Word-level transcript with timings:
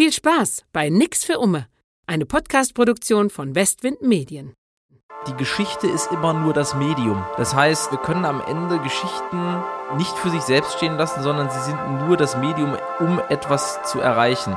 Viel 0.00 0.14
Spaß 0.14 0.64
bei 0.72 0.88
Nix 0.88 1.24
für 1.24 1.38
Umme, 1.38 1.66
eine 2.06 2.24
Podcast-Produktion 2.24 3.28
von 3.28 3.54
Westwind 3.54 4.00
Medien. 4.00 4.54
Die 5.26 5.34
Geschichte 5.34 5.88
ist 5.88 6.10
immer 6.10 6.32
nur 6.32 6.54
das 6.54 6.74
Medium. 6.74 7.22
Das 7.36 7.54
heißt, 7.54 7.90
wir 7.90 7.98
können 7.98 8.24
am 8.24 8.40
Ende 8.40 8.78
Geschichten 8.78 9.62
nicht 9.98 10.16
für 10.16 10.30
sich 10.30 10.40
selbst 10.40 10.78
stehen 10.78 10.96
lassen, 10.96 11.22
sondern 11.22 11.50
sie 11.50 11.60
sind 11.60 12.06
nur 12.06 12.16
das 12.16 12.38
Medium, 12.38 12.78
um 12.98 13.20
etwas 13.28 13.78
zu 13.82 14.00
erreichen. 14.00 14.56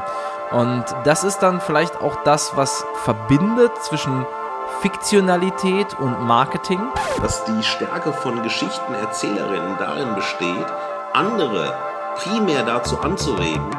Und 0.51 0.85
das 1.03 1.25
ist 1.25 1.39
dann 1.39 1.59
vielleicht 1.59 1.97
auch 1.97 2.23
das, 2.23 2.55
was 2.55 2.85
verbindet 3.03 3.75
zwischen 3.83 4.25
Fiktionalität 4.81 5.93
und 5.99 6.21
Marketing. 6.21 6.79
Dass 7.21 7.43
die 7.43 7.63
Stärke 7.63 8.13
von 8.13 8.43
Geschichtenerzählerinnen 8.43 9.75
darin 9.77 10.15
besteht, 10.15 10.67
andere 11.11 11.77
primär 12.15 12.63
dazu 12.63 12.97
anzuregen, 13.01 13.69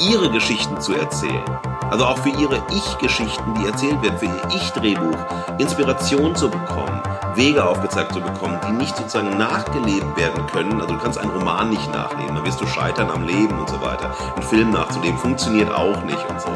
ihre 0.00 0.30
Geschichten 0.30 0.80
zu 0.80 0.94
erzählen. 0.94 1.44
Also 1.90 2.04
auch 2.04 2.18
für 2.18 2.28
ihre 2.28 2.62
Ich-Geschichten, 2.70 3.54
die 3.54 3.66
erzählt 3.66 4.02
werden, 4.02 4.18
für 4.18 4.26
ihr 4.26 4.54
Ich-Drehbuch, 4.54 5.16
Inspiration 5.58 6.34
zu 6.36 6.50
bekommen, 6.50 7.02
Wege 7.34 7.64
aufgezeigt 7.64 8.12
zu 8.12 8.20
bekommen, 8.20 8.58
die 8.66 8.72
nicht 8.72 8.96
sozusagen 8.96 9.38
nachgelebt 9.38 10.16
werden 10.16 10.46
können. 10.48 10.80
Also 10.80 10.94
du 10.94 11.00
kannst 11.00 11.18
einen 11.18 11.30
Roman 11.30 11.70
nicht 11.70 11.92
nachleben, 11.92 12.34
dann 12.34 12.44
wirst 12.44 12.60
du 12.60 12.66
scheitern 12.66 13.10
am 13.10 13.24
Leben 13.24 13.58
und 13.58 13.68
so 13.68 13.80
weiter. 13.80 14.14
Ein 14.36 14.42
Film 14.42 14.70
nachzuleben 14.70 15.18
funktioniert 15.18 15.72
auch 15.72 16.02
nicht 16.04 16.24
und 16.28 16.40
so. 16.40 16.48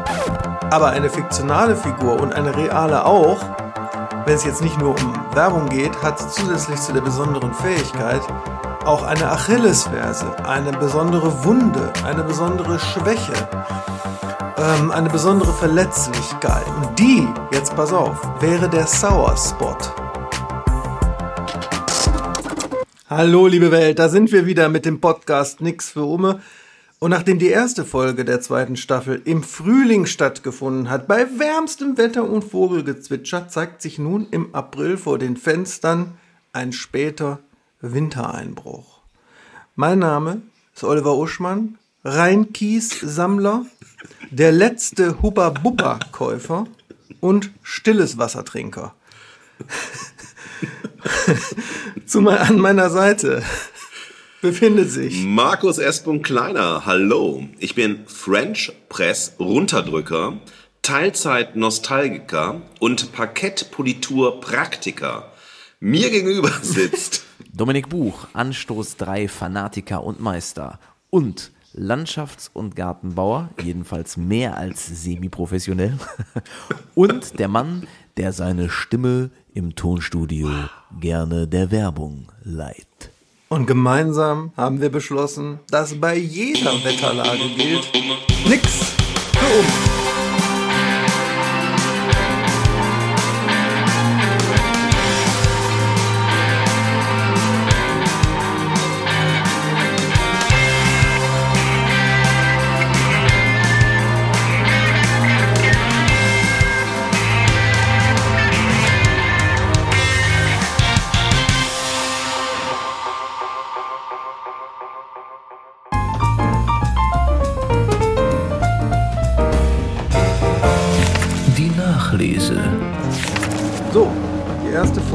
Aber 0.69 0.89
eine 0.89 1.09
fiktionale 1.09 1.75
Figur 1.75 2.19
und 2.21 2.33
eine 2.33 2.55
reale 2.55 3.05
auch, 3.05 3.39
wenn 4.25 4.35
es 4.35 4.45
jetzt 4.45 4.61
nicht 4.61 4.79
nur 4.79 4.91
um 4.91 5.15
Werbung 5.33 5.67
geht, 5.67 6.01
hat 6.01 6.19
zusätzlich 6.33 6.79
zu 6.79 6.93
der 6.93 7.01
besonderen 7.01 7.53
Fähigkeit 7.53 8.21
auch 8.85 9.03
eine 9.03 9.29
Achillesferse, 9.29 10.45
eine 10.45 10.71
besondere 10.71 11.43
Wunde, 11.43 11.91
eine 12.05 12.23
besondere 12.23 12.79
Schwäche, 12.79 13.33
ähm, 14.57 14.91
eine 14.91 15.09
besondere 15.09 15.51
Verletzlichkeit. 15.53 16.65
Und 16.67 16.97
die, 16.99 17.27
jetzt 17.51 17.75
pass 17.75 17.91
auf, 17.91 18.17
wäre 18.39 18.69
der 18.69 18.87
Sour 18.87 19.35
Spot. 19.35 19.77
Hallo 23.09 23.47
liebe 23.47 23.71
Welt, 23.71 23.99
da 23.99 24.09
sind 24.09 24.31
wir 24.31 24.45
wieder 24.45 24.69
mit 24.69 24.85
dem 24.85 25.01
Podcast 25.01 25.59
Nix 25.59 25.89
für 25.91 26.03
Umme. 26.03 26.39
Und 27.03 27.09
nachdem 27.09 27.37
die 27.37 27.49
erste 27.49 27.83
Folge 27.83 28.23
der 28.23 28.39
zweiten 28.39 28.77
Staffel 28.77 29.21
im 29.25 29.43
Frühling 29.43 30.05
stattgefunden 30.05 30.89
hat, 30.89 31.05
bei 31.05 31.27
wärmstem 31.37 31.97
Wetter 31.97 32.23
und 32.23 32.45
Vogelgezwitscher, 32.45 33.49
zeigt 33.49 33.81
sich 33.81 33.99
nun 33.99 34.25
im 34.31 34.55
April 34.55 34.95
vor 34.95 35.19
den 35.19 35.35
Fenstern 35.35 36.13
ein 36.53 36.71
später 36.71 37.39
Wintereinbruch. 37.81 39.01
Mein 39.75 39.99
Name 39.99 40.43
ist 40.73 40.85
Oliver 40.85 41.17
Uschmann, 41.17 41.77
Rheinkies-Sammler, 42.05 43.65
der 44.31 44.53
letzte 44.53 45.21
Hubba-Bubba-Käufer 45.21 46.67
und 47.19 47.51
stilles 47.63 48.17
Wassertrinker. 48.17 48.95
Zu 52.05 52.29
an 52.29 52.59
meiner 52.59 52.89
Seite 52.89 53.43
befindet 54.43 54.91
sich 54.91 55.23
Markus 55.23 55.77
S. 55.77 56.03
Kleiner, 56.21 56.85
hallo. 56.85 57.45
Ich 57.59 57.75
bin 57.75 58.05
French 58.07 58.73
Press 58.89 59.37
Runterdrücker, 59.39 60.33
Teilzeit 60.81 61.55
Nostalgiker 61.55 62.61
und 62.81 63.13
Parkettpolitur 63.13 64.41
Praktiker. 64.41 65.31
Mir 65.79 66.09
gegenüber 66.09 66.51
sitzt 66.61 67.23
Dominik 67.53 67.87
Buch, 67.87 68.27
Anstoß 68.33 68.97
3 68.97 69.29
Fanatiker 69.29 70.03
und 70.03 70.19
Meister 70.19 70.77
und 71.09 71.53
Landschafts- 71.73 72.49
und 72.51 72.75
Gartenbauer, 72.75 73.49
jedenfalls 73.63 74.17
mehr 74.17 74.57
als 74.57 74.85
semi-professionell. 75.03 75.97
und 76.95 77.39
der 77.39 77.47
Mann, 77.47 77.87
der 78.17 78.33
seine 78.33 78.69
Stimme 78.69 79.29
im 79.53 79.75
Tonstudio 79.75 80.49
gerne 80.99 81.47
der 81.47 81.71
Werbung 81.71 82.27
leiht. 82.43 82.87
Und 83.53 83.67
gemeinsam 83.67 84.51
haben 84.57 84.81
wir 84.81 84.89
beschlossen, 84.89 85.59
dass 85.69 86.01
bei 86.01 86.17
jeder 86.17 86.73
Wetterlage 86.83 87.49
gilt, 87.55 87.87
nix 88.47 88.95
für 89.37 89.59
uns. 89.59 90.02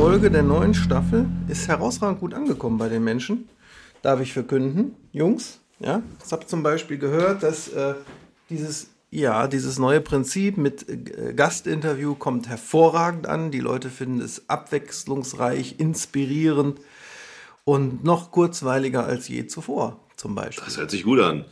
Folge 0.09 0.31
der 0.31 0.43
neuen 0.43 0.73
Staffel 0.73 1.27
ist 1.49 1.69
herausragend 1.69 2.21
gut 2.21 2.33
angekommen 2.33 2.79
bei 2.79 2.89
den 2.89 3.05
Menschen. 3.05 3.47
Darf 4.01 4.23
ich 4.23 4.33
verkünden, 4.33 4.97
Jungs? 5.13 5.61
Ja, 5.81 6.03
ich 6.25 6.33
habe 6.33 6.47
zum 6.47 6.63
Beispiel 6.63 6.97
gehört, 6.97 7.43
dass 7.43 7.69
äh, 7.69 7.93
dieses 8.49 8.89
ja 9.11 9.47
dieses 9.49 9.79
neue 9.79 10.01
Prinzip 10.01 10.57
mit 10.57 10.89
äh, 10.89 11.35
Gastinterview 11.35 12.15
kommt 12.15 12.49
hervorragend 12.49 13.27
an. 13.27 13.51
Die 13.51 13.61
Leute 13.61 13.91
finden 13.91 14.23
es 14.23 14.49
abwechslungsreich, 14.49 15.79
inspirierend 15.79 16.81
und 17.65 18.03
noch 18.03 18.31
kurzweiliger 18.31 19.05
als 19.05 19.29
je 19.29 19.47
zuvor. 19.47 20.01
Zum 20.17 20.35
Beispiel. 20.35 20.65
Das 20.65 20.79
hört 20.79 20.91
sich 20.91 21.05
gut 21.05 21.21
an. 21.21 21.45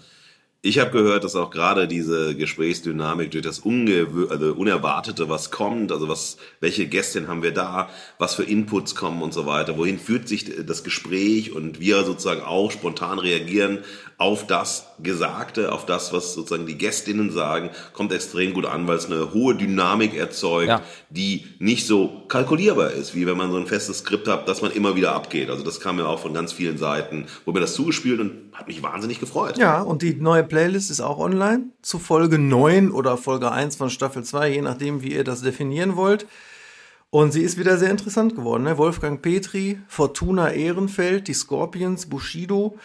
Ich 0.68 0.80
habe 0.80 0.90
gehört, 0.90 1.22
dass 1.22 1.36
auch 1.36 1.50
gerade 1.50 1.86
diese 1.86 2.34
Gesprächsdynamik 2.34 3.30
durch 3.30 3.44
das 3.44 3.60
Ungewö 3.60 4.26
also 4.28 4.52
Unerwartete, 4.52 5.28
was 5.28 5.52
kommt, 5.52 5.92
also 5.92 6.08
was, 6.08 6.38
welche 6.58 6.88
Gästin 6.88 7.28
haben 7.28 7.44
wir 7.44 7.52
da, 7.52 7.88
was 8.18 8.34
für 8.34 8.42
Inputs 8.42 8.96
kommen 8.96 9.22
und 9.22 9.32
so 9.32 9.46
weiter, 9.46 9.78
wohin 9.78 10.00
führt 10.00 10.26
sich 10.26 10.66
das 10.66 10.82
Gespräch 10.82 11.52
und 11.52 11.78
wir 11.78 12.02
sozusagen 12.02 12.40
auch 12.40 12.72
spontan 12.72 13.20
reagieren 13.20 13.84
auf 14.18 14.46
das 14.46 14.86
Gesagte, 15.02 15.72
auf 15.72 15.84
das, 15.84 16.10
was 16.12 16.32
sozusagen 16.32 16.64
die 16.66 16.78
Gästinnen 16.78 17.30
sagen, 17.30 17.68
kommt 17.92 18.12
extrem 18.14 18.54
gut 18.54 18.64
an, 18.64 18.88
weil 18.88 18.96
es 18.96 19.06
eine 19.10 19.34
hohe 19.34 19.54
Dynamik 19.54 20.14
erzeugt, 20.14 20.68
Ja. 20.68 20.82
die 21.10 21.44
nicht 21.58 21.86
so 21.86 22.22
kalkulierbar 22.28 22.92
ist, 22.92 23.14
wie 23.14 23.26
wenn 23.26 23.36
man 23.36 23.50
so 23.50 23.58
ein 23.58 23.66
festes 23.66 23.98
Skript 23.98 24.26
hat, 24.26 24.48
das 24.48 24.62
man 24.62 24.70
immer 24.70 24.96
wieder 24.96 25.12
abgeht. 25.14 25.50
Also 25.50 25.64
das 25.64 25.80
kam 25.80 25.96
mir 25.96 26.08
auch 26.08 26.18
von 26.18 26.32
ganz 26.32 26.52
vielen 26.54 26.78
Seiten, 26.78 27.26
wurde 27.44 27.58
mir 27.58 27.60
das 27.66 27.74
zugespielt 27.74 28.20
und 28.20 28.32
hat 28.54 28.68
mich 28.68 28.82
wahnsinnig 28.82 29.20
gefreut. 29.20 29.58
Ja, 29.58 29.82
und 29.82 30.00
die 30.00 30.14
neue 30.14 30.44
Playlist 30.44 30.90
ist 30.90 31.02
auch 31.02 31.18
online 31.18 31.64
zu 31.82 31.98
Folge 31.98 32.38
9 32.38 32.90
oder 32.92 33.18
Folge 33.18 33.52
1 33.52 33.76
von 33.76 33.90
Staffel 33.90 34.24
2, 34.24 34.48
je 34.48 34.62
nachdem, 34.62 35.02
wie 35.02 35.12
ihr 35.12 35.24
das 35.24 35.42
definieren 35.42 35.94
wollt. 35.94 36.26
Und 37.10 37.32
sie 37.32 37.42
ist 37.42 37.56
wieder 37.58 37.76
sehr 37.78 37.90
interessant 37.90 38.34
geworden. 38.34 38.64
Ne? 38.64 38.78
Wolfgang 38.78 39.22
Petri, 39.22 39.78
Fortuna 39.88 40.50
Ehrenfeld, 40.52 41.28
die 41.28 41.34
Scorpions, 41.34 42.06
Bushido. 42.06 42.78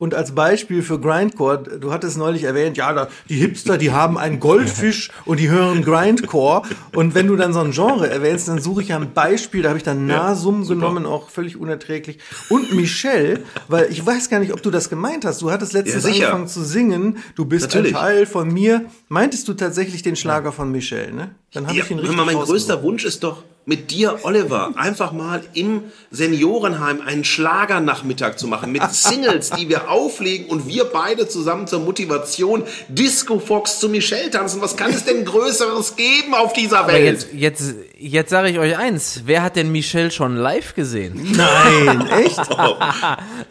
Und 0.00 0.14
als 0.14 0.32
Beispiel 0.32 0.84
für 0.84 1.00
Grindcore, 1.00 1.60
du 1.80 1.92
hattest 1.92 2.18
neulich 2.18 2.44
erwähnt, 2.44 2.76
ja, 2.76 2.92
da, 2.92 3.08
die 3.28 3.34
Hipster, 3.34 3.78
die 3.78 3.90
haben 3.90 4.16
einen 4.16 4.38
Goldfisch 4.38 5.10
und 5.24 5.40
die 5.40 5.50
hören 5.50 5.82
Grindcore. 5.82 6.62
Und 6.94 7.16
wenn 7.16 7.26
du 7.26 7.34
dann 7.34 7.52
so 7.52 7.58
ein 7.58 7.72
Genre 7.72 8.08
erwähnst, 8.08 8.46
dann 8.46 8.60
suche 8.60 8.82
ich 8.82 8.88
ja 8.88 8.96
ein 8.96 9.12
Beispiel, 9.12 9.62
da 9.62 9.70
habe 9.70 9.78
ich 9.78 9.82
dann 9.82 10.06
Nasum 10.06 10.68
genommen, 10.68 11.04
auch 11.04 11.30
völlig 11.30 11.56
unerträglich. 11.56 12.18
Und 12.48 12.72
Michelle, 12.76 13.40
weil 13.66 13.90
ich 13.90 14.06
weiß 14.06 14.30
gar 14.30 14.38
nicht, 14.38 14.52
ob 14.52 14.62
du 14.62 14.70
das 14.70 14.88
gemeint 14.88 15.24
hast. 15.24 15.42
Du 15.42 15.50
hattest 15.50 15.72
letztens 15.72 16.04
Ja, 16.04 16.10
angefangen 16.10 16.46
zu 16.46 16.62
singen, 16.62 17.18
du 17.34 17.44
bist 17.44 17.64
Natürlich. 17.64 17.96
ein 17.96 18.00
Teil 18.00 18.26
von 18.26 18.52
mir. 18.52 18.84
Meintest 19.08 19.48
du 19.48 19.54
tatsächlich 19.54 20.02
den 20.04 20.14
Schlager 20.14 20.52
von 20.52 20.70
Michelle, 20.70 21.12
ne? 21.12 21.30
Dann 21.52 21.66
habe 21.66 21.76
Ja, 21.76 21.82
ich 21.84 21.90
ihn 21.90 21.98
richtig 21.98 22.16
mal, 22.16 22.24
mein 22.24 22.36
größter 22.36 22.84
Wunsch 22.84 23.04
ist 23.04 23.24
doch, 23.24 23.42
mit 23.68 23.90
dir, 23.90 24.20
Oliver, 24.22 24.72
einfach 24.76 25.12
mal 25.12 25.42
im 25.52 25.82
Seniorenheim 26.10 27.02
einen 27.02 27.22
Schlagernachmittag 27.22 28.36
zu 28.36 28.46
machen 28.46 28.72
mit 28.72 28.82
Singles, 28.90 29.50
die 29.50 29.68
wir 29.68 29.90
auflegen 29.90 30.46
und 30.46 30.66
wir 30.66 30.86
beide 30.86 31.28
zusammen 31.28 31.66
zur 31.66 31.80
Motivation 31.80 32.62
Disco 32.88 33.38
Fox 33.38 33.78
zu 33.78 33.90
Michelle 33.90 34.30
tanzen. 34.30 34.62
Was 34.62 34.74
kann 34.74 34.90
es 34.90 35.04
denn 35.04 35.22
Größeres 35.22 35.96
geben 35.96 36.32
auf 36.32 36.54
dieser 36.54 36.78
Aber 36.80 36.94
Welt? 36.94 37.04
jetzt, 37.04 37.28
jetzt, 37.34 37.74
jetzt 37.98 38.30
sage 38.30 38.48
ich 38.48 38.58
euch 38.58 38.78
eins. 38.78 39.24
Wer 39.26 39.42
hat 39.42 39.56
denn 39.56 39.70
Michelle 39.70 40.10
schon 40.10 40.36
live 40.36 40.74
gesehen? 40.74 41.36
Nein, 41.36 42.08
echt? 42.24 42.40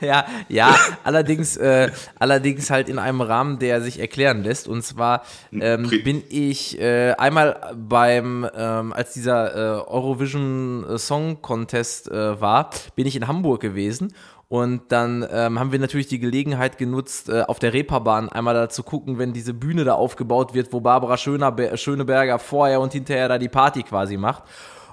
ja, 0.02 0.26
ja, 0.50 0.76
allerdings, 1.04 1.58
äh, 1.58 1.92
allerdings 2.18 2.72
halt 2.72 2.90
in 2.90 2.98
einem 2.98 3.22
Rahmen, 3.22 3.60
der 3.60 3.84
sich 3.84 4.00
erklären 4.00 4.42
lässt. 4.42 4.68
Und 4.68 4.82
zwar 4.84 5.24
ähm, 5.52 5.88
bin 6.04 6.24
ich 6.30 6.82
äh, 6.82 7.12
einmal 7.20 7.76
beim, 7.76 8.50
ähm, 8.58 8.94
als 8.94 9.14
dieser 9.14 9.78
äh, 9.78 9.80
Eurovision 10.08 10.98
Song 10.98 11.42
Contest 11.42 12.10
äh, 12.10 12.40
war, 12.40 12.70
bin 12.96 13.06
ich 13.08 13.16
in 13.16 13.28
Hamburg 13.28 13.62
gewesen 13.62 14.14
Und 14.50 14.84
dann 14.94 15.28
ähm, 15.30 15.60
haben 15.60 15.74
wir 15.74 15.80
natürlich 15.80 16.08
die 16.08 16.20
Gelegenheit 16.20 16.78
genutzt, 16.78 17.28
äh, 17.28 17.42
auf 17.42 17.60
der 17.60 17.74
Reeperbahn 17.74 18.30
einmal 18.30 18.54
da 18.54 18.70
zu 18.70 18.84
gucken, 18.84 19.18
wenn 19.18 19.34
diese 19.34 19.54
Bühne 19.54 19.84
da 19.84 19.96
aufgebaut 19.96 20.54
wird, 20.54 20.72
wo 20.72 20.80
Barbara 20.80 21.18
Schöneberger 21.18 22.40
vorher 22.40 22.80
und 22.80 22.94
hinterher 22.94 23.28
da 23.28 23.38
die 23.38 23.50
Party 23.50 23.84
quasi 23.84 24.16
macht. 24.16 24.44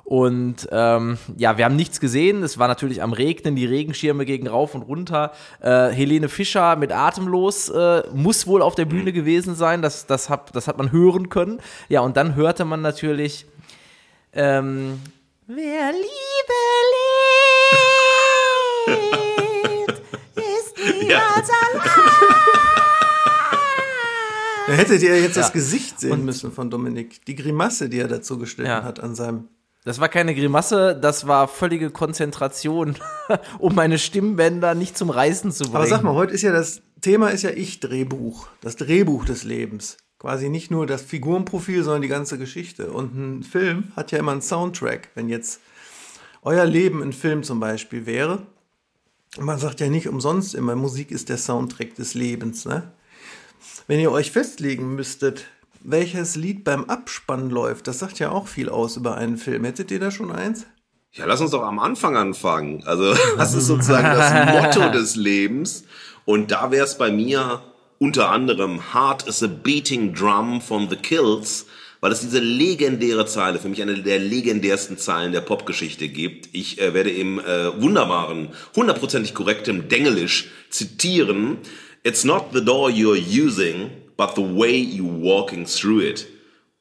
Und 0.02 0.68
ähm, 0.70 1.16
ja, 1.36 1.56
wir 1.56 1.64
haben 1.64 1.76
nichts 1.76 1.98
gesehen. 1.98 2.42
Es 2.42 2.58
war 2.58 2.68
natürlich 2.68 3.02
am 3.02 3.14
Regnen, 3.14 3.56
die 3.56 3.64
Regenschirme 3.64 4.26
gegen 4.26 4.48
rauf 4.48 4.74
und 4.74 4.82
runter. 4.82 5.32
Äh, 5.60 5.88
Helene 5.88 6.28
Fischer 6.28 6.76
mit 6.76 6.92
Atemlos 6.92 7.70
äh, 7.70 8.02
muss 8.12 8.46
wohl 8.46 8.60
auf 8.60 8.74
der 8.74 8.84
Bühne 8.84 9.12
gewesen 9.12 9.54
sein. 9.54 9.80
Das, 9.80 10.06
das, 10.06 10.28
hat, 10.28 10.54
das 10.54 10.68
hat 10.68 10.76
man 10.76 10.92
hören 10.92 11.30
können. 11.30 11.58
Ja, 11.88 12.00
und 12.00 12.18
dann 12.18 12.34
hörte 12.34 12.66
man 12.66 12.82
natürlich 12.82 13.46
ähm, 14.34 15.00
Wer 15.46 15.92
Liebe 15.92 16.60
lebt, 18.86 20.02
ist 20.36 20.76
niemals 21.02 21.08
ja. 21.08 21.54
allein. 21.72 21.90
Da 24.66 24.72
hättet 24.72 25.02
ihr 25.02 25.20
jetzt 25.20 25.36
ja. 25.36 25.42
das 25.42 25.52
Gesicht 25.52 26.00
sehen 26.00 26.12
und, 26.12 26.24
müssen 26.24 26.50
von 26.50 26.70
Dominik. 26.70 27.24
Die 27.26 27.34
Grimasse, 27.34 27.90
die 27.90 27.98
er 27.98 28.08
dazu 28.08 28.38
geschnitten 28.38 28.70
ja. 28.70 28.82
hat 28.82 29.00
an 29.00 29.14
seinem 29.14 29.48
das 29.84 30.00
war 30.00 30.08
keine 30.08 30.34
Grimasse, 30.34 30.98
das 30.98 31.26
war 31.26 31.46
völlige 31.46 31.90
Konzentration, 31.90 32.96
um 33.58 33.74
meine 33.74 33.98
Stimmbänder 33.98 34.74
nicht 34.74 34.96
zum 34.96 35.10
Reißen 35.10 35.52
zu 35.52 35.64
bringen. 35.64 35.76
Aber 35.76 35.86
sag 35.86 36.02
mal, 36.02 36.14
heute 36.14 36.32
ist 36.32 36.40
ja 36.40 36.52
das 36.52 36.80
Thema 37.02 37.28
ist 37.28 37.42
ja 37.42 37.50
Ich-Drehbuch, 37.50 38.48
das 38.62 38.76
Drehbuch 38.76 39.26
des 39.26 39.44
Lebens. 39.44 39.98
Quasi 40.24 40.48
nicht 40.48 40.70
nur 40.70 40.86
das 40.86 41.02
Figurenprofil, 41.02 41.84
sondern 41.84 42.00
die 42.00 42.08
ganze 42.08 42.38
Geschichte. 42.38 42.90
Und 42.90 43.14
ein 43.14 43.42
Film 43.42 43.92
hat 43.94 44.10
ja 44.10 44.18
immer 44.18 44.32
einen 44.32 44.40
Soundtrack. 44.40 45.10
Wenn 45.14 45.28
jetzt 45.28 45.60
euer 46.40 46.64
Leben 46.64 47.02
ein 47.02 47.12
Film 47.12 47.42
zum 47.42 47.60
Beispiel 47.60 48.06
wäre, 48.06 48.38
man 49.38 49.58
sagt 49.58 49.80
ja 49.80 49.90
nicht 49.90 50.08
umsonst 50.08 50.54
immer, 50.54 50.76
Musik 50.76 51.10
ist 51.10 51.28
der 51.28 51.36
Soundtrack 51.36 51.94
des 51.96 52.14
Lebens. 52.14 52.64
Ne? 52.64 52.90
Wenn 53.86 54.00
ihr 54.00 54.10
euch 54.10 54.30
festlegen 54.30 54.94
müsstet, 54.94 55.44
welches 55.80 56.36
Lied 56.36 56.64
beim 56.64 56.84
Abspann 56.84 57.50
läuft. 57.50 57.86
Das 57.86 57.98
sagt 57.98 58.18
ja 58.18 58.30
auch 58.30 58.48
viel 58.48 58.70
aus 58.70 58.96
über 58.96 59.16
einen 59.16 59.36
Film. 59.36 59.64
Hättet 59.64 59.90
ihr 59.90 60.00
da 60.00 60.10
schon 60.10 60.32
eins? 60.32 60.64
Ja, 61.12 61.26
lass 61.26 61.42
uns 61.42 61.50
doch 61.50 61.64
am 61.64 61.78
Anfang 61.78 62.16
anfangen. 62.16 62.82
Also, 62.86 63.14
das 63.36 63.52
ist 63.52 63.66
sozusagen 63.66 64.06
das 64.06 64.78
Motto 64.78 64.90
des 64.90 65.16
Lebens. 65.16 65.84
Und 66.24 66.50
da 66.50 66.70
wäre 66.70 66.86
es 66.86 66.96
bei 66.96 67.12
mir 67.12 67.60
unter 67.98 68.30
anderem 68.30 68.92
Heart 68.92 69.26
is 69.28 69.42
a 69.42 69.46
Beating 69.46 70.14
Drum 70.14 70.60
von 70.60 70.88
The 70.88 70.96
Kills, 70.96 71.66
weil 72.00 72.12
es 72.12 72.20
diese 72.20 72.38
legendäre 72.40 73.24
Zeile, 73.26 73.58
für 73.58 73.68
mich 73.68 73.80
eine 73.80 74.02
der 74.02 74.18
legendärsten 74.18 74.98
Zeilen 74.98 75.32
der 75.32 75.40
Popgeschichte 75.40 76.08
gibt. 76.08 76.50
Ich 76.52 76.80
äh, 76.80 76.92
werde 76.92 77.10
im 77.10 77.38
äh, 77.38 77.80
wunderbaren, 77.80 78.48
hundertprozentig 78.76 79.32
korrektem 79.32 79.88
Dengelisch 79.88 80.50
zitieren. 80.68 81.58
It's 82.02 82.24
not 82.24 82.48
the 82.52 82.62
door 82.62 82.90
you're 82.90 83.16
using, 83.16 83.90
but 84.18 84.32
the 84.36 84.42
way 84.42 84.76
you 84.76 85.06
walking 85.06 85.64
through 85.64 86.02
it. 86.02 86.26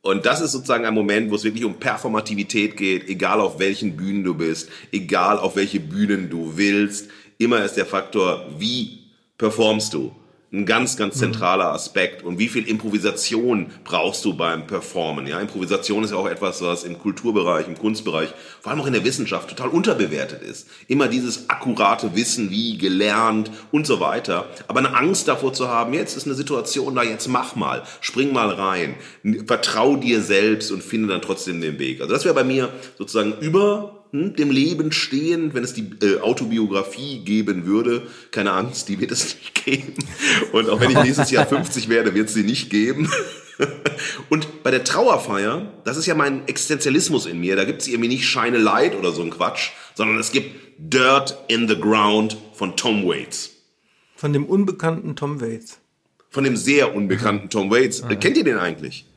Und 0.01 0.25
das 0.25 0.41
ist 0.41 0.51
sozusagen 0.51 0.83
ein 0.83 0.93
Moment, 0.93 1.31
wo 1.31 1.35
es 1.35 1.45
wirklich 1.45 1.63
um 1.63 1.79
Performativität 1.79 2.75
geht, 2.75 3.07
egal 3.07 3.39
auf 3.39 3.59
welchen 3.59 3.95
Bühnen 3.95 4.25
du 4.25 4.33
bist, 4.33 4.67
egal 4.91 5.39
auf 5.39 5.55
welche 5.55 5.79
Bühnen 5.79 6.29
du 6.29 6.57
willst. 6.57 7.09
Immer 7.37 7.63
ist 7.63 7.75
der 7.75 7.85
Faktor, 7.85 8.45
wie 8.57 8.99
performst 9.37 9.93
du? 9.93 10.13
Ein 10.53 10.67
ganz, 10.67 10.97
ganz 10.97 11.17
zentraler 11.17 11.73
Aspekt. 11.73 12.23
Und 12.23 12.37
wie 12.37 12.47
viel 12.47 12.67
Improvisation 12.67 13.71
brauchst 13.83 14.23
du 14.23 14.35
beim 14.35 14.67
Performen? 14.67 15.25
Ja, 15.25 15.39
Improvisation 15.39 16.03
ist 16.03 16.11
ja 16.11 16.17
auch 16.17 16.27
etwas, 16.27 16.61
was 16.61 16.83
im 16.83 16.99
Kulturbereich, 16.99 17.67
im 17.67 17.75
Kunstbereich, 17.75 18.29
vor 18.61 18.71
allem 18.71 18.81
auch 18.81 18.85
in 18.85 18.93
der 18.93 19.03
Wissenschaft 19.03 19.49
total 19.49 19.69
unterbewertet 19.69 20.43
ist. 20.43 20.67
Immer 20.87 21.07
dieses 21.07 21.49
akkurate 21.49 22.15
Wissen, 22.15 22.51
wie 22.51 22.77
gelernt 22.77 23.49
und 23.71 23.87
so 23.87 23.99
weiter. 23.99 24.47
Aber 24.67 24.79
eine 24.79 24.95
Angst 24.95 25.27
davor 25.27 25.53
zu 25.53 25.69
haben, 25.69 25.93
jetzt 25.93 26.15
ist 26.15 26.27
eine 26.27 26.35
Situation 26.35 26.93
da, 26.93 27.01
jetzt 27.01 27.27
mach 27.27 27.55
mal, 27.55 27.81
spring 27.99 28.31
mal 28.31 28.49
rein, 28.49 28.93
vertrau 29.47 29.95
dir 29.95 30.21
selbst 30.21 30.71
und 30.71 30.83
finde 30.83 31.07
dann 31.07 31.23
trotzdem 31.23 31.61
den 31.61 31.79
Weg. 31.79 31.99
Also 31.99 32.13
das 32.13 32.25
wäre 32.25 32.35
bei 32.35 32.43
mir 32.43 32.69
sozusagen 32.95 33.33
über 33.39 34.02
dem 34.13 34.51
Leben 34.51 34.91
stehen, 34.91 35.55
wenn 35.55 35.63
es 35.63 35.73
die 35.73 35.89
äh, 36.03 36.19
Autobiografie 36.19 37.19
geben 37.19 37.65
würde. 37.65 38.07
Keine 38.29 38.51
Angst, 38.51 38.87
die 38.87 38.99
wird 38.99 39.11
es 39.11 39.35
nicht 39.35 39.55
geben. 39.65 39.95
Und 40.51 40.69
auch 40.69 40.79
wenn 40.79 40.91
ich 40.91 41.03
nächstes 41.03 41.31
Jahr 41.31 41.47
50 41.47 41.89
werde, 41.89 42.13
wird 42.13 42.27
es 42.27 42.35
sie 42.35 42.43
nicht 42.43 42.69
geben. 42.69 43.11
Und 44.29 44.63
bei 44.63 44.71
der 44.71 44.83
Trauerfeier, 44.83 45.71
das 45.83 45.97
ist 45.97 46.05
ja 46.05 46.15
mein 46.15 46.47
Existenzialismus 46.47 47.25
in 47.25 47.39
mir, 47.39 47.55
da 47.55 47.65
gibt 47.65 47.81
es 47.81 47.87
irgendwie 47.87 48.09
nicht 48.09 48.25
Shine 48.27 48.57
Light 48.57 48.95
oder 48.95 49.11
so 49.11 49.21
ein 49.21 49.31
Quatsch, 49.31 49.71
sondern 49.95 50.17
es 50.19 50.31
gibt 50.31 50.55
Dirt 50.77 51.37
in 51.47 51.67
the 51.67 51.79
Ground 51.79 52.37
von 52.53 52.75
Tom 52.75 53.05
Waits. 53.07 53.51
Von 54.15 54.33
dem 54.33 54.45
unbekannten 54.45 55.15
Tom 55.15 55.41
Waits. 55.41 55.79
Von 56.29 56.43
dem 56.43 56.55
sehr 56.55 56.95
unbekannten 56.95 57.49
Tom 57.49 57.71
Waits. 57.71 58.03
Mhm. 58.03 58.19
Kennt 58.19 58.37
ihr 58.37 58.43
den 58.43 58.57
eigentlich? 58.57 59.07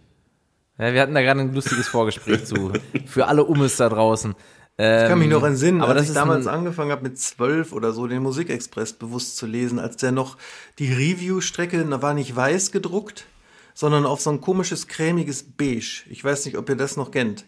Ja, 0.79 0.93
wir 0.93 1.01
hatten 1.01 1.15
da 1.15 1.23
gerade 1.23 1.41
ein 1.41 1.55
lustiges 1.55 1.89
Vorgespräch 1.89 2.45
zu. 2.45 2.73
Für 3.07 3.27
alle 3.27 3.45
Ummes 3.45 3.77
da 3.77 3.89
draußen. 3.89 4.35
Ähm, 4.79 5.03
ich 5.03 5.09
kann 5.09 5.19
mich 5.19 5.29
noch 5.29 5.43
entsinnen, 5.43 5.81
aber 5.81 5.95
als 5.95 6.09
ich 6.09 6.15
damals 6.15 6.47
angefangen 6.47 6.91
habe 6.91 7.03
mit 7.03 7.19
zwölf 7.19 7.73
oder 7.73 7.93
so 7.93 8.07
den 8.07 8.23
Musikexpress 8.23 8.93
bewusst 8.93 9.37
zu 9.37 9.47
lesen, 9.47 9.79
als 9.79 9.97
der 9.97 10.13
noch 10.13 10.37
die 10.79 10.93
Review-Strecke, 10.93 11.83
da 11.85 12.03
war 12.03 12.15
nicht 12.15 12.35
weiß 12.37 12.73
gedruckt, 12.73 13.27
sondern 13.75 14.05
auf 14.05 14.21
so 14.21 14.31
ein 14.31 14.41
komisches 14.41 14.87
cremiges 14.87 15.43
Beige. 15.43 16.05
Ich 16.11 16.23
weiß 16.23 16.45
nicht, 16.47 16.59
ob 16.59 16.69
ihr 16.69 16.77
das 16.77 16.97
noch 16.97 17.11
kennt. 17.11 17.47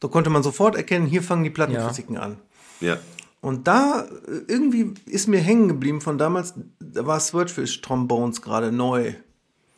Da 0.00 0.08
konnte 0.08 0.30
man 0.30 0.42
sofort 0.42 0.74
erkennen, 0.76 1.06
hier 1.06 1.22
fangen 1.22 1.44
die 1.44 1.50
Plattenkritiken 1.50 2.16
ja. 2.16 2.22
an. 2.22 2.36
Ja. 2.80 2.98
Und 3.40 3.68
da 3.68 4.06
äh, 4.26 4.42
irgendwie 4.48 4.94
ist 5.06 5.28
mir 5.28 5.40
hängen 5.40 5.68
geblieben 5.68 6.00
von 6.00 6.18
damals, 6.18 6.54
da 6.80 7.06
war 7.06 7.20
Swordfish 7.20 7.80
Trombones 7.82 8.42
gerade 8.42 8.72
neu. 8.72 9.14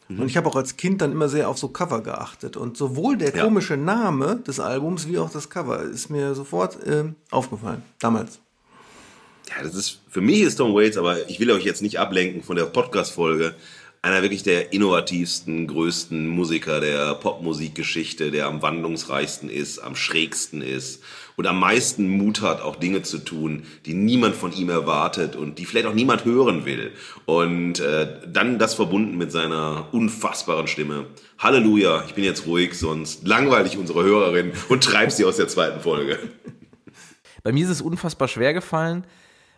Mhm. 0.08 0.20
Und 0.20 0.26
ich 0.28 0.36
habe 0.36 0.48
auch 0.48 0.56
als 0.56 0.76
Kind 0.76 1.00
dann 1.00 1.12
immer 1.12 1.28
sehr 1.28 1.48
auf 1.48 1.58
so 1.58 1.68
Cover 1.68 2.02
geachtet. 2.02 2.56
Und 2.56 2.76
sowohl 2.76 3.16
der 3.16 3.32
komische 3.32 3.74
ja. 3.74 3.80
Name 3.80 4.36
des 4.46 4.60
Albums 4.60 5.08
wie 5.08 5.18
auch 5.18 5.30
das 5.30 5.50
Cover 5.50 5.82
ist 5.82 6.10
mir 6.10 6.34
sofort 6.34 6.84
äh, 6.86 7.04
aufgefallen, 7.30 7.82
damals. 7.98 8.40
Ja, 9.48 9.62
das 9.62 9.74
ist, 9.74 10.00
für 10.08 10.20
mich 10.20 10.40
ist 10.40 10.56
Tom 10.56 10.74
Waits, 10.74 10.96
aber 10.96 11.28
ich 11.28 11.38
will 11.38 11.50
euch 11.50 11.64
jetzt 11.64 11.82
nicht 11.82 11.98
ablenken 11.98 12.42
von 12.42 12.56
der 12.56 12.64
Podcast-Folge, 12.64 13.54
einer 14.02 14.22
wirklich 14.22 14.42
der 14.42 14.72
innovativsten, 14.72 15.66
größten 15.66 16.28
Musiker 16.28 16.80
der 16.80 17.14
Popmusikgeschichte, 17.14 18.30
der 18.30 18.46
am 18.46 18.62
wandlungsreichsten 18.62 19.48
ist, 19.48 19.78
am 19.80 19.96
schrägsten 19.96 20.62
ist 20.62 21.02
und 21.36 21.46
am 21.46 21.60
meisten 21.60 22.08
Mut 22.08 22.40
hat, 22.40 22.60
auch 22.62 22.76
Dinge 22.76 23.02
zu 23.02 23.18
tun, 23.18 23.64
die 23.84 23.94
niemand 23.94 24.34
von 24.34 24.52
ihm 24.52 24.70
erwartet 24.70 25.36
und 25.36 25.58
die 25.58 25.66
vielleicht 25.66 25.86
auch 25.86 25.94
niemand 25.94 26.24
hören 26.24 26.64
will. 26.64 26.92
Und 27.26 27.80
äh, 27.80 28.20
dann 28.26 28.58
das 28.58 28.74
verbunden 28.74 29.18
mit 29.18 29.30
seiner 29.30 29.88
unfassbaren 29.92 30.66
Stimme. 30.66 31.06
Halleluja, 31.38 32.04
ich 32.06 32.14
bin 32.14 32.24
jetzt 32.24 32.46
ruhig, 32.46 32.74
sonst 32.74 33.26
langweile 33.26 33.66
ich 33.66 33.76
unsere 33.76 34.02
Hörerin 34.02 34.52
und 34.68 34.82
treib 34.82 35.12
sie 35.12 35.24
aus 35.24 35.36
der 35.36 35.48
zweiten 35.48 35.80
Folge. 35.80 36.18
Bei 37.42 37.52
mir 37.52 37.64
ist 37.64 37.70
es 37.70 37.82
unfassbar 37.82 38.28
schwer 38.28 38.54
gefallen, 38.54 39.06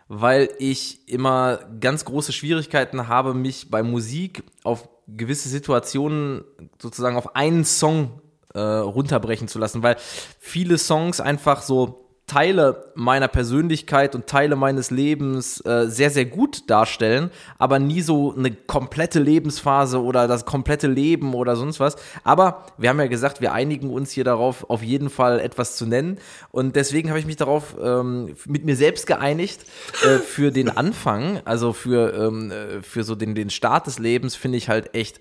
weil 0.09 0.49
ich 0.59 1.07
immer 1.07 1.59
ganz 1.79 2.03
große 2.03 2.33
Schwierigkeiten 2.33 3.07
habe, 3.07 3.33
mich 3.33 3.71
bei 3.71 3.83
Musik 3.83 4.43
auf 4.63 4.89
gewisse 5.07 5.49
Situationen 5.49 6.43
sozusagen 6.79 7.15
auf 7.15 7.35
einen 7.35 7.63
Song 7.63 8.21
äh, 8.53 8.59
runterbrechen 8.59 9.47
zu 9.47 9.59
lassen, 9.59 9.83
weil 9.83 9.97
viele 10.39 10.77
Songs 10.77 11.21
einfach 11.21 11.61
so 11.61 12.05
Teile 12.29 12.91
meiner 12.93 13.27
Persönlichkeit 13.27 14.13
und 14.13 14.27
Teile 14.27 14.55
meines 14.55 14.91
Lebens 14.91 15.65
äh, 15.65 15.87
sehr, 15.87 16.11
sehr 16.11 16.25
gut 16.25 16.69
darstellen, 16.69 17.31
aber 17.57 17.79
nie 17.79 18.01
so 18.01 18.33
eine 18.37 18.51
komplette 18.51 19.19
Lebensphase 19.19 20.01
oder 20.01 20.27
das 20.27 20.45
komplette 20.45 20.87
Leben 20.87 21.33
oder 21.33 21.55
sonst 21.55 21.79
was. 21.79 21.95
Aber 22.23 22.67
wir 22.77 22.89
haben 22.89 22.99
ja 22.99 23.07
gesagt, 23.07 23.41
wir 23.41 23.51
einigen 23.51 23.89
uns 23.89 24.11
hier 24.11 24.23
darauf, 24.23 24.69
auf 24.69 24.83
jeden 24.83 25.09
Fall 25.09 25.39
etwas 25.39 25.75
zu 25.75 25.87
nennen. 25.87 26.19
Und 26.51 26.75
deswegen 26.75 27.09
habe 27.09 27.19
ich 27.19 27.25
mich 27.25 27.37
darauf 27.37 27.75
ähm, 27.81 28.35
mit 28.45 28.63
mir 28.63 28.75
selbst 28.75 29.07
geeinigt, 29.07 29.61
äh, 30.03 30.19
für 30.19 30.51
den 30.51 30.69
Anfang, 30.69 31.41
also 31.45 31.73
für, 31.73 32.13
ähm, 32.13 32.51
äh, 32.51 32.81
für 32.83 33.03
so 33.03 33.15
den, 33.15 33.33
den 33.33 33.49
Start 33.49 33.87
des 33.87 33.97
Lebens, 33.97 34.35
finde 34.35 34.59
ich 34.59 34.69
halt 34.69 34.93
echt 34.93 35.19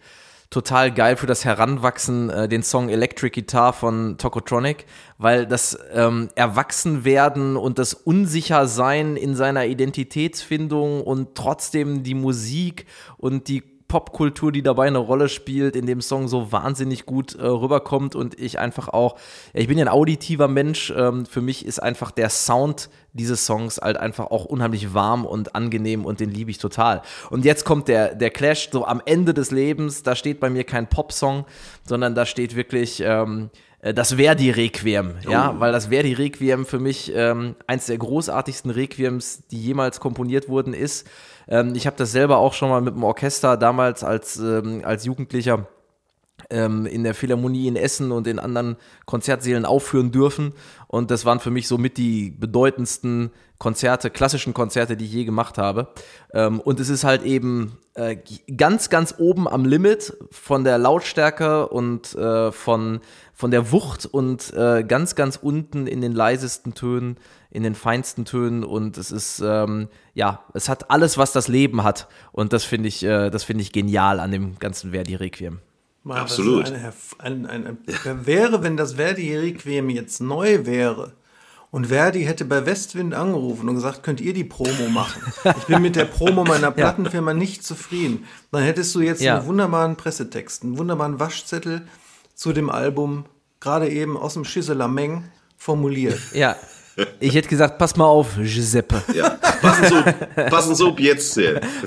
total 0.50 0.92
geil 0.92 1.16
für 1.16 1.26
das 1.26 1.44
Heranwachsen, 1.44 2.30
äh, 2.30 2.48
den 2.48 2.62
Song 2.62 2.88
Electric 2.88 3.40
Guitar 3.40 3.72
von 3.72 4.16
Tokotronic, 4.18 4.86
weil 5.18 5.46
das 5.46 5.78
ähm, 5.92 6.28
Erwachsenwerden 6.34 7.56
und 7.56 7.78
das 7.78 7.92
Unsichersein 7.94 9.16
in 9.16 9.34
seiner 9.34 9.66
Identitätsfindung 9.66 11.02
und 11.02 11.34
trotzdem 11.34 12.02
die 12.02 12.14
Musik 12.14 12.86
und 13.18 13.48
die 13.48 13.77
Popkultur, 13.88 14.52
die 14.52 14.62
dabei 14.62 14.86
eine 14.86 14.98
Rolle 14.98 15.28
spielt, 15.30 15.74
in 15.74 15.86
dem 15.86 16.02
Song 16.02 16.28
so 16.28 16.52
wahnsinnig 16.52 17.06
gut 17.06 17.34
äh, 17.34 17.46
rüberkommt 17.46 18.14
und 18.14 18.38
ich 18.38 18.58
einfach 18.58 18.88
auch, 18.88 19.16
ja, 19.54 19.60
ich 19.60 19.68
bin 19.68 19.78
ja 19.78 19.86
ein 19.86 19.90
auditiver 19.90 20.46
Mensch, 20.46 20.92
ähm, 20.96 21.24
für 21.24 21.40
mich 21.40 21.64
ist 21.64 21.82
einfach 21.82 22.10
der 22.10 22.28
Sound 22.28 22.90
dieses 23.14 23.46
Songs 23.46 23.78
halt 23.78 23.96
einfach 23.96 24.26
auch 24.26 24.44
unheimlich 24.44 24.92
warm 24.92 25.24
und 25.24 25.54
angenehm 25.54 26.04
und 26.04 26.20
den 26.20 26.30
liebe 26.30 26.50
ich 26.50 26.58
total. 26.58 27.02
Und 27.30 27.46
jetzt 27.46 27.64
kommt 27.64 27.88
der, 27.88 28.14
der 28.14 28.30
Clash 28.30 28.68
so 28.70 28.84
am 28.84 29.02
Ende 29.04 29.32
des 29.32 29.50
Lebens, 29.50 30.02
da 30.02 30.14
steht 30.14 30.38
bei 30.38 30.50
mir 30.50 30.64
kein 30.64 30.88
Popsong, 30.88 31.46
sondern 31.84 32.14
da 32.14 32.26
steht 32.26 32.54
wirklich 32.54 33.02
ähm, 33.04 33.50
äh, 33.80 33.94
das 33.94 34.14
Verdi-Requiem, 34.14 35.14
ja, 35.28 35.58
weil 35.58 35.72
das 35.72 35.86
Verdi-Requiem 35.86 36.66
für 36.66 36.78
mich 36.78 37.12
ähm, 37.14 37.56
eins 37.66 37.86
der 37.86 37.98
großartigsten 37.98 38.70
Requiems, 38.70 39.44
die 39.50 39.60
jemals 39.60 40.00
komponiert 40.00 40.48
wurden, 40.48 40.74
ist. 40.74 41.06
Ähm, 41.48 41.74
ich 41.74 41.86
habe 41.86 41.96
das 41.96 42.12
selber 42.12 42.38
auch 42.38 42.54
schon 42.54 42.68
mal 42.68 42.80
mit 42.80 42.94
dem 42.94 43.04
Orchester 43.04 43.56
damals 43.56 44.04
als, 44.04 44.38
ähm, 44.38 44.82
als 44.84 45.04
Jugendlicher 45.04 45.66
ähm, 46.50 46.86
in 46.86 47.04
der 47.04 47.14
Philharmonie 47.14 47.68
in 47.68 47.76
Essen 47.76 48.12
und 48.12 48.26
in 48.26 48.38
anderen 48.38 48.76
Konzertsälen 49.06 49.64
aufführen 49.64 50.12
dürfen. 50.12 50.54
Und 50.86 51.10
das 51.10 51.24
waren 51.24 51.40
für 51.40 51.50
mich 51.50 51.68
somit 51.68 51.96
die 51.96 52.30
bedeutendsten 52.30 53.30
Konzerte, 53.58 54.10
klassischen 54.10 54.54
Konzerte, 54.54 54.96
die 54.96 55.04
ich 55.04 55.12
je 55.12 55.24
gemacht 55.24 55.58
habe. 55.58 55.88
Ähm, 56.32 56.60
und 56.60 56.80
es 56.80 56.88
ist 56.88 57.04
halt 57.04 57.22
eben 57.22 57.78
äh, 57.94 58.16
ganz, 58.56 58.88
ganz 58.88 59.16
oben 59.18 59.48
am 59.48 59.64
Limit 59.64 60.16
von 60.30 60.64
der 60.64 60.78
Lautstärke 60.78 61.68
und 61.68 62.14
äh, 62.14 62.52
von, 62.52 63.00
von 63.34 63.50
der 63.50 63.72
Wucht 63.72 64.06
und 64.06 64.52
äh, 64.54 64.84
ganz, 64.84 65.16
ganz 65.16 65.36
unten 65.36 65.86
in 65.86 66.00
den 66.00 66.12
leisesten 66.12 66.74
Tönen, 66.74 67.18
in 67.50 67.62
den 67.62 67.74
feinsten 67.74 68.24
Tönen. 68.24 68.64
Und 68.64 68.98
es 68.98 69.10
ist, 69.10 69.40
ähm, 69.44 69.88
ja, 70.14 70.44
es 70.54 70.68
hat 70.68 70.90
alles, 70.90 71.18
was 71.18 71.32
das 71.32 71.48
Leben 71.48 71.82
hat. 71.82 72.08
Und 72.32 72.52
das 72.52 72.64
finde 72.64 72.88
ich, 72.88 73.02
äh, 73.02 73.30
das 73.30 73.44
finde 73.44 73.62
ich 73.62 73.72
genial 73.72 74.20
an 74.20 74.30
dem 74.30 74.58
ganzen 74.58 74.90
Verdi-Requiem. 74.92 75.60
Mal, 76.04 76.20
Absolut. 76.20 76.66
Eine, 76.66 76.92
ein, 77.18 77.46
ein, 77.46 77.66
ein, 77.66 78.26
wäre, 78.26 78.62
wenn 78.62 78.76
das 78.76 78.94
Verdi-Requiem 78.94 79.90
jetzt 79.90 80.20
neu 80.20 80.64
wäre 80.64 81.12
und 81.70 81.88
Verdi 81.88 82.24
hätte 82.24 82.44
bei 82.44 82.64
Westwind 82.64 83.14
angerufen 83.14 83.68
und 83.68 83.74
gesagt, 83.74 84.02
könnt 84.02 84.20
ihr 84.20 84.32
die 84.32 84.44
Promo 84.44 84.88
machen? 84.88 85.20
Ich 85.44 85.64
bin 85.64 85.82
mit 85.82 85.96
der 85.96 86.06
Promo 86.06 86.44
meiner 86.44 86.70
Plattenfirma 86.72 87.32
ja. 87.32 87.36
nicht 87.36 87.62
zufrieden. 87.62 88.24
Dann 88.50 88.62
hättest 88.62 88.94
du 88.94 89.00
jetzt 89.00 89.20
ja. 89.20 89.38
einen 89.38 89.46
wunderbaren 89.46 89.96
Pressetext, 89.96 90.62
einen 90.62 90.78
wunderbaren 90.78 91.20
Waschzettel 91.20 91.86
zu 92.34 92.52
dem 92.52 92.70
Album, 92.70 93.26
gerade 93.60 93.90
eben 93.90 94.16
aus 94.16 94.34
dem 94.34 94.44
Schisselameng 94.44 95.24
formuliert. 95.58 96.20
Ja. 96.32 96.56
Ich 97.20 97.34
hätte 97.34 97.48
gesagt, 97.48 97.78
pass 97.78 97.96
mal 97.96 98.06
auf, 98.06 98.36
Giuseppe. 98.36 99.02
Ja, 99.14 99.30
passen 99.60 99.84
so, 99.88 100.42
passen 100.50 100.74
so 100.74 100.96
jetzt. 100.98 101.38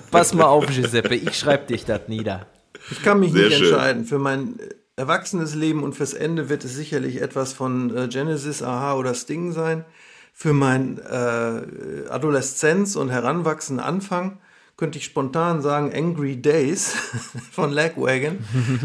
Pass 0.09 0.33
mal 0.33 0.45
auf, 0.45 0.67
Giuseppe, 0.67 1.15
ich 1.15 1.37
schreibe 1.37 1.67
dich 1.67 1.85
das 1.85 2.01
nieder. 2.07 2.45
Ich 2.89 3.01
kann 3.03 3.19
mich 3.19 3.31
Sehr 3.31 3.45
nicht 3.45 3.57
schön. 3.57 3.67
entscheiden. 3.67 4.05
Für 4.05 4.19
mein 4.19 4.59
erwachsenes 4.95 5.55
Leben 5.55 5.83
und 5.83 5.93
fürs 5.93 6.13
Ende 6.13 6.49
wird 6.49 6.63
es 6.63 6.75
sicherlich 6.75 7.21
etwas 7.21 7.53
von 7.53 7.95
äh, 7.95 8.07
Genesis, 8.07 8.61
Aha 8.61 8.95
oder 8.95 9.13
Sting 9.13 9.51
sein. 9.51 9.85
Für 10.33 10.53
mein 10.53 10.97
äh, 10.99 12.09
Adoleszenz 12.09 12.95
und 12.95 13.09
Heranwachsen 13.09 13.79
Anfang 13.79 14.39
könnte 14.77 14.97
ich 14.97 15.05
spontan 15.05 15.61
sagen 15.61 15.93
Angry 15.93 16.37
Days 16.41 16.93
von 17.51 17.71
Lagwagon, 17.71 18.39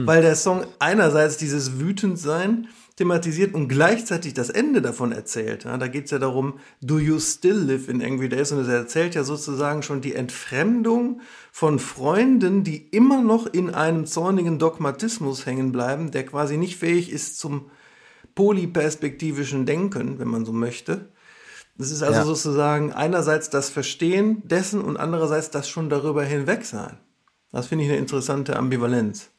weil 0.05 0.23
der 0.23 0.37
Song 0.37 0.67
einerseits 0.79 1.39
dieses 1.39 1.79
Wütendsein 1.81 2.69
thematisiert 2.97 3.55
und 3.55 3.69
gleichzeitig 3.69 4.33
das 4.33 4.49
Ende 4.49 4.81
davon 4.81 5.13
erzählt. 5.13 5.65
Ja, 5.65 5.77
da 5.77 5.87
geht 5.87 6.07
es 6.07 6.11
ja 6.11 6.19
darum, 6.19 6.59
do 6.81 6.99
you 6.99 7.21
still 7.21 7.59
live 7.59 7.89
in 7.89 8.03
Angry 8.03 8.31
Days? 8.31 8.53
Und 8.53 8.61
es 8.61 8.69
erzählt 8.69 9.15
ja 9.15 9.23
sozusagen 9.23 9.83
schon 9.83 10.01
die 10.01 10.15
Entfremdung 10.15 11.21
von 11.53 11.79
Freunden, 11.79 12.65
die 12.65 12.89
immer 12.89 13.23
noch 13.23 13.47
in 13.47 13.71
einem 13.71 14.07
zornigen 14.07 14.59
Dogmatismus 14.59 15.45
hängen 15.45 15.73
bleiben, 15.73 16.11
der 16.11 16.25
quasi 16.25 16.57
nicht 16.57 16.79
fähig 16.79 17.13
ist 17.13 17.39
zum 17.39 17.71
polyperspektivischen 18.35 19.67
Denken, 19.67 20.19
wenn 20.19 20.29
man 20.29 20.47
so 20.47 20.53
möchte. 20.53 21.11
Das 21.77 21.91
ist 21.91 22.03
also 22.03 22.21
ja. 22.21 22.25
sozusagen 22.25 22.93
einerseits 22.93 23.51
das 23.51 23.69
Verstehen 23.69 24.43
dessen 24.49 24.81
und 24.81 24.97
andererseits 24.97 25.51
das 25.51 25.69
schon 25.69 25.91
darüber 25.91 26.25
hinweg 26.25 26.65
sein. 26.65 26.99
Das 27.53 27.67
finde 27.67 27.85
ich 27.85 27.91
eine 27.91 27.99
interessante 27.99 28.57
Ambivalenz. 28.57 29.31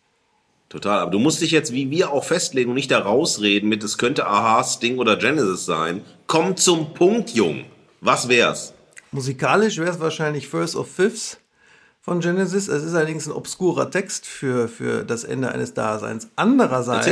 Total. 0.70 1.00
Aber 1.00 1.12
du 1.12 1.20
musst 1.20 1.42
dich 1.42 1.52
jetzt 1.52 1.72
wie 1.72 1.90
wir 1.90 2.12
auch 2.12 2.24
festlegen 2.24 2.70
und 2.70 2.76
nicht 2.76 2.92
da 2.92 3.00
rausreden 3.00 3.70
mit, 3.70 3.84
es 3.84 3.98
könnte 3.98 4.28
Aha, 4.28 4.64
Sting 4.64 4.98
oder 4.98 5.16
Genesis 5.16 5.66
sein. 5.66 6.02
Komm 6.28 6.58
zum 6.58 6.94
Punkt, 6.94 7.30
Jung. 7.32 7.66
Was 8.02 8.28
wär's? 8.28 8.74
Musikalisch 9.12 9.78
wäre 9.78 9.92
es 9.92 10.00
wahrscheinlich 10.00 10.48
First 10.50 10.76
of 10.76 10.92
Fifths 10.92 11.40
von 12.02 12.20
Genesis. 12.20 12.68
Es 12.68 12.84
ist 12.84 12.94
allerdings 12.94 13.28
ein 13.28 13.32
obskurer 13.32 13.90
Text 13.90 14.26
für, 14.26 14.68
für 14.68 15.04
das 15.04 15.24
Ende 15.24 15.52
eines 15.52 15.74
Daseins. 15.74 16.28
Andererseits 16.36 17.06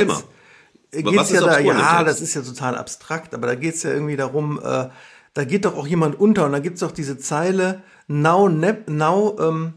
geht 0.91 1.19
es 1.21 1.29
ja 1.31 1.41
da, 1.41 1.59
ja, 1.59 2.03
das 2.03 2.21
ist 2.21 2.33
ja 2.33 2.41
total 2.41 2.75
abstrakt, 2.75 3.33
aber 3.33 3.47
da 3.47 3.55
geht 3.55 3.75
es 3.75 3.83
ja 3.83 3.91
irgendwie 3.91 4.15
darum, 4.15 4.59
äh, 4.63 4.89
da 5.33 5.43
geht 5.43 5.65
doch 5.65 5.77
auch 5.77 5.87
jemand 5.87 6.19
unter 6.19 6.45
und 6.45 6.53
da 6.53 6.59
gibt 6.59 6.75
es 6.75 6.79
doch 6.81 6.91
diese 6.91 7.17
Zeile, 7.17 7.83
now, 8.07 8.47
nep, 8.47 8.89
now, 8.89 9.37
ähm, 9.39 9.73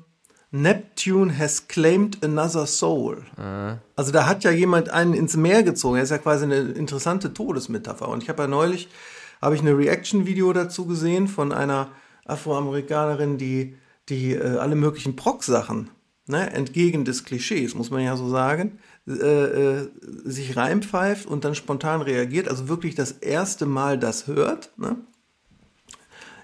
Neptune 0.50 1.36
has 1.38 1.68
claimed 1.68 2.24
another 2.24 2.66
soul. 2.66 3.24
Mhm. 3.36 3.78
Also 3.96 4.12
da 4.12 4.26
hat 4.26 4.44
ja 4.44 4.50
jemand 4.50 4.88
einen 4.88 5.14
ins 5.14 5.36
Meer 5.36 5.62
gezogen. 5.62 5.96
Das 5.96 6.04
ist 6.04 6.10
ja 6.10 6.18
quasi 6.18 6.44
eine 6.44 6.56
interessante 6.56 7.34
Todesmetapher. 7.34 8.08
Und 8.08 8.22
ich 8.22 8.28
habe 8.28 8.42
ja 8.42 8.48
neulich, 8.48 8.88
habe 9.42 9.54
ich 9.54 9.60
eine 9.60 9.76
Reaction-Video 9.76 10.52
dazu 10.52 10.86
gesehen 10.86 11.28
von 11.28 11.52
einer 11.52 11.90
Afroamerikanerin, 12.24 13.38
die, 13.38 13.76
die 14.08 14.32
äh, 14.32 14.56
alle 14.56 14.74
möglichen 14.74 15.16
Proc-Sachen, 15.16 15.90
ne, 16.26 16.50
entgegen 16.52 17.04
des 17.04 17.24
Klischees, 17.24 17.74
muss 17.74 17.90
man 17.90 18.02
ja 18.02 18.16
so 18.16 18.28
sagen, 18.28 18.78
äh, 19.06 19.12
äh, 19.12 19.88
sich 20.24 20.56
reinpfeift 20.56 21.26
und 21.26 21.44
dann 21.44 21.54
spontan 21.54 22.02
reagiert. 22.02 22.48
Also 22.48 22.68
wirklich 22.68 22.94
das 22.94 23.12
erste 23.12 23.66
Mal 23.66 23.98
das 23.98 24.26
hört. 24.26 24.70
Ne? 24.76 24.96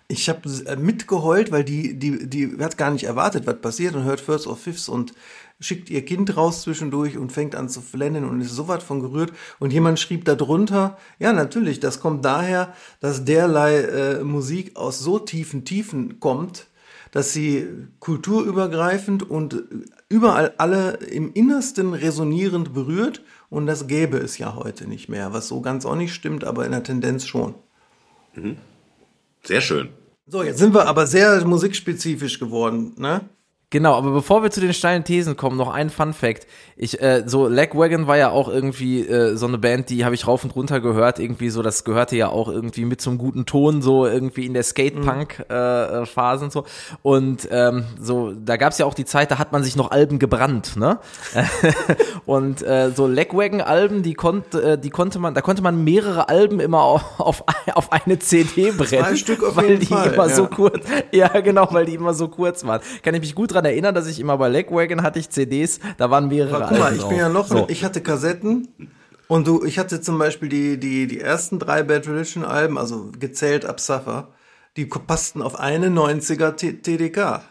Ich 0.06 0.28
habe 0.28 0.49
äh, 0.66 0.76
mitgeheult, 0.76 1.50
weil 1.50 1.64
die, 1.64 1.99
die, 1.99 2.28
die 2.28 2.58
hat 2.58 2.76
gar 2.76 2.90
nicht 2.90 3.04
erwartet, 3.04 3.46
was 3.46 3.61
passiert 3.61 3.94
und 3.94 4.04
hört 4.04 4.20
First 4.20 4.46
of 4.46 4.61
Fifths 4.61 4.88
und 4.88 5.14
schickt 5.61 5.88
ihr 5.88 6.04
Kind 6.04 6.37
raus 6.37 6.62
zwischendurch 6.62 7.16
und 7.16 7.32
fängt 7.32 7.54
an 7.54 7.68
zu 7.68 7.80
flennen 7.80 8.25
und 8.28 8.40
ist 8.40 8.50
so 8.50 8.68
weit 8.68 8.82
von 8.82 9.00
gerührt. 9.00 9.32
Und 9.61 9.73
jemand 9.73 9.99
schrieb 9.99 10.25
da 10.25 10.34
drunter, 10.34 10.99
ja, 11.18 11.32
natürlich, 11.32 11.80
das 11.80 12.00
kommt 12.00 12.25
daher, 12.25 12.75
dass 13.00 13.25
derlei 13.25 13.80
äh, 13.80 14.25
Musik 14.25 14.76
aus 14.76 14.99
so 14.99 15.18
tiefen 15.18 15.64
Tiefen 15.64 16.20
kommt, 16.20 16.66
dass 17.12 17.32
sie 17.32 17.66
kulturübergreifend 18.00 19.28
und 19.28 19.62
überall 20.08 20.52
alle 20.58 20.94
im 20.94 21.32
Innersten 21.32 21.94
resonierend 21.94 22.75
berührt. 22.75 23.23
Und 23.49 23.66
das 23.66 23.87
gäbe 23.87 24.18
es 24.18 24.37
ja 24.37 24.56
heute 24.56 24.88
nicht 24.88 25.08
mehr, 25.08 25.32
was 25.32 25.49
so 25.49 25.61
ganz 25.61 25.87
auch 25.87 25.96
nicht 25.96 26.12
stimmt, 26.12 26.44
aber 26.44 26.66
in 26.66 26.73
der 26.73 26.82
Tendenz 26.82 27.25
schon. 27.25 27.54
Mhm. 28.34 28.56
Sehr 29.46 29.60
schön. 29.60 29.88
So, 30.26 30.42
jetzt 30.42 30.58
sind 30.58 30.74
wir 30.74 30.86
aber 30.86 31.06
sehr 31.06 31.44
musikspezifisch 31.44 32.38
geworden, 32.38 32.94
ne? 32.96 33.28
Genau, 33.75 33.95
aber 33.95 34.12
bevor 34.12 34.45
wir 34.45 34.52
zu 34.52 34.61
den 34.61 34.73
steilen 34.73 35.02
Thesen 35.02 35.37
kommen, 35.37 35.57
noch 35.57 35.69
ein 35.69 35.90
Fun 35.90 36.12
Fact. 36.12 36.47
Ich, 36.76 37.02
äh, 37.02 37.25
so 37.26 37.49
Lagwagon 37.49 38.07
war 38.07 38.16
ja 38.16 38.31
auch 38.31 38.49
irgendwie 38.49 39.00
äh, 39.00 39.35
so 39.35 39.47
eine 39.49 39.59
Band, 39.59 39.90
die 39.90 40.04
habe 40.04 40.14
ich 40.14 40.28
rauf 40.28 40.45
und 40.45 40.54
runter 40.54 40.78
gehört. 40.78 41.19
Irgendwie 41.19 41.50
so, 41.50 41.61
das 41.61 41.83
gehörte 41.83 42.14
ja 42.14 42.28
auch 42.28 42.49
irgendwie 42.49 42.85
mit 42.85 43.00
zum 43.00 43.19
guten 43.19 43.47
Ton, 43.47 43.83
so 43.83 44.07
irgendwie 44.07 44.47
in 44.47 44.54
der 44.54 44.62
Skate-Punk-Phase 44.62 46.07
mhm. 46.07 46.43
äh, 46.43 46.45
und 46.45 46.52
so. 46.52 46.64
Und 47.02 47.49
ähm, 47.50 47.83
so, 48.00 48.33
da 48.33 48.59
gab's 48.59 48.78
ja 48.78 48.87
auch 48.87 48.95
die 48.95 49.07
Zeit, 49.07 49.33
da 49.33 49.38
hat 49.38 49.50
man 49.50 49.64
sich 49.64 49.75
noch 49.75 49.90
Alben 49.90 50.21
gebrannt, 50.21 50.76
ne? 50.76 51.00
und 52.26 52.62
äh, 52.62 52.93
so 52.95 53.09
Lagwagon-Alben, 53.09 54.04
die 54.04 54.14
konnte, 54.14 54.62
äh, 54.62 54.78
die 54.78 54.90
konnte 54.90 55.19
man, 55.19 55.35
da 55.35 55.40
konnte 55.40 55.62
man 55.62 55.83
mehrere 55.83 56.28
Alben 56.28 56.61
immer 56.61 56.83
auf, 56.83 57.43
auf 57.75 57.90
eine 57.90 58.21
CD 58.21 58.71
brennen. 58.71 58.87
Zwei 58.87 59.16
Stück 59.16 59.43
auf 59.43 59.57
weil 59.57 59.71
jeden 59.71 59.81
die 59.81 59.87
Fall, 59.87 60.12
immer 60.12 60.28
ja. 60.28 60.35
so 60.37 60.47
kurz, 60.47 60.87
ja 61.11 61.40
genau, 61.40 61.66
weil 61.73 61.87
die 61.87 61.95
immer 61.95 62.14
so 62.14 62.28
kurz 62.28 62.64
waren. 62.64 62.81
Kann 63.02 63.16
ich 63.16 63.21
mich 63.21 63.35
gut 63.35 63.52
dran 63.52 63.63
erinnern, 63.64 63.94
dass 63.94 64.06
ich 64.06 64.21
immer 64.21 64.38
bei 64.38 64.49
Legwagon 64.49 65.02
hatte 65.02 65.18
ich 65.18 65.30
CDs, 65.30 65.80
da 65.97 66.11
waren 66.11 66.28
mehrere 66.28 66.56
Aber 66.56 66.66
guck 66.68 66.78
mal, 66.78 66.97
ich 66.97 67.04
bin 67.04 67.18
ja 67.18 67.28
noch, 67.28 67.49
so. 67.49 67.66
ich 67.68 67.85
hatte 67.85 68.00
Kassetten 68.00 68.68
und 69.28 69.47
du, 69.47 69.64
ich 69.64 69.78
hatte 69.78 70.00
zum 70.00 70.18
Beispiel 70.18 70.49
die, 70.49 70.78
die, 70.78 71.06
die 71.06 71.21
ersten 71.21 71.59
drei 71.59 71.83
Bad 71.83 72.06
Religion 72.06 72.44
Alben, 72.44 72.78
also 72.78 73.11
gezählt 73.18 73.64
ab 73.64 73.80
Suffer, 73.80 74.28
die 74.76 74.87
passten 74.87 75.42
auf 75.42 75.59
eine 75.59 75.88
90er 75.88 76.56
TDK. 76.56 77.42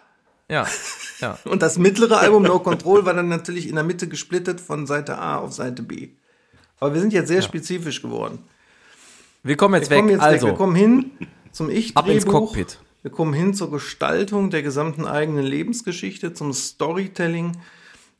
Ja, 0.50 0.68
ja. 1.20 1.38
Und 1.46 1.62
das 1.62 1.78
mittlere 1.78 2.20
Album 2.20 2.44
No 2.44 2.60
Control 2.60 3.06
war 3.06 3.14
dann 3.14 3.30
natürlich 3.30 3.68
in 3.68 3.76
der 3.76 3.84
Mitte 3.84 4.08
gesplittet 4.08 4.62
von 4.62 4.86
Seite 4.86 5.18
A 5.18 5.38
auf 5.38 5.54
Seite 5.54 5.84
B. 5.84 6.10
Aber 6.80 6.94
wir 6.94 7.02
sind 7.02 7.14
jetzt 7.14 7.30
sehr 7.30 7.38
ja. 7.38 7.42
spezifisch 7.42 8.02
geworden. 8.02 8.40
Wir 9.42 9.58
kommen 9.58 9.76
jetzt 9.76 9.90
wir 9.90 9.98
weg. 9.98 10.04
Kommen 10.04 10.10
jetzt 10.10 10.22
also. 10.22 10.48
Weg. 10.48 10.54
Wir 10.54 10.58
kommen 10.58 10.76
hin 10.76 11.12
zum 11.52 11.70
Ich-Drehbuch. 11.70 12.02
Ab 12.02 12.10
ins 12.10 12.26
Cockpit. 12.26 12.80
Wir 13.04 13.12
kommen 13.12 13.34
hin 13.34 13.54
zur 13.54 13.70
Gestaltung 13.70 14.50
der 14.50 14.64
gesamten 14.64 15.06
eigenen 15.06 15.44
Lebensgeschichte, 15.44 16.34
zum 16.34 16.54
Storytelling 16.54 17.52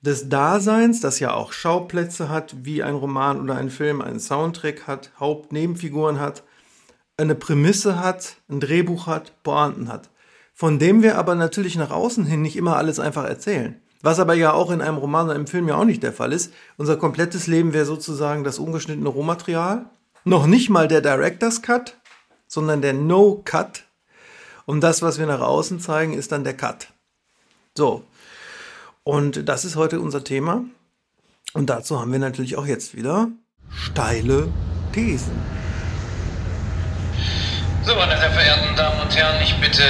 des 0.02 0.28
Daseins, 0.28 1.00
das 1.00 1.22
ja 1.22 1.34
auch 1.34 1.54
Schauplätze 1.54 2.28
hat, 2.28 2.66
wie 2.66 2.84
ein 2.84 2.96
Roman 2.96 3.40
oder 3.40 3.56
ein 3.56 3.70
Film 3.70 4.02
einen 4.02 4.20
Soundtrack 4.20 4.86
hat, 4.86 5.12
Hauptnebenfiguren 5.18 6.20
hat, 6.20 6.44
eine 7.16 7.34
Prämisse 7.34 7.98
hat, 7.98 8.36
ein 8.50 8.60
Drehbuch 8.60 9.08
hat, 9.08 9.42
Pointen 9.44 9.88
hat, 9.88 10.10
von 10.54 10.80
dem 10.80 11.02
wir 11.02 11.18
aber 11.18 11.36
natürlich 11.36 11.78
nach 11.78 11.92
außen 11.92 12.26
hin 12.26 12.42
nicht 12.42 12.58
immer 12.58 12.76
alles 12.76 13.00
einfach 13.00 13.24
erzählen. 13.24 13.80
Was 14.02 14.20
aber 14.20 14.34
ja 14.34 14.52
auch 14.52 14.70
in 14.70 14.82
einem 14.82 14.98
Roman 14.98 15.28
oder 15.28 15.36
einem 15.36 15.48
Film 15.48 15.70
ja 15.70 15.78
auch 15.78 15.86
nicht 15.86 16.04
der 16.04 16.12
Fall 16.12 16.34
ist. 16.34 16.52
Unser 16.76 16.98
komplettes 16.98 17.48
Leben 17.48 17.72
wäre 17.72 17.86
sozusagen 17.86 18.44
das 18.44 18.60
ungeschnittene 18.60 19.08
Rohmaterial. 19.08 19.86
Noch 20.26 20.46
nicht 20.46 20.70
mal 20.70 20.90
der 20.90 21.00
Director's 21.00 21.62
Cut, 21.62 21.96
sondern 22.50 22.82
der 22.82 22.92
No-Cut 22.92 23.83
und 24.66 24.82
das, 24.82 25.02
was 25.02 25.20
wir 25.20 25.26
nach 25.26 25.42
außen 25.42 25.80
zeigen, 25.80 26.14
ist 26.14 26.32
dann 26.32 26.44
der 26.44 26.56
Cut. 26.56 26.88
So. 27.76 28.04
Und 29.04 29.50
das 29.50 29.66
ist 29.66 29.76
heute 29.76 30.00
unser 30.00 30.24
Thema. 30.24 30.64
Und 31.54 31.70
dazu 31.70 32.00
haben 32.00 32.12
wir 32.12 32.20
natürlich 32.20 32.58
auch 32.58 32.66
jetzt 32.66 32.96
wieder 32.96 33.28
steile 33.70 34.50
Thesen. 34.94 35.34
So, 37.86 37.96
meine 37.96 38.18
sehr 38.18 38.32
verehrten 38.32 38.76
Damen 38.78 39.02
und 39.02 39.14
Herren, 39.14 39.42
ich 39.44 39.54
bitte 39.60 39.84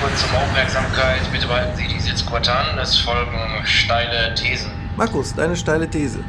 kurz 0.00 0.22
um 0.22 0.36
Aufmerksamkeit. 0.36 1.20
Bitte 1.32 1.48
behalten 1.48 1.76
Sie 1.76 1.88
die 1.88 2.00
Sitzquote 2.00 2.52
an. 2.52 2.78
Es 2.78 2.98
folgen 2.98 3.36
steile 3.64 4.32
Thesen. 4.34 4.70
Markus, 4.96 5.34
deine 5.34 5.56
steile 5.56 5.90
These. 5.90 6.22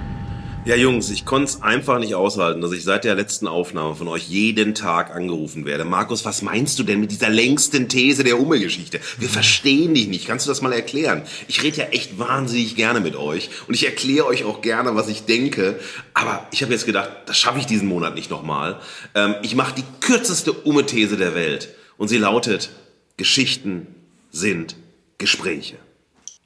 Ja, 0.65 0.77
Jungs, 0.77 1.09
ich 1.09 1.25
konnte 1.25 1.49
es 1.51 1.61
einfach 1.61 1.99
nicht 1.99 2.15
aushalten, 2.15 2.61
dass 2.61 2.71
ich 2.71 2.85
seit 2.85 3.03
der 3.03 3.15
letzten 3.15 3.47
Aufnahme 3.47 3.95
von 3.95 4.07
euch 4.07 4.29
jeden 4.29 4.73
Tag 4.73 5.13
angerufen 5.13 5.65
werde. 5.65 5.83
Markus, 5.83 6.23
was 6.23 6.41
meinst 6.41 6.79
du 6.79 6.83
denn 6.83 7.01
mit 7.01 7.11
dieser 7.11 7.27
längsten 7.29 7.89
These 7.89 8.23
der 8.23 8.39
Umme-Geschichte? 8.39 9.01
Wir 9.19 9.27
verstehen 9.27 9.93
dich 9.93 10.07
nicht. 10.07 10.25
Kannst 10.25 10.45
du 10.45 10.49
das 10.49 10.61
mal 10.61 10.71
erklären? 10.71 11.23
Ich 11.49 11.63
rede 11.63 11.79
ja 11.79 11.83
echt 11.87 12.17
wahnsinnig 12.17 12.77
gerne 12.77 13.01
mit 13.01 13.17
euch 13.17 13.49
und 13.67 13.73
ich 13.73 13.85
erkläre 13.85 14.25
euch 14.25 14.45
auch 14.45 14.61
gerne, 14.61 14.95
was 14.95 15.09
ich 15.09 15.25
denke. 15.25 15.77
Aber 16.13 16.47
ich 16.51 16.63
habe 16.63 16.71
jetzt 16.71 16.85
gedacht, 16.85 17.09
das 17.25 17.37
schaffe 17.37 17.59
ich 17.59 17.65
diesen 17.65 17.89
Monat 17.89 18.15
nicht 18.15 18.31
nochmal. 18.31 18.79
Ähm, 19.15 19.35
ich 19.41 19.55
mache 19.55 19.75
die 19.75 19.83
kürzeste 19.99 20.53
Umme-These 20.53 21.17
der 21.17 21.35
Welt 21.35 21.75
und 21.97 22.07
sie 22.07 22.19
lautet, 22.19 22.69
Geschichten 23.17 23.87
sind 24.31 24.77
Gespräche. 25.17 25.75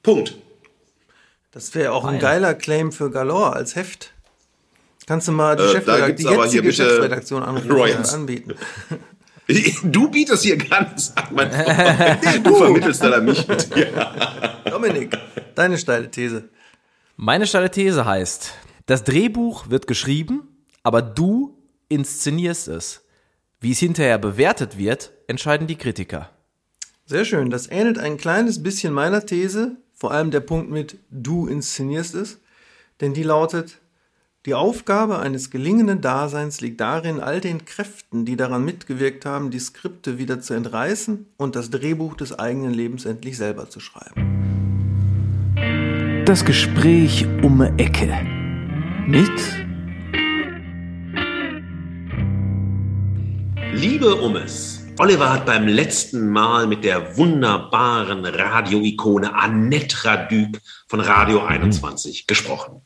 Punkt. 0.02 0.34
Das 1.58 1.74
wäre 1.74 1.92
auch 1.92 2.06
ein 2.06 2.20
geiler 2.20 2.54
Claim 2.54 2.92
für 2.92 3.10
Galore 3.10 3.54
als 3.54 3.76
Heft. 3.76 4.14
Kannst 5.08 5.28
du 5.28 5.32
mal 5.32 5.56
die, 5.56 5.64
Äh, 5.64 6.14
die 6.14 6.22
jetzige 6.24 6.48
hier 6.50 6.62
bitte 6.62 6.74
Chefredaktion 6.74 7.42
anrufen, 7.42 7.72
Royals. 7.72 8.14
anbieten? 8.14 8.54
Du 9.84 10.12
bietest 10.12 10.44
hier 10.44 10.58
ganz 10.58 11.14
an, 11.16 11.24
mein 11.32 11.50
Freund. 11.54 12.46
Du 12.46 12.56
vermittelst 12.58 13.02
dann 13.02 13.14
an 13.14 13.26
mich. 13.26 13.48
Ja. 13.76 14.60
Dominik, 14.70 15.18
deine 15.56 15.78
steile 15.80 16.12
These. 16.12 16.50
Meine 17.16 17.48
steile 17.48 17.72
These 17.72 18.06
heißt, 18.06 18.54
das 18.86 19.04
Drehbuch 19.06 19.70
wird 19.72 19.88
geschrieben, 19.88 20.64
aber 20.84 21.02
du 21.02 21.58
inszenierst 21.90 22.68
es. 22.68 23.04
Wie 23.62 23.72
es 23.72 23.80
hinterher 23.80 24.20
bewertet 24.20 24.78
wird, 24.78 25.12
entscheiden 25.28 25.66
die 25.66 25.78
Kritiker. 25.78 26.30
Sehr 27.08 27.26
schön. 27.26 27.50
Das 27.50 27.72
ähnelt 27.72 27.98
ein 27.98 28.18
kleines 28.18 28.62
bisschen 28.62 28.94
meiner 28.94 29.26
These, 29.26 29.78
vor 29.98 30.12
allem 30.12 30.30
der 30.30 30.42
Punkt 30.42 30.70
mit 30.70 30.98
du 31.10 31.48
inszenierst 31.48 32.14
es, 32.14 32.40
denn 33.02 33.16
die 33.16 33.24
lautet, 33.24 33.80
die 34.46 34.54
Aufgabe 34.54 35.18
eines 35.20 35.50
gelingenden 35.50 36.02
Daseins 36.02 36.62
liegt 36.62 36.80
darin, 36.80 37.20
all 37.20 37.42
den 37.42 37.66
Kräften, 37.66 38.24
die 38.24 38.38
daran 38.38 38.64
mitgewirkt 38.64 39.26
haben, 39.26 39.50
die 39.50 39.60
Skripte 39.60 40.20
wieder 40.20 40.40
zu 40.40 40.54
entreißen 40.54 41.26
und 41.36 41.56
das 41.56 41.72
Drehbuch 41.72 42.16
des 42.16 42.38
eigenen 42.38 42.74
Lebens 42.74 43.06
endlich 43.06 43.38
selber 43.38 43.70
zu 43.70 43.80
schreiben. 43.80 44.38
Das 46.26 46.46
Gespräch 46.46 47.26
um 47.42 47.62
Ecke. 47.78 48.14
Mit 49.08 49.32
Liebe 53.74 54.16
Ummes, 54.16 54.77
Oliver 55.00 55.32
hat 55.32 55.46
beim 55.46 55.68
letzten 55.68 56.28
Mal 56.32 56.66
mit 56.66 56.84
der 56.84 57.18
wunderbaren 57.18 58.26
Radioikone 58.26 59.36
Annette 59.36 60.04
Radück 60.04 60.60
von 60.88 61.02
Radio 61.02 61.44
21 61.44 62.26
gesprochen. 62.26 62.82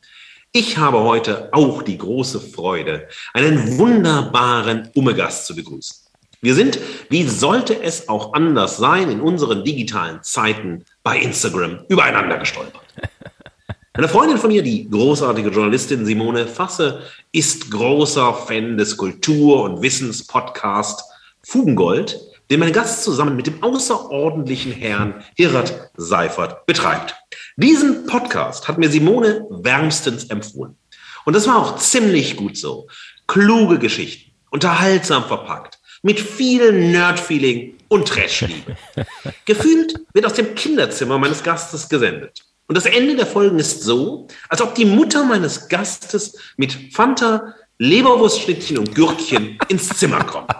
Ich 0.52 0.76
habe 0.76 1.00
heute 1.00 1.48
auch 1.54 1.82
die 1.82 1.96
große 1.96 2.38
Freude, 2.38 3.08
einen 3.32 3.78
wunderbaren 3.78 4.90
Umme-Gast 4.94 5.46
zu 5.46 5.56
begrüßen. 5.56 5.96
Wir 6.42 6.54
sind, 6.54 6.78
wie 7.08 7.26
sollte 7.26 7.82
es 7.82 8.10
auch 8.10 8.34
anders 8.34 8.76
sein, 8.76 9.10
in 9.10 9.22
unseren 9.22 9.64
digitalen 9.64 10.22
Zeiten 10.22 10.84
bei 11.02 11.18
Instagram 11.18 11.78
übereinander 11.88 12.36
gestolpert. 12.36 12.82
Eine 13.94 14.08
Freundin 14.08 14.36
von 14.36 14.50
mir, 14.50 14.62
die 14.62 14.90
großartige 14.90 15.48
Journalistin 15.48 16.04
Simone 16.04 16.46
Fasse, 16.46 17.00
ist 17.32 17.70
großer 17.70 18.34
Fan 18.34 18.76
des 18.76 18.98
Kultur- 18.98 19.62
und 19.62 19.80
Wissenspodcast 19.80 21.04
Fugengold, 21.46 22.20
den 22.50 22.60
mein 22.60 22.72
Gast 22.72 23.02
zusammen 23.02 23.36
mit 23.36 23.46
dem 23.46 23.62
außerordentlichen 23.62 24.72
Herrn 24.72 25.24
Hirat 25.36 25.90
Seifert 25.96 26.66
betreibt. 26.66 27.14
Diesen 27.56 28.06
Podcast 28.06 28.68
hat 28.68 28.78
mir 28.78 28.90
Simone 28.90 29.46
wärmstens 29.50 30.24
empfohlen. 30.24 30.76
Und 31.24 31.34
das 31.34 31.46
war 31.46 31.56
auch 31.56 31.76
ziemlich 31.76 32.36
gut 32.36 32.56
so. 32.56 32.88
Kluge 33.26 33.78
Geschichten, 33.78 34.32
unterhaltsam 34.50 35.24
verpackt, 35.24 35.78
mit 36.02 36.20
viel 36.20 36.72
Nerdfeeling 36.90 37.74
und 37.88 38.08
Trashliebe. 38.08 38.76
Gefühlt 39.46 39.94
wird 40.12 40.26
aus 40.26 40.34
dem 40.34 40.54
Kinderzimmer 40.54 41.18
meines 41.18 41.42
Gastes 41.42 41.88
gesendet. 41.88 42.42
Und 42.66 42.76
das 42.76 42.86
Ende 42.86 43.16
der 43.16 43.26
Folgen 43.26 43.58
ist 43.58 43.82
so, 43.82 44.26
als 44.48 44.62
ob 44.62 44.74
die 44.74 44.84
Mutter 44.84 45.24
meines 45.24 45.68
Gastes 45.68 46.36
mit 46.56 46.94
Fanta, 46.94 47.54
Leberwurstschnittchen 47.78 48.78
und 48.78 48.94
Gürkchen 48.94 49.58
ins 49.68 49.88
Zimmer 49.88 50.24
kommt. 50.24 50.52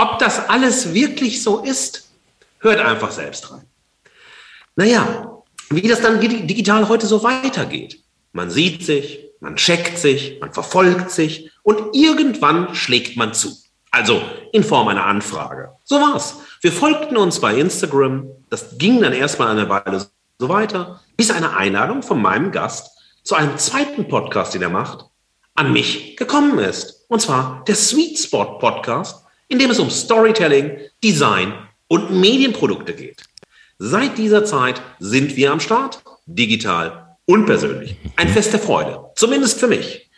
Ob 0.00 0.18
das 0.18 0.48
alles 0.48 0.94
wirklich 0.94 1.42
so 1.42 1.58
ist, 1.58 2.08
hört 2.60 2.80
einfach 2.80 3.10
selbst 3.10 3.50
rein. 3.52 3.66
Naja, 4.74 5.42
wie 5.68 5.86
das 5.86 6.00
dann 6.00 6.20
dig- 6.20 6.46
digital 6.46 6.88
heute 6.88 7.06
so 7.06 7.22
weitergeht. 7.22 8.02
Man 8.32 8.48
sieht 8.50 8.82
sich, 8.82 9.18
man 9.40 9.56
checkt 9.56 9.98
sich, 9.98 10.38
man 10.40 10.54
verfolgt 10.54 11.10
sich 11.10 11.50
und 11.62 11.94
irgendwann 11.94 12.74
schlägt 12.74 13.18
man 13.18 13.34
zu. 13.34 13.54
Also 13.90 14.22
in 14.52 14.64
Form 14.64 14.88
einer 14.88 15.04
Anfrage. 15.04 15.70
So 15.84 15.96
war's. 15.96 16.36
Wir 16.62 16.72
folgten 16.72 17.18
uns 17.18 17.38
bei 17.38 17.54
Instagram. 17.56 18.26
Das 18.48 18.78
ging 18.78 19.02
dann 19.02 19.12
erstmal 19.12 19.48
eine 19.48 19.68
Weile 19.68 20.06
so 20.38 20.48
weiter, 20.48 21.00
bis 21.18 21.30
eine 21.30 21.54
Einladung 21.54 22.02
von 22.02 22.22
meinem 22.22 22.52
Gast 22.52 22.88
zu 23.22 23.34
einem 23.34 23.58
zweiten 23.58 24.08
Podcast, 24.08 24.54
den 24.54 24.62
er 24.62 24.70
macht, 24.70 25.04
an 25.56 25.74
mich 25.74 26.16
gekommen 26.16 26.58
ist. 26.58 27.04
Und 27.08 27.20
zwar 27.20 27.64
der 27.66 27.74
Sweet 27.74 28.18
Spot 28.18 28.58
Podcast, 28.58 29.26
in 29.50 29.58
dem 29.58 29.70
es 29.70 29.78
um 29.78 29.90
Storytelling, 29.90 30.78
Design 31.04 31.52
und 31.88 32.18
Medienprodukte 32.18 32.94
geht. 32.94 33.24
Seit 33.78 34.16
dieser 34.16 34.44
Zeit 34.44 34.80
sind 35.00 35.36
wir 35.36 35.52
am 35.52 35.60
Start, 35.60 36.02
digital 36.24 37.16
und 37.26 37.46
persönlich. 37.46 37.96
Ein 38.16 38.28
Fest 38.32 38.52
der 38.52 38.60
Freude, 38.60 39.10
zumindest 39.16 39.60
für 39.60 39.66
mich. 39.66 40.08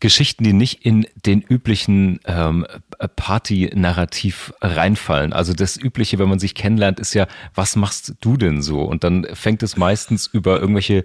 Geschichten, 0.00 0.42
die 0.42 0.52
nicht 0.52 0.84
in 0.84 1.06
den 1.24 1.42
üblichen 1.42 2.18
ähm, 2.24 2.66
Party-Narrativ 3.16 4.52
reinfallen. 4.60 5.32
Also 5.32 5.52
das 5.52 5.76
Übliche, 5.76 6.18
wenn 6.18 6.28
man 6.28 6.40
sich 6.40 6.54
kennenlernt, 6.54 6.98
ist 6.98 7.14
ja, 7.14 7.28
was 7.54 7.76
machst 7.76 8.14
du 8.20 8.36
denn 8.36 8.62
so? 8.62 8.82
Und 8.82 9.04
dann 9.04 9.26
fängt 9.34 9.62
es 9.62 9.76
meistens 9.76 10.26
über 10.26 10.60
irgendwelche 10.60 11.04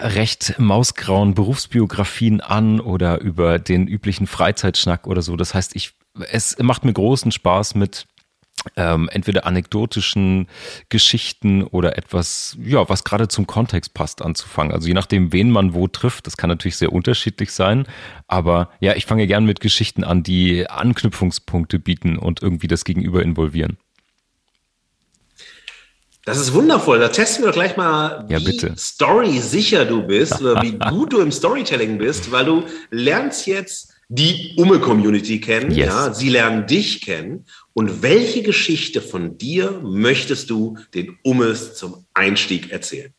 recht 0.00 0.54
mausgrauen 0.58 1.34
Berufsbiografien 1.34 2.40
an 2.40 2.78
oder 2.78 3.20
über 3.20 3.58
den 3.58 3.88
üblichen 3.88 4.26
Freizeitschnack 4.26 5.06
oder 5.06 5.22
so. 5.22 5.34
Das 5.36 5.54
heißt, 5.54 5.74
ich, 5.74 5.94
es 6.30 6.56
macht 6.58 6.84
mir 6.84 6.92
großen 6.92 7.32
Spaß 7.32 7.74
mit 7.74 8.06
ähm, 8.76 9.08
entweder 9.10 9.44
anekdotischen 9.44 10.46
Geschichten 10.88 11.64
oder 11.64 11.98
etwas, 11.98 12.56
ja, 12.62 12.88
was 12.88 13.04
gerade 13.04 13.28
zum 13.28 13.46
Kontext 13.46 13.94
passt, 13.94 14.22
anzufangen. 14.22 14.72
Also 14.72 14.88
je 14.88 14.94
nachdem, 14.94 15.32
wen 15.32 15.50
man 15.50 15.74
wo 15.74 15.88
trifft, 15.88 16.26
das 16.26 16.36
kann 16.36 16.48
natürlich 16.48 16.76
sehr 16.76 16.92
unterschiedlich 16.92 17.52
sein. 17.52 17.86
Aber 18.28 18.70
ja, 18.80 18.94
ich 18.94 19.06
fange 19.06 19.26
gern 19.26 19.44
mit 19.44 19.60
Geschichten 19.60 20.04
an, 20.04 20.22
die 20.22 20.68
Anknüpfungspunkte 20.68 21.78
bieten 21.78 22.18
und 22.18 22.42
irgendwie 22.42 22.68
das 22.68 22.84
Gegenüber 22.84 23.22
involvieren. 23.22 23.78
Das 26.24 26.38
ist 26.38 26.52
wundervoll. 26.52 27.00
Da 27.00 27.08
testen 27.08 27.42
wir 27.42 27.48
doch 27.48 27.54
gleich 27.54 27.76
mal, 27.76 28.26
wie 28.28 28.34
ja, 28.34 28.76
story 28.76 29.40
sicher 29.40 29.84
du 29.84 30.06
bist 30.06 30.40
oder 30.40 30.62
wie 30.62 30.78
gut 30.78 31.12
du 31.12 31.20
im 31.20 31.32
Storytelling 31.32 31.98
bist, 31.98 32.30
weil 32.30 32.44
du 32.44 32.64
lernst 32.90 33.46
jetzt 33.48 33.91
die 34.14 34.52
Umme-Community 34.56 35.40
kennen. 35.40 35.70
Yes. 35.70 35.86
Ja, 35.86 36.12
sie 36.12 36.28
lernen 36.28 36.66
dich 36.66 37.00
kennen. 37.00 37.46
Und 37.72 38.02
welche 38.02 38.42
Geschichte 38.42 39.00
von 39.00 39.38
dir 39.38 39.80
möchtest 39.82 40.50
du 40.50 40.76
den 40.92 41.18
Ummes 41.22 41.74
zum 41.74 42.04
Einstieg 42.12 42.70
erzählen? 42.70 43.14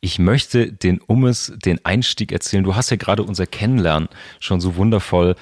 Ich 0.00 0.20
möchte 0.20 0.72
den 0.72 1.00
Ummes 1.00 1.52
den 1.64 1.84
Einstieg 1.84 2.30
erzählen. 2.30 2.62
Du 2.62 2.76
hast 2.76 2.90
ja 2.90 2.96
gerade 2.96 3.24
unser 3.24 3.46
Kennenlernen 3.46 4.08
schon 4.38 4.60
so 4.60 4.76
wundervoll 4.76 5.34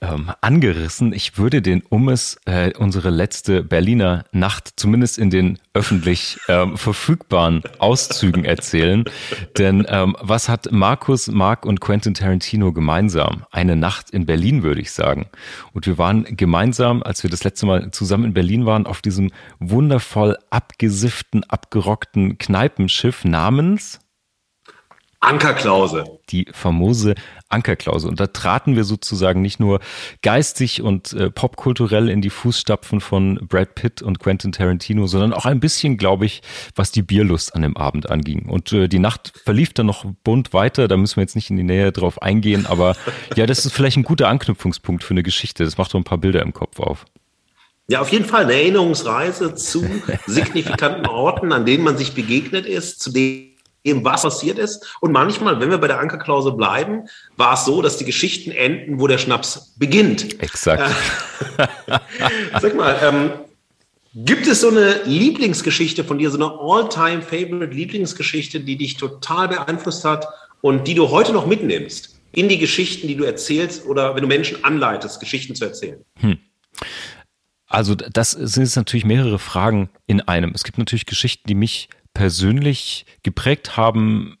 ähm, 0.00 0.30
angerissen. 0.40 1.12
Ich 1.12 1.38
würde 1.38 1.62
den 1.62 1.82
Ummes 1.82 2.38
äh, 2.46 2.72
unsere 2.76 3.10
letzte 3.10 3.62
Berliner 3.62 4.24
Nacht 4.32 4.72
zumindest 4.76 5.18
in 5.18 5.30
den 5.30 5.58
öffentlich 5.74 6.38
ähm, 6.48 6.76
verfügbaren 6.76 7.62
Auszügen 7.78 8.44
erzählen. 8.44 9.04
Denn 9.56 9.86
ähm, 9.88 10.16
was 10.20 10.48
hat 10.48 10.70
Markus, 10.70 11.28
Mark 11.28 11.64
und 11.66 11.80
Quentin 11.80 12.14
Tarantino 12.14 12.72
gemeinsam? 12.72 13.44
Eine 13.50 13.76
Nacht 13.76 14.10
in 14.10 14.26
Berlin, 14.26 14.62
würde 14.62 14.80
ich 14.80 14.92
sagen. 14.92 15.26
Und 15.72 15.86
wir 15.86 15.98
waren 15.98 16.24
gemeinsam, 16.36 17.02
als 17.02 17.22
wir 17.22 17.30
das 17.30 17.44
letzte 17.44 17.66
Mal 17.66 17.90
zusammen 17.90 18.26
in 18.26 18.34
Berlin 18.34 18.66
waren, 18.66 18.86
auf 18.86 19.02
diesem 19.02 19.30
wundervoll 19.58 20.36
abgesifften, 20.50 21.44
abgerockten 21.44 22.38
Kneipenschiff 22.38 23.24
namens 23.24 24.00
Ankerklause. 25.20 26.04
Die 26.30 26.46
famose 26.52 27.14
Ankerklause. 27.48 28.06
Und 28.08 28.20
da 28.20 28.28
traten 28.28 28.76
wir 28.76 28.84
sozusagen 28.84 29.42
nicht 29.42 29.58
nur 29.58 29.80
geistig 30.22 30.80
und 30.82 31.12
äh, 31.12 31.30
popkulturell 31.30 32.08
in 32.08 32.20
die 32.20 32.30
Fußstapfen 32.30 33.00
von 33.00 33.40
Brad 33.48 33.74
Pitt 33.74 34.00
und 34.00 34.20
Quentin 34.20 34.52
Tarantino, 34.52 35.08
sondern 35.08 35.32
auch 35.32 35.44
ein 35.44 35.58
bisschen, 35.58 35.96
glaube 35.96 36.26
ich, 36.26 36.42
was 36.76 36.92
die 36.92 37.02
Bierlust 37.02 37.54
an 37.56 37.62
dem 37.62 37.76
Abend 37.76 38.08
anging. 38.08 38.48
Und 38.48 38.72
äh, 38.72 38.86
die 38.86 39.00
Nacht 39.00 39.32
verlief 39.44 39.72
dann 39.72 39.86
noch 39.86 40.04
bunt 40.22 40.52
weiter. 40.52 40.86
Da 40.86 40.96
müssen 40.96 41.16
wir 41.16 41.22
jetzt 41.22 41.34
nicht 41.34 41.50
in 41.50 41.56
die 41.56 41.64
Nähe 41.64 41.90
drauf 41.90 42.22
eingehen. 42.22 42.66
Aber 42.66 42.94
ja, 43.36 43.46
das 43.46 43.66
ist 43.66 43.72
vielleicht 43.72 43.96
ein 43.96 44.04
guter 44.04 44.28
Anknüpfungspunkt 44.28 45.02
für 45.02 45.14
eine 45.14 45.24
Geschichte. 45.24 45.64
Das 45.64 45.78
macht 45.78 45.94
doch 45.94 45.98
ein 45.98 46.04
paar 46.04 46.18
Bilder 46.18 46.42
im 46.42 46.52
Kopf 46.52 46.78
auf. 46.78 47.06
Ja, 47.90 48.02
auf 48.02 48.12
jeden 48.12 48.26
Fall 48.26 48.44
eine 48.44 48.52
Erinnerungsreise 48.52 49.54
zu 49.54 49.84
signifikanten 50.26 51.06
Orten, 51.06 51.52
an 51.52 51.64
denen 51.64 51.82
man 51.84 51.96
sich 51.96 52.12
begegnet 52.12 52.66
ist, 52.66 53.00
zu 53.00 53.10
denen 53.10 53.47
eben 53.88 54.04
was 54.04 54.22
passiert 54.22 54.58
ist. 54.58 54.96
Und 55.00 55.12
manchmal, 55.12 55.60
wenn 55.60 55.70
wir 55.70 55.78
bei 55.78 55.88
der 55.88 56.00
Ankerklause 56.00 56.52
bleiben, 56.52 57.08
war 57.36 57.54
es 57.54 57.64
so, 57.64 57.82
dass 57.82 57.96
die 57.96 58.04
Geschichten 58.04 58.50
enden, 58.50 59.00
wo 59.00 59.06
der 59.06 59.18
Schnaps 59.18 59.74
beginnt. 59.76 60.40
Exakt. 60.42 60.94
Äh, 61.56 61.98
sag 62.60 62.74
mal, 62.76 62.96
ähm, 63.02 63.30
gibt 64.14 64.46
es 64.46 64.60
so 64.60 64.68
eine 64.68 65.02
Lieblingsgeschichte 65.04 66.04
von 66.04 66.18
dir, 66.18 66.30
so 66.30 66.38
eine 66.38 66.52
all-time-favorite 66.60 67.72
Lieblingsgeschichte, 67.72 68.60
die 68.60 68.76
dich 68.76 68.96
total 68.96 69.48
beeinflusst 69.48 70.04
hat 70.04 70.26
und 70.60 70.88
die 70.88 70.94
du 70.94 71.10
heute 71.10 71.32
noch 71.32 71.46
mitnimmst 71.46 72.16
in 72.32 72.48
die 72.48 72.58
Geschichten, 72.58 73.08
die 73.08 73.16
du 73.16 73.24
erzählst 73.24 73.86
oder 73.86 74.14
wenn 74.14 74.22
du 74.22 74.28
Menschen 74.28 74.64
anleitest, 74.64 75.20
Geschichten 75.20 75.54
zu 75.54 75.64
erzählen? 75.64 76.04
Hm. 76.16 76.38
Also 77.66 77.94
das 77.94 78.30
sind 78.30 78.62
jetzt 78.62 78.76
natürlich 78.76 79.04
mehrere 79.04 79.38
Fragen 79.38 79.90
in 80.06 80.22
einem. 80.22 80.52
Es 80.54 80.64
gibt 80.64 80.78
natürlich 80.78 81.04
Geschichten, 81.04 81.46
die 81.48 81.54
mich 81.54 81.88
persönlich 82.18 83.06
geprägt 83.22 83.76
haben, 83.76 84.38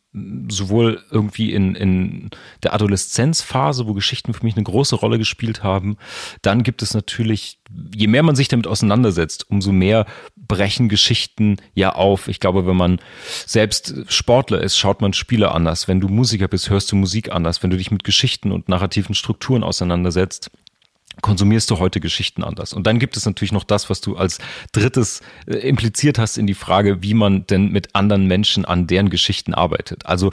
sowohl 0.48 1.00
irgendwie 1.12 1.52
in, 1.52 1.76
in 1.76 2.30
der 2.64 2.74
Adoleszenzphase, 2.74 3.86
wo 3.86 3.94
Geschichten 3.94 4.34
für 4.34 4.44
mich 4.44 4.56
eine 4.56 4.64
große 4.64 4.96
Rolle 4.96 5.16
gespielt 5.16 5.62
haben. 5.62 5.96
Dann 6.42 6.64
gibt 6.64 6.82
es 6.82 6.92
natürlich, 6.92 7.60
je 7.94 8.08
mehr 8.08 8.24
man 8.24 8.34
sich 8.34 8.48
damit 8.48 8.66
auseinandersetzt, 8.66 9.48
umso 9.48 9.70
mehr 9.70 10.06
brechen 10.34 10.88
Geschichten 10.88 11.58
ja 11.72 11.94
auf. 11.94 12.26
Ich 12.26 12.40
glaube, 12.40 12.66
wenn 12.66 12.76
man 12.76 12.98
selbst 13.46 13.94
Sportler 14.08 14.60
ist, 14.60 14.76
schaut 14.76 15.00
man 15.00 15.12
Spiele 15.12 15.52
anders. 15.52 15.86
Wenn 15.86 16.00
du 16.00 16.08
Musiker 16.08 16.48
bist, 16.48 16.70
hörst 16.70 16.90
du 16.90 16.96
Musik 16.96 17.30
anders. 17.30 17.62
Wenn 17.62 17.70
du 17.70 17.76
dich 17.76 17.92
mit 17.92 18.02
Geschichten 18.02 18.50
und 18.50 18.68
narrativen 18.68 19.14
Strukturen 19.14 19.62
auseinandersetzt, 19.62 20.50
konsumierst 21.20 21.70
du 21.70 21.78
heute 21.78 22.00
Geschichten 22.00 22.44
anders. 22.44 22.72
Und 22.72 22.86
dann 22.86 22.98
gibt 22.98 23.16
es 23.16 23.26
natürlich 23.26 23.52
noch 23.52 23.64
das, 23.64 23.90
was 23.90 24.00
du 24.00 24.16
als 24.16 24.38
drittes 24.72 25.20
äh, 25.46 25.56
impliziert 25.56 26.18
hast 26.18 26.38
in 26.38 26.46
die 26.46 26.54
Frage, 26.54 27.02
wie 27.02 27.14
man 27.14 27.46
denn 27.46 27.70
mit 27.70 27.94
anderen 27.94 28.26
Menschen 28.26 28.64
an 28.64 28.86
deren 28.86 29.10
Geschichten 29.10 29.54
arbeitet. 29.54 30.06
Also 30.06 30.30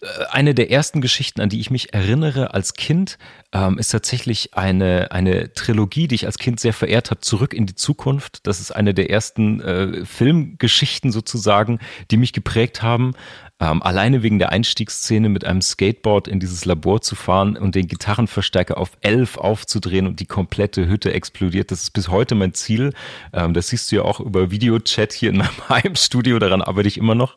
äh, 0.00 0.06
eine 0.30 0.54
der 0.54 0.70
ersten 0.70 1.00
Geschichten, 1.00 1.40
an 1.40 1.48
die 1.48 1.60
ich 1.60 1.70
mich 1.70 1.94
erinnere 1.94 2.54
als 2.54 2.74
Kind, 2.74 3.18
ähm, 3.52 3.78
ist 3.78 3.90
tatsächlich 3.90 4.54
eine, 4.54 5.10
eine 5.10 5.52
Trilogie, 5.54 6.08
die 6.08 6.16
ich 6.16 6.26
als 6.26 6.38
Kind 6.38 6.60
sehr 6.60 6.72
verehrt 6.72 7.10
habe, 7.10 7.20
Zurück 7.20 7.54
in 7.54 7.66
die 7.66 7.74
Zukunft. 7.74 8.46
Das 8.46 8.60
ist 8.60 8.70
eine 8.70 8.94
der 8.94 9.10
ersten 9.10 9.60
äh, 9.60 10.04
Filmgeschichten 10.04 11.12
sozusagen, 11.12 11.78
die 12.10 12.16
mich 12.16 12.32
geprägt 12.32 12.82
haben. 12.82 13.14
Ähm, 13.60 13.82
alleine 13.82 14.22
wegen 14.22 14.38
der 14.38 14.50
Einstiegsszene 14.50 15.28
mit 15.28 15.44
einem 15.44 15.62
Skateboard 15.62 16.28
in 16.28 16.38
dieses 16.38 16.64
Labor 16.64 17.00
zu 17.00 17.16
fahren 17.16 17.56
und 17.56 17.74
den 17.74 17.88
Gitarrenverstärker 17.88 18.78
auf 18.78 18.92
elf 19.00 19.36
aufzudrehen 19.36 20.06
und 20.06 20.20
die 20.20 20.26
komplette 20.26 20.86
Hütte 20.86 21.12
explodiert, 21.12 21.72
das 21.72 21.82
ist 21.82 21.90
bis 21.90 22.08
heute 22.08 22.36
mein 22.36 22.54
Ziel. 22.54 22.92
Ähm, 23.32 23.54
das 23.54 23.68
siehst 23.68 23.90
du 23.90 23.96
ja 23.96 24.02
auch 24.02 24.20
über 24.20 24.50
Videochat 24.50 25.12
hier 25.12 25.30
in 25.30 25.38
meinem 25.38 25.50
Heimstudio, 25.68 26.38
daran 26.38 26.62
arbeite 26.62 26.88
ich 26.88 26.98
immer 26.98 27.16
noch. 27.16 27.36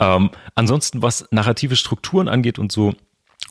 Ähm, 0.00 0.30
ansonsten, 0.54 1.02
was 1.02 1.28
narrative 1.30 1.76
Strukturen 1.76 2.28
angeht 2.28 2.58
und 2.58 2.72
so, 2.72 2.94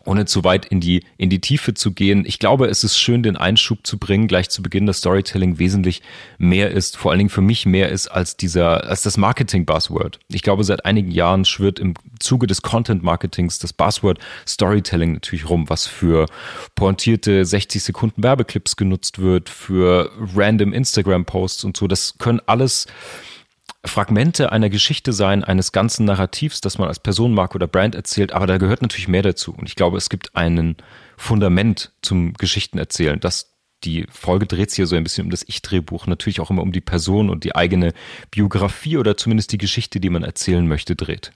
ohne 0.06 0.26
zu 0.26 0.44
weit 0.44 0.65
in 0.65 0.80
die, 0.80 1.04
in 1.18 1.30
die 1.30 1.41
Tiefe 1.41 1.74
zu 1.74 1.91
gehen. 1.91 2.24
Ich 2.26 2.39
glaube, 2.39 2.68
es 2.68 2.84
ist 2.84 2.98
schön, 2.98 3.24
den 3.24 3.38
Einschub 3.38 3.86
zu 3.86 3.98
bringen, 3.98 4.28
gleich 4.28 4.50
zu 4.50 4.62
Beginn, 4.62 4.86
dass 4.86 5.00
Storytelling 5.00 5.60
wesentlich 5.60 6.02
mehr 6.38 6.72
ist, 6.72 6.98
vor 6.98 7.12
allen 7.12 7.20
Dingen 7.20 7.30
für 7.30 7.41
mich 7.41 7.65
mehr 7.65 7.89
ist 7.89 8.08
als 8.08 8.38
dieser, 8.38 8.86
als 8.86 9.02
das 9.02 9.18
Marketing-Buzzword. 9.18 10.20
Ich 10.30 10.41
glaube, 10.41 10.63
seit 10.63 10.86
einigen 10.86 11.12
Jahren 11.12 11.46
schwirrt 11.46 11.80
im 11.80 11.96
Zuge 12.20 12.48
des 12.48 12.62
Content-Marketings 12.62 13.60
das 13.60 13.74
Buzzword 13.74 14.20
Storytelling 14.48 15.13
natürlich 15.13 15.50
rum, 15.50 15.70
was 15.70 15.88
für 15.88 16.28
pointierte 16.76 17.46
60 17.46 17.84
Sekunden 17.84 18.24
Werbeclips 18.24 18.76
genutzt 18.76 19.20
wird, 19.20 19.50
für 19.50 20.12
random 20.36 20.74
Instagram-Posts 20.74 21.63
und 21.65 21.78
so. 21.78 21.88
Das 21.88 22.18
können 22.18 22.41
alles 22.46 22.88
Fragmente 23.86 24.52
einer 24.52 24.69
Geschichte 24.69 25.13
sein, 25.13 25.43
eines 25.43 25.71
ganzen 25.71 26.06
Narrativs, 26.06 26.62
das 26.62 26.78
man 26.78 26.88
als 26.88 27.00
Personenmarke 27.00 27.56
oder 27.56 27.67
Brand 27.67 27.95
erzählt, 27.95 28.32
aber 28.32 28.48
da 28.48 28.58
gehört 28.58 28.82
natürlich 28.82 29.08
mehr 29.08 29.21
dazu. 29.21 29.54
Und 29.54 29.67
ich 29.67 29.76
glaube, 29.76 29.98
es 29.98 30.10
gibt 30.10 30.36
ein 30.36 30.76
Fundament 31.17 31.91
zum 32.02 32.34
Geschichtenerzählen. 32.34 33.19
Das, 33.19 33.54
die 33.84 34.08
Folge 34.10 34.48
dreht 34.48 34.71
sich 34.71 34.78
hier 34.78 34.88
so 34.88 34.95
ein 34.95 35.04
bisschen 35.04 35.26
um 35.26 35.32
das 35.32 35.43
Ich-Drehbuch, 35.48 36.08
natürlich 36.08 36.39
auch 36.39 36.50
immer 36.50 36.63
um 36.63 36.71
die 36.71 36.82
Person 36.82 37.30
und 37.30 37.43
die 37.43 37.56
eigene 37.56 37.93
Biografie 38.32 38.98
oder 38.98 39.17
zumindest 39.17 39.52
die 39.52 39.58
Geschichte, 39.58 40.00
die 40.00 40.10
man 40.10 40.24
erzählen 40.24 40.67
möchte, 40.67 40.95
dreht. 40.95 41.32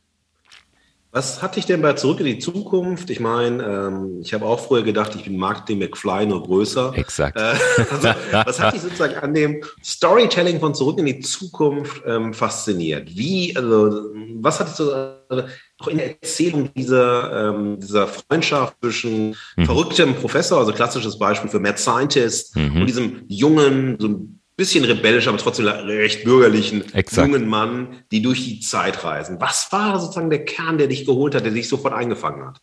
Was 1.12 1.42
hat 1.42 1.56
dich 1.56 1.66
denn 1.66 1.82
bei 1.82 1.94
Zurück 1.94 2.20
in 2.20 2.28
die 2.28 2.38
Zukunft? 2.38 3.10
Ich 3.10 3.20
meine, 3.20 3.64
ähm, 3.64 4.20
ich 4.22 4.32
habe 4.32 4.46
auch 4.46 4.60
früher 4.60 4.84
gedacht, 4.84 5.16
ich 5.16 5.24
bin 5.24 5.38
Marketing 5.38 5.80
McFly 5.80 6.28
nur 6.28 6.44
größer. 6.44 6.94
Exakt. 6.96 7.36
Äh, 7.36 7.56
also, 7.92 8.10
was 8.32 8.60
hat 8.60 8.76
dich 8.76 8.82
sozusagen 8.82 9.16
an 9.16 9.34
dem 9.34 9.64
Storytelling 9.84 10.60
von 10.60 10.76
Zurück 10.76 11.00
in 11.00 11.08
die 11.08 11.20
Zukunft 11.20 12.04
ähm, 12.06 12.32
fasziniert? 12.32 13.10
Wie, 13.16 13.56
also, 13.58 14.12
was 14.36 14.60
hat 14.60 14.68
dich 14.68 14.76
so 14.76 14.94
also, 14.94 15.44
auch 15.80 15.88
in 15.88 15.98
der 15.98 16.22
Erzählung 16.22 16.72
dieser, 16.76 17.50
ähm, 17.50 17.80
dieser 17.80 18.08
Freundschaft 18.08 18.76
zwischen 18.80 19.36
mhm. 19.56 19.66
verrücktem 19.66 20.14
Professor, 20.14 20.60
also 20.60 20.74
klassisches 20.74 21.18
Beispiel 21.18 21.50
für 21.50 21.60
Mad 21.60 21.80
Scientist, 21.80 22.56
mhm. 22.56 22.82
und 22.82 22.88
diesem 22.88 23.24
jungen, 23.28 23.98
so 24.00 24.28
bisschen 24.60 24.84
rebellisch, 24.84 25.28
aber 25.28 25.38
trotzdem 25.38 25.68
recht 25.68 26.26
bürgerlichen 26.26 26.94
Exakt. 26.94 27.28
jungen 27.28 27.48
Mann, 27.48 28.04
die 28.12 28.22
durch 28.22 28.44
die 28.44 28.60
Zeit 28.60 29.06
reisen. 29.06 29.40
Was 29.40 29.72
war 29.72 30.00
sozusagen 30.00 30.30
der 30.30 30.44
Kern, 30.44 30.78
der 30.78 30.88
dich 30.88 31.06
geholt 31.06 31.34
hat, 31.34 31.46
der 31.46 31.54
dich 31.54 31.70
sofort 31.70 31.94
eingefangen 31.94 32.46
hat? 32.46 32.62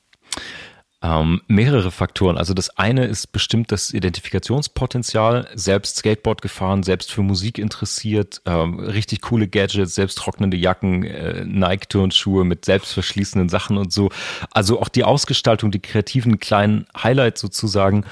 Ähm, 1.03 1.43
mehrere 1.47 1.91
Faktoren. 1.91 2.39
Also 2.39 2.55
das 2.55 2.71
eine 2.79 3.05
ist 3.05 3.31
bestimmt 3.31 3.71
das 3.71 3.93
Identifikationspotenzial. 3.93 5.47
Selbst 5.55 5.99
Skateboard 5.99 6.41
gefahren, 6.41 6.83
selbst 6.83 7.13
für 7.13 7.21
Musik 7.21 7.59
interessiert, 7.59 8.41
ähm, 8.47 8.81
richtig 8.81 9.21
coole 9.21 9.47
Gadgets, 9.47 9.95
selbst 9.95 10.17
trocknende 10.17 10.57
Jacken, 10.57 11.05
äh, 11.05 11.45
Nike-Turnschuhe 11.45 12.45
mit 12.45 12.65
selbstverschließenden 12.65 13.51
Sachen 13.51 13.77
und 13.77 13.93
so. 13.93 14.09
Also 14.51 14.81
auch 14.81 14.89
die 14.89 15.05
Ausgestaltung, 15.05 15.71
die 15.71 15.81
kreativen 15.81 16.41
kleinen 16.41 16.87
Highlights 16.97 17.43
sozusagen. 17.43 18.07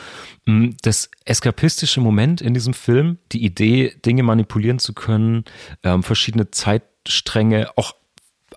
Mm, 0.44 0.73
das 0.83 1.11
eskapistische 1.25 2.03
Moment 2.03 2.42
in 2.42 2.53
diesem 2.53 2.75
Film, 2.75 3.16
die 3.33 3.44
Idee, 3.44 3.97
Dinge 4.05 4.25
manipulieren 4.25 4.79
zu 4.79 4.92
können, 4.92 5.44
ähm, 5.85 6.03
verschiedene 6.03 6.51
Zeitstränge, 6.51 7.70
auch 7.77 7.94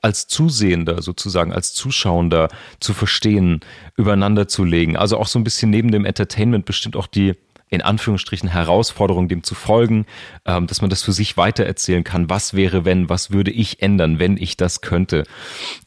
als 0.01 0.27
Zusehender 0.27 1.01
sozusagen, 1.01 1.53
als 1.53 1.73
Zuschauender 1.73 2.49
zu 2.79 2.93
verstehen, 2.93 3.61
übereinander 3.95 4.47
zu 4.47 4.63
legen. 4.63 4.97
Also 4.97 5.17
auch 5.17 5.27
so 5.27 5.39
ein 5.39 5.43
bisschen 5.43 5.69
neben 5.69 5.91
dem 5.91 6.05
Entertainment 6.05 6.65
bestimmt 6.65 6.95
auch 6.95 7.07
die 7.07 7.35
in 7.69 7.81
Anführungsstrichen 7.81 8.49
Herausforderung, 8.49 9.27
dem 9.27 9.43
zu 9.43 9.53
folgen, 9.53 10.05
ähm, 10.45 10.67
dass 10.67 10.81
man 10.81 10.89
das 10.89 11.03
für 11.03 11.11
sich 11.11 11.35
weitererzählen 11.35 12.03
kann. 12.03 12.29
Was 12.29 12.53
wäre, 12.53 12.85
wenn, 12.85 13.09
was 13.09 13.31
würde 13.31 13.51
ich 13.51 13.81
ändern, 13.81 14.19
wenn 14.19 14.37
ich 14.37 14.55
das 14.55 14.81
könnte? 14.81 15.23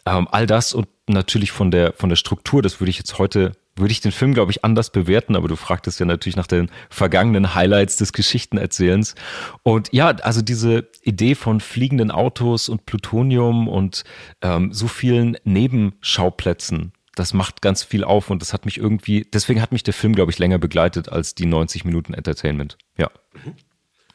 Ähm, 0.05 0.29
all 0.31 0.46
das 0.46 0.75
und 0.75 0.88
natürlich 1.09 1.53
von 1.53 1.70
der, 1.70 1.94
von 1.94 2.11
der 2.11 2.16
Struktur, 2.16 2.61
das 2.62 2.81
würde 2.81 2.90
ich 2.90 2.99
jetzt 2.99 3.18
heute 3.18 3.53
würde 3.81 3.93
ich 3.93 4.01
den 4.01 4.12
Film, 4.12 4.35
glaube 4.35 4.53
ich, 4.53 4.64
anders 4.64 4.90
bewerten, 4.90 5.37
aber 5.37 5.49
du 5.49 5.57
fragtest 5.57 5.99
ja 6.01 6.07
natürlich 6.07 6.37
nach 6.37 6.47
den 6.47 6.71
vergangenen 6.88 7.55
Highlights 7.55 7.97
des 7.97 8.12
Geschichtenerzählens. 8.12 9.14
Und 9.62 9.93
ja, 9.93 10.09
also 10.09 10.43
diese 10.43 10.88
Idee 11.03 11.35
von 11.35 11.61
fliegenden 11.61 12.11
Autos 12.11 12.69
und 12.69 12.87
Plutonium 12.87 13.69
und 13.69 14.05
ähm, 14.43 14.73
so 14.73 14.88
vielen 14.88 15.37
Nebenschauplätzen, 15.45 16.93
das 17.14 17.35
macht 17.35 17.61
ganz 17.61 17.83
viel 17.83 18.05
auf 18.05 18.31
und 18.31 18.40
das 18.40 18.53
hat 18.53 18.64
mich 18.64 18.79
irgendwie, 18.79 19.27
deswegen 19.33 19.61
hat 19.61 19.73
mich 19.73 19.83
der 19.83 19.95
Film, 19.95 20.14
glaube 20.14 20.31
ich, 20.31 20.38
länger 20.38 20.59
begleitet 20.59 21.09
als 21.09 21.35
die 21.35 21.47
90 21.47 21.85
Minuten 21.85 22.14
Entertainment. 22.14 22.79
Ja. 22.97 23.11
Mhm. 23.45 23.55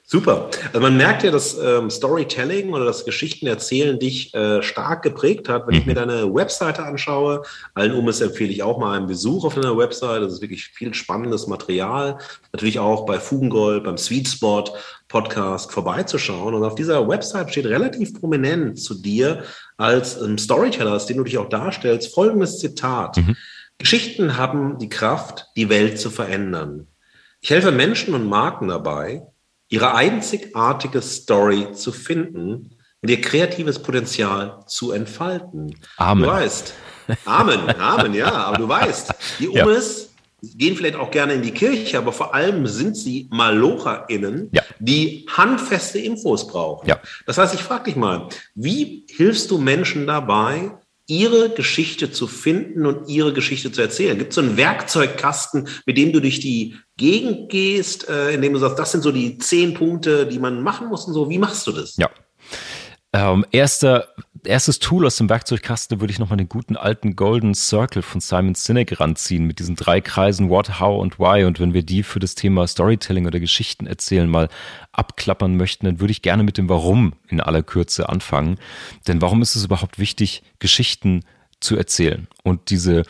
Super. 0.07 0.51
Also 0.67 0.79
man 0.81 0.97
merkt 0.97 1.23
ja, 1.23 1.31
dass 1.31 1.57
ähm, 1.57 1.89
Storytelling 1.89 2.73
oder 2.73 2.85
das 2.85 3.05
Geschichtenerzählen 3.05 3.97
dich 3.97 4.31
äh, 4.35 4.61
stark 4.61 5.01
geprägt 5.01 5.49
hat. 5.49 5.65
Wenn 5.65 5.73
ich 5.73 5.85
mir 5.87 5.93
mhm. 5.93 5.95
deine 5.95 6.33
Webseite 6.33 6.83
anschaue, 6.83 7.41
allen 7.73 7.91
Umes 7.91 8.21
empfehle 8.21 8.51
ich 8.51 8.61
auch 8.61 8.77
mal 8.77 8.95
einen 8.95 9.07
Besuch 9.07 9.45
auf 9.45 9.55
deiner 9.55 9.75
Webseite. 9.75 10.21
Das 10.21 10.33
ist 10.33 10.41
wirklich 10.41 10.67
viel 10.67 10.93
spannendes 10.93 11.47
Material. 11.47 12.19
Natürlich 12.53 12.77
auch 12.77 13.07
bei 13.07 13.19
Fugengold, 13.19 13.83
beim 13.83 13.97
Sweet 13.97 14.27
Spot 14.27 14.65
Podcast 15.07 15.71
vorbeizuschauen. 15.71 16.53
Und 16.53 16.63
auf 16.63 16.75
dieser 16.75 17.07
Website 17.07 17.49
steht 17.49 17.65
relativ 17.65 18.19
prominent 18.19 18.79
zu 18.79 18.93
dir 18.93 19.43
als 19.77 20.21
ähm, 20.21 20.37
Storyteller, 20.37 20.93
als 20.93 21.07
den 21.07 21.17
du 21.17 21.23
dich 21.23 21.39
auch 21.39 21.49
darstellst, 21.49 22.13
folgendes 22.13 22.59
Zitat. 22.59 23.17
Mhm. 23.17 23.35
Geschichten 23.79 24.37
haben 24.37 24.77
die 24.77 24.89
Kraft, 24.89 25.47
die 25.55 25.69
Welt 25.69 25.99
zu 25.99 26.11
verändern. 26.11 26.87
Ich 27.41 27.49
helfe 27.49 27.71
Menschen 27.71 28.13
und 28.13 28.27
Marken 28.27 28.67
dabei, 28.67 29.23
ihre 29.69 29.95
einzigartige 29.95 31.01
Story 31.01 31.71
zu 31.73 31.91
finden 31.91 32.75
und 33.01 33.10
ihr 33.10 33.21
kreatives 33.21 33.80
Potenzial 33.80 34.63
zu 34.67 34.91
entfalten. 34.91 35.75
Amen. 35.97 36.23
Du 36.23 36.30
weißt, 36.30 36.73
Amen, 37.25 37.69
Amen, 37.80 38.13
ja, 38.13 38.32
aber 38.32 38.58
du 38.58 38.67
weißt, 38.67 39.13
die 39.39 39.47
Umes 39.47 40.10
ja. 40.41 40.49
gehen 40.56 40.75
vielleicht 40.75 40.95
auch 40.95 41.12
gerne 41.12 41.34
in 41.34 41.41
die 41.41 41.51
Kirche, 41.51 41.97
aber 41.97 42.12
vor 42.12 42.34
allem 42.34 42.65
sind 42.67 42.97
sie 42.97 43.28
MalocherInnen, 43.32 44.49
ja. 44.51 44.63
die 44.80 45.28
handfeste 45.30 45.99
Infos 45.99 46.47
brauchen. 46.47 46.88
Ja. 46.88 46.99
Das 47.25 47.38
heißt, 47.38 47.54
ich 47.54 47.62
frage 47.62 47.86
dich 47.86 47.95
mal, 47.95 48.30
wie 48.56 49.06
hilfst 49.10 49.51
du 49.51 49.58
Menschen 49.58 50.08
dabei, 50.08 50.71
ihre 51.07 51.49
Geschichte 51.49 52.11
zu 52.11 52.27
finden 52.27 52.85
und 52.85 53.09
ihre 53.09 53.33
Geschichte 53.33 53.71
zu 53.71 53.81
erzählen? 53.81 54.17
Gibt 54.17 54.29
es 54.29 54.35
so 54.35 54.41
einen 54.41 54.57
Werkzeugkasten, 54.57 55.67
mit 55.85 55.97
dem 55.97 56.11
du 56.11 56.19
durch 56.19 56.39
die 56.39 56.75
Gegend 56.97 57.49
gehst, 57.49 58.09
äh, 58.09 58.31
in 58.33 58.41
dem 58.41 58.53
du 58.53 58.59
sagst, 58.59 58.79
das 58.79 58.91
sind 58.91 59.01
so 59.01 59.11
die 59.11 59.37
zehn 59.37 59.73
Punkte, 59.73 60.25
die 60.25 60.39
man 60.39 60.61
machen 60.63 60.87
muss 60.87 61.05
und 61.05 61.13
so? 61.13 61.29
Wie 61.29 61.37
machst 61.37 61.67
du 61.67 61.71
das? 61.71 61.95
Ja. 61.97 62.09
Ähm, 63.13 63.45
erster, 63.51 64.09
erstes 64.45 64.79
Tool 64.79 65.05
aus 65.05 65.17
dem 65.17 65.29
Werkzeugkasten 65.29 65.99
würde 65.99 66.12
ich 66.12 66.19
nochmal 66.19 66.38
den 66.38 66.49
guten 66.49 66.77
alten 66.77 67.15
Golden 67.15 67.53
Circle 67.53 68.01
von 68.01 68.21
Simon 68.21 68.55
Sinek 68.55 68.99
ranziehen 68.99 69.45
mit 69.45 69.60
diesen 69.60 69.75
drei 69.75 70.01
Kreisen 70.01 70.49
What, 70.49 70.79
How 70.79 71.01
und 71.01 71.19
Why. 71.19 71.45
Und 71.45 71.60
wenn 71.60 71.73
wir 71.73 71.84
die 71.84 72.03
für 72.03 72.19
das 72.19 72.36
Thema 72.36 72.67
Storytelling 72.67 73.27
oder 73.27 73.39
Geschichten 73.39 73.88
erzählen 73.88 74.29
mal 74.29 74.49
abklappern 74.91 75.58
möchten, 75.58 75.86
dann 75.86 75.99
würde 75.99 76.12
ich 76.12 76.21
gerne 76.21 76.43
mit 76.43 76.58
dem 76.58 76.69
Warum 76.69 77.13
in 77.27 77.41
aller 77.41 77.63
Kürze 77.63 78.10
anfangen. 78.10 78.58
Denn 79.08 79.21
warum 79.21 79.41
ist 79.41 79.55
es 79.55 79.65
überhaupt 79.65 79.99
wichtig, 79.99 80.43
Geschichten 80.60 81.23
zu 81.60 81.77
erzählen? 81.77 82.27
Und 82.43 82.69
diese 82.69 83.03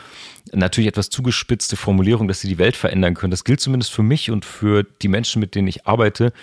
natürlich 0.54 0.88
etwas 0.88 1.10
zugespitzte 1.10 1.76
Formulierung, 1.76 2.28
dass 2.28 2.42
sie 2.42 2.48
die 2.48 2.58
Welt 2.58 2.76
verändern 2.76 3.14
können, 3.14 3.32
das 3.32 3.44
gilt 3.44 3.62
zumindest 3.62 3.92
für 3.92 4.04
mich 4.04 4.32
und 4.32 4.46
für 4.46 4.84
die 4.84 5.08
Menschen, 5.08 5.40
mit 5.40 5.56
denen 5.56 5.68
ich 5.68 5.88
arbeite. 5.88 6.34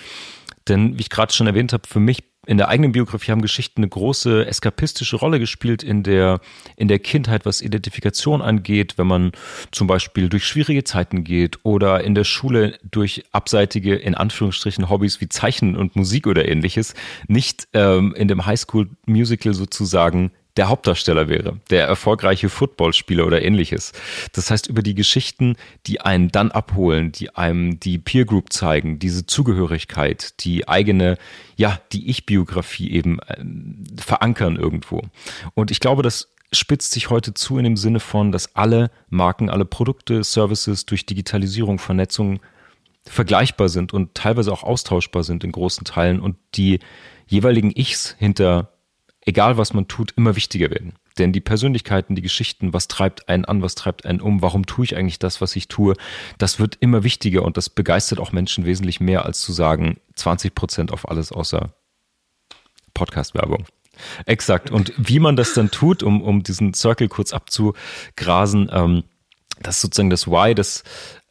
Denn 0.69 0.99
wie 0.99 1.03
ich 1.03 1.11
gerade 1.11 1.33
schon 1.33 1.47
erwähnt 1.47 1.73
habe, 1.73 1.87
für 1.87 2.01
mich 2.01 2.23
in 2.47 2.59
der 2.59 2.69
eigenen 2.69 2.91
Biografie 2.91 3.31
haben 3.31 3.43
Geschichten 3.43 3.81
eine 3.83 3.89
große 3.89 4.47
eskapistische 4.47 5.17
Rolle 5.17 5.39
gespielt 5.39 5.85
in 5.85 6.03
der, 6.03 6.41
in 6.77 6.89
der 6.89 6.99
Kindheit, 6.99 7.47
was 7.47 7.61
Identifikation 7.61 8.43
angeht, 8.43 8.99
wenn 8.99 9.07
man 9.07 9.33
zum 9.71 9.87
Beispiel 9.87 10.29
durch 10.29 10.45
schwierige 10.45 10.83
Zeiten 10.83 11.23
geht 11.23 11.61
oder 11.63 12.03
in 12.03 12.17
der 12.17 12.25
Schule 12.25 12.79
durch 12.91 13.25
abseitige, 13.31 13.95
in 13.95 14.17
Anführungsstrichen, 14.17 14.91
Hobbys 14.91 15.21
wie 15.21 15.29
Zeichnen 15.29 15.77
und 15.77 15.95
Musik 15.95 16.27
oder 16.27 16.49
ähnliches, 16.49 16.95
nicht 17.29 17.69
ähm, 17.75 18.13
in 18.17 18.27
dem 18.27 18.45
Highschool-Musical 18.45 19.55
sozusagen 19.55 20.33
der 20.57 20.69
Hauptdarsteller 20.69 21.29
wäre, 21.29 21.61
der 21.71 21.87
erfolgreiche 21.87 22.49
Footballspieler 22.49 23.27
oder 23.27 23.43
ähnliches. 23.43 23.93
Das 24.33 24.51
heißt, 24.51 24.67
über 24.67 24.83
die 24.83 24.95
Geschichten, 24.95 25.57
die 25.87 26.01
einen 26.01 26.31
dann 26.31 26.51
abholen, 26.51 27.13
die 27.13 27.35
einem 27.35 27.81
die 27.81 27.99
Peer 27.99 28.25
Group 28.25 28.53
zeigen, 28.53 28.99
diese 28.99 29.25
Zugehörigkeit, 29.25 30.45
die 30.45 30.69
eigene, 30.69 31.17
ja, 31.57 31.81
die 31.93 32.11
Ich-Biografie 32.11 32.91
eben 32.91 33.19
äh, 33.21 33.45
verankern 34.01 34.57
irgendwo. 34.57 35.03
Und 35.55 35.71
ich 35.71 35.81
glaube, 35.81 36.03
das 36.03 36.29
spitzt 36.53 36.93
sich 36.93 37.09
heute 37.09 37.33
zu 37.33 37.57
in 37.57 37.65
dem 37.65 37.77
Sinne 37.79 38.01
von, 38.01 38.31
dass 38.31 38.55
alle 38.55 38.91
Marken, 39.09 39.49
alle 39.49 39.65
Produkte, 39.65 40.23
Services 40.23 40.85
durch 40.85 41.07
Digitalisierung, 41.07 41.79
Vernetzung 41.79 42.41
vergleichbar 43.05 43.69
sind 43.69 43.93
und 43.93 44.15
teilweise 44.15 44.53
auch 44.53 44.63
austauschbar 44.63 45.25
sind 45.25 45.45
in 45.45 45.53
großen 45.53 45.85
Teilen 45.85 46.21
und 46.21 46.37
die 46.55 46.79
jeweiligen 47.27 47.73
Ichs 47.75 48.15
hinter 48.19 48.72
egal 49.25 49.57
was 49.57 49.73
man 49.73 49.89
tut, 49.89 50.13
immer 50.17 50.37
wichtiger 50.37 50.71
werden. 50.71 50.95
Denn 51.19 51.33
die 51.33 51.41
Persönlichkeiten, 51.41 52.17
die 52.17 52.23
Geschichten, 52.23 52.73
was 52.73 52.89
treibt 52.89 53.29
einen 53.29 53.45
an, 53.45 53.63
was 53.63 53.75
treibt 53.75 54.07
einen 54.07 54.21
um, 54.21 54.43
warum 54.43 54.67
tue 54.67 54.85
ich 54.85 54.97
eigentlich 54.97 55.19
das, 55.19 55.41
was 55.41 55.57
ich 55.57 55.69
tue, 55.69 55.95
das 56.39 56.59
wird 56.59 56.77
immer 56.81 57.05
wichtiger 57.05 57.43
und 57.43 57.57
das 57.57 57.69
begeistert 57.69 58.19
auch 58.19 58.33
Menschen 58.33 58.65
wesentlich 58.65 59.01
mehr, 59.01 59.25
als 59.25 59.41
zu 59.41 59.53
sagen, 59.53 59.99
20 60.15 60.55
Prozent 60.55 60.93
auf 60.93 61.09
alles 61.09 61.33
außer 61.33 61.73
Podcast-Werbung. 62.95 63.67
Exakt. 64.27 64.71
Und 64.71 64.93
wie 64.97 65.21
man 65.21 65.37
das 65.37 65.55
dann 65.55 65.71
tut, 65.71 66.03
um, 66.03 66.23
um 66.23 66.43
diesen 66.43 66.75
Circle 66.75 67.09
kurz 67.09 67.33
abzugrasen, 67.33 68.71
ähm, 68.73 69.05
das 69.61 69.77
ist 69.77 69.83
sozusagen 69.83 70.11
das 70.11 70.27
Why, 70.27 70.55
das 70.55 70.83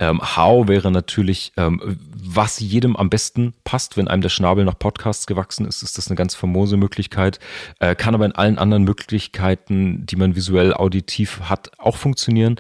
ähm, 0.02 0.20
How 0.36 0.68
wäre 0.68 0.92
natürlich, 0.92 1.54
ähm, 1.58 1.80
was 2.24 2.60
jedem 2.60 2.96
am 2.96 3.10
besten 3.10 3.54
passt. 3.64 3.96
Wenn 3.96 4.08
einem 4.08 4.24
der 4.24 4.30
Schnabel 4.30 4.66
nach 4.66 4.78
Podcasts 4.78 5.28
gewachsen 5.28 5.66
ist, 5.66 5.84
ist 5.84 5.98
das 5.98 6.08
eine 6.08 6.16
ganz 6.16 6.34
famose 6.34 6.76
Möglichkeit. 6.76 7.40
Äh, 7.80 7.96
kann 7.96 8.16
aber 8.16 8.26
in 8.26 8.32
allen 8.34 8.58
anderen 8.58 8.84
Möglichkeiten, 8.84 10.06
die 10.08 10.16
man 10.16 10.36
visuell 10.36 10.74
auditiv 10.74 11.42
hat, 11.42 11.72
auch 11.78 11.98
funktionieren. 11.98 12.60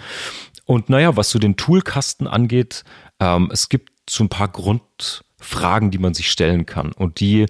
Und 0.65 0.89
naja, 0.89 1.17
was 1.17 1.31
so 1.31 1.39
den 1.39 1.57
Toolkasten 1.57 2.27
angeht, 2.27 2.83
ähm, 3.19 3.49
es 3.51 3.69
gibt 3.69 3.91
so 4.07 4.23
ein 4.23 4.29
paar 4.29 4.47
Grund 4.47 5.23
Fragen, 5.41 5.91
die 5.91 5.97
man 5.97 6.13
sich 6.13 6.31
stellen 6.31 6.65
kann. 6.65 6.91
Und 6.91 7.19
die 7.19 7.47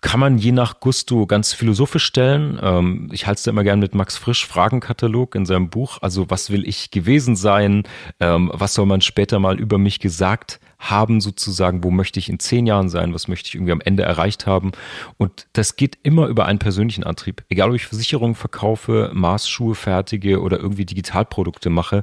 kann 0.00 0.20
man 0.20 0.38
je 0.38 0.52
nach 0.52 0.80
Gusto 0.80 1.26
ganz 1.26 1.52
philosophisch 1.52 2.04
stellen. 2.04 2.58
Ähm, 2.62 3.08
ich 3.12 3.26
halte 3.26 3.40
es 3.40 3.46
immer 3.46 3.64
gern 3.64 3.80
mit 3.80 3.94
Max 3.94 4.16
Frisch 4.16 4.46
Fragenkatalog 4.46 5.34
in 5.34 5.46
seinem 5.46 5.70
Buch. 5.70 5.98
Also 6.02 6.28
was 6.28 6.50
will 6.50 6.68
ich 6.68 6.90
gewesen 6.90 7.36
sein? 7.36 7.84
Ähm, 8.20 8.50
was 8.52 8.74
soll 8.74 8.86
man 8.86 9.00
später 9.00 9.38
mal 9.38 9.58
über 9.58 9.78
mich 9.78 10.00
gesagt 10.00 10.60
haben 10.78 11.20
sozusagen? 11.20 11.84
Wo 11.84 11.90
möchte 11.90 12.18
ich 12.18 12.28
in 12.28 12.38
zehn 12.38 12.66
Jahren 12.66 12.88
sein? 12.88 13.14
Was 13.14 13.28
möchte 13.28 13.48
ich 13.48 13.54
irgendwie 13.54 13.72
am 13.72 13.80
Ende 13.80 14.02
erreicht 14.02 14.46
haben? 14.46 14.72
Und 15.16 15.46
das 15.52 15.76
geht 15.76 15.98
immer 16.02 16.26
über 16.26 16.46
einen 16.46 16.58
persönlichen 16.58 17.04
Antrieb. 17.04 17.44
Egal, 17.48 17.70
ob 17.70 17.76
ich 17.76 17.86
Versicherungen 17.86 18.34
verkaufe, 18.34 19.10
Maßschuhe 19.14 19.74
fertige 19.74 20.40
oder 20.40 20.58
irgendwie 20.58 20.84
Digitalprodukte 20.84 21.70
mache 21.70 22.02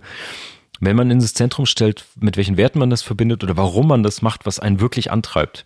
wenn 0.79 0.95
man 0.95 1.11
in 1.11 1.19
das 1.19 1.33
Zentrum 1.33 1.65
stellt, 1.65 2.05
mit 2.19 2.37
welchen 2.37 2.57
Werten 2.57 2.79
man 2.79 2.89
das 2.89 3.01
verbindet 3.01 3.43
oder 3.43 3.57
warum 3.57 3.87
man 3.87 4.03
das 4.03 4.21
macht, 4.21 4.45
was 4.45 4.59
einen 4.59 4.79
wirklich 4.79 5.11
antreibt, 5.11 5.65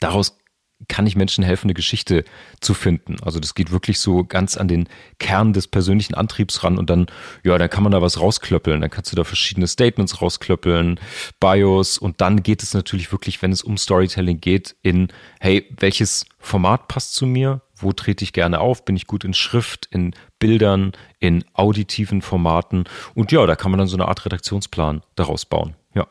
daraus 0.00 0.38
kann 0.86 1.08
ich 1.08 1.16
Menschen 1.16 1.42
helfen, 1.42 1.66
eine 1.66 1.74
Geschichte 1.74 2.24
zu 2.60 2.72
finden. 2.72 3.16
Also 3.22 3.40
das 3.40 3.54
geht 3.54 3.72
wirklich 3.72 3.98
so 3.98 4.24
ganz 4.24 4.56
an 4.56 4.68
den 4.68 4.88
Kern 5.18 5.52
des 5.52 5.66
persönlichen 5.66 6.14
Antriebs 6.14 6.62
ran 6.62 6.78
und 6.78 6.88
dann, 6.88 7.06
ja, 7.42 7.58
dann 7.58 7.68
kann 7.68 7.82
man 7.82 7.90
da 7.90 8.00
was 8.00 8.20
rausklöppeln. 8.20 8.80
Dann 8.80 8.90
kannst 8.90 9.10
du 9.10 9.16
da 9.16 9.24
verschiedene 9.24 9.66
Statements 9.66 10.22
rausklöppeln, 10.22 11.00
Bios 11.40 11.98
und 11.98 12.20
dann 12.20 12.44
geht 12.44 12.62
es 12.62 12.74
natürlich 12.74 13.10
wirklich, 13.10 13.42
wenn 13.42 13.50
es 13.50 13.62
um 13.62 13.76
Storytelling 13.76 14.40
geht, 14.40 14.76
in, 14.82 15.08
hey, 15.40 15.68
welches 15.80 16.26
Format 16.38 16.86
passt 16.86 17.14
zu 17.14 17.26
mir? 17.26 17.60
Wo 17.80 17.92
trete 17.92 18.24
ich 18.24 18.32
gerne 18.32 18.60
auf? 18.60 18.84
Bin 18.84 18.96
ich 18.96 19.06
gut 19.06 19.24
in 19.24 19.34
Schrift, 19.34 19.86
in 19.90 20.14
Bildern, 20.38 20.92
in 21.18 21.44
auditiven 21.52 22.22
Formaten? 22.22 22.84
Und 23.14 23.32
ja, 23.32 23.44
da 23.46 23.56
kann 23.56 23.70
man 23.70 23.78
dann 23.78 23.88
so 23.88 23.96
eine 23.96 24.08
Art 24.08 24.24
Redaktionsplan 24.24 25.02
daraus 25.14 25.44
bauen. 25.44 25.74
Ja. 25.94 26.06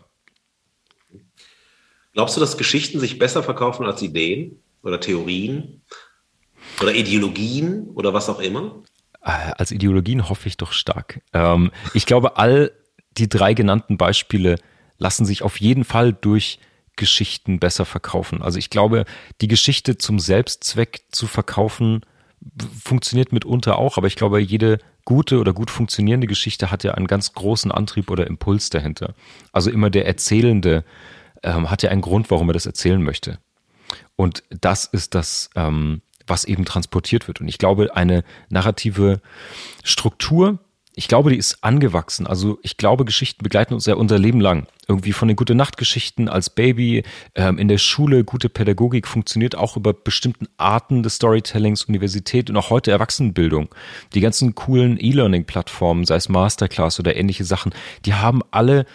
Glaubst 2.14 2.36
du, 2.36 2.40
dass 2.40 2.58
Geschichten 2.58 3.00
sich 3.00 3.20
besser 3.20 3.44
verkaufen 3.44 3.86
als 3.86 4.02
Ideen 4.02 4.60
oder 4.82 5.00
Theorien 5.00 5.82
oder 6.82 6.94
Ideologien 6.94 7.90
oder 7.90 8.14
was 8.14 8.30
auch 8.30 8.40
immer? 8.40 8.84
Äh, 9.22 9.52
als 9.58 9.72
Ideologien 9.72 10.30
hoffe 10.30 10.48
ich 10.48 10.58
doch 10.58 10.72
stark. 10.72 11.22
Ähm, 11.34 11.72
ich 11.94 12.06
glaube, 12.06 12.38
all 12.38 12.72
die 13.18 13.30
drei 13.30 13.54
genannten 13.54 13.98
Beispiele 13.98 14.56
lassen 14.98 15.26
sich 15.26 15.44
auf 15.44 15.60
jeden 15.60 15.84
Fall 15.84 16.14
durch 16.14 16.60
Geschichten 16.98 17.60
besser 17.60 17.86
verkaufen. 17.86 18.42
Also 18.42 18.60
ich 18.60 18.70
glaube, 18.70 19.06
die 19.42 19.48
Geschichte 19.48 19.98
zum 19.98 20.20
Selbstzweck 20.20 21.04
zu 21.12 21.28
verkaufen 21.28 22.02
funktioniert 22.84 23.32
mitunter 23.32 23.78
auch, 23.78 23.98
aber 23.98 24.08
ich 24.08 24.16
glaube, 24.16 24.40
jede 24.40 24.80
gute 25.06 25.40
oder 25.40 25.54
gut 25.54 25.72
funktionierende 25.72 26.28
Geschichte 26.28 26.70
hat 26.70 26.84
ja 26.84 26.94
einen 26.94 27.08
ganz 27.08 27.34
großen 27.34 27.72
Antrieb 27.72 28.12
oder 28.12 28.28
Impuls 28.28 28.70
dahinter. 28.70 29.14
Also 29.54 29.72
immer 29.72 29.90
der 29.90 30.06
Erzählende 30.06 30.84
ähm, 31.44 31.72
hat 31.72 31.82
ja 31.82 31.90
einen 31.90 32.02
Grund, 32.02 32.30
warum 32.30 32.50
er 32.50 32.54
das 32.54 32.66
erzählen 32.66 33.02
möchte. 33.02 33.40
Und 34.18 34.44
das 34.50 34.86
ist 34.86 35.16
das, 35.16 35.50
ähm, 35.56 36.02
was 36.26 36.44
eben 36.44 36.66
transportiert 36.66 37.28
wird. 37.28 37.40
Und 37.40 37.48
ich 37.48 37.58
glaube, 37.58 37.96
eine 37.96 38.24
narrative 38.50 39.22
Struktur, 39.84 40.60
ich 40.98 41.08
glaube, 41.08 41.30
die 41.30 41.38
ist 41.38 41.64
angewachsen. 41.64 42.26
Also 42.26 42.58
ich 42.64 42.76
glaube, 42.76 43.06
Geschichten 43.06 43.44
begleiten 43.44 43.76
uns 43.76 43.86
ja 43.86 43.94
unser 43.94 44.18
Leben 44.18 44.42
lang. 44.42 44.66
Irgendwie 44.88 45.14
von 45.14 45.28
den 45.28 45.38
gute 45.38 45.54
Nacht-Geschichten 45.54 46.28
als 46.28 46.50
Baby, 46.50 47.04
ähm, 47.36 47.60
in 47.60 47.68
der 47.68 47.78
Schule, 47.78 48.24
gute 48.24 48.50
Pädagogik 48.50 49.08
funktioniert 49.08 49.56
auch 49.56 49.78
über 49.78 49.94
bestimmten 49.94 50.48
Arten 50.58 51.04
des 51.04 51.18
Storytellings, 51.18 51.84
Universität 51.84 52.50
und 52.50 52.58
auch 52.58 52.72
heute 52.72 52.90
Erwachsenenbildung. 52.90 53.70
Die 54.16 54.22
ganzen 54.22 54.56
coolen 54.56 54.98
E-Learning-Plattformen, 55.00 56.04
sei 56.04 56.16
es 56.16 56.30
Masterclass 56.30 57.00
oder 57.00 57.16
ähnliche 57.16 57.46
Sachen, 57.46 57.76
die 58.06 58.16
haben 58.16 58.42
alle 58.50 58.88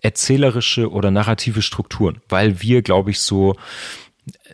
erzählerische 0.00 0.90
oder 0.90 1.10
narrative 1.10 1.60
Strukturen, 1.60 2.22
weil 2.30 2.62
wir, 2.62 2.80
glaube 2.80 3.10
ich, 3.10 3.20
so 3.20 3.56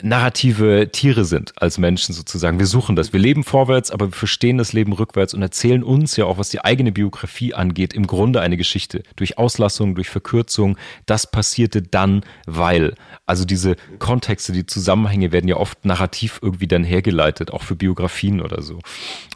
narrative 0.01 0.89
Tiere 0.91 1.25
sind 1.25 1.53
als 1.61 1.77
Menschen 1.77 2.13
sozusagen. 2.13 2.59
Wir 2.59 2.65
suchen 2.65 2.95
das. 2.95 3.13
Wir 3.13 3.19
leben 3.19 3.43
vorwärts, 3.43 3.91
aber 3.91 4.07
wir 4.07 4.13
verstehen 4.15 4.57
das 4.57 4.73
Leben 4.73 4.93
rückwärts 4.93 5.33
und 5.33 5.41
erzählen 5.41 5.83
uns 5.83 6.15
ja 6.15 6.25
auch, 6.25 6.37
was 6.37 6.49
die 6.49 6.63
eigene 6.63 6.91
Biografie 6.91 7.53
angeht, 7.53 7.93
im 7.93 8.07
Grunde 8.07 8.41
eine 8.41 8.57
Geschichte. 8.57 9.03
Durch 9.15 9.37
Auslassung, 9.37 9.95
durch 9.95 10.09
Verkürzung. 10.09 10.77
Das 11.05 11.29
passierte 11.29 11.81
dann, 11.81 12.23
weil. 12.45 12.95
Also 13.25 13.45
diese 13.45 13.75
Kontexte, 13.99 14.51
die 14.53 14.65
Zusammenhänge 14.65 15.31
werden 15.31 15.47
ja 15.47 15.57
oft 15.57 15.85
narrativ 15.85 16.39
irgendwie 16.41 16.67
dann 16.67 16.83
hergeleitet, 16.83 17.51
auch 17.51 17.63
für 17.63 17.75
Biografien 17.75 18.41
oder 18.41 18.61
so. 18.61 18.79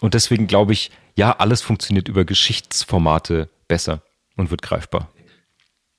Und 0.02 0.14
deswegen 0.14 0.48
glaube 0.48 0.74
ich, 0.74 0.92
ja, 1.16 1.32
alles 1.32 1.62
funktioniert 1.62 2.08
über 2.08 2.26
Geschichtsformate 2.26 3.50
besser 3.68 4.02
und 4.36 4.52
wird 4.52 4.62
greifbar. 4.62 5.10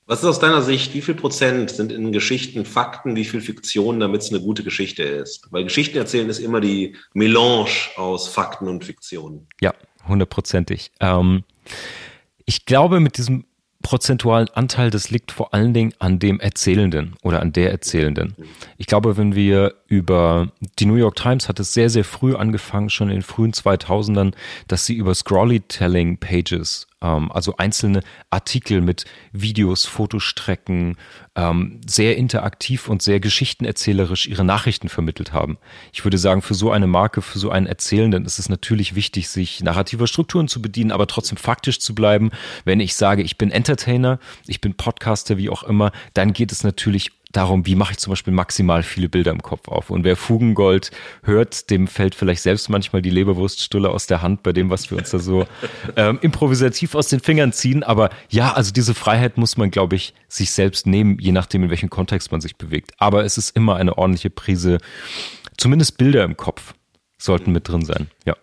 Was 0.07 0.21
ist 0.21 0.27
aus 0.27 0.39
deiner 0.39 0.61
Sicht, 0.61 0.93
wie 0.93 1.01
viel 1.01 1.15
Prozent 1.15 1.71
sind 1.71 1.91
in 1.91 2.13
Geschichten 2.13 2.67
Fakten, 2.67 3.17
wie 3.17 3.25
viel 3.25 3.41
Fiktion, 3.41 4.01
damit 4.01 4.21
es 4.21 4.31
eine 4.31 4.41
gute 4.41 4.63
Geschichte 4.63 5.03
ist? 5.03 5.49
Weil 5.51 5.65
Geschichten 5.65 5.97
erzählen 5.97 6.29
ist 6.29 6.41
immer 6.41 6.61
die 6.61 6.97
Melange 7.15 7.71
aus 7.97 8.29
Fakten 8.29 8.69
und 8.69 8.85
Fiktion. 8.85 9.47
Ja, 9.63 9.73
hundertprozentig. 10.07 10.93
Ähm, 11.01 11.45
ich 12.45 12.67
glaube, 12.67 13.01
mit 13.01 13.17
diesem 13.17 13.47
prozentualen 13.85 14.49
Anteil, 14.51 14.91
das 14.91 15.11
liegt 15.11 15.33
vor 15.33 15.55
allen 15.55 15.73
Dingen 15.73 15.95
an 15.99 16.19
dem 16.19 16.41
Erzählenden 16.41 17.15
oder 17.23 17.41
an 17.41 17.53
der 17.53 17.71
Erzählenden. 17.71 18.35
Ich 18.77 18.87
glaube, 18.87 19.17
wenn 19.17 19.35
wir 19.35 19.75
über 19.95 20.49
die 20.79 20.87
New 20.87 20.97
York 20.97 21.17
Times 21.17 21.49
hat 21.49 21.61
es 21.61 21.73
sehr, 21.73 21.89
sehr 21.89 22.05
früh 22.05 22.35
angefangen, 22.35 22.91
schon 22.91 23.09
in 23.09 23.17
den 23.17 23.23
frühen 23.23 23.53
2000ern, 23.53 24.35
dass 24.69 24.87
sie 24.87 24.95
über 24.95 25.15
Scrolly-Telling 25.15 26.19
Pages 26.19 26.89
ähm, 27.01 27.31
also 27.31 27.57
einzelne 27.57 28.01
Artikel 28.31 28.81
mit 28.81 29.05
Videos, 29.33 29.85
Fotostrecken, 29.85 30.97
ähm, 31.37 31.81
sehr 31.87 32.17
interaktiv 32.17 32.89
und 32.89 33.03
sehr 33.03 33.21
geschichtenerzählerisch 33.21 34.27
ihre 34.27 34.45
Nachrichten 34.45 34.89
vermittelt 34.89 35.33
haben. 35.33 35.59
Ich 35.93 36.05
würde 36.05 36.19
sagen, 36.19 36.43
für 36.43 36.55
so 36.55 36.71
eine 36.71 36.87
Marke, 36.87 37.23
für 37.23 37.39
so 37.39 37.51
einen 37.51 37.67
Erzählenden 37.67 38.25
ist 38.25 38.39
es 38.39 38.49
natürlich 38.49 38.95
wichtig, 38.95 39.29
sich 39.29 39.63
narrativer 39.63 40.07
Strukturen 40.07 40.49
zu 40.49 40.61
bedienen, 40.61 40.91
aber 40.91 41.07
trotzdem 41.07 41.37
faktisch 41.37 41.79
zu 41.79 41.95
bleiben. 41.95 42.31
Wenn 42.65 42.81
ich 42.81 42.97
sage, 42.97 43.23
ich 43.23 43.39
bin 43.39 43.51
Entertainer, 43.51 44.19
ich 44.47 44.61
bin 44.61 44.75
Podcaster, 44.75 45.37
wie 45.37 45.51
auch 45.51 45.63
immer, 45.63 45.93
dann 46.15 46.33
geht 46.33 46.51
es 46.51 46.65
natürlich 46.65 47.13
darum, 47.37 47.67
wie 47.67 47.75
mache 47.75 47.93
ich 47.93 47.99
zum 47.99 48.11
Beispiel 48.11 48.33
maximal 48.33 48.83
viele 48.83 49.09
Bilder 49.09 49.31
im 49.33 49.43
Kopf 49.43 49.69
auf. 49.69 49.91
Und 49.91 50.05
wer 50.05 50.17
Fugengold 50.17 50.91
hört, 51.23 51.71
dem 51.71 51.87
fällt 51.87 52.15
vielleicht 52.15 52.43
selbst 52.43 52.69
manchmal 52.69 53.03
die 53.03 53.11
Leberwurststulle 53.11 53.91
aus 53.91 54.07
der 54.07 54.23
Hand 54.23 54.43
bei 54.43 54.53
dem, 54.53 54.71
was 54.71 54.91
wir 54.91 54.99
uns 54.99 55.11
da 55.11 55.19
so 55.19 55.47
ähm, 55.97 56.19
improvisativ 56.23 56.95
aus 56.95 57.09
den 57.09 57.21
Fingern 57.21 57.53
ziehen. 57.53 57.83
Aber 57.83 58.11
ja, 58.29 58.53
also 58.53 58.73
diese 58.73 58.95
Freiheit 58.95 59.37
muss 59.37 59.57
man, 59.57 59.71
glaube 59.71 59.97
ich, 59.97 60.15
sich 60.29 60.51
selbst 60.51 60.87
nehmen, 60.87 61.19
je 61.21 61.33
nachdem, 61.33 61.65
in 61.65 61.71
welchem 61.71 61.91
Kontext 61.91 62.33
man 62.33 62.41
sich 62.41 62.57
bewegt. 62.57 62.93
Aber 62.99 63.25
es 63.25 63.39
ist 63.39 63.57
immer 63.57 63.77
eine 63.77 63.99
ordentliche 63.99 64.31
Prise, 64.31 64.79
zumindest 65.57 65.99
Bilder 65.99 66.25
im 66.25 66.37
Kopf 66.37 66.75
sollten 67.19 67.53
mit 67.53 67.69
drin 67.69 67.85
sein. 67.85 68.09
Ja. 68.25 68.37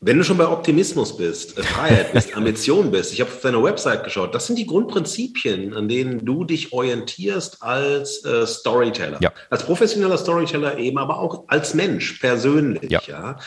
Wenn 0.00 0.18
du 0.18 0.24
schon 0.24 0.36
bei 0.36 0.46
Optimismus 0.46 1.16
bist, 1.16 1.56
äh, 1.58 1.62
Freiheit 1.62 2.12
bist, 2.12 2.32
Ambition 2.36 2.90
bist, 2.90 3.12
ich 3.12 3.20
habe 3.20 3.30
auf 3.30 3.40
deiner 3.40 3.62
Website 3.62 4.04
geschaut, 4.04 4.34
das 4.34 4.46
sind 4.46 4.58
die 4.58 4.66
Grundprinzipien, 4.66 5.74
an 5.74 5.88
denen 5.88 6.24
du 6.24 6.44
dich 6.44 6.72
orientierst 6.72 7.62
als 7.62 8.24
äh, 8.24 8.46
Storyteller. 8.46 9.18
Ja. 9.20 9.32
Als 9.48 9.64
professioneller 9.64 10.18
Storyteller 10.18 10.78
eben, 10.78 10.98
aber 10.98 11.18
auch 11.18 11.44
als 11.48 11.72
Mensch 11.74 12.14
persönlich. 12.20 12.90
Ja. 12.90 13.00
ja. 13.06 13.38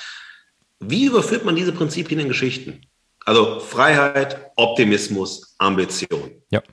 Wie 0.79 1.05
überführt 1.05 1.45
man 1.45 1.55
diese 1.55 1.71
Prinzipien 1.71 2.19
in 2.19 2.27
Geschichten? 2.29 2.81
Also 3.25 3.59
Freiheit, 3.59 4.51
Optimismus, 4.55 5.55
Ambition. 5.59 6.31
Ja. 6.49 6.63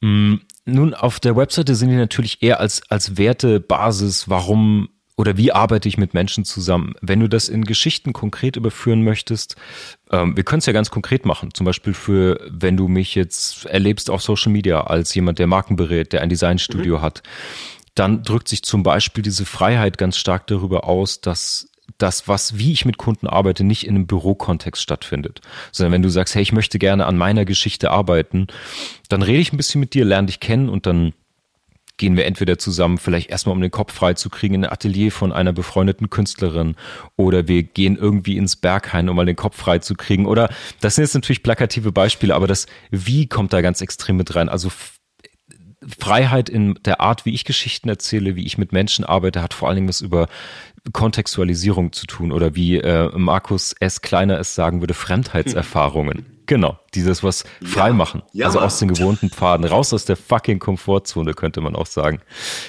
Mm, 0.00 0.40
nun, 0.66 0.94
auf 0.94 1.20
der 1.20 1.36
Webseite 1.36 1.74
sind 1.74 1.90
die 1.90 1.96
natürlich 1.96 2.42
eher 2.42 2.60
als, 2.60 2.82
als 2.90 3.16
Wertebasis, 3.16 4.28
warum 4.28 4.88
oder 5.16 5.36
wie 5.36 5.52
arbeite 5.52 5.88
ich 5.88 5.96
mit 5.96 6.12
Menschen 6.12 6.44
zusammen? 6.44 6.94
Wenn 7.00 7.20
du 7.20 7.28
das 7.28 7.48
in 7.48 7.64
Geschichten 7.64 8.12
konkret 8.12 8.56
überführen 8.56 9.04
möchtest, 9.04 9.56
ähm, 10.10 10.36
wir 10.36 10.42
können 10.44 10.58
es 10.58 10.66
ja 10.66 10.72
ganz 10.72 10.90
konkret 10.90 11.24
machen. 11.24 11.54
Zum 11.54 11.66
Beispiel 11.66 11.94
für, 11.94 12.40
wenn 12.50 12.76
du 12.76 12.88
mich 12.88 13.14
jetzt 13.14 13.66
erlebst 13.66 14.10
auf 14.10 14.22
Social 14.22 14.50
Media 14.50 14.80
als 14.82 15.14
jemand, 15.14 15.38
der 15.38 15.46
Marken 15.46 15.76
berät, 15.76 16.12
der 16.12 16.22
ein 16.22 16.28
Designstudio 16.28 16.98
mhm. 16.98 17.02
hat, 17.02 17.22
dann 17.94 18.24
drückt 18.24 18.48
sich 18.48 18.64
zum 18.64 18.82
Beispiel 18.82 19.22
diese 19.22 19.44
Freiheit 19.44 19.98
ganz 19.98 20.16
stark 20.16 20.48
darüber 20.48 20.88
aus, 20.88 21.20
dass 21.20 21.68
das, 21.98 22.26
was, 22.26 22.58
wie 22.58 22.72
ich 22.72 22.84
mit 22.84 22.98
Kunden 22.98 23.28
arbeite, 23.28 23.62
nicht 23.62 23.86
in 23.86 23.94
einem 23.94 24.06
Bürokontext 24.08 24.82
stattfindet. 24.82 25.40
Sondern 25.70 25.92
wenn 25.92 26.02
du 26.02 26.08
sagst, 26.08 26.34
hey, 26.34 26.42
ich 26.42 26.52
möchte 26.52 26.80
gerne 26.80 27.06
an 27.06 27.16
meiner 27.16 27.44
Geschichte 27.44 27.90
arbeiten, 27.90 28.48
dann 29.08 29.22
rede 29.22 29.38
ich 29.38 29.52
ein 29.52 29.56
bisschen 29.56 29.80
mit 29.80 29.94
dir, 29.94 30.04
lerne 30.04 30.26
dich 30.26 30.40
kennen 30.40 30.68
und 30.68 30.86
dann 30.86 31.12
gehen 31.96 32.16
wir 32.16 32.26
entweder 32.26 32.58
zusammen, 32.58 32.98
vielleicht 32.98 33.30
erstmal 33.30 33.54
um 33.54 33.60
den 33.60 33.70
Kopf 33.70 33.92
frei 33.92 34.14
zu 34.14 34.28
kriegen, 34.28 34.54
in 34.54 34.64
ein 34.64 34.72
Atelier 34.72 35.12
von 35.12 35.32
einer 35.32 35.52
befreundeten 35.52 36.10
Künstlerin 36.10 36.74
oder 37.16 37.46
wir 37.46 37.62
gehen 37.62 37.96
irgendwie 37.96 38.36
ins 38.36 38.56
Berghain, 38.56 39.08
um 39.08 39.16
mal 39.16 39.26
den 39.26 39.36
Kopf 39.36 39.56
frei 39.56 39.78
zu 39.78 39.94
kriegen. 39.94 40.26
Oder 40.26 40.48
das 40.80 40.96
sind 40.96 41.04
jetzt 41.04 41.14
natürlich 41.14 41.42
plakative 41.42 41.92
Beispiele, 41.92 42.34
aber 42.34 42.46
das 42.46 42.66
Wie 42.90 43.28
kommt 43.28 43.52
da 43.52 43.60
ganz 43.60 43.80
extrem 43.80 44.16
mit 44.16 44.34
rein. 44.34 44.48
Also 44.48 44.70
Freiheit 45.98 46.48
in 46.48 46.78
der 46.84 47.00
Art, 47.00 47.26
wie 47.26 47.34
ich 47.34 47.44
Geschichten 47.44 47.88
erzähle, 47.88 48.36
wie 48.36 48.44
ich 48.46 48.58
mit 48.58 48.72
Menschen 48.72 49.04
arbeite, 49.04 49.42
hat 49.42 49.54
vor 49.54 49.68
allen 49.68 49.76
Dingen 49.76 49.88
was 49.88 50.00
über 50.00 50.28
Kontextualisierung 50.92 51.92
zu 51.92 52.06
tun 52.06 52.32
oder 52.32 52.54
wie 52.54 52.78
äh, 52.78 53.10
Markus 53.16 53.74
S. 53.80 54.00
Kleiner 54.00 54.38
es 54.38 54.54
sagen 54.54 54.80
würde, 54.80 54.94
Fremdheitserfahrungen. 54.94 56.33
Genau, 56.46 56.78
dieses 56.94 57.22
was 57.22 57.44
frei 57.62 57.92
machen. 57.92 58.22
Ja, 58.32 58.46
also 58.46 58.60
aus 58.60 58.78
den 58.78 58.88
gewohnten 58.88 59.30
Pfaden, 59.30 59.64
raus 59.64 59.92
aus 59.94 60.04
der 60.04 60.16
fucking 60.16 60.58
Komfortzone, 60.58 61.32
könnte 61.34 61.60
man 61.60 61.74
auch 61.74 61.86
sagen. 61.86 62.20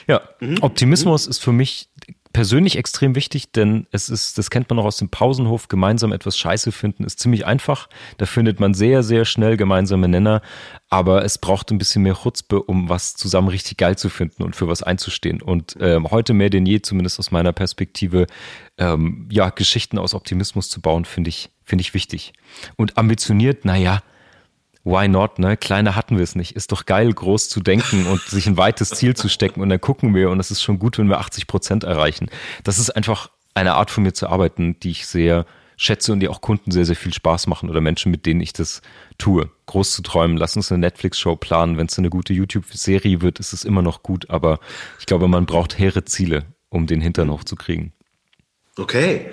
Ja, 0.07 0.21
mhm. 0.39 0.59
Optimismus 0.61 1.25
mhm. 1.25 1.31
ist 1.31 1.39
für 1.39 1.51
mich 1.51 1.89
persönlich 2.35 2.77
extrem 2.77 3.15
wichtig, 3.15 3.53
denn 3.53 3.87
es 3.91 4.09
ist, 4.09 4.37
das 4.37 4.49
kennt 4.49 4.69
man 4.69 4.77
auch 4.79 4.83
aus 4.83 4.97
dem 4.97 5.07
Pausenhof, 5.07 5.69
gemeinsam 5.69 6.11
etwas 6.11 6.37
Scheiße 6.37 6.73
finden 6.73 7.05
ist 7.05 7.17
ziemlich 7.17 7.45
einfach. 7.45 7.87
Da 8.17 8.25
findet 8.25 8.59
man 8.59 8.73
sehr, 8.73 9.03
sehr 9.03 9.23
schnell 9.23 9.55
gemeinsame 9.55 10.09
Nenner, 10.09 10.41
aber 10.89 11.23
es 11.23 11.37
braucht 11.37 11.71
ein 11.71 11.77
bisschen 11.77 12.03
mehr 12.03 12.15
Chutzpe, 12.15 12.61
um 12.61 12.89
was 12.89 13.13
zusammen 13.13 13.47
richtig 13.47 13.77
geil 13.77 13.97
zu 13.97 14.09
finden 14.09 14.43
und 14.43 14.53
für 14.53 14.67
was 14.67 14.83
einzustehen. 14.83 15.41
Und 15.41 15.77
ähm, 15.79 16.11
heute 16.11 16.33
mehr 16.33 16.49
denn 16.49 16.65
je, 16.65 16.81
zumindest 16.81 17.19
aus 17.19 17.31
meiner 17.31 17.53
Perspektive, 17.53 18.27
ähm, 18.77 19.29
ja, 19.31 19.49
Geschichten 19.49 19.97
aus 19.97 20.13
Optimismus 20.13 20.67
zu 20.67 20.81
bauen, 20.81 21.05
finde 21.05 21.29
ich, 21.29 21.51
finde 21.65 21.81
ich 21.81 21.93
wichtig. 21.93 22.33
Und 22.77 22.97
ambitioniert, 22.97 23.65
naja, 23.65 24.01
why 24.85 25.07
not, 25.07 25.39
ne? 25.39 25.57
Kleiner 25.57 25.95
hatten 25.95 26.15
wir 26.15 26.23
es 26.23 26.35
nicht. 26.35 26.55
Ist 26.55 26.71
doch 26.71 26.85
geil, 26.85 27.11
groß 27.11 27.49
zu 27.49 27.59
denken 27.59 28.05
und 28.05 28.21
sich 28.27 28.47
ein 28.47 28.55
weites 28.55 28.91
Ziel 28.91 29.15
zu 29.15 29.27
stecken 29.27 29.61
und 29.61 29.69
dann 29.69 29.81
gucken 29.81 30.15
wir 30.15 30.29
und 30.29 30.39
es 30.39 30.51
ist 30.51 30.61
schon 30.61 30.79
gut, 30.79 30.97
wenn 30.97 31.09
wir 31.09 31.19
80 31.19 31.47
Prozent 31.47 31.83
erreichen. 31.83 32.29
Das 32.63 32.79
ist 32.79 32.91
einfach 32.91 33.31
eine 33.53 33.73
Art 33.73 33.91
von 33.91 34.03
mir 34.03 34.13
zu 34.13 34.29
arbeiten, 34.29 34.79
die 34.79 34.91
ich 34.91 35.07
sehr 35.07 35.45
schätze 35.77 36.13
und 36.13 36.19
die 36.21 36.29
auch 36.29 36.41
Kunden 36.41 36.71
sehr, 36.71 36.85
sehr 36.85 36.95
viel 36.95 37.13
Spaß 37.13 37.47
machen 37.47 37.69
oder 37.69 37.81
Menschen, 37.81 38.11
mit 38.11 38.25
denen 38.25 38.41
ich 38.41 38.53
das 38.53 38.81
tue. 39.17 39.49
Groß 39.65 39.93
zu 39.93 40.01
träumen, 40.03 40.37
lass 40.37 40.55
uns 40.55 40.71
eine 40.71 40.79
Netflix-Show 40.79 41.35
planen. 41.35 41.77
Wenn 41.77 41.87
es 41.87 41.97
eine 41.97 42.09
gute 42.09 42.33
YouTube-Serie 42.33 43.21
wird, 43.21 43.39
ist 43.39 43.53
es 43.53 43.65
immer 43.65 43.81
noch 43.81 44.03
gut, 44.03 44.29
aber 44.29 44.59
ich 44.99 45.05
glaube, 45.05 45.27
man 45.27 45.45
braucht 45.45 45.77
hehre 45.77 46.05
Ziele, 46.05 46.45
um 46.69 46.87
den 46.87 47.01
Hintern 47.01 47.29
hochzukriegen. 47.29 47.91
Okay. 48.77 49.31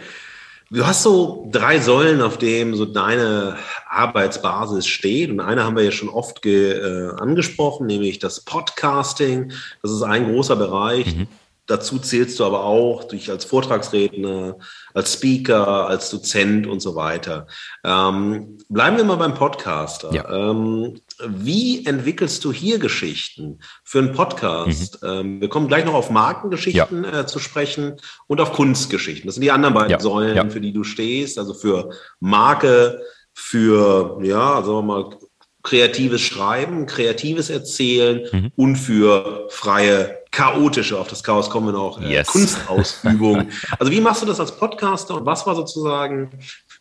Du 0.72 0.86
hast 0.86 1.02
so 1.02 1.48
drei 1.50 1.80
Säulen, 1.80 2.22
auf 2.22 2.38
denen 2.38 2.74
so 2.74 2.86
deine 2.86 3.58
Arbeitsbasis 3.90 4.86
steht. 4.86 5.30
Und 5.30 5.40
eine 5.40 5.64
haben 5.64 5.76
wir 5.76 5.84
ja 5.84 5.90
schon 5.90 6.08
oft 6.08 6.46
äh, 6.46 7.10
angesprochen, 7.18 7.86
nämlich 7.86 8.18
das 8.20 8.40
Podcasting. 8.40 9.52
Das 9.82 9.90
ist 9.90 10.02
ein 10.02 10.32
großer 10.32 10.56
Bereich. 10.56 11.14
Mhm. 11.14 11.28
Dazu 11.66 11.98
zählst 11.98 12.40
du 12.40 12.44
aber 12.46 12.64
auch 12.64 13.04
dich 13.04 13.30
als 13.30 13.44
Vortragsredner, 13.44 14.56
als 14.94 15.12
Speaker, 15.12 15.86
als 15.88 16.10
Dozent 16.10 16.66
und 16.66 16.80
so 16.80 16.94
weiter. 16.94 17.46
Ähm, 17.84 18.56
bleiben 18.70 18.96
wir 18.96 19.04
mal 19.04 19.16
beim 19.16 19.34
Podcaster. 19.34 20.12
Ja. 20.12 20.50
Ähm, 20.50 21.00
wie 21.26 21.86
entwickelst 21.86 22.44
du 22.44 22.52
hier 22.52 22.78
Geschichten 22.78 23.60
für 23.84 23.98
einen 23.98 24.12
Podcast? 24.12 25.02
Mhm. 25.02 25.08
Ähm, 25.08 25.40
wir 25.40 25.48
kommen 25.48 25.68
gleich 25.68 25.84
noch 25.84 25.94
auf 25.94 26.10
Markengeschichten 26.10 27.04
ja. 27.04 27.20
äh, 27.20 27.26
zu 27.26 27.38
sprechen 27.38 27.96
und 28.26 28.40
auf 28.40 28.52
Kunstgeschichten. 28.52 29.26
Das 29.26 29.34
sind 29.34 29.42
die 29.42 29.50
anderen 29.50 29.74
beiden 29.74 29.90
ja. 29.90 30.00
Säulen, 30.00 30.50
für 30.50 30.60
die 30.60 30.72
du 30.72 30.84
stehst. 30.84 31.38
Also 31.38 31.54
für 31.54 31.90
Marke, 32.20 33.02
für, 33.32 34.18
ja, 34.22 34.62
sagen 34.62 34.76
wir 34.76 34.82
mal, 34.82 35.18
kreatives 35.62 36.20
Schreiben, 36.20 36.86
kreatives 36.86 37.48
Erzählen 37.48 38.28
mhm. 38.32 38.52
und 38.56 38.76
für 38.76 39.46
freie, 39.48 40.22
chaotische, 40.32 40.98
auf 40.98 41.08
das 41.08 41.22
Chaos 41.22 41.50
kommen 41.50 41.68
wir 41.68 41.72
noch, 41.72 42.00
äh, 42.00 42.10
yes. 42.10 42.28
Kunstausübung. 42.28 43.48
also 43.78 43.92
wie 43.92 44.00
machst 44.00 44.22
du 44.22 44.26
das 44.26 44.40
als 44.40 44.56
Podcaster 44.56 45.16
und 45.16 45.26
was 45.26 45.46
war 45.46 45.54
sozusagen, 45.54 46.30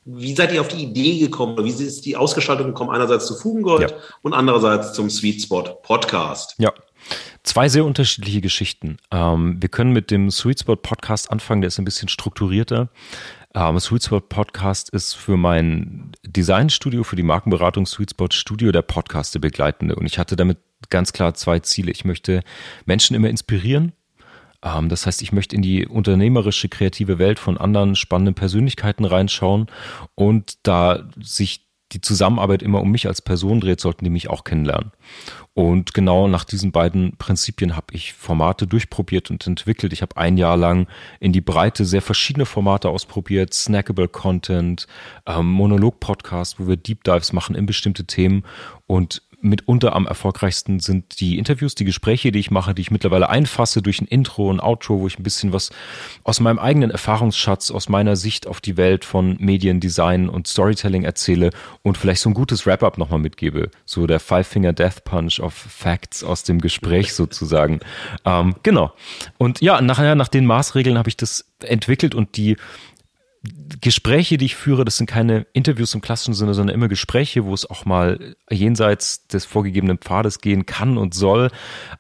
wie 0.06 0.36
seid 0.36 0.52
ihr 0.52 0.62
auf 0.62 0.68
die 0.68 0.84
Idee 0.84 1.20
gekommen 1.20 1.54
oder 1.54 1.64
wie 1.64 1.70
ist 1.70 2.06
die 2.06 2.16
Ausgestaltung 2.16 2.68
gekommen, 2.68 2.90
einerseits 2.90 3.28
zu 3.28 3.36
Fugengold 3.36 3.92
ja. 3.92 3.98
und 4.24 4.34
andererseits 4.34 4.94
zum 4.94 5.10
Sweet 5.10 5.42
Spot 5.42 5.64
Podcast? 5.84 6.56
Ja. 6.58 6.74
Zwei 7.44 7.70
sehr 7.70 7.86
unterschiedliche 7.86 8.42
Geschichten. 8.42 8.98
Ähm, 9.12 9.58
wir 9.60 9.70
können 9.70 9.92
mit 9.92 10.12
dem 10.12 10.30
Sweet 10.30 10.60
Spot 10.60 10.76
Podcast 10.76 11.32
anfangen, 11.32 11.62
der 11.62 11.70
ist 11.70 11.80
ein 11.80 11.86
bisschen 11.86 12.10
strukturierter. 12.10 12.90
Ähm, 13.54 13.80
Sweet 13.80 14.04
Spot 14.04 14.20
Podcast 14.22 14.90
ist 14.92 15.14
für 15.14 15.38
mein 15.38 16.12
Designstudio, 16.24 17.04
für 17.04 17.16
die 17.16 17.24
Markenberatung 17.24 17.86
Sweet 17.86 18.12
Spot 18.12 18.28
Studio 18.32 18.72
der 18.72 18.84
Podcaste 18.84 19.40
begleitende. 19.40 19.96
Und 19.96 20.06
ich 20.06 20.20
hatte 20.20 20.36
damit 20.36 20.60
ganz 20.90 21.14
klar 21.14 21.34
zwei 21.34 21.60
Ziele. 21.60 21.92
Ich 21.92 22.06
möchte 22.06 22.42
Menschen 22.86 23.16
immer 23.16 23.30
inspirieren. 23.30 23.94
Ähm, 24.64 24.90
das 24.90 25.06
heißt, 25.06 25.22
ich 25.22 25.32
möchte 25.32 25.56
in 25.56 25.62
die 25.62 25.86
unternehmerische, 25.88 26.70
kreative 26.70 27.20
Welt 27.20 27.40
von 27.40 27.58
anderen 27.58 27.96
spannenden 27.96 28.36
Persönlichkeiten 28.36 29.06
reinschauen 29.06 29.68
und 30.16 30.58
da 30.64 31.10
sich 31.22 31.68
die 31.94 32.02
Zusammenarbeit 32.02 32.64
immer 32.64 32.82
um 32.82 32.92
mich 32.92 33.08
als 33.08 33.22
Person 33.22 33.60
dreht, 33.60 33.82
sollten 33.82 34.06
die 34.06 34.12
mich 34.12 34.30
auch 34.30 34.44
kennenlernen. 34.44 34.92
Und 35.54 35.94
genau 35.94 36.28
nach 36.28 36.46
diesen 36.46 36.72
beiden 36.72 37.18
Prinzipien 37.18 37.76
habe 37.76 37.94
ich 37.94 38.14
Formate 38.14 38.66
durchprobiert 38.66 39.30
und 39.30 39.46
entwickelt. 39.46 39.92
Ich 39.92 40.02
habe 40.02 40.16
ein 40.16 40.38
Jahr 40.38 40.56
lang 40.56 40.88
in 41.20 41.34
die 41.34 41.42
Breite 41.42 41.84
sehr 41.84 42.02
verschiedene 42.02 42.46
Formate 42.46 42.90
ausprobiert, 42.90 43.54
Snackable 43.54 44.08
Content, 44.08 44.88
ähm, 45.26 45.48
Monolog-Podcast, 45.48 46.60
wo 46.60 46.68
wir 46.68 46.78
Deep 46.78 47.04
Dives 47.04 47.34
machen 47.34 47.56
in 47.56 47.66
bestimmte 47.66 48.06
Themen 48.06 48.44
und 48.88 49.22
mitunter 49.42 49.96
am 49.96 50.08
erfolgreichsten 50.08 50.80
sind 50.80 51.20
die 51.20 51.38
Interviews, 51.38 51.76
die 51.76 51.86
Gespräche, 51.86 52.32
die 52.32 52.40
ich 52.40 52.52
mache, 52.52 52.74
die 52.74 52.82
ich 52.82 52.92
mittlerweile 52.92 53.30
einfasse 53.30 53.82
durch 53.82 54.02
ein 54.02 54.08
Intro 54.08 54.50
und 54.50 54.60
Outro, 54.60 55.00
wo 55.00 55.08
ich 55.08 55.20
ein 55.20 55.24
bisschen 55.24 55.54
was 55.54 55.72
aus 56.24 56.40
meinem 56.40 56.60
eigenen 56.60 56.92
Erfahrungsschatz, 56.92 57.72
aus 57.72 57.90
meiner 57.90 58.16
Sicht 58.16 58.48
auf 58.48 58.62
die 58.62 58.78
Welt 58.78 59.06
von 59.06 59.38
Medien, 59.40 59.80
Design 59.80 60.30
und 60.30 60.48
Storytelling 60.48 61.04
erzähle 61.04 61.50
und 61.84 61.98
vielleicht 61.98 62.22
so 62.22 62.30
ein 62.30 62.34
gutes 62.34 62.66
Wrap-up 62.66 62.98
nochmal 62.98 63.20
mitgebe. 63.20 63.72
So 63.86 64.08
der 64.08 64.20
Five-Finger 64.20 64.74
Death 64.74 65.04
Punch 65.04 65.40
of 65.40 65.54
Facts 65.54 66.24
aus 66.24 66.44
dem 66.44 66.62
Gespräch 66.62 67.14
sozusagen. 67.14 67.80
Ähm, 68.26 68.56
genau. 68.64 68.94
Und 69.38 69.62
ja, 69.62 69.82
nachher, 69.82 70.16
nach 70.16 70.28
den 70.28 70.46
Maßregeln 70.46 70.98
habe 70.98 71.10
ich 71.10 71.18
das 71.18 71.46
entwickelt 71.60 72.16
und 72.16 72.38
die 72.38 72.58
Gespräche, 73.44 74.38
die 74.38 74.46
ich 74.46 74.56
führe, 74.56 74.86
das 74.86 74.98
sind 74.98 75.10
keine 75.10 75.48
Interviews 75.54 75.96
im 75.96 76.02
klassischen 76.02 76.36
Sinne, 76.36 76.54
sondern 76.54 76.76
immer 76.76 76.88
Gespräche, 76.88 77.44
wo 77.44 77.54
es 77.56 77.68
auch 77.68 77.86
mal 77.86 78.36
jenseits 78.52 79.26
des 79.28 79.46
vorgegebenen 79.46 79.98
Pfades 79.98 80.42
gehen 80.42 80.68
kann 80.68 81.00
und 81.00 81.16
soll. 81.16 81.50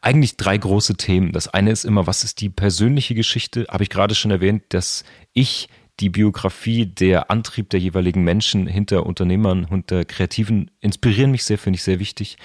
Eigentlich 0.01 0.37
drei 0.37 0.55
große 0.57 0.97
Themen. 0.97 1.31
Das 1.31 1.47
eine 1.47 1.71
ist 1.71 1.83
immer, 1.83 2.05
was 2.05 2.23
ist 2.23 2.41
die 2.41 2.49
persönliche 2.49 3.15
Geschichte? 3.15 3.65
Habe 3.69 3.83
ich 3.83 3.89
gerade 3.89 4.13
schon 4.13 4.29
erwähnt, 4.29 4.65
dass 4.69 5.03
ich 5.33 5.67
die 5.99 6.09
Biografie, 6.09 6.85
der 6.85 7.29
Antrieb 7.29 7.69
der 7.69 7.79
jeweiligen 7.79 8.23
Menschen 8.23 8.65
hinter 8.65 9.05
Unternehmern, 9.05 9.67
hinter 9.67 10.05
Kreativen 10.05 10.71
inspirieren 10.79 11.31
mich 11.31 11.43
sehr, 11.43 11.57
finde 11.57 11.77
ich 11.77 11.83
sehr 11.83 11.99
wichtig. 11.99 12.37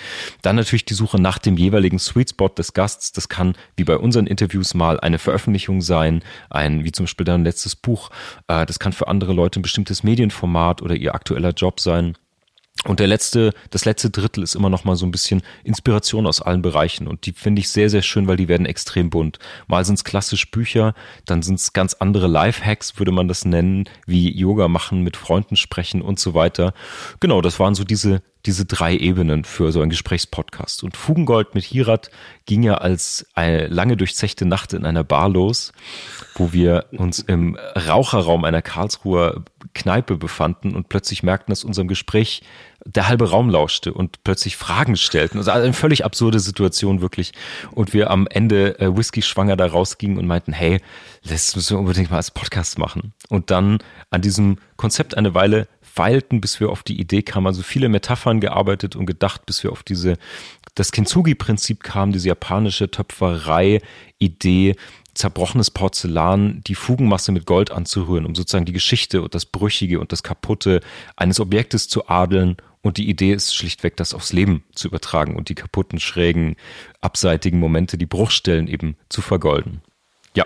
Dann 0.43 0.57
natürlich 0.57 0.85
die 0.85 0.95
Suche 0.95 1.21
nach 1.21 1.39
dem 1.39 1.57
jeweiligen 1.57 1.99
Sweet 1.99 2.31
Spot 2.31 2.49
des 2.49 2.75
Gasts. 2.75 3.13
Das 3.13 3.29
kann, 3.29 3.55
wie 3.77 3.85
bei 3.85 3.97
unseren 3.97 4.27
Interviews, 4.27 4.75
mal 4.75 5.01
eine 5.01 5.19
Veröffentlichung 5.19 5.81
sein, 5.81 6.23
ein, 6.51 6.85
wie 6.85 6.93
zum 6.93 7.05
Beispiel 7.07 7.25
dein 7.25 7.45
letztes 7.45 7.77
Buch. 7.77 8.11
Äh, 8.49 8.67
das 8.67 8.79
kann 8.79 8.93
für 8.93 9.09
andere 9.09 9.33
Leute 9.33 9.61
ein 9.61 9.63
bestimmtes 9.63 10.03
Medienformat 10.03 10.83
oder 10.83 10.95
ihr 10.95 11.15
aktueller 11.15 11.51
Job 11.51 11.81
sein. 11.81 12.17
Und 12.85 13.01
der 13.01 13.07
letzte, 13.07 13.53
das 13.71 13.85
letzte 13.85 14.11
Drittel 14.11 14.43
ist 14.43 14.55
immer 14.55 14.69
noch 14.69 14.85
mal 14.85 14.97
so 14.97 15.07
ein 15.07 15.11
bisschen 15.11 15.43
Inspiration 15.65 16.27
aus 16.27 16.41
allen 16.43 16.63
Bereichen. 16.63 17.09
Und 17.09 17.27
die 17.27 17.33
finde 17.33 17.61
ich 17.61 17.71
sehr, 17.71 17.91
sehr 17.91 18.03
schön, 18.03 18.29
weil 18.29 18.37
die 18.37 18.49
werden 18.49 18.67
extrem 18.67 19.11
bunt. 19.11 19.39
Mal 19.67 19.85
sind 19.85 19.97
es 19.97 20.05
klassisch 20.05 20.51
Bücher, 20.51 20.95
dann 21.25 21.43
sind 21.43 21.59
es 21.59 21.73
ganz 21.73 21.95
andere 21.95 22.29
Lifehacks, 22.29 22.99
würde 22.99 23.13
man 23.13 23.29
das 23.29 23.45
nennen, 23.45 23.89
wie 24.07 24.31
Yoga 24.31 24.69
machen, 24.69 25.03
mit 25.03 25.17
Freunden 25.17 25.57
sprechen 25.57 26.03
und 26.03 26.21
so 26.21 26.35
weiter. 26.35 26.75
Genau, 27.19 27.41
das 27.41 27.59
waren 27.59 27.75
so 27.75 27.83
diese, 27.83 28.23
diese 28.47 28.65
drei 28.65 28.97
Ebenen 28.97 29.45
für 29.45 29.73
so 29.73 29.81
einen 29.81 29.91
Gesprächspodcast. 29.91 30.85
Und 30.85 30.97
Fugengold 30.97 31.55
mit 31.55 31.65
Hirat 31.65 32.11
ging 32.47 32.63
ja 32.63 32.75
als 32.75 33.27
eine 33.35 33.67
lange 33.67 33.97
durchzechte 33.97 34.47
Nacht 34.47 34.73
in 34.73 34.85
einer 34.85 35.05
Bar 35.05 35.29
los, 35.29 35.73
wo 36.35 36.53
wir 36.53 36.87
uns 36.93 37.19
im 37.19 37.57
Raucherraum 37.57 38.45
einer 38.45 38.63
Karlsruher 38.63 39.45
Kneipe 39.75 40.17
befanden 40.17 40.75
und 40.75 40.89
plötzlich 40.89 41.23
merkten, 41.23 41.53
dass 41.53 41.65
unserem 41.65 41.89
Gespräch 41.89 42.43
der 42.85 43.09
halbe 43.09 43.31
Raum 43.31 43.51
lauschte 43.51 43.93
und 43.93 44.23
plötzlich 44.23 44.57
Fragen 44.57 44.97
stellten. 44.97 45.39
Also 45.39 45.51
eine 45.51 45.73
völlig 45.73 46.05
absurde 46.05 46.39
Situation 46.41 47.01
wirklich. 47.01 47.33
Und 47.73 47.93
wir 47.93 48.11
am 48.11 48.27
Ende 48.29 48.79
äh, 48.79 48.97
Whisky 48.97 49.23
schwanger 49.23 49.57
da 49.57 49.67
rausgingen 49.67 50.19
und 50.19 50.27
meinten, 50.27 50.53
hey, 50.53 50.81
das 51.25 51.57
müssen 51.57 51.75
wir 51.75 51.81
unbedingt 51.81 52.11
mal 52.11 52.19
als 52.19 52.31
Podcast 52.31 52.79
machen. 52.79 53.13
Und 53.29 53.51
dann 53.51 53.79
an 54.11 54.23
diesem 54.23 54.59
Konzept 54.77 55.17
eine 55.17 55.35
Weile 55.35 55.69
feilten, 55.97 56.41
bis 56.41 56.61
wir 56.61 56.71
auf 56.71 56.83
die 56.83 57.01
Idee 57.01 57.23
kamen, 57.23 57.47
also 57.47 57.63
viele 57.63 57.89
Metaphern 57.89 58.41
gearbeitet 58.41 58.95
und 58.95 59.07
gedacht, 59.07 59.47
bis 59.47 59.65
wir 59.65 59.73
auf 59.73 59.83
diese, 59.83 60.19
das 60.75 60.93
Kintsugi-Prinzip 60.93 61.83
kamen, 61.83 62.13
diese 62.13 62.29
japanische 62.29 62.91
Töpferei-Idee, 62.91 64.77
zerbrochenes 65.15 65.71
Porzellan, 65.71 66.61
die 66.67 66.75
Fugenmasse 66.75 67.33
mit 67.33 67.47
Gold 67.47 67.71
anzurühren, 67.71 68.27
um 68.27 68.35
sozusagen 68.35 68.67
die 68.67 68.75
Geschichte 68.75 69.23
und 69.23 69.35
das 69.35 69.47
Brüchige 69.47 69.99
und 69.99 70.13
das 70.13 70.23
Kaputte 70.23 70.81
eines 71.17 71.41
Objektes 71.41 71.89
zu 71.89 72.09
adeln. 72.09 72.59
Und 72.83 72.99
die 72.99 73.09
Idee 73.09 73.33
ist 73.33 73.55
schlichtweg, 73.55 73.97
das 73.97 74.13
aufs 74.13 74.35
Leben 74.35 74.63
zu 74.75 74.89
übertragen 74.89 75.35
und 75.35 75.49
die 75.49 75.55
kaputten, 75.55 75.99
schrägen, 75.99 76.57
abseitigen 77.01 77.59
Momente, 77.59 77.97
die 77.97 78.07
Bruchstellen 78.07 78.69
eben 78.69 78.97
zu 79.09 79.23
vergolden. 79.23 79.81
Ja, 80.35 80.45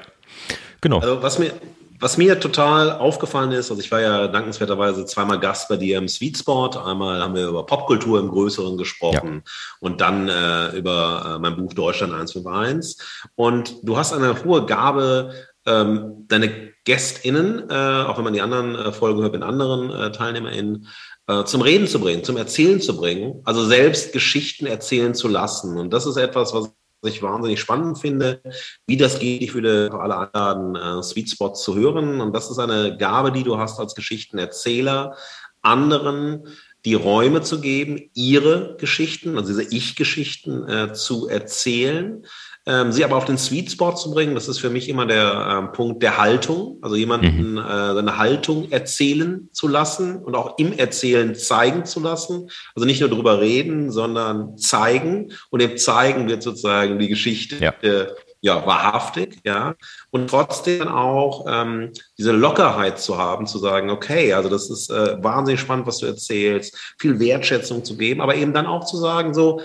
genau. 0.80 1.00
Also 1.00 1.22
was 1.22 1.40
mir, 1.40 1.52
was 2.00 2.16
mir 2.16 2.40
total 2.40 2.92
aufgefallen 2.92 3.52
ist, 3.52 3.70
also 3.70 3.82
ich 3.82 3.92
war 3.92 4.00
ja 4.00 4.26
dankenswerterweise 4.26 5.04
zweimal 5.04 5.38
Gast 5.38 5.68
bei 5.68 5.76
dir 5.76 5.98
im 5.98 6.08
Sweet 6.08 6.38
Spot. 6.38 6.70
Einmal 6.70 7.20
haben 7.20 7.34
wir 7.34 7.48
über 7.48 7.66
Popkultur 7.66 8.18
im 8.18 8.28
Größeren 8.28 8.78
gesprochen 8.78 9.42
ja. 9.44 9.52
und 9.80 10.00
dann 10.00 10.28
äh, 10.28 10.76
über 10.76 11.34
äh, 11.36 11.38
mein 11.38 11.56
Buch 11.56 11.74
Deutschland 11.74 12.12
151. 12.12 12.96
Und 13.34 13.76
du 13.82 13.98
hast 13.98 14.14
eine 14.14 14.42
hohe 14.42 14.64
Gabe, 14.64 15.34
ähm, 15.66 16.24
deine 16.26 16.72
GästInnen, 16.84 17.68
äh, 17.68 17.74
auch 17.74 18.16
wenn 18.16 18.24
man 18.24 18.32
die 18.32 18.40
anderen 18.40 18.74
äh, 18.74 18.92
Folgen 18.92 19.20
hört 19.20 19.34
mit 19.34 19.42
anderen 19.42 19.90
äh, 19.90 20.10
TeilnehmerInnen, 20.10 20.88
äh, 21.26 21.44
zum 21.44 21.60
Reden 21.60 21.86
zu 21.86 22.00
bringen, 22.00 22.24
zum 22.24 22.38
Erzählen 22.38 22.80
zu 22.80 22.96
bringen, 22.96 23.42
also 23.44 23.64
selbst 23.64 24.12
Geschichten 24.14 24.64
erzählen 24.64 25.14
zu 25.14 25.28
lassen. 25.28 25.78
Und 25.78 25.92
das 25.92 26.06
ist 26.06 26.16
etwas, 26.16 26.54
was 26.54 26.64
was 26.64 26.79
ich 27.02 27.22
wahnsinnig 27.22 27.60
spannend 27.60 27.98
finde. 27.98 28.42
Wie 28.86 28.96
das 28.96 29.18
geht, 29.18 29.42
ich 29.42 29.54
würde 29.54 29.90
alle 29.92 30.18
einladen, 30.18 30.76
äh, 30.76 31.02
Sweet 31.02 31.30
Spots 31.30 31.62
zu 31.62 31.74
hören. 31.74 32.20
Und 32.20 32.34
das 32.34 32.50
ist 32.50 32.58
eine 32.58 32.96
Gabe, 32.96 33.32
die 33.32 33.42
du 33.42 33.58
hast 33.58 33.78
als 33.78 33.94
Geschichtenerzähler, 33.94 35.16
anderen 35.62 36.46
die 36.84 36.94
Räume 36.94 37.42
zu 37.42 37.60
geben, 37.60 38.10
ihre 38.14 38.76
Geschichten, 38.78 39.36
also 39.36 39.48
diese 39.48 39.74
Ich-Geschichten 39.74 40.66
äh, 40.68 40.92
zu 40.92 41.28
erzählen. 41.28 42.24
Ähm, 42.70 42.92
sie 42.92 43.04
aber 43.04 43.16
auf 43.16 43.24
den 43.24 43.36
Sweet 43.36 43.72
Spot 43.72 43.94
zu 43.94 44.12
bringen, 44.12 44.36
das 44.36 44.46
ist 44.46 44.60
für 44.60 44.70
mich 44.70 44.88
immer 44.88 45.04
der 45.04 45.58
ähm, 45.58 45.72
Punkt 45.72 46.02
der 46.02 46.18
Haltung, 46.18 46.78
also 46.82 46.94
jemanden 46.94 47.52
mhm. 47.52 47.58
äh, 47.58 47.94
seine 47.94 48.16
Haltung 48.16 48.70
erzählen 48.70 49.48
zu 49.50 49.66
lassen 49.66 50.22
und 50.22 50.36
auch 50.36 50.56
im 50.58 50.72
Erzählen 50.78 51.34
zeigen 51.34 51.84
zu 51.84 51.98
lassen. 51.98 52.48
Also 52.76 52.86
nicht 52.86 53.00
nur 53.00 53.10
drüber 53.10 53.40
reden, 53.40 53.90
sondern 53.90 54.56
zeigen 54.56 55.32
und 55.50 55.60
im 55.60 55.76
Zeigen 55.78 56.28
wird 56.28 56.44
sozusagen 56.44 57.00
die 57.00 57.08
Geschichte 57.08 57.56
ja. 57.56 57.72
äh, 57.82 58.06
ja, 58.42 58.64
wahrhaftig, 58.66 59.40
ja, 59.44 59.74
und 60.10 60.30
trotzdem 60.30 60.88
auch 60.88 61.44
ähm, 61.46 61.92
diese 62.16 62.32
Lockerheit 62.32 62.98
zu 62.98 63.18
haben, 63.18 63.46
zu 63.46 63.58
sagen, 63.58 63.90
okay, 63.90 64.32
also 64.32 64.48
das 64.48 64.70
ist 64.70 64.90
äh, 64.90 65.22
wahnsinnig 65.22 65.60
spannend, 65.60 65.86
was 65.86 65.98
du 65.98 66.06
erzählst, 66.06 66.94
viel 66.98 67.20
Wertschätzung 67.20 67.84
zu 67.84 67.98
geben, 67.98 68.22
aber 68.22 68.36
eben 68.36 68.54
dann 68.54 68.64
auch 68.64 68.86
zu 68.86 68.96
sagen, 68.96 69.34
so, 69.34 69.60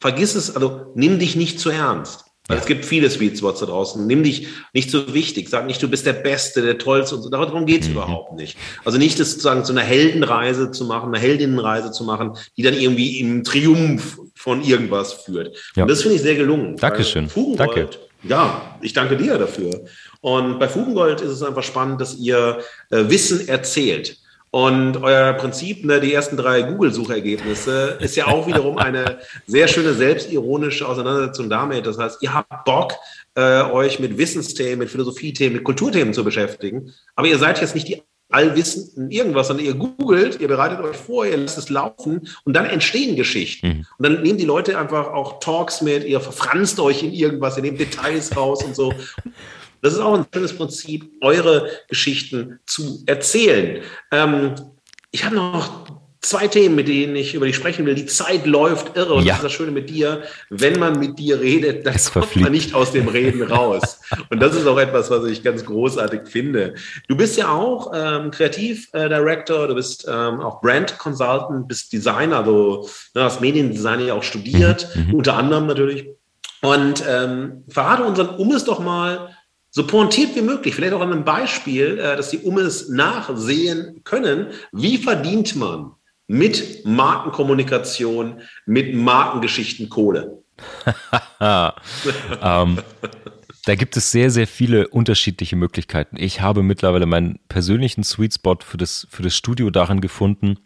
vergiss 0.00 0.34
es, 0.34 0.56
also 0.56 0.90
nimm 0.96 1.20
dich 1.20 1.36
nicht 1.36 1.60
zu 1.60 1.70
ernst. 1.70 2.29
Weil 2.50 2.56
ja. 2.56 2.62
es 2.62 2.66
gibt 2.66 2.84
viele 2.84 3.08
Sweet 3.08 3.38
Spots 3.38 3.60
da 3.60 3.66
draußen. 3.66 4.04
Nimm 4.08 4.24
dich 4.24 4.48
nicht 4.72 4.90
so 4.90 5.14
wichtig. 5.14 5.48
Sag 5.48 5.66
nicht, 5.66 5.80
du 5.80 5.86
bist 5.86 6.04
der 6.04 6.14
Beste, 6.14 6.62
der 6.62 6.78
Tollste 6.78 7.14
und 7.14 7.22
so. 7.22 7.28
Darum 7.28 7.64
geht's 7.64 7.86
mhm. 7.86 7.92
überhaupt 7.92 8.32
nicht. 8.32 8.58
Also 8.84 8.98
nicht 8.98 9.20
das 9.20 9.30
sozusagen 9.30 9.64
zu 9.64 9.72
einer 9.72 9.82
Heldenreise 9.82 10.72
zu 10.72 10.84
machen, 10.84 11.14
eine 11.14 11.22
Heldinnenreise 11.22 11.92
zu 11.92 12.02
machen, 12.02 12.32
die 12.56 12.62
dann 12.62 12.74
irgendwie 12.74 13.20
im 13.20 13.44
Triumph 13.44 14.18
von 14.34 14.64
irgendwas 14.64 15.12
führt. 15.12 15.56
Ja. 15.76 15.84
Und 15.84 15.90
das 15.90 16.02
finde 16.02 16.16
ich 16.16 16.22
sehr 16.22 16.34
gelungen. 16.34 16.74
Dankeschön. 16.74 17.28
Fugengold, 17.28 17.76
danke. 17.76 17.88
Ja, 18.24 18.76
ich 18.80 18.94
danke 18.94 19.16
dir 19.16 19.38
dafür. 19.38 19.84
Und 20.20 20.58
bei 20.58 20.66
Fugengold 20.66 21.20
ist 21.20 21.30
es 21.30 21.44
einfach 21.44 21.62
spannend, 21.62 22.00
dass 22.00 22.18
ihr 22.18 22.58
äh, 22.90 23.04
Wissen 23.06 23.46
erzählt. 23.46 24.19
Und 24.52 24.96
euer 24.96 25.32
Prinzip, 25.34 25.84
ne, 25.84 26.00
die 26.00 26.12
ersten 26.12 26.36
drei 26.36 26.62
Google-Suchergebnisse, 26.62 27.98
ist 28.00 28.16
ja 28.16 28.26
auch 28.26 28.48
wiederum 28.48 28.78
eine 28.78 29.18
sehr 29.46 29.68
schöne 29.68 29.94
selbstironische 29.94 30.88
Auseinandersetzung 30.88 31.48
damit. 31.48 31.86
Das 31.86 31.98
heißt, 31.98 32.20
ihr 32.22 32.34
habt 32.34 32.64
Bock, 32.64 32.94
äh, 33.36 33.62
euch 33.62 34.00
mit 34.00 34.18
Wissensthemen, 34.18 34.80
mit 34.80 34.90
Philosophiethemen, 34.90 35.54
mit 35.54 35.64
Kulturthemen 35.64 36.12
zu 36.12 36.24
beschäftigen. 36.24 36.92
Aber 37.14 37.28
ihr 37.28 37.38
seid 37.38 37.60
jetzt 37.60 37.76
nicht 37.76 37.86
die 37.86 38.02
Allwissenden 38.30 39.10
irgendwas, 39.10 39.48
sondern 39.48 39.66
ihr 39.66 39.74
googelt, 39.74 40.40
ihr 40.40 40.48
bereitet 40.48 40.80
euch 40.80 40.96
vor, 40.96 41.26
ihr 41.26 41.36
lasst 41.36 41.58
es 41.58 41.68
laufen 41.68 42.28
und 42.44 42.54
dann 42.54 42.66
entstehen 42.66 43.16
Geschichten. 43.16 43.66
Mhm. 43.66 43.86
Und 43.98 44.02
dann 44.02 44.22
nehmen 44.22 44.38
die 44.38 44.44
Leute 44.44 44.78
einfach 44.78 45.08
auch 45.08 45.40
Talks 45.40 45.80
mit, 45.80 46.04
ihr 46.04 46.20
verfranst 46.20 46.78
euch 46.80 47.02
in 47.02 47.12
irgendwas, 47.12 47.56
ihr 47.56 47.62
nehmt 47.62 47.80
Details 47.80 48.36
raus 48.36 48.64
und 48.64 48.74
so. 48.76 48.92
Das 49.82 49.94
ist 49.94 50.00
auch 50.00 50.14
ein 50.14 50.26
schönes 50.32 50.56
Prinzip, 50.56 51.10
eure 51.20 51.68
Geschichten 51.88 52.60
zu 52.66 53.02
erzählen. 53.06 53.82
Ähm, 54.10 54.54
ich 55.10 55.24
habe 55.24 55.34
noch 55.34 55.86
zwei 56.22 56.48
Themen, 56.48 56.74
mit 56.74 56.86
denen 56.88 57.16
ich 57.16 57.34
über 57.34 57.46
die 57.46 57.54
sprechen 57.54 57.86
will. 57.86 57.94
Die 57.94 58.06
Zeit 58.06 58.46
läuft 58.46 58.96
irre 58.96 59.14
und 59.14 59.24
ja. 59.24 59.32
das 59.32 59.38
ist 59.38 59.44
das 59.44 59.52
Schöne 59.52 59.70
mit 59.70 59.88
dir. 59.88 60.22
Wenn 60.50 60.78
man 60.78 60.98
mit 60.98 61.18
dir 61.18 61.40
redet, 61.40 61.86
dann 61.86 61.94
es 61.94 62.12
kommt 62.12 62.26
verfliegt. 62.26 62.44
man 62.44 62.52
nicht 62.52 62.74
aus 62.74 62.92
dem 62.92 63.08
Reden 63.08 63.42
raus. 63.42 64.00
und 64.30 64.40
das 64.40 64.54
ist 64.54 64.66
auch 64.66 64.78
etwas, 64.78 65.10
was 65.10 65.24
ich 65.26 65.42
ganz 65.42 65.64
großartig 65.64 66.22
finde. 66.26 66.74
Du 67.08 67.16
bist 67.16 67.36
ja 67.38 67.50
auch 67.50 67.92
ähm, 67.94 68.30
Kreativdirektor, 68.30 69.64
äh, 69.64 69.68
du 69.68 69.74
bist 69.74 70.06
ähm, 70.06 70.40
auch 70.40 70.60
Brand 70.60 70.98
Consultant, 70.98 71.66
bist 71.66 71.92
Designer, 71.92 72.38
also 72.38 72.88
ne, 73.14 73.24
hast 73.24 73.40
Mediendesign 73.40 74.06
ja 74.06 74.14
auch 74.14 74.22
studiert, 74.22 74.88
mhm. 74.94 75.06
mhm. 75.06 75.14
unter 75.14 75.36
anderem 75.36 75.66
natürlich. 75.66 76.06
Und 76.62 77.02
ähm, 77.08 77.64
verrate 77.68 78.04
unseren 78.04 78.36
Um 78.36 78.52
es 78.52 78.64
doch 78.64 78.80
mal, 78.80 79.34
so 79.70 79.86
pointiert 79.86 80.34
wie 80.34 80.42
möglich, 80.42 80.74
vielleicht 80.74 80.94
auch 80.94 81.00
an 81.00 81.12
einem 81.12 81.24
Beispiel, 81.24 81.98
äh, 81.98 82.16
dass 82.16 82.30
die 82.30 82.38
Ummes 82.38 82.88
nachsehen 82.88 84.02
können, 84.04 84.48
wie 84.72 84.98
verdient 84.98 85.56
man 85.56 85.92
mit 86.26 86.84
Markenkommunikation, 86.84 88.42
mit 88.66 88.94
Markengeschichten 88.94 89.88
Kohle? 89.88 90.42
ähm, 91.40 92.78
da 93.64 93.74
gibt 93.74 93.96
es 93.96 94.10
sehr, 94.10 94.30
sehr 94.30 94.46
viele 94.46 94.88
unterschiedliche 94.88 95.56
Möglichkeiten. 95.56 96.16
Ich 96.18 96.40
habe 96.40 96.62
mittlerweile 96.62 97.06
meinen 97.06 97.38
persönlichen 97.48 98.04
Sweet 98.04 98.34
Spot 98.34 98.56
für 98.60 98.76
das, 98.76 99.06
für 99.10 99.22
das 99.22 99.36
Studio 99.36 99.70
darin 99.70 100.00
gefunden. 100.00 100.58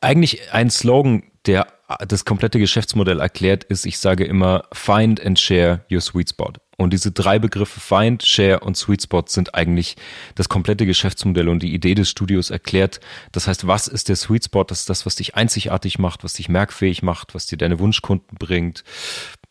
Eigentlich 0.00 0.52
ein 0.52 0.70
Slogan, 0.70 1.22
der 1.46 1.66
das 2.08 2.24
komplette 2.24 2.58
Geschäftsmodell 2.58 3.20
erklärt, 3.20 3.64
ist, 3.64 3.86
ich 3.86 3.98
sage 3.98 4.24
immer, 4.24 4.64
find 4.72 5.24
and 5.24 5.38
share 5.38 5.84
your 5.90 6.00
sweet 6.00 6.30
spot. 6.30 6.54
Und 6.78 6.92
diese 6.92 7.12
drei 7.12 7.38
Begriffe 7.38 7.80
Find, 7.80 8.24
Share 8.24 8.60
und 8.60 8.76
Sweet 8.76 9.02
Spot 9.02 9.24
sind 9.26 9.54
eigentlich 9.54 9.96
das 10.34 10.48
komplette 10.48 10.86
Geschäftsmodell 10.86 11.48
und 11.48 11.62
die 11.62 11.74
Idee 11.74 11.94
des 11.94 12.08
Studios 12.08 12.50
erklärt. 12.50 13.00
Das 13.30 13.46
heißt, 13.46 13.66
was 13.66 13.88
ist 13.88 14.08
der 14.08 14.16
Sweet 14.16 14.46
Spot? 14.46 14.64
Das 14.64 14.80
ist 14.80 14.90
das, 14.90 15.04
was 15.04 15.16
dich 15.16 15.34
einzigartig 15.34 15.98
macht, 15.98 16.24
was 16.24 16.34
dich 16.34 16.48
merkfähig 16.48 17.02
macht, 17.02 17.34
was 17.34 17.46
dir 17.46 17.58
deine 17.58 17.78
Wunschkunden 17.78 18.38
bringt 18.38 18.84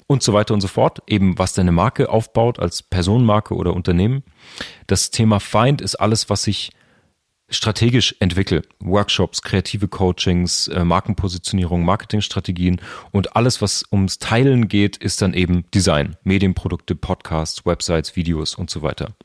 und 0.07 0.23
so 0.23 0.33
weiter 0.33 0.53
und 0.53 0.61
so 0.61 0.67
fort. 0.67 0.99
Eben 1.07 1.37
was 1.37 1.53
deine 1.53 1.71
Marke 1.71 2.09
aufbaut 2.09 2.59
als 2.59 2.81
Personenmarke 2.81 3.55
oder 3.55 3.73
Unternehmen. 3.73 4.23
Das 4.87 5.11
Thema 5.11 5.39
Find 5.39 5.81
ist 5.81 5.95
alles, 5.95 6.29
was 6.29 6.43
sich 6.43 6.71
strategisch 7.51 8.15
entwickle. 8.19 8.63
Workshops, 8.79 9.41
kreative 9.41 9.87
Coachings, 9.87 10.67
äh, 10.69 10.83
Markenpositionierung, 10.83 11.83
Marketingstrategien 11.85 12.81
und 13.11 13.35
alles, 13.35 13.61
was 13.61 13.85
ums 13.91 14.17
Teilen 14.17 14.67
geht, 14.67 14.97
ist 14.97 15.21
dann 15.21 15.33
eben 15.33 15.65
Design, 15.71 16.17
Medienprodukte, 16.23 16.95
Podcasts, 16.95 17.65
Websites, 17.65 18.15
Videos 18.15 18.55
und 18.55 18.69
so 18.69 18.81
weiter. 18.81 19.15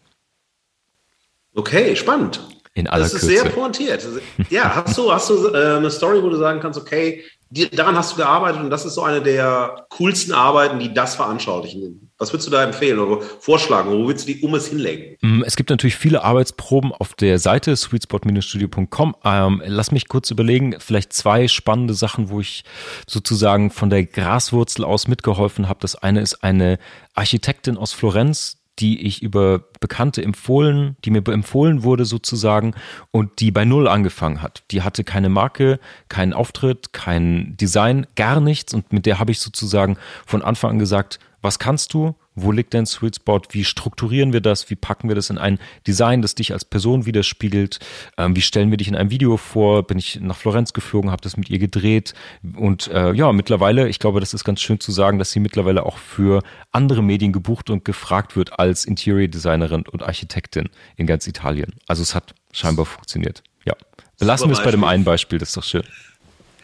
Okay, 1.54 1.96
spannend. 1.96 2.40
In 2.74 2.86
aller 2.88 3.04
das 3.04 3.14
ist 3.14 3.20
Kürze. 3.20 3.42
sehr 3.42 3.50
pointiert. 3.50 4.06
Ja, 4.50 4.84
hast 4.84 4.98
du, 4.98 5.10
hast 5.10 5.30
du 5.30 5.48
äh, 5.48 5.76
eine 5.76 5.90
Story, 5.90 6.22
wo 6.22 6.28
du 6.28 6.36
sagen 6.36 6.60
kannst, 6.60 6.78
okay, 6.78 7.24
die, 7.48 7.70
daran 7.70 7.96
hast 7.96 8.12
du 8.12 8.16
gearbeitet 8.16 8.60
und 8.60 8.68
das 8.68 8.84
ist 8.84 8.94
so 8.94 9.02
eine 9.02 9.22
der 9.22 9.86
coolsten 9.90 10.32
Arbeiten, 10.32 10.78
die 10.78 10.92
das 10.92 11.14
veranschaulichen. 11.14 12.05
Was 12.18 12.32
würdest 12.32 12.46
du 12.48 12.52
da 12.52 12.64
empfehlen 12.64 12.98
oder 12.98 13.20
vorschlagen? 13.20 13.90
Wo 13.90 14.08
willst 14.08 14.26
du 14.26 14.32
die 14.32 14.40
Ummes 14.40 14.68
hinlegen? 14.68 15.16
Mm, 15.20 15.42
es 15.44 15.54
gibt 15.54 15.68
natürlich 15.68 15.96
viele 15.96 16.24
Arbeitsproben 16.24 16.92
auf 16.92 17.12
der 17.12 17.38
Seite 17.38 17.76
sweetspot-studio.com. 17.76 19.16
Ähm, 19.22 19.62
lass 19.66 19.92
mich 19.92 20.08
kurz 20.08 20.30
überlegen, 20.30 20.76
vielleicht 20.78 21.12
zwei 21.12 21.46
spannende 21.46 21.92
Sachen, 21.92 22.30
wo 22.30 22.40
ich 22.40 22.64
sozusagen 23.06 23.70
von 23.70 23.90
der 23.90 24.06
Graswurzel 24.06 24.82
aus 24.82 25.08
mitgeholfen 25.08 25.68
habe. 25.68 25.80
Das 25.82 25.94
eine 25.94 26.22
ist 26.22 26.42
eine 26.42 26.78
Architektin 27.14 27.76
aus 27.76 27.92
Florenz, 27.92 28.56
die 28.78 29.06
ich 29.06 29.22
über 29.22 29.64
Bekannte 29.80 30.22
empfohlen, 30.22 30.96
die 31.04 31.10
mir 31.10 31.26
empfohlen 31.26 31.82
wurde 31.82 32.06
sozusagen 32.06 32.74
und 33.10 33.40
die 33.40 33.50
bei 33.50 33.66
Null 33.66 33.88
angefangen 33.88 34.40
hat. 34.40 34.64
Die 34.70 34.82
hatte 34.82 35.04
keine 35.04 35.28
Marke, 35.28 35.80
keinen 36.08 36.32
Auftritt, 36.32 36.92
kein 36.94 37.56
Design, 37.58 38.06
gar 38.16 38.40
nichts 38.40 38.72
und 38.72 38.92
mit 38.92 39.06
der 39.06 39.18
habe 39.18 39.32
ich 39.32 39.40
sozusagen 39.40 39.98
von 40.26 40.42
Anfang 40.42 40.72
an 40.72 40.78
gesagt, 40.78 41.18
was 41.42 41.58
kannst 41.58 41.94
du? 41.94 42.14
Wo 42.34 42.52
liegt 42.52 42.74
dein 42.74 42.84
Sweet 42.84 43.16
Spot? 43.16 43.40
Wie 43.50 43.64
strukturieren 43.64 44.32
wir 44.32 44.42
das? 44.42 44.68
Wie 44.68 44.76
packen 44.76 45.08
wir 45.08 45.14
das 45.14 45.30
in 45.30 45.38
ein 45.38 45.58
Design, 45.86 46.20
das 46.20 46.34
dich 46.34 46.52
als 46.52 46.66
Person 46.66 47.06
widerspiegelt? 47.06 47.78
Ähm, 48.18 48.36
wie 48.36 48.42
stellen 48.42 48.70
wir 48.70 48.76
dich 48.76 48.88
in 48.88 48.96
einem 48.96 49.10
Video 49.10 49.38
vor? 49.38 49.86
Bin 49.86 49.98
ich 49.98 50.20
nach 50.20 50.36
Florenz 50.36 50.74
geflogen, 50.74 51.10
habe 51.10 51.22
das 51.22 51.36
mit 51.36 51.48
ihr 51.48 51.58
gedreht 51.58 52.14
und 52.56 52.88
äh, 52.88 53.12
ja, 53.12 53.32
mittlerweile, 53.32 53.88
ich 53.88 53.98
glaube, 53.98 54.20
das 54.20 54.34
ist 54.34 54.44
ganz 54.44 54.60
schön 54.60 54.80
zu 54.80 54.92
sagen, 54.92 55.18
dass 55.18 55.32
sie 55.32 55.40
mittlerweile 55.40 55.86
auch 55.86 55.96
für 55.96 56.42
andere 56.72 57.02
Medien 57.02 57.32
gebucht 57.32 57.70
und 57.70 57.84
gefragt 57.84 58.36
wird 58.36 58.58
als 58.58 58.84
Interior 58.84 59.28
Designerin 59.28 59.84
und 59.86 60.02
Architektin 60.02 60.68
in 60.96 61.06
ganz 61.06 61.26
Italien. 61.26 61.74
Also 61.86 62.02
es 62.02 62.14
hat 62.14 62.34
scheinbar 62.52 62.86
funktioniert. 62.86 63.42
Ja. 63.64 63.74
Belassen 64.18 64.48
wir 64.48 64.56
es 64.56 64.62
bei 64.62 64.70
dem 64.70 64.84
einen 64.84 65.04
Beispiel, 65.04 65.38
das 65.38 65.50
ist 65.50 65.56
doch 65.56 65.64
schön. 65.64 65.84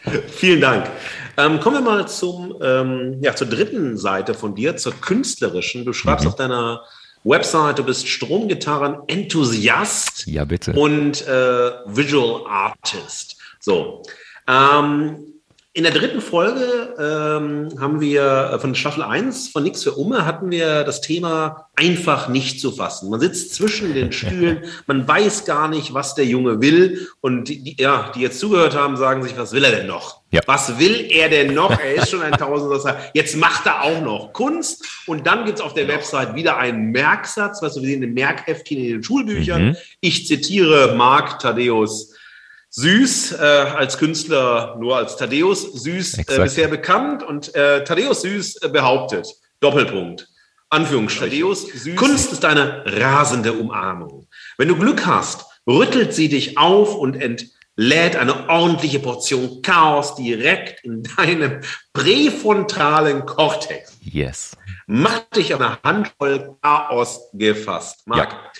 Vielen 0.27 0.61
Dank. 0.61 0.89
Ähm, 1.37 1.59
kommen 1.59 1.75
wir 1.77 1.81
mal 1.81 2.07
zum, 2.07 2.55
ähm, 2.61 3.17
ja, 3.21 3.35
zur 3.35 3.47
dritten 3.47 3.97
Seite 3.97 4.33
von 4.33 4.55
dir, 4.55 4.77
zur 4.77 4.93
künstlerischen. 4.93 5.83
Du 5.85 5.93
schreibst 5.93 6.25
mhm. 6.25 6.31
auf 6.31 6.35
deiner 6.35 6.81
Website, 7.23 7.77
du 7.79 7.83
bist 7.83 8.07
Stromgitarren-Enthusiast. 8.07 10.27
Ja, 10.27 10.45
bitte. 10.45 10.73
Und 10.73 11.27
äh, 11.27 11.71
Visual 11.85 12.43
Artist. 12.47 13.37
So. 13.59 14.03
Ähm, 14.47 15.32
in 15.75 15.83
der 15.83 15.91
dritten 15.91 16.21
Folge 16.21 16.93
ähm, 16.99 17.69
haben 17.79 17.99
wir 17.99 18.51
äh, 18.53 18.59
von 18.59 18.75
Staffel 18.75 19.01
1 19.01 19.49
von 19.49 19.63
Nix 19.63 19.81
für 19.81 19.93
Umme 19.93 20.23
hatten 20.23 20.51
wir 20.51 20.83
das 20.83 21.01
Thema 21.01 21.67
einfach 21.75 22.27
nicht 22.27 22.61
zu 22.61 22.71
fassen. 22.71 23.09
Man 23.09 23.19
sitzt 23.19 23.55
zwischen 23.55 23.95
den 23.95 24.11
Stühlen, 24.11 24.65
man 24.85 25.07
weiß 25.07 25.45
gar 25.45 25.67
nicht, 25.67 25.95
was 25.95 26.13
der 26.13 26.25
Junge 26.25 26.61
will. 26.61 27.07
Und 27.21 27.45
die, 27.49 27.63
die, 27.63 27.81
ja, 27.81 28.11
die 28.13 28.21
jetzt 28.21 28.39
zugehört 28.39 28.75
haben, 28.75 28.97
sagen 28.97 29.23
sich, 29.23 29.35
was 29.35 29.51
will 29.51 29.63
er 29.63 29.71
denn 29.71 29.87
noch? 29.87 30.21
Ja. 30.29 30.41
Was 30.45 30.77
will 30.77 31.07
er 31.09 31.29
denn 31.29 31.55
noch? 31.55 31.71
Er 31.71 31.95
ist 31.95 32.11
schon 32.11 32.21
ein 32.21 32.33
Tausendsasser. 32.33 32.99
Jetzt 33.15 33.35
macht 33.35 33.65
er 33.65 33.81
auch 33.81 34.01
noch 34.01 34.31
Kunst. 34.31 34.85
Und 35.07 35.25
dann 35.25 35.45
gibt's 35.45 35.61
auf 35.61 35.73
der 35.73 35.87
Website 35.87 36.35
wieder 36.35 36.57
einen 36.57 36.91
Merksatz, 36.91 37.63
was 37.63 37.75
wir 37.75 37.81
sehen 37.81 38.03
in 38.03 38.13
Merkheftchen 38.13 38.77
in 38.77 38.89
den 38.89 39.03
Schulbüchern. 39.03 39.69
Mhm. 39.69 39.77
Ich 40.01 40.27
zitiere 40.27 40.93
Marc 40.95 41.39
Thaddeus 41.39 42.12
Süß 42.75 43.33
äh, 43.33 43.35
als 43.35 43.99
Künstler 43.99 44.75
nur 44.79 44.97
als 44.97 45.15
Thaddeus 45.15 45.61
Süß 45.61 46.17
äh, 46.17 46.39
bisher 46.39 46.67
bekannt 46.67 47.21
und 47.21 47.53
äh, 47.53 47.83
Thaddeus 47.83 48.21
Süß 48.23 48.63
äh, 48.63 48.69
behauptet, 48.69 49.27
Doppelpunkt, 49.59 50.27
Anführungsstrichen, 50.69 51.29
Thaddeus 51.29 51.67
Süß, 51.67 51.95
Kunst 51.95 52.31
ist 52.31 52.43
eine 52.43 52.83
rasende 52.87 53.53
Umarmung. 53.53 54.27
Wenn 54.57 54.69
du 54.69 54.75
Glück 54.75 55.05
hast, 55.05 55.45
rüttelt 55.67 56.15
sie 56.15 56.29
dich 56.29 56.57
auf 56.57 56.95
und 56.95 57.15
lädt 57.75 58.15
eine 58.15 58.49
ordentliche 58.49 58.99
Portion 58.99 59.61
Chaos 59.61 60.15
direkt 60.15 60.83
in 60.83 61.03
deinem 61.03 61.61
präfrontalen 61.93 63.27
Kortex. 63.27 63.97
Yes. 64.01 64.57
Mach 64.87 65.19
dich 65.35 65.53
an 65.53 65.61
eine 65.61 65.77
Handvoll 65.83 66.55
Chaos 66.61 67.29
gefasst. 67.33 68.07
Marc, 68.07 68.31
ja. 68.31 68.51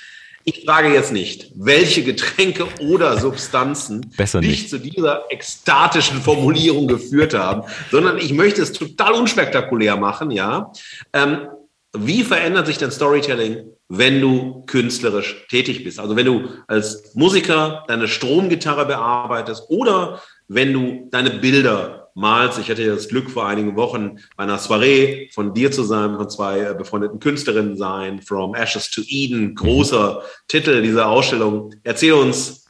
Ich 0.45 0.65
frage 0.65 0.93
jetzt 0.93 1.11
nicht, 1.11 1.51
welche 1.55 2.03
Getränke 2.03 2.65
oder 2.81 3.17
Substanzen 3.19 4.11
dich 4.11 4.33
nicht. 4.35 4.69
zu 4.69 4.77
dieser 4.77 5.23
ekstatischen 5.29 6.21
Formulierung 6.21 6.87
geführt 6.87 7.33
haben, 7.33 7.63
sondern 7.91 8.17
ich 8.17 8.33
möchte 8.33 8.61
es 8.61 8.73
total 8.73 9.13
unspektakulär 9.13 9.95
machen, 9.95 10.31
ja. 10.31 10.71
Ähm, 11.13 11.47
wie 11.95 12.23
verändert 12.23 12.65
sich 12.65 12.79
dein 12.79 12.91
Storytelling, 12.91 13.67
wenn 13.87 14.19
du 14.19 14.63
künstlerisch 14.65 15.45
tätig 15.49 15.83
bist? 15.83 15.99
Also 15.99 16.15
wenn 16.15 16.25
du 16.25 16.49
als 16.67 17.13
Musiker 17.13 17.83
deine 17.87 18.07
Stromgitarre 18.07 18.87
bearbeitest 18.87 19.65
oder 19.69 20.21
wenn 20.47 20.73
du 20.73 21.07
deine 21.11 21.29
Bilder 21.29 22.02
malst. 22.15 22.59
Ich 22.59 22.69
hatte 22.69 22.85
das 22.85 23.07
Glück, 23.07 23.29
vor 23.29 23.47
einigen 23.47 23.75
Wochen 23.75 24.19
bei 24.35 24.43
einer 24.43 24.57
Soiree 24.57 25.29
von 25.31 25.53
dir 25.53 25.71
zu 25.71 25.83
sein, 25.83 26.15
von 26.15 26.29
zwei 26.29 26.59
äh, 26.59 26.73
befreundeten 26.73 27.19
Künstlerinnen 27.19 27.77
sein, 27.77 28.21
From 28.21 28.55
Ashes 28.55 28.89
to 28.91 29.01
Eden, 29.07 29.55
großer 29.55 30.23
Titel 30.47 30.81
dieser 30.81 31.07
Ausstellung. 31.07 31.73
Erzähl 31.83 32.13
uns 32.13 32.65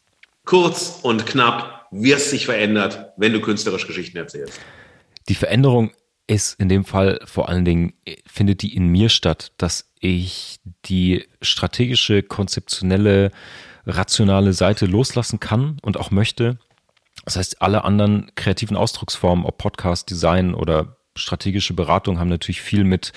kurz 0.45 0.99
und 1.01 1.25
knapp, 1.25 1.87
wie 1.91 2.11
es 2.11 2.29
sich 2.29 2.45
verändert, 2.45 3.11
wenn 3.17 3.33
du 3.33 3.41
künstlerisch 3.41 3.87
Geschichten 3.87 4.17
erzählst. 4.17 4.59
Die 5.29 5.35
Veränderung 5.35 5.91
ist 6.27 6.59
in 6.59 6.69
dem 6.69 6.85
Fall 6.85 7.19
vor 7.25 7.49
allen 7.49 7.65
Dingen, 7.65 7.93
findet 8.25 8.61
die 8.61 8.75
in 8.75 8.87
mir 8.87 9.09
statt, 9.09 9.51
dass 9.57 9.89
ich 9.99 10.59
die 10.85 11.25
strategische, 11.41 12.23
konzeptionelle, 12.23 13.31
rationale 13.85 14.53
Seite 14.53 14.85
loslassen 14.85 15.39
kann 15.39 15.77
und 15.81 15.97
auch 15.97 16.11
möchte. 16.11 16.57
Das 17.25 17.35
heißt, 17.37 17.61
alle 17.61 17.83
anderen 17.83 18.31
kreativen 18.35 18.77
Ausdrucksformen, 18.77 19.45
ob 19.45 19.57
Podcast, 19.57 20.09
Design 20.09 20.53
oder 20.53 20.97
strategische 21.15 21.73
Beratung, 21.73 22.19
haben 22.19 22.29
natürlich 22.29 22.61
viel 22.61 22.83
mit 22.83 23.13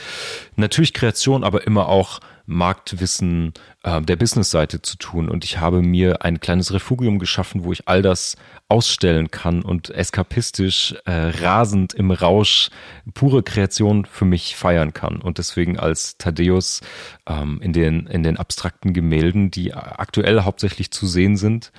natürlich 0.57 0.92
Kreation, 0.92 1.44
aber 1.44 1.66
immer 1.66 1.88
auch 1.88 2.20
Marktwissen 2.46 3.52
äh, 3.82 4.00
der 4.00 4.16
Businessseite 4.16 4.80
zu 4.80 4.96
tun. 4.96 5.28
Und 5.28 5.44
ich 5.44 5.59
habe 5.59 5.82
mir 5.82 6.22
ein 6.22 6.38
kleines 6.40 6.72
Refugium 6.72 7.18
geschaffen, 7.18 7.64
wo 7.64 7.72
ich 7.72 7.88
all 7.88 8.02
das 8.02 8.36
ausstellen 8.68 9.30
kann 9.30 9.62
und 9.62 9.90
eskapistisch, 9.90 10.94
äh, 11.07 11.12
rasend 11.12 11.92
im 11.94 12.12
Rausch 12.12 12.70
pure 13.14 13.42
Kreation 13.42 14.04
für 14.04 14.24
mich 14.24 14.54
feiern 14.57 14.92
kann. 14.92 15.20
Und 15.20 15.38
deswegen 15.38 15.78
als 15.78 16.18
Thaddeus 16.18 16.82
ähm, 17.26 17.61
in, 17.62 17.72
den, 17.72 18.07
in 18.07 18.22
den 18.22 18.36
abstrakten 18.36 18.92
Gemälden, 18.92 19.50
die 19.50 19.74
aktuell 19.74 20.42
hauptsächlich 20.42 20.92
zu 20.92 21.07
sehen 21.07 21.36
sind, 21.36 21.72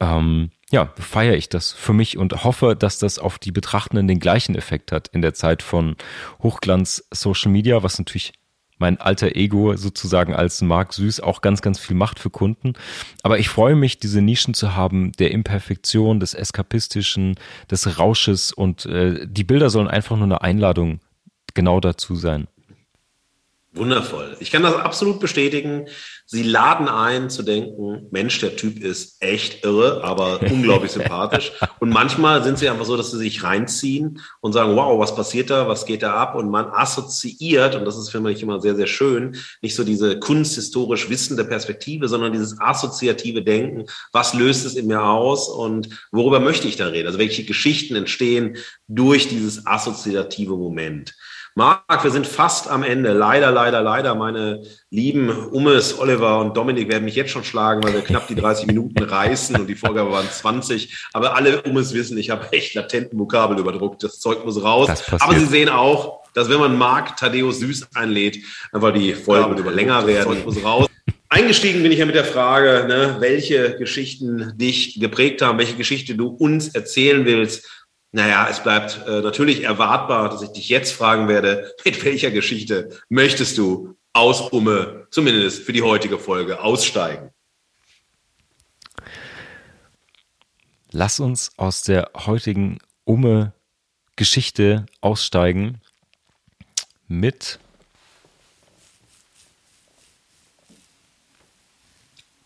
ähm, 0.00 0.50
ja, 0.70 0.92
feiere 0.98 1.36
ich 1.36 1.48
das 1.48 1.72
für 1.72 1.92
mich 1.92 2.18
und 2.18 2.44
hoffe, 2.44 2.74
dass 2.76 2.98
das 2.98 3.18
auf 3.18 3.38
die 3.38 3.52
Betrachtenden 3.52 4.08
den 4.08 4.18
gleichen 4.18 4.54
Effekt 4.54 4.92
hat 4.92 5.08
in 5.08 5.22
der 5.22 5.34
Zeit 5.34 5.62
von 5.62 5.96
Hochglanz 6.42 7.06
Social 7.12 7.52
Media, 7.52 7.82
was 7.82 7.98
natürlich 7.98 8.32
mein 8.78 9.00
alter 9.00 9.36
Ego 9.36 9.76
sozusagen 9.76 10.34
als 10.34 10.60
Mark 10.60 10.92
Süß 10.92 11.20
auch 11.20 11.40
ganz, 11.40 11.62
ganz 11.62 11.78
viel 11.78 11.96
macht 11.96 12.18
für 12.18 12.30
Kunden. 12.30 12.74
Aber 13.22 13.38
ich 13.38 13.48
freue 13.48 13.74
mich, 13.74 13.98
diese 13.98 14.20
Nischen 14.20 14.54
zu 14.54 14.74
haben, 14.74 15.12
der 15.12 15.30
Imperfektion, 15.30 16.20
des 16.20 16.34
Eskapistischen, 16.34 17.36
des 17.70 17.98
Rausches 17.98 18.52
und 18.52 18.84
äh, 18.86 19.26
die 19.26 19.44
Bilder 19.44 19.70
sollen 19.70 19.88
einfach 19.88 20.16
nur 20.16 20.26
eine 20.26 20.42
Einladung 20.42 21.00
genau 21.54 21.80
dazu 21.80 22.16
sein. 22.16 22.48
Wundervoll. 23.72 24.36
Ich 24.40 24.50
kann 24.50 24.62
das 24.62 24.74
absolut 24.74 25.20
bestätigen. 25.20 25.86
Sie 26.28 26.42
laden 26.42 26.88
ein 26.88 27.30
zu 27.30 27.44
denken, 27.44 28.08
Mensch, 28.10 28.40
der 28.40 28.56
Typ 28.56 28.82
ist 28.82 29.22
echt 29.22 29.64
irre, 29.64 30.02
aber 30.02 30.40
unglaublich 30.42 30.90
sympathisch. 30.92 31.52
Und 31.78 31.90
manchmal 31.90 32.42
sind 32.42 32.58
sie 32.58 32.68
einfach 32.68 32.84
so, 32.84 32.96
dass 32.96 33.12
sie 33.12 33.18
sich 33.18 33.44
reinziehen 33.44 34.20
und 34.40 34.52
sagen, 34.52 34.74
wow, 34.74 34.98
was 34.98 35.14
passiert 35.14 35.50
da, 35.50 35.68
was 35.68 35.86
geht 35.86 36.02
da 36.02 36.14
ab? 36.14 36.34
Und 36.34 36.50
man 36.50 36.66
assoziiert, 36.66 37.76
und 37.76 37.84
das 37.84 37.96
ist 37.96 38.08
für 38.08 38.18
mich 38.18 38.42
immer 38.42 38.60
sehr, 38.60 38.74
sehr 38.74 38.88
schön, 38.88 39.36
nicht 39.62 39.76
so 39.76 39.84
diese 39.84 40.18
kunsthistorisch 40.18 41.08
wissende 41.08 41.44
Perspektive, 41.44 42.08
sondern 42.08 42.32
dieses 42.32 42.60
assoziative 42.60 43.44
Denken, 43.44 43.84
was 44.12 44.34
löst 44.34 44.66
es 44.66 44.74
in 44.74 44.88
mir 44.88 45.04
aus 45.04 45.48
und 45.48 45.88
worüber 46.10 46.40
möchte 46.40 46.66
ich 46.66 46.74
da 46.74 46.88
reden? 46.88 47.06
Also 47.06 47.20
welche 47.20 47.44
Geschichten 47.44 47.94
entstehen 47.94 48.56
durch 48.88 49.28
dieses 49.28 49.64
assoziative 49.64 50.56
Moment. 50.56 51.14
Marc, 51.58 52.04
wir 52.04 52.10
sind 52.10 52.26
fast 52.26 52.68
am 52.68 52.82
Ende. 52.82 53.14
Leider, 53.14 53.50
leider, 53.50 53.80
leider. 53.80 54.14
Meine 54.14 54.62
lieben 54.90 55.30
Ummes, 55.30 55.98
Oliver 55.98 56.38
und 56.40 56.54
Dominik 56.54 56.90
werden 56.90 57.06
mich 57.06 57.14
jetzt 57.14 57.30
schon 57.30 57.44
schlagen, 57.44 57.82
weil 57.82 57.94
wir 57.94 58.02
knapp 58.02 58.28
die 58.28 58.34
30 58.34 58.66
Minuten 58.66 59.02
reißen 59.02 59.56
und 59.56 59.66
die 59.66 59.74
Vorgabe 59.74 60.12
waren 60.12 60.28
20. 60.30 60.94
Aber 61.14 61.34
alle 61.34 61.62
Ummes 61.62 61.94
wissen, 61.94 62.18
ich 62.18 62.28
habe 62.28 62.52
echt 62.52 62.74
latenten 62.74 63.18
Vokabel 63.18 63.58
überdruckt. 63.58 64.02
Das 64.02 64.20
Zeug 64.20 64.44
muss 64.44 64.62
raus. 64.62 64.90
Aber 65.18 65.34
sie 65.34 65.46
sehen 65.46 65.70
auch, 65.70 66.24
dass 66.34 66.50
wenn 66.50 66.60
man 66.60 66.76
Marc 66.76 67.16
Thaddeus 67.16 67.60
Süß 67.60 67.88
einlädt, 67.94 68.36
einfach 68.70 68.92
die 68.92 69.14
Folgen 69.14 69.56
ja, 69.56 69.70
länger 69.70 70.06
werden. 70.06 70.28
Das 70.28 70.36
Zeug 70.36 70.44
muss 70.44 70.62
raus. 70.62 70.86
Eingestiegen 71.30 71.82
bin 71.82 71.90
ich 71.90 72.00
ja 72.00 72.04
mit 72.04 72.16
der 72.16 72.26
Frage, 72.26 72.84
ne, 72.86 73.16
welche 73.20 73.78
Geschichten 73.78 74.52
dich 74.56 75.00
geprägt 75.00 75.40
haben, 75.40 75.58
welche 75.58 75.76
Geschichte 75.76 76.16
du 76.16 76.28
uns 76.28 76.68
erzählen 76.74 77.24
willst. 77.24 77.66
Naja, 78.16 78.48
es 78.48 78.62
bleibt 78.62 79.06
äh, 79.06 79.20
natürlich 79.20 79.64
erwartbar, 79.64 80.30
dass 80.30 80.40
ich 80.40 80.48
dich 80.48 80.70
jetzt 80.70 80.90
fragen 80.90 81.28
werde, 81.28 81.74
mit 81.84 82.02
welcher 82.02 82.30
Geschichte 82.30 82.98
möchtest 83.10 83.58
du 83.58 83.94
aus 84.14 84.40
Umme, 84.40 85.06
zumindest 85.10 85.64
für 85.64 85.74
die 85.74 85.82
heutige 85.82 86.18
Folge, 86.18 86.60
aussteigen? 86.60 87.28
Lass 90.92 91.20
uns 91.20 91.50
aus 91.58 91.82
der 91.82 92.10
heutigen 92.16 92.78
Umme 93.04 93.52
Geschichte 94.16 94.86
aussteigen 95.02 95.82
mit 97.08 97.58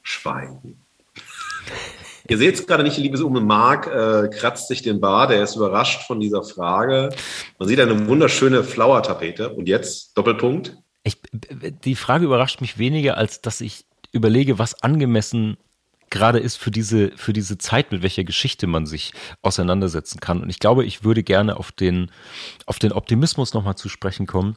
Schweigen. 0.02 0.84
Ihr 2.30 2.38
seht 2.38 2.54
es 2.54 2.66
gerade 2.66 2.84
nicht, 2.84 2.96
liebes 2.96 3.22
Ume 3.22 3.40
Mark 3.40 3.88
äh, 3.88 4.28
kratzt 4.28 4.68
sich 4.68 4.82
den 4.82 5.00
Bart, 5.00 5.32
er 5.32 5.42
ist 5.42 5.56
überrascht 5.56 6.06
von 6.06 6.20
dieser 6.20 6.44
Frage. 6.44 7.08
Man 7.58 7.68
sieht 7.68 7.80
eine 7.80 8.06
wunderschöne 8.06 8.62
Flower-Tapete. 8.62 9.52
Und 9.52 9.66
jetzt, 9.66 10.16
Doppelpunkt. 10.16 10.76
Ich, 11.02 11.20
die 11.32 11.96
Frage 11.96 12.26
überrascht 12.26 12.60
mich 12.60 12.78
weniger, 12.78 13.16
als 13.16 13.40
dass 13.40 13.60
ich 13.60 13.84
überlege, 14.12 14.60
was 14.60 14.80
angemessen 14.80 15.56
gerade 16.08 16.38
ist 16.38 16.54
für 16.54 16.70
diese, 16.70 17.10
für 17.16 17.32
diese 17.32 17.58
Zeit, 17.58 17.90
mit 17.90 18.02
welcher 18.02 18.22
Geschichte 18.22 18.68
man 18.68 18.86
sich 18.86 19.12
auseinandersetzen 19.42 20.20
kann. 20.20 20.40
Und 20.40 20.50
ich 20.50 20.60
glaube, 20.60 20.84
ich 20.84 21.02
würde 21.02 21.24
gerne 21.24 21.56
auf 21.56 21.72
den, 21.72 22.12
auf 22.64 22.78
den 22.78 22.92
Optimismus 22.92 23.54
nochmal 23.54 23.74
zu 23.74 23.88
sprechen 23.88 24.28
kommen, 24.28 24.56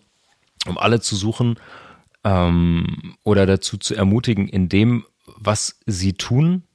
um 0.68 0.78
alle 0.78 1.02
zu 1.02 1.16
suchen 1.16 1.60
ähm, 2.24 3.16
oder 3.24 3.48
dazu 3.48 3.78
zu 3.78 3.96
ermutigen, 3.96 4.48
in 4.48 4.70
dem, 4.70 5.06
was 5.26 5.80
sie 5.88 6.14
tun, 6.14 6.68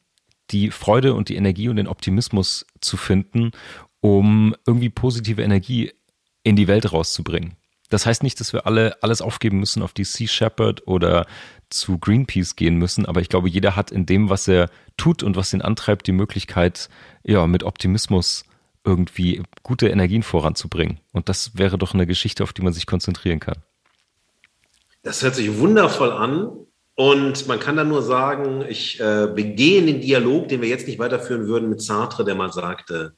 die 0.51 0.71
Freude 0.71 1.15
und 1.15 1.29
die 1.29 1.37
Energie 1.37 1.69
und 1.69 1.77
den 1.77 1.89
Optimismus 1.89 2.67
zu 2.81 2.97
finden, 2.97 3.53
um 4.01 4.55
irgendwie 4.67 4.91
positive 4.91 5.43
Energie 5.43 5.93
in 6.43 6.57
die 6.57 6.69
Welt 6.69 6.93
rauszubringen. 6.93 7.57
Das 7.91 8.05
heißt 8.05 8.23
nicht, 8.23 8.39
dass 8.41 8.53
wir 8.53 8.67
alle 8.67 9.03
alles 9.03 9.23
aufgeben 9.23 9.61
müssen, 9.61 9.83
auf 9.83 9.93
die 9.93 10.05
Sea 10.05 10.29
Shepherd 10.29 10.87
oder 10.87 11.27
zu 11.71 11.99
Greenpeace 11.99 12.57
gehen 12.57 12.77
müssen, 12.77 13.07
aber 13.07 13.21
ich 13.21 13.29
glaube, 13.29 13.49
jeder 13.49 13.77
hat 13.77 13.91
in 13.91 14.07
dem, 14.07 14.31
was 14.31 14.47
er 14.49 14.71
tut 14.97 15.23
und 15.23 15.37
was 15.37 15.53
ihn 15.53 15.63
antreibt, 15.63 16.07
die 16.07 16.13
Möglichkeit, 16.13 16.89
ja, 17.25 17.47
mit 17.47 17.63
Optimismus 17.63 18.45
irgendwie 18.85 19.43
gute 19.63 19.89
Energien 19.89 20.23
voranzubringen. 20.23 21.01
Und 21.13 21.29
das 21.29 21.57
wäre 21.57 21.79
doch 21.79 21.95
eine 21.95 22.07
Geschichte, 22.07 22.43
auf 22.43 22.53
die 22.53 22.63
man 22.63 22.73
sich 22.73 22.87
konzentrieren 22.87 23.41
kann. 23.41 23.63
Das 25.03 25.23
hört 25.23 25.35
sich 25.35 25.59
wundervoll 25.59 26.13
an. 26.13 26.51
Und 26.99 27.47
man 27.47 27.61
kann 27.61 27.77
dann 27.77 27.87
nur 27.87 28.03
sagen, 28.03 28.65
ich 28.69 28.99
äh, 28.99 29.29
begehe 29.33 29.81
den 29.83 30.01
Dialog, 30.01 30.49
den 30.49 30.61
wir 30.61 30.69
jetzt 30.69 30.89
nicht 30.89 30.99
weiterführen 30.99 31.47
würden, 31.47 31.71
mit 31.71 31.81
Sartre, 31.81 32.25
der 32.25 32.35
mal 32.35 32.53
sagte, 32.53 33.13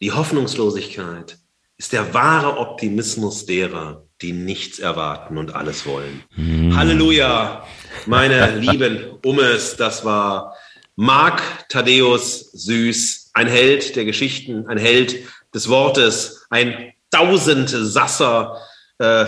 die 0.00 0.12
Hoffnungslosigkeit 0.12 1.36
ist 1.76 1.92
der 1.92 2.14
wahre 2.14 2.56
Optimismus 2.56 3.44
derer, 3.44 4.06
die 4.22 4.32
nichts 4.32 4.78
erwarten 4.78 5.36
und 5.36 5.54
alles 5.54 5.84
wollen. 5.84 6.22
Hm. 6.36 6.74
Halleluja, 6.74 7.66
meine 8.06 8.56
lieben 8.60 9.18
Ummes, 9.22 9.76
das 9.76 10.06
war 10.06 10.54
Marc 10.96 11.42
Thaddeus 11.68 12.50
Süß, 12.52 13.32
ein 13.34 13.46
Held 13.46 13.94
der 13.96 14.06
Geschichten, 14.06 14.66
ein 14.68 14.78
Held 14.78 15.16
des 15.52 15.68
Wortes, 15.68 16.46
ein 16.48 16.94
Tausendsasser, 17.10 18.56
äh, 18.96 19.26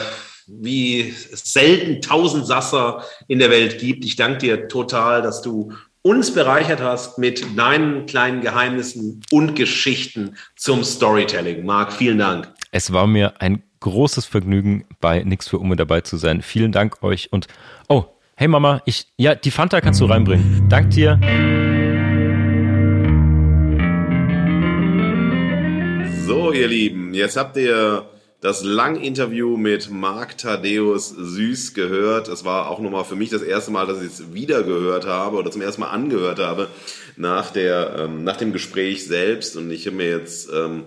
wie 0.59 1.15
es 1.33 1.53
selten 1.53 2.03
tausend 2.03 2.47
Sasser 2.47 3.05
in 3.29 3.39
der 3.39 3.51
Welt 3.51 3.79
gibt. 3.79 4.05
Ich 4.05 4.17
danke 4.17 4.39
dir 4.39 4.69
total, 4.69 5.23
dass 5.23 5.43
du 5.43 5.73
uns 6.03 6.33
bereichert 6.33 6.81
hast 6.81 7.19
mit 7.19 7.45
deinen 7.59 8.07
kleinen 8.07 8.41
Geheimnissen 8.41 9.23
und 9.31 9.55
Geschichten 9.55 10.37
zum 10.57 10.83
Storytelling. 10.83 11.65
Marc, 11.65 11.93
vielen 11.93 12.19
Dank. 12.19 12.53
Es 12.73 12.93
war 12.93 13.07
mir 13.07 13.41
ein 13.41 13.63
großes 13.81 14.27
Vergnügen, 14.27 14.85
bei 15.01 15.23
Nix 15.23 15.49
für 15.49 15.59
Umme 15.59 15.77
dabei 15.77 16.01
zu 16.01 16.17
sein. 16.17 16.43
Vielen 16.43 16.73
Dank 16.73 17.03
euch 17.03 17.33
und 17.33 17.47
oh, 17.89 18.05
hey 18.37 18.49
Mama, 18.49 18.83
ich 18.87 19.07
ja, 19.17 19.35
die 19.35 19.51
Fanta 19.51 19.81
kannst 19.81 20.01
du 20.01 20.07
reinbringen. 20.07 20.69
Dank 20.69 20.91
dir. 20.91 21.19
So, 26.27 26.53
ihr 26.53 26.69
Lieben, 26.69 27.13
jetzt 27.15 27.37
habt 27.37 27.57
ihr 27.57 28.05
das 28.41 28.65
Lang-Interview 28.65 29.57
mit 29.57 29.91
Marc 29.91 30.39
Thaddeus 30.39 31.11
Süß 31.11 31.75
gehört. 31.75 32.29
Es 32.29 32.45
war 32.45 32.71
auch 32.71 32.79
nochmal 32.81 33.05
für 33.05 33.17
mich 33.17 33.29
das 33.29 33.43
erste 33.43 33.71
Mal, 33.71 33.87
dass 33.87 34.01
ich 34.01 34.09
es 34.09 34.33
wieder 34.33 34.63
gehört 34.63 35.07
habe 35.07 35.37
oder 35.37 35.51
zum 35.51 35.61
ersten 35.61 35.83
Mal 35.83 35.91
angehört 35.91 36.39
habe 36.39 36.69
nach, 37.17 37.51
der, 37.51 37.97
ähm, 37.99 38.25
nach 38.25 38.39
dem 38.39 38.53
Gespräch 38.53 39.07
selbst. 39.07 39.57
Und 39.57 39.71
ich 39.71 39.87
habe 39.87 39.97
mir 39.97 40.09
jetzt 40.09 40.49
ähm, 40.53 40.85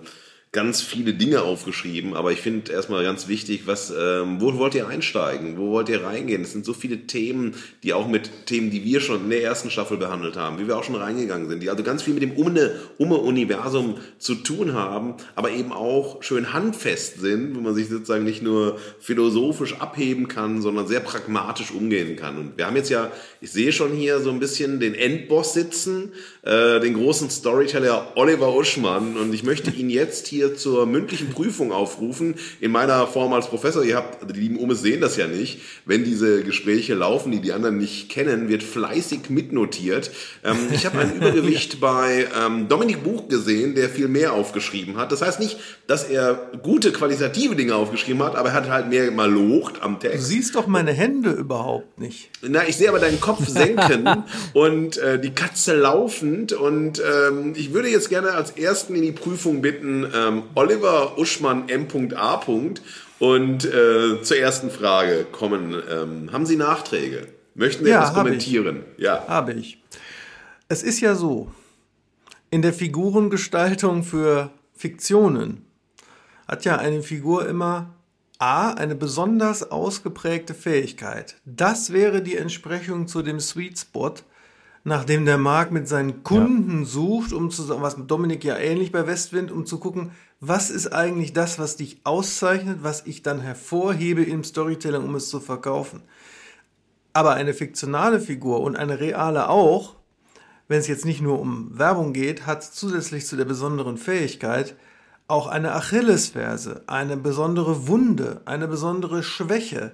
ganz 0.54 0.80
viele 0.80 1.14
Dinge 1.14 1.42
aufgeschrieben, 1.42 2.14
aber 2.14 2.30
ich 2.30 2.40
finde 2.40 2.72
erstmal 2.72 3.02
ganz 3.02 3.26
wichtig, 3.26 3.66
was, 3.66 3.90
ähm, 3.90 4.40
wo 4.40 4.56
wollt 4.56 4.76
ihr 4.76 4.86
einsteigen? 4.86 5.58
Wo 5.58 5.72
wollt 5.72 5.88
ihr 5.88 6.04
reingehen? 6.04 6.42
Es 6.42 6.52
sind 6.52 6.64
so 6.64 6.72
viele 6.72 7.08
Themen, 7.08 7.56
die 7.82 7.92
auch 7.92 8.06
mit 8.06 8.46
Themen, 8.46 8.70
die 8.70 8.84
wir 8.84 9.00
schon 9.00 9.24
in 9.24 9.30
der 9.30 9.42
ersten 9.42 9.68
Staffel 9.68 9.96
behandelt 9.96 10.36
haben, 10.36 10.60
wie 10.60 10.68
wir 10.68 10.78
auch 10.78 10.84
schon 10.84 10.94
reingegangen 10.94 11.48
sind, 11.48 11.60
die 11.60 11.70
also 11.70 11.82
ganz 11.82 12.04
viel 12.04 12.14
mit 12.14 12.22
dem 12.22 12.36
Umme-Universum 12.36 13.96
zu 14.18 14.36
tun 14.36 14.74
haben, 14.74 15.14
aber 15.34 15.50
eben 15.50 15.72
auch 15.72 16.22
schön 16.22 16.52
handfest 16.52 17.20
sind, 17.20 17.56
wo 17.56 17.60
man 17.60 17.74
sich 17.74 17.88
sozusagen 17.88 18.22
nicht 18.22 18.42
nur 18.42 18.78
philosophisch 19.00 19.80
abheben 19.80 20.28
kann, 20.28 20.62
sondern 20.62 20.86
sehr 20.86 21.00
pragmatisch 21.00 21.72
umgehen 21.72 22.14
kann. 22.14 22.38
Und 22.38 22.58
wir 22.58 22.66
haben 22.66 22.76
jetzt 22.76 22.90
ja, 22.90 23.10
ich 23.40 23.50
sehe 23.50 23.72
schon 23.72 23.90
hier 23.90 24.20
so 24.20 24.30
ein 24.30 24.38
bisschen 24.38 24.78
den 24.78 24.94
Endboss 24.94 25.52
sitzen, 25.52 26.12
äh, 26.42 26.78
den 26.78 26.94
großen 26.94 27.28
Storyteller 27.28 28.12
Oliver 28.14 28.54
Uschmann 28.54 29.16
und 29.16 29.34
ich 29.34 29.42
möchte 29.42 29.72
ihn 29.72 29.90
jetzt 29.90 30.28
hier 30.28 30.43
hier 30.44 30.56
zur 30.56 30.86
mündlichen 30.86 31.30
Prüfung 31.30 31.72
aufrufen, 31.72 32.34
in 32.60 32.70
meiner 32.70 33.06
Form 33.06 33.32
als 33.32 33.48
Professor. 33.48 33.82
Ihr 33.84 33.96
habt, 33.96 34.30
die 34.34 34.40
lieben 34.40 34.58
Umes 34.58 34.82
sehen 34.82 35.00
das 35.00 35.16
ja 35.16 35.26
nicht. 35.26 35.60
Wenn 35.84 36.04
diese 36.04 36.42
Gespräche 36.42 36.94
laufen, 36.94 37.32
die 37.32 37.40
die 37.40 37.52
anderen 37.52 37.78
nicht 37.78 38.08
kennen, 38.08 38.48
wird 38.48 38.62
fleißig 38.62 39.30
mitnotiert. 39.30 40.10
Ähm, 40.44 40.56
ich 40.72 40.86
habe 40.86 40.98
ein 40.98 41.14
Übergewicht 41.16 41.80
bei 41.80 42.26
ähm, 42.38 42.68
Dominik 42.68 43.02
Buch 43.02 43.28
gesehen, 43.28 43.74
der 43.74 43.88
viel 43.88 44.08
mehr 44.08 44.32
aufgeschrieben 44.32 44.96
hat. 44.96 45.12
Das 45.12 45.22
heißt 45.22 45.40
nicht, 45.40 45.58
dass 45.86 46.04
er 46.04 46.50
gute 46.62 46.92
qualitative 46.92 47.56
Dinge 47.56 47.74
aufgeschrieben 47.74 48.22
hat, 48.22 48.36
aber 48.36 48.50
er 48.50 48.54
hat 48.54 48.68
halt 48.68 48.88
mehr 48.88 49.10
malocht 49.10 49.82
am 49.82 50.00
Text. 50.00 50.18
Du 50.18 50.22
siehst 50.22 50.54
doch 50.54 50.66
meine 50.66 50.92
Hände 50.92 51.30
überhaupt 51.30 51.98
nicht. 51.98 52.30
Na, 52.48 52.66
ich 52.66 52.76
sehe 52.76 52.88
aber 52.88 52.98
deinen 52.98 53.20
Kopf 53.20 53.44
senken 53.48 54.24
und 54.52 54.96
äh, 54.98 55.18
die 55.18 55.30
Katze 55.30 55.74
laufend 55.74 56.52
und 56.52 57.00
ähm, 57.00 57.54
ich 57.56 57.72
würde 57.72 57.88
jetzt 57.88 58.08
gerne 58.08 58.32
als 58.32 58.52
ersten 58.52 58.94
in 58.94 59.02
die 59.02 59.12
Prüfung 59.12 59.62
bitten, 59.62 60.06
ähm, 60.14 60.44
Oliver 60.54 61.18
Uschmann 61.18 61.68
M.A. 61.68 62.40
Und 63.20 63.64
äh, 63.64 64.20
zur 64.22 64.36
ersten 64.36 64.70
Frage 64.70 65.24
kommen. 65.30 65.74
Ähm, 65.90 66.30
haben 66.32 66.46
Sie 66.46 66.56
Nachträge? 66.56 67.28
Möchten 67.54 67.84
Sie 67.84 67.90
Ja, 67.90 67.98
etwas 67.98 68.16
hab 68.16 68.24
kommentieren? 68.24 68.82
Ja. 68.96 69.24
Habe 69.28 69.52
ich. 69.52 69.78
Es 70.68 70.82
ist 70.82 71.00
ja 71.00 71.14
so, 71.14 71.50
in 72.50 72.62
der 72.62 72.72
Figurengestaltung 72.72 74.02
für 74.02 74.50
Fiktionen 74.76 75.64
hat 76.46 76.64
ja 76.64 76.76
eine 76.76 77.02
Figur 77.02 77.48
immer 77.48 77.94
A, 78.44 78.74
eine 78.74 78.94
besonders 78.94 79.70
ausgeprägte 79.70 80.52
Fähigkeit. 80.52 81.36
Das 81.46 81.94
wäre 81.94 82.20
die 82.20 82.36
Entsprechung 82.36 83.08
zu 83.08 83.22
dem 83.22 83.40
Sweet 83.40 83.78
Spot, 83.78 84.12
nachdem 84.84 85.24
der 85.24 85.38
Markt 85.38 85.72
mit 85.72 85.88
seinen 85.88 86.22
Kunden 86.24 86.84
sucht, 86.84 87.32
um 87.32 87.50
zu 87.50 87.62
sagen, 87.62 87.80
was 87.80 87.96
mit 87.96 88.10
Dominik 88.10 88.44
ja 88.44 88.58
ähnlich 88.58 88.92
bei 88.92 89.06
Westwind, 89.06 89.50
um 89.50 89.64
zu 89.64 89.78
gucken, 89.78 90.10
was 90.40 90.68
ist 90.68 90.92
eigentlich 90.92 91.32
das, 91.32 91.58
was 91.58 91.76
dich 91.76 92.02
auszeichnet, 92.04 92.80
was 92.82 93.06
ich 93.06 93.22
dann 93.22 93.40
hervorhebe 93.40 94.22
im 94.22 94.44
Storytelling, 94.44 95.04
um 95.04 95.14
es 95.14 95.30
zu 95.30 95.40
verkaufen. 95.40 96.02
Aber 97.14 97.32
eine 97.32 97.54
fiktionale 97.54 98.20
Figur 98.20 98.60
und 98.60 98.76
eine 98.76 99.00
reale 99.00 99.48
auch, 99.48 99.96
wenn 100.68 100.80
es 100.80 100.86
jetzt 100.86 101.06
nicht 101.06 101.22
nur 101.22 101.40
um 101.40 101.78
Werbung 101.78 102.12
geht, 102.12 102.44
hat 102.44 102.62
zusätzlich 102.62 103.24
zu 103.24 103.36
der 103.36 103.46
besonderen 103.46 103.96
Fähigkeit 103.96 104.76
auch 105.26 105.46
eine 105.46 105.72
Achillesferse, 105.72 106.82
eine 106.86 107.16
besondere 107.16 107.88
Wunde, 107.88 108.42
eine 108.44 108.68
besondere 108.68 109.22
Schwäche, 109.22 109.92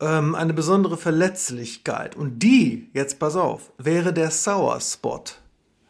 ähm, 0.00 0.34
eine 0.34 0.54
besondere 0.54 0.96
Verletzlichkeit. 0.96 2.16
Und 2.16 2.38
die, 2.40 2.90
jetzt 2.94 3.18
pass 3.18 3.36
auf, 3.36 3.72
wäre 3.78 4.12
der 4.12 4.30
Sour 4.30 4.80
Spot. 4.80 5.24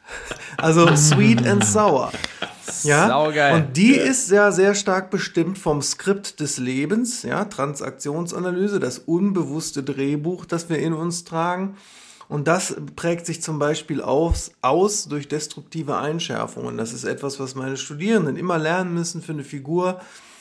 Also 0.58 0.94
sweet 0.96 1.46
and 1.46 1.64
sour. 1.64 2.12
Ja, 2.82 3.08
Saugeil. 3.08 3.54
und 3.54 3.76
die 3.76 3.94
ist 3.94 4.30
ja 4.30 4.52
sehr 4.52 4.74
stark 4.74 5.10
bestimmt 5.10 5.58
vom 5.58 5.82
Skript 5.82 6.40
des 6.40 6.58
Lebens, 6.58 7.22
ja, 7.22 7.44
Transaktionsanalyse, 7.46 8.80
das 8.80 8.98
unbewusste 8.98 9.82
Drehbuch, 9.82 10.44
das 10.44 10.68
wir 10.68 10.78
in 10.78 10.92
uns 10.92 11.24
tragen. 11.24 11.76
Und 12.28 12.48
das 12.48 12.76
prägt 12.96 13.26
sich 13.26 13.42
zum 13.42 13.58
Beispiel 13.58 14.00
aus, 14.00 14.52
aus 14.62 15.08
durch 15.08 15.28
destruktive 15.28 15.96
Einschärfungen. 15.96 16.76
Das 16.76 16.92
ist 16.92 17.04
etwas, 17.04 17.38
was 17.38 17.54
meine 17.54 17.76
Studierenden 17.76 18.36
immer 18.36 18.58
lernen 18.58 18.94
müssen 18.94 19.22
für 19.22 19.32
eine 19.32 19.44
Figur, 19.44 20.00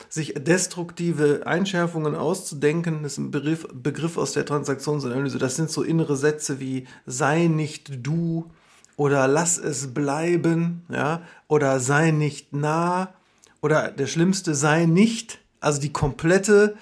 sich 0.09 0.33
destruktive 0.35 1.41
Einschärfungen 1.45 2.15
auszudenken. 2.15 3.03
Das 3.03 3.13
ist 3.13 3.17
ein 3.17 3.31
Begriff, 3.31 3.67
Begriff 3.73 4.17
aus 4.17 4.33
der 4.33 4.45
Transaktionsanalyse. 4.45 5.39
Das 5.39 5.55
sind 5.55 5.69
so 5.69 5.81
innere 5.83 6.15
Sätze 6.15 6.59
wie 6.59 6.85
sei 7.05 7.47
nicht 7.47 8.05
du 8.05 8.49
oder 8.95 9.27
lass 9.27 9.57
es 9.57 9.93
bleiben, 9.93 10.83
ja, 10.89 11.23
oder 11.47 11.79
sei 11.79 12.11
nicht 12.11 12.53
nah 12.53 13.13
oder 13.63 13.89
der 13.89 14.07
schlimmste 14.07 14.53
sei 14.53 14.85
nicht, 14.85 15.39
also 15.61 15.79
die 15.79 15.93
komplette, 15.93 16.75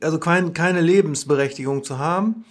also 0.00 0.18
kein, 0.18 0.52
keine 0.52 0.82
Lebensberechtigung 0.82 1.82
zu 1.82 1.98
haben. 1.98 2.44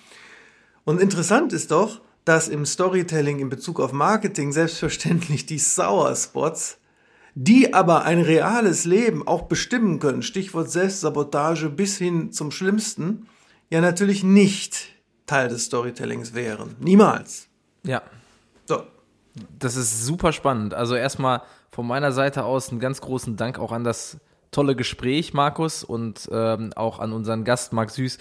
Und 0.85 1.01
interessant 1.01 1.51
ist 1.51 1.71
doch, 1.71 2.01
dass 2.23 2.47
im 2.47 2.65
Storytelling 2.65 3.39
in 3.39 3.49
Bezug 3.49 3.79
auf 3.79 3.91
Marketing 3.91 4.51
selbstverständlich 4.51 5.45
die 5.45 5.59
Sour 5.59 6.15
Spots, 6.15 6.77
die 7.35 7.73
aber 7.73 8.05
ein 8.05 8.21
reales 8.21 8.85
Leben 8.85 9.27
auch 9.27 9.43
bestimmen 9.43 9.99
können, 9.99 10.21
Stichwort 10.21 10.71
Selbstsabotage 10.71 11.69
bis 11.69 11.97
hin 11.97 12.31
zum 12.31 12.51
Schlimmsten, 12.51 13.27
ja 13.69 13.81
natürlich 13.81 14.23
nicht 14.23 14.87
Teil 15.25 15.49
des 15.49 15.65
Storytellings 15.65 16.33
wären. 16.33 16.75
Niemals. 16.79 17.47
Ja, 17.83 18.01
So. 18.65 18.83
das 19.59 19.75
ist 19.75 20.05
super 20.05 20.31
spannend. 20.31 20.73
Also 20.73 20.95
erstmal 20.95 21.41
von 21.71 21.85
meiner 21.85 22.11
Seite 22.11 22.45
aus 22.45 22.69
einen 22.69 22.79
ganz 22.79 23.01
großen 23.01 23.35
Dank 23.35 23.59
auch 23.59 23.71
an 23.71 23.83
das 23.83 24.17
tolle 24.51 24.75
Gespräch, 24.75 25.33
Markus, 25.33 25.83
und 25.83 26.29
ähm, 26.31 26.71
auch 26.75 26.99
an 26.99 27.13
unseren 27.13 27.43
Gast, 27.43 27.73
Marc 27.73 27.91
Süß. 27.91 28.17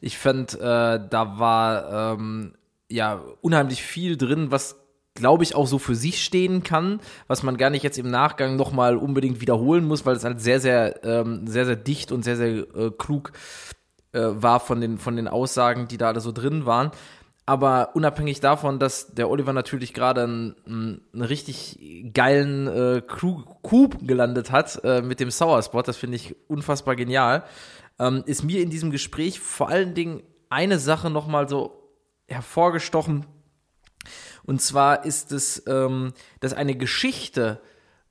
Ich 0.00 0.18
fand, 0.18 0.54
äh, 0.54 0.58
da 0.60 1.38
war 1.38 2.14
ähm, 2.14 2.54
ja 2.88 3.20
unheimlich 3.40 3.82
viel 3.82 4.16
drin, 4.16 4.50
was 4.50 4.76
glaube 5.14 5.42
ich 5.42 5.54
auch 5.54 5.66
so 5.66 5.78
für 5.78 5.94
sich 5.94 6.22
stehen 6.24 6.62
kann, 6.62 7.00
was 7.26 7.42
man 7.42 7.56
gar 7.56 7.70
nicht 7.70 7.82
jetzt 7.82 7.98
im 7.98 8.10
Nachgang 8.10 8.56
nochmal 8.56 8.96
unbedingt 8.96 9.40
wiederholen 9.40 9.84
muss, 9.84 10.06
weil 10.06 10.16
es 10.16 10.24
halt 10.24 10.40
sehr, 10.40 10.60
sehr, 10.60 11.04
ähm, 11.04 11.46
sehr, 11.46 11.66
sehr 11.66 11.76
dicht 11.76 12.12
und 12.12 12.22
sehr, 12.22 12.36
sehr 12.36 12.48
äh, 12.48 12.90
klug 12.96 13.32
äh, 14.12 14.20
war 14.20 14.60
von 14.60 14.80
den, 14.80 14.98
von 14.98 15.16
den 15.16 15.28
Aussagen, 15.28 15.88
die 15.88 15.98
da 15.98 16.08
alle 16.08 16.20
so 16.20 16.32
drin 16.32 16.66
waren. 16.66 16.92
Aber 17.48 17.96
unabhängig 17.96 18.40
davon, 18.40 18.78
dass 18.78 19.14
der 19.14 19.30
Oliver 19.30 19.54
natürlich 19.54 19.94
gerade 19.94 20.24
einen, 20.24 21.00
einen 21.14 21.22
richtig 21.22 21.78
geilen 22.12 22.66
äh, 22.66 23.00
Coup 23.00 23.96
gelandet 24.06 24.50
hat 24.50 24.78
äh, 24.84 25.00
mit 25.00 25.18
dem 25.18 25.30
Sour 25.30 25.62
Spot, 25.62 25.80
das 25.80 25.96
finde 25.96 26.16
ich 26.16 26.36
unfassbar 26.48 26.94
genial, 26.94 27.44
ähm, 27.98 28.22
ist 28.26 28.44
mir 28.44 28.60
in 28.60 28.68
diesem 28.68 28.90
Gespräch 28.90 29.40
vor 29.40 29.70
allen 29.70 29.94
Dingen 29.94 30.22
eine 30.50 30.78
Sache 30.78 31.08
nochmal 31.08 31.48
so 31.48 31.88
hervorgestochen. 32.26 33.24
Und 34.44 34.60
zwar 34.60 35.06
ist 35.06 35.32
es, 35.32 35.62
ähm, 35.66 36.12
dass 36.40 36.52
eine 36.52 36.76
Geschichte, 36.76 37.62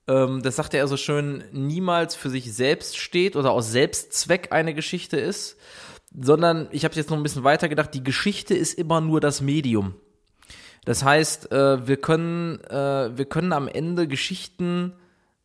ähm, 0.07 0.41
das 0.41 0.55
sagte 0.55 0.77
er 0.77 0.87
so 0.87 0.97
schön, 0.97 1.43
niemals 1.51 2.15
für 2.15 2.31
sich 2.31 2.51
selbst 2.55 2.97
steht 2.97 3.35
oder 3.35 3.51
aus 3.51 3.71
Selbstzweck 3.71 4.51
eine 4.51 4.73
Geschichte 4.73 5.17
ist, 5.17 5.57
sondern 6.13 6.67
ich 6.71 6.83
habe 6.83 6.95
jetzt 6.95 7.09
noch 7.09 7.17
ein 7.17 7.23
bisschen 7.23 7.43
weiter 7.43 7.69
gedacht, 7.69 7.93
die 7.93 8.03
Geschichte 8.03 8.55
ist 8.55 8.73
immer 8.73 9.01
nur 9.01 9.19
das 9.19 9.41
Medium. 9.41 9.95
Das 10.85 11.03
heißt, 11.03 11.51
äh, 11.51 11.85
wir 11.87 11.97
können, 11.97 12.61
äh, 12.65 13.17
wir 13.17 13.25
können 13.25 13.51
am 13.51 13.67
Ende 13.67 14.07
Geschichten 14.07 14.93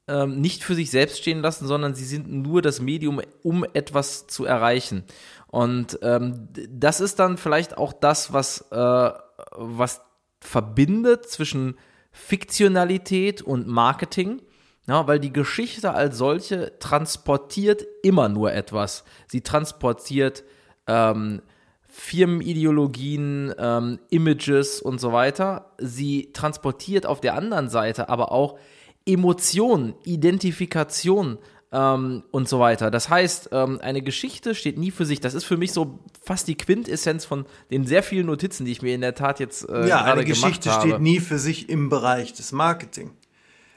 ähm, 0.08 0.40
nicht 0.40 0.62
für 0.62 0.74
sich 0.74 0.90
selbst 0.90 1.18
stehen 1.18 1.40
lassen, 1.40 1.66
sondern 1.66 1.94
sie 1.94 2.04
sind 2.04 2.30
nur 2.30 2.62
das 2.62 2.80
Medium, 2.80 3.20
um 3.42 3.64
etwas 3.72 4.26
zu 4.26 4.44
erreichen. 4.44 5.04
Und 5.48 5.98
ähm, 6.02 6.48
das 6.68 7.00
ist 7.00 7.18
dann 7.18 7.38
vielleicht 7.38 7.76
auch 7.76 7.92
das, 7.92 8.32
was, 8.32 8.70
äh, 8.70 9.10
was 9.52 10.00
verbindet 10.40 11.28
zwischen 11.28 11.76
Fiktionalität 12.10 13.42
und 13.42 13.66
Marketing. 13.66 14.42
Ja, 14.88 15.06
weil 15.06 15.20
die 15.20 15.32
Geschichte 15.32 15.94
als 15.94 16.18
solche 16.18 16.78
transportiert 16.80 17.86
immer 18.02 18.28
nur 18.28 18.52
etwas. 18.52 19.04
Sie 19.28 19.40
transportiert 19.40 20.42
ähm, 20.86 21.42
Firmenideologien, 21.88 23.54
ähm, 23.58 23.98
Images 24.10 24.80
und 24.80 25.00
so 25.00 25.12
weiter. 25.12 25.72
Sie 25.78 26.30
transportiert 26.32 27.06
auf 27.06 27.20
der 27.20 27.34
anderen 27.34 27.68
Seite 27.68 28.08
aber 28.08 28.32
auch 28.32 28.58
Emotionen, 29.04 29.94
Identifikation 30.04 31.38
ähm, 31.72 32.22
und 32.30 32.48
so 32.48 32.60
weiter. 32.60 32.90
Das 32.90 33.08
heißt, 33.08 33.50
ähm, 33.52 33.78
eine 33.82 34.02
Geschichte 34.02 34.54
steht 34.54 34.78
nie 34.78 34.90
für 34.90 35.04
sich. 35.04 35.20
Das 35.20 35.34
ist 35.34 35.44
für 35.44 35.56
mich 35.56 35.72
so 35.72 35.98
fast 36.24 36.48
die 36.48 36.54
Quintessenz 36.54 37.24
von 37.24 37.46
den 37.70 37.86
sehr 37.86 38.02
vielen 38.02 38.26
Notizen, 38.26 38.64
die 38.64 38.72
ich 38.72 38.82
mir 38.82 38.94
in 38.94 39.00
der 39.00 39.14
Tat 39.14 39.40
jetzt 39.40 39.68
äh, 39.68 39.88
Ja, 39.88 39.98
gerade 40.02 40.12
eine 40.12 40.24
gemacht 40.24 40.42
Geschichte 40.42 40.70
habe. 40.70 40.88
steht 40.88 41.00
nie 41.00 41.20
für 41.20 41.38
sich 41.38 41.68
im 41.68 41.88
Bereich 41.88 42.32
des 42.32 42.52
Marketing. 42.52 43.10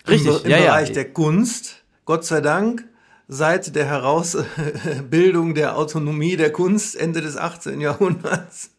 Richtig, 0.07 0.27
Im, 0.39 0.45
im 0.45 0.51
ja, 0.51 0.57
ja. 0.57 0.65
Bereich 0.67 0.91
der 0.91 1.11
Kunst 1.11 1.83
Gott 2.05 2.23
sei 2.23 2.39
Dank, 2.39 2.87
seit 3.27 3.75
der 3.75 3.85
Herausbildung 3.85 5.55
der 5.55 5.77
Autonomie 5.77 6.37
der 6.37 6.51
Kunst 6.51 6.95
Ende 6.95 7.21
des 7.21 7.37
18. 7.37 7.81
Jahrhunderts 7.81 8.71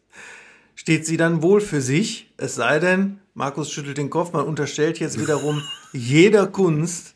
steht 0.75 1.05
sie 1.05 1.17
dann 1.17 1.41
wohl 1.41 1.59
für 1.59 1.81
sich. 1.81 2.31
Es 2.37 2.55
sei 2.55 2.79
denn, 2.79 3.19
Markus 3.33 3.71
schüttelt 3.71 3.97
den 3.97 4.09
Kopf, 4.09 4.31
man 4.33 4.45
unterstellt 4.45 4.99
jetzt 4.99 5.19
wiederum 5.19 5.61
jeder 5.93 6.47
Kunst 6.47 7.15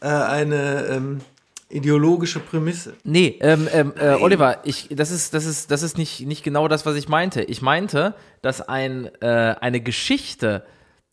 äh, 0.00 0.06
eine 0.06 0.86
ähm, 0.86 1.20
ideologische 1.68 2.38
Prämisse. 2.38 2.94
Nee, 3.04 3.38
ähm, 3.40 3.68
ähm, 3.72 3.92
äh, 3.98 4.14
Oliver, 4.14 4.60
ich, 4.64 4.88
das 4.90 5.10
ist, 5.10 5.34
das 5.34 5.44
ist, 5.44 5.70
das 5.70 5.82
ist 5.82 5.98
nicht, 5.98 6.26
nicht 6.26 6.44
genau 6.44 6.68
das, 6.68 6.86
was 6.86 6.96
ich 6.96 7.08
meinte. 7.08 7.42
Ich 7.42 7.60
meinte, 7.60 8.14
dass 8.40 8.60
ein, 8.60 9.10
äh, 9.20 9.56
eine 9.60 9.80
Geschichte 9.80 10.64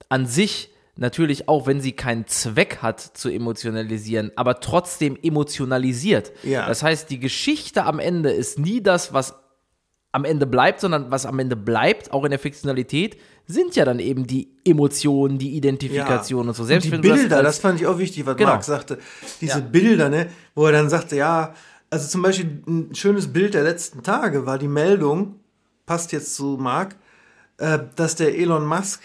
an 0.08 0.28
sich 0.28 0.70
natürlich 0.98 1.48
auch, 1.50 1.68
wenn 1.68 1.82
sie 1.82 1.92
keinen 1.92 2.28
Zweck 2.28 2.78
hat 2.82 3.00
zu 3.02 3.30
emotionalisieren, 3.30 4.32
aber 4.36 4.60
trotzdem 4.60 5.18
emotionalisiert. 5.22 6.32
Ja. 6.44 6.68
Das 6.68 6.84
heißt, 6.84 7.10
die 7.10 7.20
Geschichte 7.20 7.84
am 7.84 8.00
Ende 8.00 8.32
ist 8.32 8.60
nie 8.60 8.82
das, 8.82 9.14
was 9.14 9.36
am 10.12 10.24
Ende 10.24 10.48
bleibt, 10.48 10.80
sondern 10.80 11.12
was 11.12 11.26
am 11.26 11.38
Ende 11.40 11.58
bleibt, 11.58 12.14
auch 12.14 12.24
in 12.24 12.30
der 12.30 12.40
Fiktionalität, 12.40 13.18
sind 13.48 13.76
ja 13.76 13.84
dann 13.84 14.00
eben 14.00 14.26
die 14.26 14.48
Emotionen, 14.64 15.38
die 15.38 15.56
Identifikation 15.58 16.48
und 16.48 16.54
so. 16.56 16.64
Selbst 16.64 16.92
und 16.92 17.04
die 17.04 17.10
das 17.10 17.20
Bilder, 17.20 17.36
als- 17.38 17.46
das, 17.48 17.60
fand 17.60 17.82
ich 17.82 17.86
auch 17.88 17.98
wichtig, 18.00 18.26
was 18.26 18.38
Genau. 18.38 18.52
Marc 18.52 18.64
sagte. 18.64 18.98
Diese 19.42 19.60
Ja. 19.60 19.66
Bilder, 19.66 20.08
ne, 20.10 20.28
wo 20.56 20.66
er 20.66 20.72
dann 20.72 20.90
sagte, 20.90 21.18
ja, 21.18 21.54
also 21.90 22.08
zum 22.08 22.22
Beispiel 22.22 22.64
ein 22.66 22.96
schönes 22.96 23.32
Bild 23.32 23.54
der 23.54 23.64
letzten 23.64 24.04
Tage 24.04 24.46
war 24.46 24.58
die 24.58 24.70
Meldung, 24.70 25.36
passt 25.86 26.14
jetzt 26.14 26.34
zu 26.36 26.58
Marc, 26.60 26.96
äh, 27.58 27.80
dass 27.98 28.16
der 28.16 28.38
Elon 28.38 28.66
Musk 28.66 29.02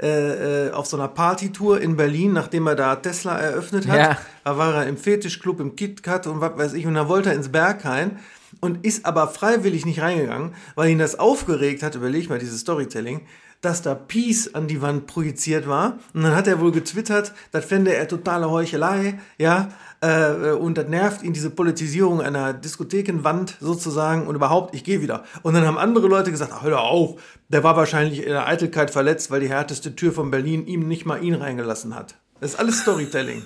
äh, 0.00 0.66
äh, 0.68 0.70
auf 0.72 0.86
so 0.86 0.96
einer 0.96 1.08
Partytour 1.08 1.80
in 1.80 1.96
Berlin, 1.96 2.32
nachdem 2.32 2.66
er 2.68 2.76
da 2.76 2.96
Tesla 2.96 3.36
eröffnet 3.38 3.88
hat, 3.88 3.96
Ja. 3.98 4.18
da 4.44 4.56
war 4.58 4.74
er 4.74 4.86
im 4.86 4.96
Fetischclub, 4.96 5.58
im 5.60 5.74
KitKat 5.76 6.26
und 6.26 6.40
was 6.40 6.56
weiß 6.56 6.72
ich, 6.74 6.86
und 6.86 6.94
da 6.94 7.08
wollte 7.08 7.30
er 7.30 7.34
ins 7.36 7.50
Berghain 7.50 8.18
und 8.60 8.84
ist 8.84 9.04
aber 9.06 9.28
freiwillig 9.28 9.84
nicht 9.86 10.00
reingegangen, 10.00 10.54
weil 10.74 10.90
ihn 10.90 10.98
das 10.98 11.18
aufgeregt 11.18 11.82
hat, 11.82 11.94
überleg 11.96 12.28
mal, 12.28 12.38
dieses 12.38 12.60
Storytelling, 12.60 13.22
dass 13.60 13.82
da 13.82 13.94
Peace 13.94 14.54
an 14.54 14.68
die 14.68 14.80
Wand 14.82 15.06
projiziert 15.06 15.68
war. 15.68 15.98
Und 16.14 16.22
dann 16.22 16.36
hat 16.36 16.46
er 16.46 16.60
wohl 16.60 16.72
getwittert, 16.72 17.32
das 17.50 17.64
fände 17.64 17.94
er 17.94 18.06
totale 18.08 18.50
Heuchelei, 18.50 19.18
ja, 19.38 19.68
äh, 20.00 20.52
und 20.52 20.78
das 20.78 20.88
nervt 20.88 21.22
ihn, 21.22 21.32
diese 21.32 21.50
Politisierung 21.50 22.20
einer 22.20 22.52
Diskothekenwand 22.52 23.56
sozusagen 23.60 24.26
und 24.26 24.36
überhaupt, 24.36 24.74
ich 24.74 24.84
gehe 24.84 25.02
wieder. 25.02 25.24
Und 25.42 25.54
dann 25.54 25.66
haben 25.66 25.78
andere 25.78 26.06
Leute 26.06 26.30
gesagt, 26.30 26.52
ach, 26.54 26.62
hör 26.62 26.80
auf, 26.80 27.20
der 27.48 27.64
war 27.64 27.76
wahrscheinlich 27.76 28.22
in 28.22 28.30
der 28.30 28.46
Eitelkeit 28.46 28.90
verletzt, 28.90 29.30
weil 29.30 29.40
die 29.40 29.48
härteste 29.48 29.96
Tür 29.96 30.12
von 30.12 30.30
Berlin 30.30 30.66
ihm 30.66 30.86
nicht 30.86 31.06
mal 31.06 31.22
ihn 31.22 31.34
reingelassen 31.34 31.94
hat. 31.94 32.16
Das 32.40 32.52
ist 32.52 32.58
alles 32.58 32.80
Storytelling. 32.80 33.42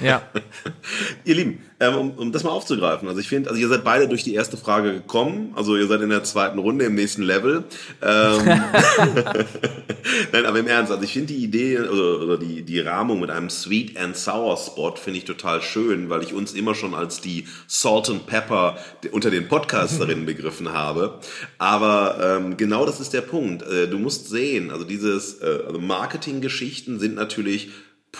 Ja. 0.00 0.22
Ihr 1.24 1.36
Lieben, 1.36 1.60
ähm, 1.78 1.94
um, 1.94 2.10
um 2.12 2.32
das 2.32 2.42
mal 2.42 2.50
aufzugreifen, 2.50 3.06
also 3.06 3.20
ich 3.20 3.28
finde, 3.28 3.48
also 3.48 3.60
ihr 3.60 3.68
seid 3.68 3.84
beide 3.84 4.08
durch 4.08 4.24
die 4.24 4.34
erste 4.34 4.56
Frage 4.56 4.92
gekommen, 4.92 5.52
also 5.54 5.76
ihr 5.76 5.86
seid 5.86 6.00
in 6.00 6.10
der 6.10 6.24
zweiten 6.24 6.58
Runde 6.58 6.84
im 6.84 6.96
nächsten 6.96 7.22
Level. 7.22 7.64
Ähm, 8.02 8.44
Nein, 10.32 10.46
aber 10.46 10.58
im 10.58 10.66
Ernst, 10.66 10.90
also 10.90 11.04
ich 11.04 11.12
finde 11.12 11.32
die 11.32 11.44
Idee 11.44 11.78
oder, 11.78 12.22
oder 12.22 12.38
die, 12.38 12.62
die 12.62 12.80
Rahmung 12.80 13.20
mit 13.20 13.30
einem 13.30 13.50
Sweet 13.50 13.96
and 13.96 14.16
Sour 14.16 14.56
Spot 14.56 14.96
finde 14.96 15.18
ich 15.18 15.24
total 15.24 15.62
schön, 15.62 16.10
weil 16.10 16.22
ich 16.22 16.34
uns 16.34 16.54
immer 16.54 16.74
schon 16.74 16.94
als 16.94 17.20
die 17.20 17.46
Salt 17.68 18.10
and 18.10 18.26
Pepper 18.26 18.78
unter 19.12 19.30
den 19.30 19.48
Podcasterinnen 19.48 20.26
begriffen 20.26 20.72
habe. 20.72 21.20
Aber 21.58 22.18
ähm, 22.20 22.56
genau 22.56 22.84
das 22.84 23.00
ist 23.00 23.12
der 23.12 23.22
Punkt. 23.22 23.62
Äh, 23.62 23.86
du 23.86 23.98
musst 23.98 24.28
sehen, 24.28 24.70
also 24.70 24.84
dieses 24.84 25.40
äh, 25.40 25.60
also 25.66 25.78
Marketinggeschichten 25.78 26.98
sind 26.98 27.14
natürlich 27.14 27.70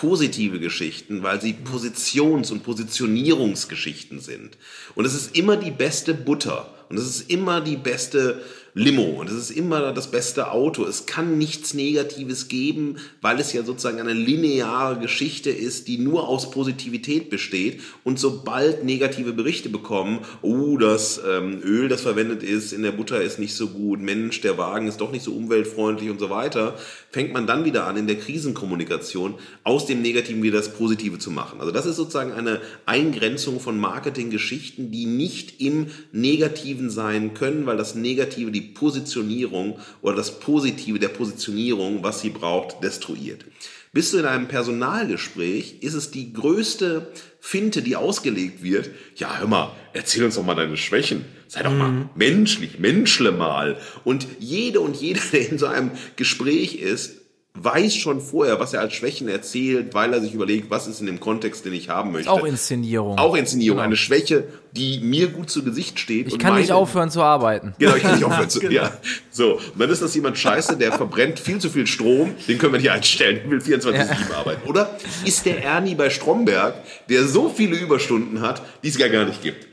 positive 0.00 0.58
Geschichten, 0.58 1.22
weil 1.22 1.40
sie 1.40 1.52
Positions- 1.54 2.50
und 2.50 2.62
Positionierungsgeschichten 2.64 4.20
sind. 4.20 4.58
Und 4.94 5.04
es 5.04 5.14
ist 5.14 5.36
immer 5.36 5.56
die 5.56 5.70
beste 5.70 6.14
Butter 6.14 6.74
und 6.88 6.98
es 6.98 7.06
ist 7.06 7.30
immer 7.30 7.60
die 7.60 7.76
beste 7.76 8.42
Limo 8.76 9.04
und 9.04 9.30
es 9.30 9.36
ist 9.36 9.50
immer 9.52 9.92
das 9.92 10.10
beste 10.10 10.50
Auto. 10.50 10.84
Es 10.84 11.06
kann 11.06 11.38
nichts 11.38 11.74
Negatives 11.74 12.48
geben, 12.48 12.96
weil 13.20 13.38
es 13.38 13.52
ja 13.52 13.62
sozusagen 13.62 14.00
eine 14.00 14.14
lineare 14.14 14.98
Geschichte 14.98 15.50
ist, 15.50 15.86
die 15.86 15.96
nur 15.96 16.28
aus 16.28 16.50
Positivität 16.50 17.30
besteht. 17.30 17.80
Und 18.02 18.18
sobald 18.18 18.84
negative 18.84 19.32
Berichte 19.32 19.68
bekommen, 19.68 20.18
oh, 20.42 20.76
das 20.76 21.20
ähm, 21.24 21.60
Öl, 21.62 21.88
das 21.88 22.00
verwendet 22.00 22.42
ist, 22.42 22.72
in 22.72 22.82
der 22.82 22.90
Butter 22.90 23.22
ist 23.22 23.38
nicht 23.38 23.54
so 23.54 23.68
gut, 23.68 24.00
Mensch, 24.00 24.40
der 24.40 24.58
Wagen 24.58 24.88
ist 24.88 25.00
doch 25.00 25.12
nicht 25.12 25.24
so 25.24 25.34
umweltfreundlich 25.34 26.10
und 26.10 26.18
so 26.18 26.28
weiter, 26.28 26.76
fängt 27.12 27.32
man 27.32 27.46
dann 27.46 27.64
wieder 27.64 27.86
an, 27.86 27.96
in 27.96 28.08
der 28.08 28.18
Krisenkommunikation 28.18 29.34
aus 29.62 29.86
dem 29.86 30.02
Negativen 30.02 30.42
wieder 30.42 30.58
das 30.58 30.74
Positive 30.74 31.20
zu 31.20 31.30
machen. 31.30 31.60
Also 31.60 31.70
das 31.70 31.86
ist 31.86 31.94
sozusagen 31.94 32.32
eine 32.32 32.60
Eingrenzung 32.86 33.60
von 33.60 33.78
Marketinggeschichten, 33.78 34.90
die 34.90 35.06
nicht 35.06 35.60
im 35.60 35.86
Negativen 36.10 36.90
sein 36.90 37.34
können, 37.34 37.66
weil 37.66 37.76
das 37.76 37.94
Negative 37.94 38.50
die 38.50 38.63
Positionierung 38.64 39.78
oder 40.02 40.16
das 40.16 40.40
Positive 40.40 40.98
der 40.98 41.08
Positionierung, 41.08 42.02
was 42.02 42.20
sie 42.20 42.30
braucht, 42.30 42.82
destruiert. 42.82 43.44
Bist 43.92 44.12
du 44.12 44.18
in 44.18 44.26
einem 44.26 44.48
Personalgespräch, 44.48 45.76
ist 45.80 45.94
es 45.94 46.10
die 46.10 46.32
größte 46.32 47.12
Finte, 47.38 47.80
die 47.80 47.94
ausgelegt 47.94 48.62
wird. 48.62 48.90
Ja, 49.14 49.38
hör 49.38 49.46
mal, 49.46 49.72
erzähl 49.92 50.24
uns 50.24 50.34
doch 50.34 50.44
mal 50.44 50.56
deine 50.56 50.76
Schwächen. 50.76 51.24
Sei 51.46 51.62
doch 51.62 51.72
mal 51.72 52.10
menschlich, 52.16 52.80
menschle 52.80 53.30
mal. 53.30 53.76
Und 54.02 54.26
jede 54.40 54.80
und 54.80 54.96
jeder, 54.96 55.20
der 55.32 55.48
in 55.48 55.58
so 55.58 55.66
einem 55.66 55.92
Gespräch 56.16 56.74
ist, 56.74 57.20
weiß 57.56 57.94
schon 57.94 58.20
vorher, 58.20 58.58
was 58.58 58.74
er 58.74 58.80
als 58.80 58.94
Schwächen 58.94 59.28
erzählt, 59.28 59.94
weil 59.94 60.12
er 60.12 60.20
sich 60.20 60.34
überlegt, 60.34 60.70
was 60.70 60.88
ist 60.88 60.98
in 61.00 61.06
dem 61.06 61.20
Kontext, 61.20 61.64
den 61.64 61.72
ich 61.72 61.88
haben 61.88 62.10
möchte. 62.10 62.28
Auch 62.30 62.44
Inszenierung. 62.44 63.16
Auch 63.16 63.36
Inszenierung, 63.36 63.76
Genau. 63.76 63.86
eine 63.86 63.96
Schwäche, 63.96 64.44
die 64.72 64.98
mir 64.98 65.28
gut 65.28 65.50
zu 65.50 65.62
Gesicht 65.62 66.00
steht. 66.00 66.26
Ich 66.26 66.38
kann 66.40 66.56
nicht 66.56 66.70
meine- 66.70 66.80
aufhören 66.80 67.10
zu 67.10 67.22
arbeiten. 67.22 67.72
Genau, 67.78 67.94
ich 67.94 68.02
kann 68.02 68.16
nicht 68.16 68.24
aufhören 68.24 68.50
zu. 68.50 68.66
Ja. 68.72 68.98
So, 69.30 69.54
und 69.54 69.78
dann 69.78 69.88
ist 69.88 70.02
das 70.02 70.14
jemand 70.16 70.36
scheiße, 70.36 70.76
der 70.76 70.92
verbrennt 70.92 71.38
viel 71.38 71.58
zu 71.58 71.70
viel 71.70 71.86
Strom, 71.86 72.34
den 72.48 72.58
können 72.58 72.72
wir 72.72 72.80
nicht 72.80 72.90
einstellen, 72.90 73.36
der 73.44 73.50
will 73.50 73.60
24-7 73.60 74.32
arbeiten. 74.34 74.68
Oder 74.68 74.90
ist 75.24 75.46
der 75.46 75.62
Ernie 75.62 75.94
bei 75.94 76.10
Stromberg, 76.10 76.74
der 77.08 77.24
so 77.24 77.48
viele 77.48 77.76
Überstunden 77.76 78.40
hat, 78.40 78.62
die 78.82 78.88
es 78.88 78.98
gar, 78.98 79.08
gar 79.10 79.26
nicht 79.26 79.42
gibt. 79.42 79.68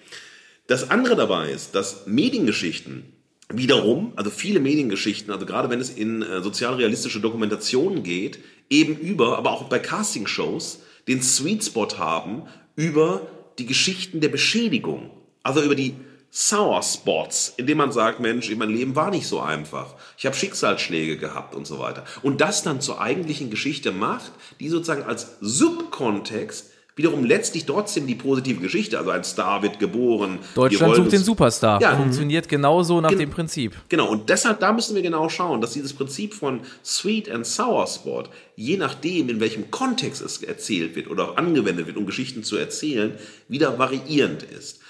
Das 0.67 0.91
andere 0.91 1.15
dabei 1.15 1.49
ist, 1.49 1.73
dass 1.73 2.05
Mediengeschichten 2.05 3.11
wiederum, 3.57 4.13
also 4.15 4.29
viele 4.29 4.59
Mediengeschichten, 4.59 5.31
also 5.31 5.45
gerade 5.45 5.69
wenn 5.69 5.79
es 5.79 5.89
in 5.89 6.21
äh, 6.21 6.41
sozialrealistische 6.41 7.19
Dokumentationen 7.19 8.03
geht, 8.03 8.39
eben 8.69 8.97
über, 8.97 9.37
aber 9.37 9.51
auch 9.51 9.63
bei 9.63 9.79
Castingshows, 9.79 10.79
den 11.07 11.21
Sweet 11.21 11.63
Spot 11.63 11.87
haben 11.97 12.43
über 12.75 13.27
die 13.59 13.65
Geschichten 13.65 14.21
der 14.21 14.29
Beschädigung. 14.29 15.11
Also 15.43 15.61
über 15.61 15.75
die 15.75 15.95
Sour 16.33 16.81
Spots, 16.81 17.53
indem 17.57 17.79
man 17.79 17.91
sagt, 17.91 18.21
Mensch, 18.21 18.49
mein 18.55 18.69
Leben 18.69 18.95
war 18.95 19.11
nicht 19.11 19.27
so 19.27 19.41
einfach. 19.41 19.95
Ich 20.17 20.25
habe 20.25 20.35
Schicksalsschläge 20.35 21.17
gehabt 21.17 21.53
und 21.55 21.67
so 21.67 21.77
weiter. 21.79 22.05
Und 22.21 22.39
das 22.39 22.63
dann 22.63 22.79
zur 22.79 23.01
eigentlichen 23.01 23.49
Geschichte 23.49 23.91
macht, 23.91 24.31
die 24.61 24.69
sozusagen 24.69 25.03
als 25.03 25.37
Subkontext 25.41 26.70
wiederum 26.95 27.23
letztlich 27.23 27.65
trotzdem 27.65 28.05
die 28.05 28.15
positive 28.15 28.59
Geschichte, 28.59 28.97
also 28.99 29.11
ein 29.11 29.23
Star 29.23 29.63
wird 29.63 29.79
geboren. 29.79 30.39
Deutschland 30.55 30.95
sucht 30.95 31.13
den 31.13 31.23
Superstar. 31.23 31.81
Ja. 31.81 31.95
Funktioniert 31.95 32.49
genauso 32.49 32.99
nach 32.99 33.09
Gen- 33.09 33.19
dem 33.19 33.29
Prinzip. 33.29 33.75
Genau, 33.89 34.09
und 34.09 34.29
deshalb, 34.29 34.59
da 34.59 34.73
müssen 34.73 34.93
wir 34.95 35.01
genau 35.01 35.29
schauen, 35.29 35.61
dass 35.61 35.71
dieses 35.71 35.93
Prinzip 35.93 36.33
von 36.33 36.59
Sweet 36.83 37.31
and 37.31 37.47
Sour 37.47 37.87
Spot, 37.87 38.25
je 38.55 38.75
nachdem, 38.77 39.29
in 39.29 39.39
welchem 39.39 39.71
Kontext 39.71 40.21
es 40.21 40.43
erzählt 40.43 40.95
wird 40.95 41.09
oder 41.09 41.29
auch 41.29 41.37
angewendet 41.37 41.87
wird, 41.87 41.95
um 41.97 42.05
Geschichten 42.05 42.43
zu 42.43 42.57
erzählen, 42.57 43.13
wieder 43.47 43.79
variierend 43.79 44.43
ist. 44.43 44.80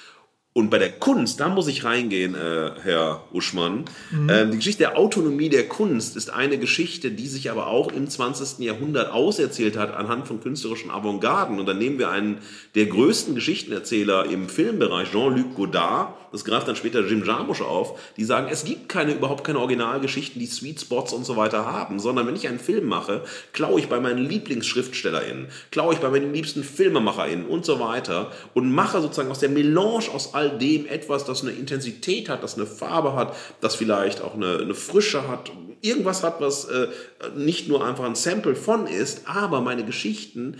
Und 0.53 0.69
bei 0.69 0.79
der 0.79 0.91
Kunst, 0.91 1.39
da 1.39 1.47
muss 1.47 1.69
ich 1.69 1.85
reingehen, 1.85 2.35
äh, 2.35 2.71
Herr 2.83 3.23
Uschmann. 3.31 3.85
Ähm, 4.11 4.51
die 4.51 4.57
Geschichte 4.57 4.79
der 4.79 4.97
Autonomie 4.97 5.47
der 5.47 5.69
Kunst 5.69 6.17
ist 6.17 6.29
eine 6.29 6.57
Geschichte, 6.57 7.09
die 7.09 7.27
sich 7.27 7.49
aber 7.49 7.67
auch 7.67 7.89
im 7.89 8.09
20. 8.09 8.59
Jahrhundert 8.59 9.13
auserzählt 9.13 9.77
hat 9.77 9.95
anhand 9.95 10.27
von 10.27 10.41
künstlerischen 10.41 10.91
Avantgarden. 10.91 11.57
Und 11.57 11.67
dann 11.67 11.77
nehmen 11.77 11.99
wir 11.99 12.09
einen 12.09 12.39
der 12.75 12.87
größten 12.87 13.33
Geschichtenerzähler 13.33 14.25
im 14.25 14.49
Filmbereich, 14.49 15.11
Jean-Luc 15.11 15.55
Godard, 15.55 16.15
das 16.31 16.45
greift 16.45 16.67
dann 16.67 16.75
später 16.75 17.05
Jim 17.05 17.25
Jarmusch 17.25 17.61
auf, 17.61 17.99
die 18.15 18.23
sagen, 18.23 18.47
es 18.49 18.63
gibt 18.63 18.87
keine, 18.87 19.13
überhaupt 19.13 19.43
keine 19.43 19.59
Originalgeschichten, 19.59 20.39
die 20.39 20.45
Sweet 20.47 20.79
Spots 20.79 21.13
und 21.13 21.25
so 21.25 21.35
weiter 21.35 21.65
haben, 21.65 21.99
sondern 21.99 22.25
wenn 22.25 22.35
ich 22.35 22.47
einen 22.47 22.59
Film 22.59 22.87
mache, 22.87 23.23
klaue 23.51 23.79
ich 23.79 23.89
bei 23.89 23.99
meinen 23.99 24.25
LieblingsschriftstellerInnen, 24.25 25.47
klaue 25.71 25.93
ich 25.93 25.99
bei 25.99 26.09
meinen 26.09 26.33
liebsten 26.33 26.63
FilmemacherInnen 26.63 27.45
und 27.45 27.65
so 27.65 27.79
weiter 27.79 28.31
und 28.53 28.71
mache 28.71 29.01
sozusagen 29.01 29.29
aus 29.29 29.39
der 29.39 29.49
Melange 29.49 30.09
aus 30.13 30.33
all 30.41 30.57
dem 30.57 30.87
etwas, 30.87 31.25
das 31.25 31.43
eine 31.43 31.51
Intensität 31.51 32.29
hat, 32.29 32.43
das 32.43 32.55
eine 32.55 32.65
Farbe 32.65 33.13
hat, 33.13 33.35
das 33.61 33.75
vielleicht 33.75 34.21
auch 34.21 34.33
eine, 34.33 34.57
eine 34.57 34.73
Frische 34.73 35.27
hat, 35.27 35.51
irgendwas 35.81 36.23
hat, 36.23 36.41
was 36.41 36.65
äh, 36.65 36.87
nicht 37.35 37.67
nur 37.67 37.85
einfach 37.85 38.05
ein 38.05 38.15
Sample 38.15 38.55
von 38.55 38.87
ist, 38.87 39.21
aber 39.25 39.61
meine 39.61 39.85
Geschichten 39.85 40.57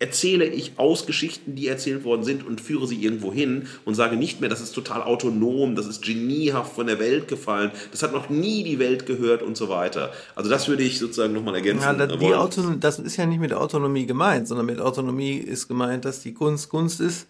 erzähle 0.00 0.46
ich 0.46 0.78
aus 0.78 1.06
Geschichten, 1.06 1.56
die 1.56 1.66
erzählt 1.66 2.04
worden 2.04 2.22
sind 2.22 2.46
und 2.46 2.60
führe 2.60 2.86
sie 2.86 3.02
irgendwo 3.02 3.32
hin 3.32 3.66
und 3.84 3.96
sage 3.96 4.16
nicht 4.16 4.40
mehr, 4.40 4.48
das 4.48 4.60
ist 4.60 4.72
total 4.72 5.02
autonom, 5.02 5.74
das 5.74 5.88
ist 5.88 6.04
geniehaft 6.04 6.72
von 6.72 6.86
der 6.86 7.00
Welt 7.00 7.26
gefallen, 7.26 7.72
das 7.90 8.04
hat 8.04 8.12
noch 8.12 8.30
nie 8.30 8.62
die 8.62 8.78
Welt 8.78 9.06
gehört 9.06 9.42
und 9.42 9.56
so 9.56 9.68
weiter. 9.68 10.12
Also 10.36 10.48
das 10.48 10.68
würde 10.68 10.84
ich 10.84 11.00
sozusagen 11.00 11.34
nochmal 11.34 11.56
ergänzen. 11.56 11.82
Ja, 11.82 11.92
das, 11.94 12.16
die 12.16 12.32
Autonomie, 12.32 12.78
das 12.78 13.00
ist 13.00 13.16
ja 13.16 13.26
nicht 13.26 13.40
mit 13.40 13.52
Autonomie 13.52 14.06
gemeint, 14.06 14.46
sondern 14.46 14.66
mit 14.66 14.80
Autonomie 14.80 15.36
ist 15.36 15.66
gemeint, 15.66 16.04
dass 16.04 16.20
die 16.20 16.32
Kunst 16.32 16.68
Kunst 16.68 17.00
ist 17.00 17.26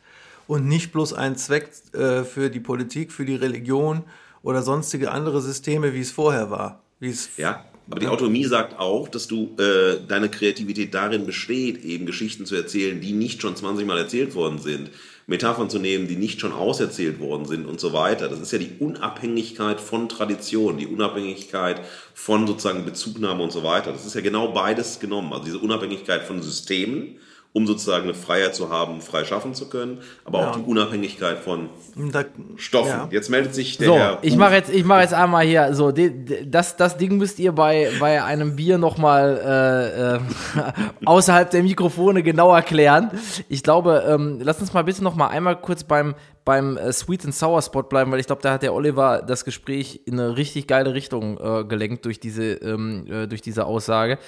und 0.48 0.66
nicht 0.66 0.90
bloß 0.92 1.12
ein 1.12 1.36
Zweck 1.36 1.70
äh, 1.92 2.24
für 2.24 2.50
die 2.50 2.58
Politik, 2.58 3.12
für 3.12 3.24
die 3.24 3.36
Religion 3.36 4.02
oder 4.42 4.62
sonstige 4.62 5.12
andere 5.12 5.40
Systeme, 5.40 5.94
wie 5.94 6.00
es 6.00 6.10
vorher 6.10 6.50
war. 6.50 6.82
Wie 6.98 7.14
ja, 7.36 7.64
aber 7.90 8.00
die 8.00 8.08
Autonomie 8.08 8.44
sagt 8.44 8.78
auch, 8.78 9.08
dass 9.08 9.28
du 9.28 9.54
äh, 9.58 10.00
deine 10.06 10.28
Kreativität 10.28 10.92
darin 10.94 11.26
besteht, 11.26 11.84
eben 11.84 12.06
Geschichten 12.06 12.44
zu 12.44 12.56
erzählen, 12.56 13.00
die 13.00 13.12
nicht 13.12 13.40
schon 13.40 13.56
20 13.56 13.86
Mal 13.86 13.98
erzählt 13.98 14.34
worden 14.34 14.58
sind, 14.58 14.90
Metaphern 15.26 15.68
zu 15.68 15.78
nehmen, 15.78 16.08
die 16.08 16.16
nicht 16.16 16.40
schon 16.40 16.52
auserzählt 16.52 17.20
worden 17.20 17.44
sind 17.44 17.66
und 17.66 17.78
so 17.78 17.92
weiter. 17.92 18.28
Das 18.28 18.40
ist 18.40 18.50
ja 18.50 18.58
die 18.58 18.72
Unabhängigkeit 18.78 19.80
von 19.80 20.08
Tradition, 20.08 20.78
die 20.78 20.86
Unabhängigkeit 20.86 21.82
von 22.14 22.46
sozusagen 22.46 22.86
Bezugnahme 22.86 23.42
und 23.42 23.52
so 23.52 23.62
weiter. 23.62 23.92
Das 23.92 24.06
ist 24.06 24.14
ja 24.14 24.22
genau 24.22 24.52
beides 24.52 24.98
genommen. 24.98 25.32
Also 25.32 25.44
diese 25.44 25.58
Unabhängigkeit 25.58 26.24
von 26.24 26.40
Systemen, 26.42 27.16
um 27.52 27.66
sozusagen 27.66 28.04
eine 28.04 28.14
Freiheit 28.14 28.54
zu 28.54 28.70
haben, 28.70 29.00
frei 29.00 29.24
schaffen 29.24 29.54
zu 29.54 29.68
können, 29.68 30.00
aber 30.24 30.40
ja. 30.40 30.50
auch 30.50 30.56
die 30.56 30.62
Unabhängigkeit 30.62 31.38
von 31.38 31.70
da, 31.96 32.24
Stoffen. 32.56 32.90
Ja. 32.90 33.08
Jetzt 33.10 33.30
meldet 33.30 33.54
sich 33.54 33.78
der 33.78 33.86
so, 33.86 33.94
Herr 33.94 34.18
ich 34.22 34.36
mache 34.36 34.54
jetzt, 34.54 34.70
ich 34.70 34.84
mache 34.84 35.00
jetzt 35.00 35.14
einmal 35.14 35.44
hier 35.44 35.74
so, 35.74 35.90
das, 35.90 36.76
das 36.76 36.96
Ding 36.98 37.16
müsst 37.16 37.38
ihr 37.38 37.52
bei, 37.52 37.90
bei 37.98 38.22
einem 38.22 38.54
Bier 38.54 38.78
nochmal 38.78 39.40
äh, 39.44 40.16
äh, 40.16 40.72
außerhalb 41.06 41.50
der 41.50 41.62
Mikrofone 41.62 42.22
genau 42.22 42.54
erklären. 42.54 43.10
Ich 43.48 43.62
glaube, 43.62 44.04
ähm, 44.06 44.40
lass 44.42 44.60
uns 44.60 44.74
mal 44.74 44.84
bitte 44.84 45.02
noch 45.02 45.16
mal 45.16 45.28
einmal 45.28 45.60
kurz 45.60 45.84
beim 45.84 46.14
beim 46.44 46.78
äh, 46.78 46.92
Sweet 46.92 47.26
and 47.26 47.34
Sour 47.34 47.60
Spot 47.60 47.82
bleiben, 47.82 48.10
weil 48.10 48.20
ich 48.20 48.26
glaube, 48.26 48.40
da 48.40 48.54
hat 48.54 48.62
der 48.62 48.72
Oliver 48.72 49.20
das 49.20 49.44
Gespräch 49.44 50.00
in 50.06 50.18
eine 50.18 50.36
richtig 50.36 50.66
geile 50.66 50.94
Richtung 50.94 51.38
äh, 51.38 51.64
gelenkt 51.64 52.06
durch 52.06 52.20
diese 52.20 52.52
ähm, 52.54 53.06
äh, 53.06 53.26
durch 53.26 53.42
diese 53.42 53.66
Aussage. 53.66 54.18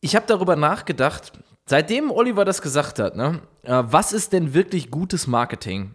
Ich 0.00 0.14
habe 0.14 0.24
darüber 0.26 0.56
nachgedacht, 0.56 1.32
Seitdem 1.68 2.10
Oliver 2.10 2.46
das 2.46 2.62
gesagt 2.62 2.98
hat, 2.98 3.14
ne, 3.14 3.42
äh, 3.62 3.82
was 3.86 4.14
ist 4.14 4.32
denn 4.32 4.54
wirklich 4.54 4.90
gutes 4.90 5.26
Marketing? 5.26 5.94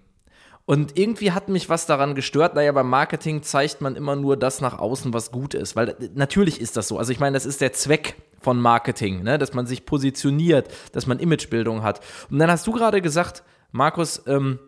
Und 0.66 0.98
irgendwie 1.00 1.32
hat 1.32 1.50
mich 1.50 1.68
was 1.68 1.88
daran 1.88 2.14
gestört. 2.14 2.54
Naja, 2.54 2.72
beim 2.72 2.90
Marketing 2.90 3.42
zeigt 3.42 3.82
man 3.82 3.96
immer 3.96 4.16
nur 4.16 4.38
das 4.38 4.62
nach 4.62 4.78
außen, 4.78 5.14
was 5.14 5.32
gut 5.32 5.56
ist. 5.56 5.76
Weil 5.76 5.90
äh, 5.90 5.96
natürlich 6.14 6.62
ist 6.62 6.78
das 6.78 6.88
so. 6.88 7.00
Also 7.00 7.12
ich 7.12 7.20
meine, 7.20 7.34
das 7.34 7.48
ist 7.48 7.60
der 7.60 7.74
Zweck 7.74 8.16
von 8.40 8.62
Marketing, 8.62 9.24
ne? 9.24 9.40
dass 9.40 9.54
man 9.54 9.66
sich 9.66 9.84
positioniert, 9.84 10.68
dass 10.92 11.08
man 11.08 11.18
Imagebildung 11.18 11.82
hat. 11.82 12.02
Und 12.30 12.38
dann 12.38 12.52
hast 12.52 12.68
du 12.68 12.72
gerade 12.72 13.02
gesagt, 13.02 13.44
Markus, 13.72 14.22
ähm, 14.28 14.60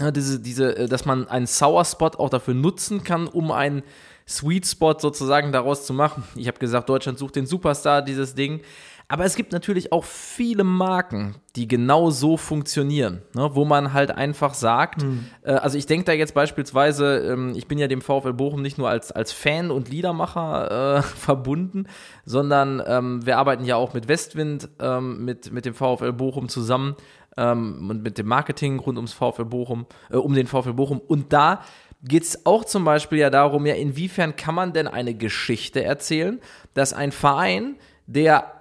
diese, 0.00 0.40
diese, 0.40 0.74
äh, 0.74 0.88
dass 0.88 1.04
man 1.04 1.28
einen 1.28 1.46
Sour 1.46 1.84
Spot 1.84 2.12
auch 2.16 2.30
dafür 2.30 2.54
nutzen 2.54 3.04
kann, 3.04 3.28
um 3.28 3.52
einen 3.52 3.82
Sweet 4.26 4.66
Spot 4.66 4.98
sozusagen 4.98 5.52
daraus 5.52 5.84
zu 5.84 5.92
machen. 5.92 6.24
Ich 6.34 6.48
habe 6.48 6.58
gesagt, 6.58 6.88
Deutschland 6.88 7.18
sucht 7.18 7.36
den 7.36 7.46
Superstar, 7.46 8.00
dieses 8.00 8.34
Ding. 8.34 8.62
Aber 9.06 9.24
es 9.24 9.36
gibt 9.36 9.52
natürlich 9.52 9.92
auch 9.92 10.04
viele 10.04 10.64
Marken, 10.64 11.36
die 11.56 11.68
genau 11.68 12.10
so 12.10 12.36
funktionieren, 12.36 13.22
ne, 13.34 13.50
wo 13.52 13.64
man 13.64 13.92
halt 13.92 14.10
einfach 14.10 14.54
sagt, 14.54 15.02
mhm. 15.02 15.26
äh, 15.42 15.52
also 15.52 15.76
ich 15.76 15.86
denke 15.86 16.06
da 16.06 16.12
jetzt 16.12 16.34
beispielsweise, 16.34 17.18
ähm, 17.18 17.52
ich 17.54 17.68
bin 17.68 17.78
ja 17.78 17.86
dem 17.86 18.00
VfL 18.00 18.32
Bochum 18.32 18.62
nicht 18.62 18.78
nur 18.78 18.88
als, 18.88 19.12
als 19.12 19.32
Fan 19.32 19.70
und 19.70 19.90
Liedermacher 19.90 20.96
äh, 20.98 21.02
verbunden, 21.02 21.86
sondern 22.24 22.82
ähm, 22.86 23.26
wir 23.26 23.36
arbeiten 23.36 23.64
ja 23.64 23.76
auch 23.76 23.92
mit 23.92 24.08
Westwind, 24.08 24.70
ähm, 24.80 25.24
mit, 25.24 25.52
mit 25.52 25.66
dem 25.66 25.74
VfL 25.74 26.12
Bochum 26.12 26.48
zusammen 26.48 26.96
ähm, 27.36 27.90
und 27.90 28.02
mit 28.02 28.16
dem 28.16 28.26
Marketing 28.26 28.78
rund 28.78 28.96
ums 28.96 29.12
VfL 29.12 29.44
Bochum, 29.44 29.86
äh, 30.10 30.16
um 30.16 30.34
den 30.34 30.46
VfL 30.46 30.72
Bochum. 30.72 30.98
Und 30.98 31.32
da 31.32 31.60
geht 32.02 32.22
es 32.22 32.46
auch 32.46 32.64
zum 32.64 32.84
Beispiel 32.84 33.18
ja 33.18 33.30
darum, 33.30 33.66
ja, 33.66 33.74
inwiefern 33.74 34.36
kann 34.36 34.54
man 34.54 34.72
denn 34.72 34.88
eine 34.88 35.14
Geschichte 35.14 35.84
erzählen, 35.84 36.40
dass 36.72 36.92
ein 36.92 37.12
Verein, 37.12 37.76
der 38.06 38.53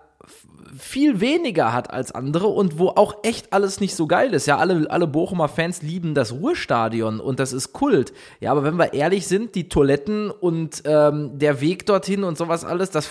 viel 0.77 1.19
weniger 1.19 1.73
hat 1.73 1.91
als 1.91 2.11
andere 2.13 2.47
und 2.47 2.79
wo 2.79 2.89
auch 2.89 3.23
echt 3.23 3.53
alles 3.53 3.79
nicht 3.79 3.95
so 3.95 4.07
geil 4.07 4.33
ist. 4.33 4.47
Ja, 4.47 4.57
alle, 4.57 4.89
alle 4.89 5.07
Bochumer 5.07 5.47
Fans 5.47 5.81
lieben 5.81 6.13
das 6.15 6.31
Ruhrstadion 6.31 7.19
und 7.19 7.39
das 7.39 7.53
ist 7.53 7.73
Kult. 7.73 8.13
Ja, 8.39 8.51
aber 8.51 8.63
wenn 8.63 8.77
wir 8.77 8.93
ehrlich 8.93 9.27
sind, 9.27 9.55
die 9.55 9.69
Toiletten 9.69 10.31
und 10.31 10.83
ähm, 10.85 11.37
der 11.37 11.61
Weg 11.61 11.85
dorthin 11.85 12.23
und 12.23 12.37
sowas 12.37 12.65
alles, 12.65 12.89
das 12.89 13.09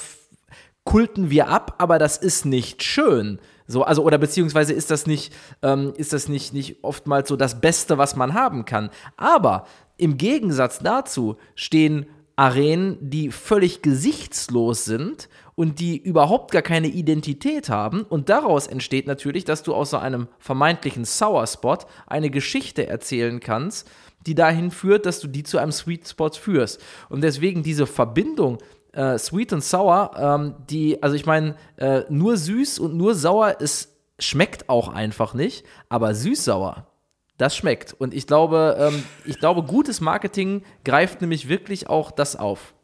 kulten 0.84 1.30
wir 1.30 1.48
ab, 1.48 1.76
aber 1.78 1.98
das 1.98 2.16
ist 2.16 2.44
nicht 2.44 2.82
schön. 2.82 3.38
So, 3.66 3.84
also, 3.84 4.02
oder 4.02 4.18
beziehungsweise 4.18 4.72
ist 4.72 4.90
das 4.90 5.06
nicht, 5.06 5.32
ähm, 5.62 5.92
ist 5.96 6.12
das 6.12 6.28
nicht, 6.28 6.52
nicht 6.52 6.82
oftmals 6.82 7.28
so 7.28 7.36
das 7.36 7.60
Beste, 7.60 7.96
was 7.96 8.16
man 8.16 8.34
haben 8.34 8.64
kann. 8.64 8.90
Aber 9.16 9.66
im 9.96 10.18
Gegensatz 10.18 10.80
dazu 10.80 11.36
stehen 11.54 12.06
Arenen, 12.34 12.98
die 13.00 13.30
völlig 13.30 13.82
gesichtslos 13.82 14.84
sind 14.84 15.28
und 15.62 15.78
die 15.78 15.96
überhaupt 15.96 16.50
gar 16.50 16.60
keine 16.60 16.88
Identität 16.88 17.68
haben. 17.68 18.02
Und 18.02 18.28
daraus 18.28 18.66
entsteht 18.66 19.06
natürlich, 19.06 19.44
dass 19.44 19.62
du 19.62 19.76
aus 19.76 19.90
so 19.90 19.96
einem 19.96 20.26
vermeintlichen 20.40 21.04
Sour 21.04 21.46
Spot 21.46 21.78
eine 22.08 22.30
Geschichte 22.30 22.88
erzählen 22.88 23.38
kannst, 23.38 23.88
die 24.26 24.34
dahin 24.34 24.72
führt, 24.72 25.06
dass 25.06 25.20
du 25.20 25.28
die 25.28 25.44
zu 25.44 25.58
einem 25.58 25.70
Sweet 25.70 26.08
Spot 26.08 26.30
führst. 26.30 26.82
Und 27.10 27.20
deswegen 27.20 27.62
diese 27.62 27.86
Verbindung 27.86 28.58
äh, 28.90 29.16
Sweet 29.16 29.52
und 29.52 29.62
Sour, 29.62 30.10
ähm, 30.18 30.56
die, 30.68 31.00
also 31.00 31.14
ich 31.14 31.26
meine, 31.26 31.54
äh, 31.76 32.00
nur 32.08 32.36
süß 32.36 32.80
und 32.80 32.96
nur 32.96 33.14
sauer, 33.14 33.58
es 33.60 33.96
schmeckt 34.18 34.68
auch 34.68 34.88
einfach 34.88 35.32
nicht, 35.32 35.64
aber 35.88 36.16
süß-sauer, 36.16 36.88
das 37.38 37.56
schmeckt. 37.56 37.94
Und 37.96 38.14
ich 38.14 38.26
glaube, 38.26 38.76
ähm, 38.80 39.04
ich 39.26 39.38
glaube, 39.38 39.62
gutes 39.62 40.00
Marketing 40.00 40.64
greift 40.84 41.20
nämlich 41.20 41.48
wirklich 41.48 41.88
auch 41.88 42.10
das 42.10 42.34
auf. 42.34 42.74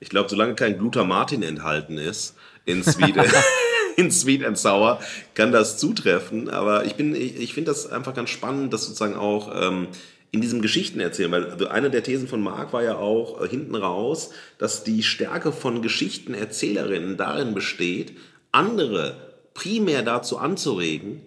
Ich 0.00 0.08
glaube, 0.08 0.28
solange 0.28 0.54
kein 0.54 0.78
Glutamatin 0.78 1.42
enthalten 1.42 1.98
ist 1.98 2.34
in 2.64 2.82
Sweet, 2.82 3.16
in 3.96 4.10
Sweet 4.10 4.44
and 4.44 4.58
Sour, 4.58 5.00
kann 5.34 5.52
das 5.52 5.78
zutreffen. 5.78 6.48
Aber 6.48 6.84
ich 6.84 6.94
bin, 6.94 7.14
ich, 7.14 7.38
ich 7.38 7.54
finde 7.54 7.70
das 7.70 7.90
einfach 7.90 8.14
ganz 8.14 8.30
spannend, 8.30 8.72
dass 8.72 8.86
sozusagen 8.86 9.14
auch 9.14 9.52
ähm, 9.54 9.88
in 10.32 10.40
diesem 10.40 10.62
Geschichten 10.62 11.00
erzählen, 11.00 11.30
weil 11.30 11.50
also 11.50 11.68
eine 11.68 11.90
der 11.90 12.02
Thesen 12.02 12.28
von 12.28 12.40
Marc 12.40 12.72
war 12.72 12.82
ja 12.82 12.96
auch 12.96 13.42
äh, 13.42 13.48
hinten 13.48 13.74
raus, 13.74 14.30
dass 14.58 14.84
die 14.84 15.02
Stärke 15.02 15.52
von 15.52 15.82
Geschichtenerzählerinnen 15.82 17.16
darin 17.16 17.54
besteht, 17.54 18.16
andere 18.52 19.16
primär 19.54 20.02
dazu 20.02 20.38
anzuregen, 20.38 21.20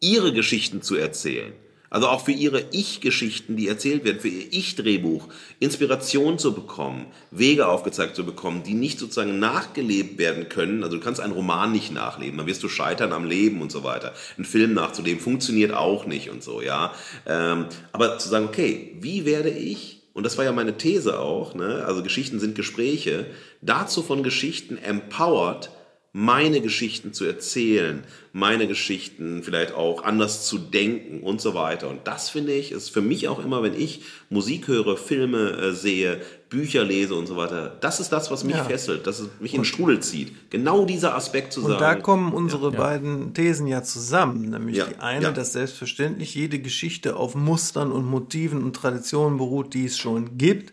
ihre 0.00 0.32
Geschichten 0.32 0.82
zu 0.82 0.96
erzählen. 0.96 1.52
Also 1.90 2.08
auch 2.08 2.24
für 2.24 2.32
ihre 2.32 2.64
Ich-Geschichten, 2.72 3.56
die 3.56 3.68
erzählt 3.68 4.04
werden, 4.04 4.20
für 4.20 4.28
ihr 4.28 4.52
Ich-Drehbuch, 4.52 5.28
Inspiration 5.58 6.38
zu 6.38 6.52
bekommen, 6.52 7.06
Wege 7.30 7.66
aufgezeigt 7.66 8.14
zu 8.14 8.24
bekommen, 8.24 8.62
die 8.62 8.74
nicht 8.74 8.98
sozusagen 8.98 9.38
nachgelebt 9.38 10.18
werden 10.18 10.48
können. 10.48 10.84
Also 10.84 10.98
du 10.98 11.02
kannst 11.02 11.20
einen 11.20 11.32
Roman 11.32 11.72
nicht 11.72 11.92
nachleben, 11.92 12.36
dann 12.36 12.46
wirst 12.46 12.62
du 12.62 12.68
scheitern 12.68 13.12
am 13.12 13.24
Leben 13.24 13.62
und 13.62 13.72
so 13.72 13.84
weiter. 13.84 14.12
Ein 14.36 14.44
Film 14.44 14.74
nachzuleben 14.74 15.20
funktioniert 15.20 15.72
auch 15.72 16.04
nicht 16.04 16.28
und 16.28 16.42
so, 16.42 16.60
ja. 16.60 16.92
Ähm, 17.26 17.66
aber 17.92 18.18
zu 18.18 18.28
sagen, 18.28 18.46
okay, 18.46 18.96
wie 19.00 19.24
werde 19.24 19.50
ich, 19.50 20.02
und 20.12 20.24
das 20.24 20.36
war 20.36 20.44
ja 20.44 20.52
meine 20.52 20.76
These 20.76 21.18
auch, 21.18 21.54
ne? 21.54 21.84
also 21.86 22.02
Geschichten 22.02 22.40
sind 22.40 22.54
Gespräche, 22.54 23.26
dazu 23.62 24.02
von 24.02 24.22
Geschichten 24.22 24.76
empowered, 24.76 25.70
meine 26.18 26.60
Geschichten 26.60 27.12
zu 27.12 27.26
erzählen, 27.26 28.02
meine 28.32 28.66
Geschichten 28.66 29.44
vielleicht 29.44 29.72
auch 29.72 30.02
anders 30.02 30.44
zu 30.44 30.58
denken 30.58 31.20
und 31.20 31.40
so 31.40 31.54
weiter. 31.54 31.88
Und 31.88 32.08
das 32.08 32.28
finde 32.28 32.54
ich, 32.54 32.72
ist 32.72 32.90
für 32.90 33.00
mich 33.00 33.28
auch 33.28 33.38
immer, 33.38 33.62
wenn 33.62 33.80
ich 33.80 34.02
Musik 34.28 34.66
höre, 34.66 34.96
Filme 34.96 35.50
äh, 35.52 35.72
sehe, 35.72 36.20
Bücher 36.50 36.82
lese 36.82 37.14
und 37.14 37.28
so 37.28 37.36
weiter, 37.36 37.76
das 37.80 38.00
ist 38.00 38.10
das, 38.10 38.32
was 38.32 38.42
mich 38.42 38.56
ja. 38.56 38.64
fesselt, 38.64 39.06
das 39.06 39.22
mich 39.38 39.54
in 39.54 39.60
den 39.60 39.64
Strudel 39.64 40.00
zieht. 40.00 40.50
Genau 40.50 40.84
dieser 40.84 41.14
Aspekt 41.14 41.52
zu 41.52 41.60
und 41.60 41.70
sagen. 41.70 41.76
Und 41.76 41.82
da 41.82 41.94
kommen 41.94 42.32
unsere 42.32 42.72
ja. 42.72 42.76
beiden 42.76 43.32
Thesen 43.32 43.68
ja 43.68 43.84
zusammen. 43.84 44.50
Nämlich 44.50 44.78
ja. 44.78 44.86
die 44.86 44.98
eine, 44.98 45.32
dass 45.32 45.52
selbstverständlich 45.52 46.34
jede 46.34 46.58
Geschichte 46.58 47.14
auf 47.14 47.36
Mustern 47.36 47.92
und 47.92 48.06
Motiven 48.06 48.64
und 48.64 48.74
Traditionen 48.74 49.38
beruht, 49.38 49.72
die 49.72 49.84
es 49.84 49.96
schon 49.96 50.36
gibt 50.36 50.72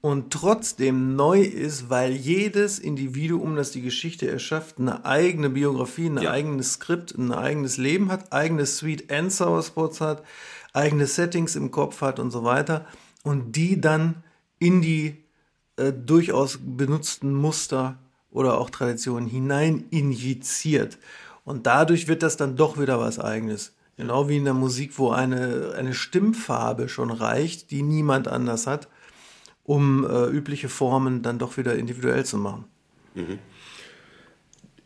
und 0.00 0.32
trotzdem 0.32 1.16
neu 1.16 1.42
ist, 1.42 1.90
weil 1.90 2.12
jedes 2.12 2.78
Individuum, 2.78 3.56
das 3.56 3.72
die 3.72 3.82
Geschichte 3.82 4.30
erschafft, 4.30 4.78
eine 4.78 5.04
eigene 5.04 5.50
Biografie, 5.50 6.06
ein 6.06 6.18
ja. 6.18 6.30
eigenes 6.30 6.74
Skript, 6.74 7.16
ein 7.16 7.32
eigenes 7.32 7.78
Leben 7.78 8.12
hat, 8.12 8.32
eigene 8.32 8.64
Sweet 8.64 9.10
and 9.10 9.32
Sour 9.32 9.62
Spots 9.62 10.00
hat, 10.00 10.22
eigene 10.72 11.06
Settings 11.06 11.56
im 11.56 11.72
Kopf 11.72 12.00
hat 12.00 12.20
und 12.20 12.30
so 12.30 12.44
weiter 12.44 12.86
und 13.24 13.56
die 13.56 13.80
dann 13.80 14.22
in 14.60 14.82
die 14.82 15.24
äh, 15.76 15.92
durchaus 15.92 16.60
benutzten 16.62 17.34
Muster 17.34 17.98
oder 18.30 18.58
auch 18.58 18.70
Traditionen 18.70 19.28
hinein 19.28 19.86
injiziert. 19.90 20.98
Und 21.44 21.66
dadurch 21.66 22.06
wird 22.06 22.22
das 22.22 22.36
dann 22.36 22.56
doch 22.56 22.78
wieder 22.78 23.00
was 23.00 23.18
eigenes. 23.18 23.72
Genau 23.96 24.28
wie 24.28 24.36
in 24.36 24.44
der 24.44 24.54
Musik, 24.54 24.96
wo 24.96 25.10
eine, 25.10 25.74
eine 25.76 25.92
Stimmfarbe 25.92 26.88
schon 26.88 27.10
reicht, 27.10 27.72
die 27.72 27.82
niemand 27.82 28.28
anders 28.28 28.68
hat 28.68 28.86
um 29.68 30.02
äh, 30.08 30.26
übliche 30.30 30.70
Formen 30.70 31.20
dann 31.20 31.38
doch 31.38 31.58
wieder 31.58 31.74
individuell 31.74 32.24
zu 32.24 32.38
machen. 32.38 32.64
Mhm. 33.14 33.38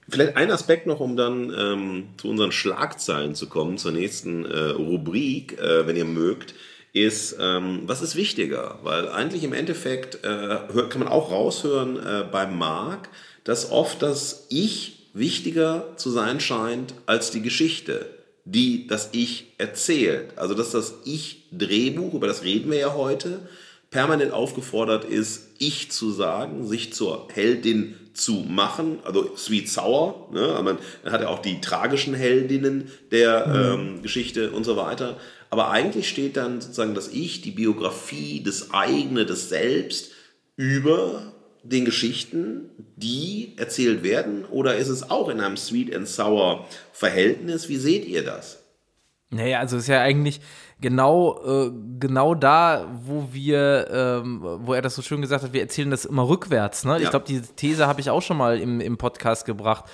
Vielleicht 0.08 0.36
ein 0.36 0.50
Aspekt 0.50 0.88
noch, 0.88 0.98
um 0.98 1.16
dann 1.16 1.54
ähm, 1.56 2.04
zu 2.16 2.28
unseren 2.28 2.50
Schlagzeilen 2.50 3.36
zu 3.36 3.48
kommen, 3.48 3.78
zur 3.78 3.92
nächsten 3.92 4.44
äh, 4.44 4.70
Rubrik, 4.70 5.56
äh, 5.60 5.86
wenn 5.86 5.94
ihr 5.94 6.04
mögt, 6.04 6.54
ist, 6.92 7.36
ähm, 7.38 7.82
was 7.86 8.02
ist 8.02 8.16
wichtiger? 8.16 8.80
Weil 8.82 9.08
eigentlich 9.08 9.44
im 9.44 9.52
Endeffekt 9.52 10.24
äh, 10.24 10.28
hört, 10.72 10.90
kann 10.90 10.98
man 10.98 11.08
auch 11.08 11.30
raushören 11.30 11.96
äh, 12.04 12.24
beim 12.30 12.58
Marc, 12.58 13.08
dass 13.44 13.70
oft 13.70 14.02
das 14.02 14.46
Ich 14.50 15.10
wichtiger 15.14 15.96
zu 15.96 16.10
sein 16.10 16.40
scheint 16.40 16.94
als 17.06 17.30
die 17.30 17.40
Geschichte, 17.40 18.06
die 18.44 18.88
das 18.88 19.10
Ich 19.12 19.52
erzählt. 19.58 20.36
Also 20.36 20.54
dass 20.54 20.72
das 20.72 20.94
Ich-Drehbuch, 21.04 22.14
über 22.14 22.26
das 22.26 22.42
reden 22.42 22.72
wir 22.72 22.78
ja 22.78 22.94
heute, 22.94 23.38
permanent 23.92 24.32
aufgefordert 24.32 25.04
ist, 25.04 25.50
Ich 25.58 25.92
zu 25.92 26.10
sagen, 26.10 26.66
sich 26.66 26.92
zur 26.92 27.28
Heldin 27.32 27.94
zu 28.14 28.44
machen, 28.48 28.98
also 29.04 29.36
Sweet 29.36 29.68
Sour, 29.68 30.28
ne? 30.32 30.60
man 30.62 30.78
hat 31.04 31.20
ja 31.20 31.28
auch 31.28 31.38
die 31.38 31.60
tragischen 31.60 32.14
Heldinnen 32.14 32.90
der 33.12 33.46
mhm. 33.46 33.54
ähm, 33.54 34.02
Geschichte 34.02 34.50
und 34.50 34.64
so 34.64 34.76
weiter. 34.76 35.18
Aber 35.50 35.70
eigentlich 35.70 36.08
steht 36.08 36.36
dann 36.36 36.60
sozusagen 36.60 36.94
das 36.94 37.08
Ich, 37.08 37.42
die 37.42 37.52
Biografie, 37.52 38.42
das 38.42 38.72
eigene, 38.72 39.24
das 39.24 39.48
Selbst 39.48 40.10
über 40.56 41.32
den 41.62 41.84
Geschichten, 41.84 42.70
die 42.96 43.52
erzählt 43.56 44.02
werden? 44.02 44.44
Oder 44.46 44.76
ist 44.76 44.88
es 44.88 45.10
auch 45.10 45.28
in 45.28 45.40
einem 45.40 45.56
Sweet 45.56 45.94
and 45.94 46.08
Sour 46.08 46.66
Verhältnis? 46.92 47.68
Wie 47.68 47.76
seht 47.76 48.06
ihr 48.06 48.24
das? 48.24 48.62
Naja, 49.30 49.60
also 49.60 49.76
es 49.76 49.84
ist 49.84 49.88
ja 49.88 50.00
eigentlich 50.00 50.40
genau, 50.82 51.40
äh, 51.44 51.70
genau 51.98 52.34
da, 52.34 52.86
wo 53.04 53.28
wir, 53.32 53.88
ähm, 53.90 54.40
wo 54.42 54.74
er 54.74 54.82
das 54.82 54.94
so 54.94 55.00
schön 55.00 55.22
gesagt 55.22 55.42
hat, 55.42 55.54
wir 55.54 55.62
erzählen 55.62 55.90
das 55.90 56.04
immer 56.04 56.28
rückwärts. 56.28 56.84
Ne? 56.84 56.92
Ja. 56.92 56.98
Ich 56.98 57.10
glaube, 57.10 57.24
diese 57.26 57.54
These 57.54 57.86
habe 57.86 58.02
ich 58.02 58.10
auch 58.10 58.20
schon 58.20 58.36
mal 58.36 58.58
im, 58.58 58.80
im 58.80 58.98
Podcast 58.98 59.46
gebracht. 59.46 59.84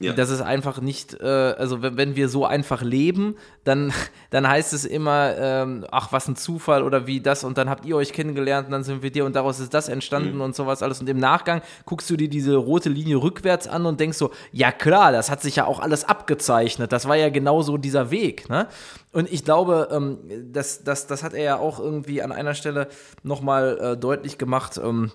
Ja. 0.00 0.12
Das 0.12 0.30
ist 0.30 0.40
einfach 0.40 0.80
nicht, 0.80 1.20
äh, 1.20 1.26
also 1.26 1.82
wenn, 1.82 1.96
wenn 1.96 2.16
wir 2.16 2.28
so 2.28 2.44
einfach 2.44 2.82
leben, 2.82 3.36
dann, 3.64 3.92
dann 4.30 4.48
heißt 4.48 4.72
es 4.72 4.84
immer, 4.84 5.36
ähm, 5.36 5.86
ach, 5.90 6.12
was 6.12 6.28
ein 6.28 6.36
Zufall 6.36 6.82
oder 6.82 7.06
wie 7.06 7.20
das 7.20 7.44
und 7.44 7.58
dann 7.58 7.70
habt 7.70 7.84
ihr 7.84 7.96
euch 7.96 8.12
kennengelernt 8.12 8.66
und 8.66 8.72
dann 8.72 8.84
sind 8.84 9.02
wir 9.02 9.10
dir 9.10 9.24
und 9.24 9.36
daraus 9.36 9.60
ist 9.60 9.74
das 9.74 9.88
entstanden 9.88 10.36
mhm. 10.36 10.40
und 10.40 10.56
sowas 10.56 10.82
alles. 10.82 11.00
Und 11.00 11.08
im 11.08 11.18
Nachgang 11.18 11.62
guckst 11.84 12.10
du 12.10 12.16
dir 12.16 12.28
diese 12.28 12.56
rote 12.56 12.88
Linie 12.88 13.16
rückwärts 13.16 13.68
an 13.68 13.86
und 13.86 14.00
denkst 14.00 14.18
so, 14.18 14.30
ja 14.50 14.72
klar, 14.72 15.12
das 15.12 15.30
hat 15.30 15.40
sich 15.40 15.56
ja 15.56 15.66
auch 15.66 15.80
alles 15.80 16.04
abgezeichnet. 16.04 16.92
Das 16.92 17.06
war 17.06 17.16
ja 17.16 17.28
genau 17.28 17.62
so 17.62 17.76
dieser 17.76 18.10
Weg. 18.10 18.48
Ne? 18.48 18.66
Und 19.12 19.32
ich 19.32 19.44
glaube, 19.44 19.88
ähm, 19.92 20.18
das, 20.52 20.84
das, 20.84 21.06
das 21.06 21.22
hat 21.22 21.34
er 21.34 21.42
ja 21.42 21.58
auch 21.58 21.78
irgendwie 21.78 22.22
an 22.22 22.32
einer 22.32 22.54
Stelle 22.54 22.88
nochmal 23.22 23.78
äh, 23.80 23.96
deutlich 23.96 24.38
gemacht. 24.38 24.80
Ähm, 24.82 25.12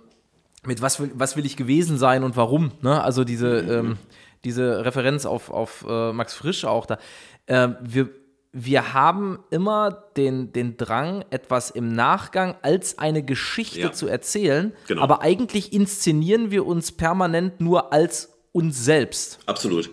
mit 0.65 0.81
was 0.81 0.99
will, 0.99 1.11
was 1.15 1.37
will 1.37 1.45
ich 1.45 1.55
gewesen 1.55 1.97
sein 1.97 2.23
und 2.23 2.35
warum? 2.35 2.71
Ne? 2.81 3.01
Also 3.01 3.23
diese, 3.23 3.63
mhm. 3.63 3.71
ähm, 3.71 3.97
diese 4.43 4.85
Referenz 4.85 5.25
auf, 5.25 5.49
auf 5.49 5.85
äh, 5.87 6.13
Max 6.13 6.33
Frisch 6.33 6.65
auch 6.65 6.85
da. 6.85 6.97
Äh, 7.45 7.69
wir, 7.81 8.09
wir 8.51 8.93
haben 8.93 9.39
immer 9.49 9.91
den, 10.15 10.53
den 10.53 10.77
Drang, 10.77 11.23
etwas 11.29 11.69
im 11.69 11.93
Nachgang 11.93 12.55
als 12.61 12.97
eine 12.97 13.23
Geschichte 13.23 13.79
ja. 13.79 13.91
zu 13.91 14.07
erzählen, 14.07 14.73
genau. 14.87 15.01
aber 15.01 15.21
eigentlich 15.21 15.73
inszenieren 15.73 16.51
wir 16.51 16.65
uns 16.65 16.91
permanent 16.91 17.61
nur 17.61 17.93
als 17.93 18.33
uns 18.51 18.83
selbst. 18.83 19.39
Absolut. 19.45 19.89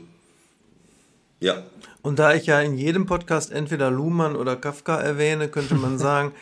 Ja. 1.40 1.62
Und 2.00 2.18
da 2.18 2.34
ich 2.34 2.46
ja 2.46 2.60
in 2.60 2.74
jedem 2.74 3.06
Podcast 3.06 3.52
entweder 3.52 3.90
Luhmann 3.90 4.36
oder 4.36 4.56
Kafka 4.56 4.96
erwähne, 5.00 5.48
könnte 5.48 5.74
man 5.74 5.98
sagen, 5.98 6.32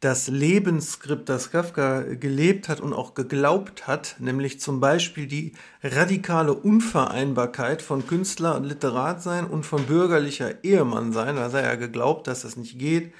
das 0.00 0.28
Lebensskript, 0.28 1.28
das 1.28 1.50
Kafka 1.50 2.00
gelebt 2.00 2.70
hat 2.70 2.80
und 2.80 2.94
auch 2.94 3.12
geglaubt 3.12 3.86
hat, 3.86 4.16
nämlich 4.18 4.58
zum 4.58 4.80
Beispiel 4.80 5.26
die 5.26 5.52
radikale 5.82 6.54
Unvereinbarkeit 6.54 7.82
von 7.82 8.06
Künstler 8.06 8.56
und 8.56 8.64
Literat 8.64 9.22
sein 9.22 9.46
und 9.46 9.66
von 9.66 9.84
bürgerlicher 9.84 10.64
Ehemann 10.64 11.12
sein, 11.12 11.36
da 11.36 11.50
sei 11.50 11.60
er 11.60 11.76
geglaubt, 11.76 12.26
dass 12.26 12.42
das 12.42 12.56
nicht 12.56 12.78
geht, 12.78 13.12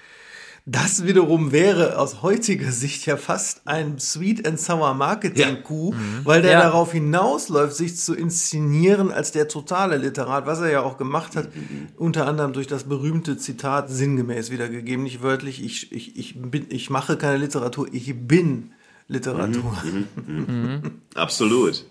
das 0.72 1.04
wiederum 1.04 1.50
wäre 1.50 1.98
aus 1.98 2.22
heutiger 2.22 2.70
Sicht 2.70 3.04
ja 3.04 3.16
fast 3.16 3.62
ein 3.64 3.98
Sweet 3.98 4.46
and 4.46 4.60
Sour 4.60 4.94
Marketing 4.94 5.64
Coup, 5.64 5.92
ja. 5.92 5.98
mhm. 5.98 6.20
weil 6.24 6.42
der 6.42 6.52
ja. 6.52 6.60
darauf 6.62 6.92
hinausläuft, 6.92 7.74
sich 7.74 7.96
zu 7.96 8.14
inszenieren 8.14 9.10
als 9.10 9.32
der 9.32 9.48
totale 9.48 9.96
Literat, 9.96 10.46
was 10.46 10.60
er 10.60 10.70
ja 10.70 10.82
auch 10.82 10.96
gemacht 10.96 11.34
hat, 11.34 11.54
mhm. 11.56 11.88
unter 11.96 12.26
anderem 12.26 12.52
durch 12.52 12.68
das 12.68 12.84
berühmte 12.84 13.36
Zitat 13.36 13.90
sinngemäß 13.90 14.52
wiedergegeben, 14.52 15.02
nicht 15.02 15.22
wörtlich, 15.22 15.64
ich, 15.64 15.90
ich, 15.90 16.16
ich, 16.16 16.40
bin, 16.40 16.66
ich 16.68 16.88
mache 16.88 17.16
keine 17.16 17.38
Literatur, 17.38 17.88
ich 17.90 18.14
bin 18.28 18.70
Literatur. 19.08 19.76
Mhm. 19.82 20.06
mhm. 20.26 20.36
mhm. 20.36 20.82
Absolut. 21.16 21.84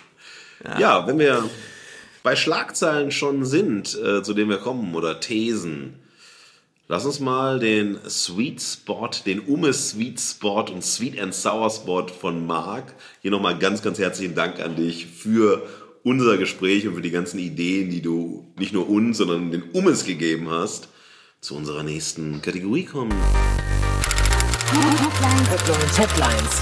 Ja. 0.63 0.79
ja. 0.79 1.07
wenn 1.07 1.19
wir 1.19 1.43
bei 2.23 2.37
Schlagzeilen 2.37 3.11
schon 3.11 3.43
sind, 3.43 3.97
äh, 4.01 4.23
zu 4.23 4.33
denen 4.33 4.49
wir 4.49 4.59
kommen, 4.59 4.95
oder 4.95 5.19
Thesen, 5.19 5.95
Lass 6.91 7.05
uns 7.05 7.19
mal 7.19 7.59
den 7.59 7.99
Sweet 8.09 8.59
Spot, 8.59 9.11
den 9.23 9.41
Ume 9.41 9.73
Sweet 9.73 10.19
Spot 10.19 10.65
und 10.73 10.83
Sweet 10.83 11.21
and 11.21 11.35
Sour 11.35 11.69
Spot 11.69 12.07
von 12.07 12.47
Marc. 12.47 12.95
Hier 13.21 13.29
nochmal 13.29 13.59
ganz, 13.59 13.83
ganz 13.83 13.99
herzlichen 13.99 14.33
Dank 14.33 14.59
an 14.59 14.75
dich 14.75 15.05
für 15.05 15.67
unser 16.03 16.39
Gespräch 16.39 16.87
und 16.87 16.95
für 16.95 17.03
die 17.03 17.11
ganzen 17.11 17.37
Ideen, 17.37 17.91
die 17.91 18.01
du 18.01 18.51
nicht 18.57 18.73
nur 18.73 18.89
uns, 18.89 19.19
sondern 19.19 19.51
den 19.51 19.61
Ummes 19.71 20.03
gegeben 20.03 20.49
hast, 20.49 20.87
zu 21.41 21.55
unserer 21.55 21.83
nächsten 21.83 22.41
Kategorie 22.41 22.85
kommen. 22.85 23.13
Headlines, 24.71 25.99
Headlines. 25.99 26.61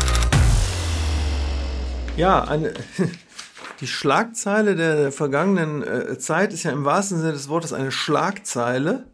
Ja, 2.17 2.43
eine, 2.43 2.73
die 3.79 3.87
Schlagzeile 3.87 4.75
der 4.75 5.13
vergangenen 5.13 5.83
äh, 5.83 6.17
Zeit 6.17 6.51
ist 6.51 6.63
ja 6.63 6.71
im 6.71 6.83
wahrsten 6.83 7.19
Sinne 7.19 7.31
des 7.31 7.47
Wortes 7.47 7.71
eine 7.71 7.93
Schlagzeile 7.93 9.05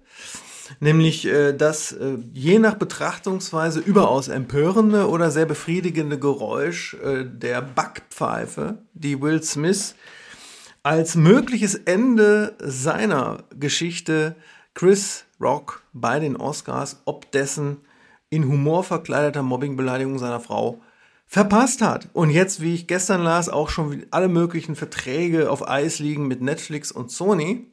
nämlich 0.79 1.25
äh, 1.25 1.53
das 1.53 1.91
äh, 1.91 2.17
je 2.33 2.59
nach 2.59 2.75
Betrachtungsweise 2.75 3.79
überaus 3.79 4.27
empörende 4.27 5.09
oder 5.09 5.31
sehr 5.31 5.45
befriedigende 5.45 6.19
Geräusch 6.19 6.95
äh, 6.95 7.25
der 7.25 7.61
Backpfeife, 7.61 8.79
die 8.93 9.21
Will 9.21 9.41
Smith 9.43 9.95
als 10.83 11.15
mögliches 11.15 11.75
Ende 11.75 12.55
seiner 12.59 13.43
Geschichte 13.57 14.35
Chris 14.73 15.25
Rock 15.39 15.83
bei 15.93 16.19
den 16.19 16.35
Oscars 16.35 17.01
ob 17.05 17.31
dessen 17.31 17.77
in 18.29 18.47
Humor 18.47 18.83
verkleideter 18.83 19.43
Mobbingbeleidigung 19.43 20.17
seiner 20.17 20.39
Frau 20.39 20.81
verpasst 21.27 21.81
hat. 21.81 22.09
Und 22.13 22.29
jetzt, 22.29 22.61
wie 22.61 22.73
ich 22.73 22.87
gestern 22.87 23.23
las, 23.23 23.49
auch 23.49 23.69
schon 23.69 24.05
alle 24.11 24.27
möglichen 24.27 24.75
Verträge 24.75 25.49
auf 25.49 25.67
Eis 25.67 25.99
liegen 25.99 26.27
mit 26.27 26.41
Netflix 26.41 26.91
und 26.91 27.11
Sony 27.11 27.67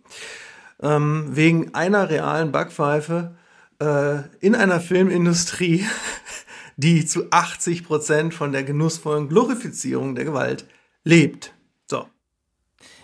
ähm, 0.83 1.29
wegen 1.31 1.75
einer 1.75 2.11
realen 2.11 2.53
Backpfeife 2.53 3.37
äh, 3.81 4.19
in 4.41 4.55
einer 4.55 4.81
Filmindustrie, 4.81 5.87
die 6.77 7.07
zu 7.07 7.31
80 7.31 7.85
Prozent 7.85 8.35
von 8.35 8.53
der 8.53 8.65
genussvollen 8.65 9.29
Glorifizierung 9.29 10.15
der 10.15 10.25
Gewalt 10.25 10.65
lebt. 11.05 11.53
So. 11.89 12.07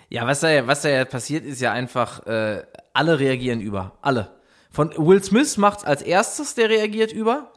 Ja, 0.08 0.26
was 0.26 0.40
da, 0.40 0.66
was 0.66 0.82
da 0.82 0.88
ja 0.88 1.04
passiert, 1.04 1.44
ist 1.44 1.60
ja 1.60 1.72
einfach, 1.72 2.26
äh, 2.26 2.62
alle 2.92 3.18
reagieren 3.18 3.60
über. 3.60 3.98
Alle. 4.00 4.36
Von 4.70 4.90
Will 4.96 5.22
Smith 5.22 5.56
macht's 5.56 5.84
als 5.84 6.02
erstes, 6.02 6.54
der 6.54 6.68
reagiert 6.68 7.12
über. 7.12 7.52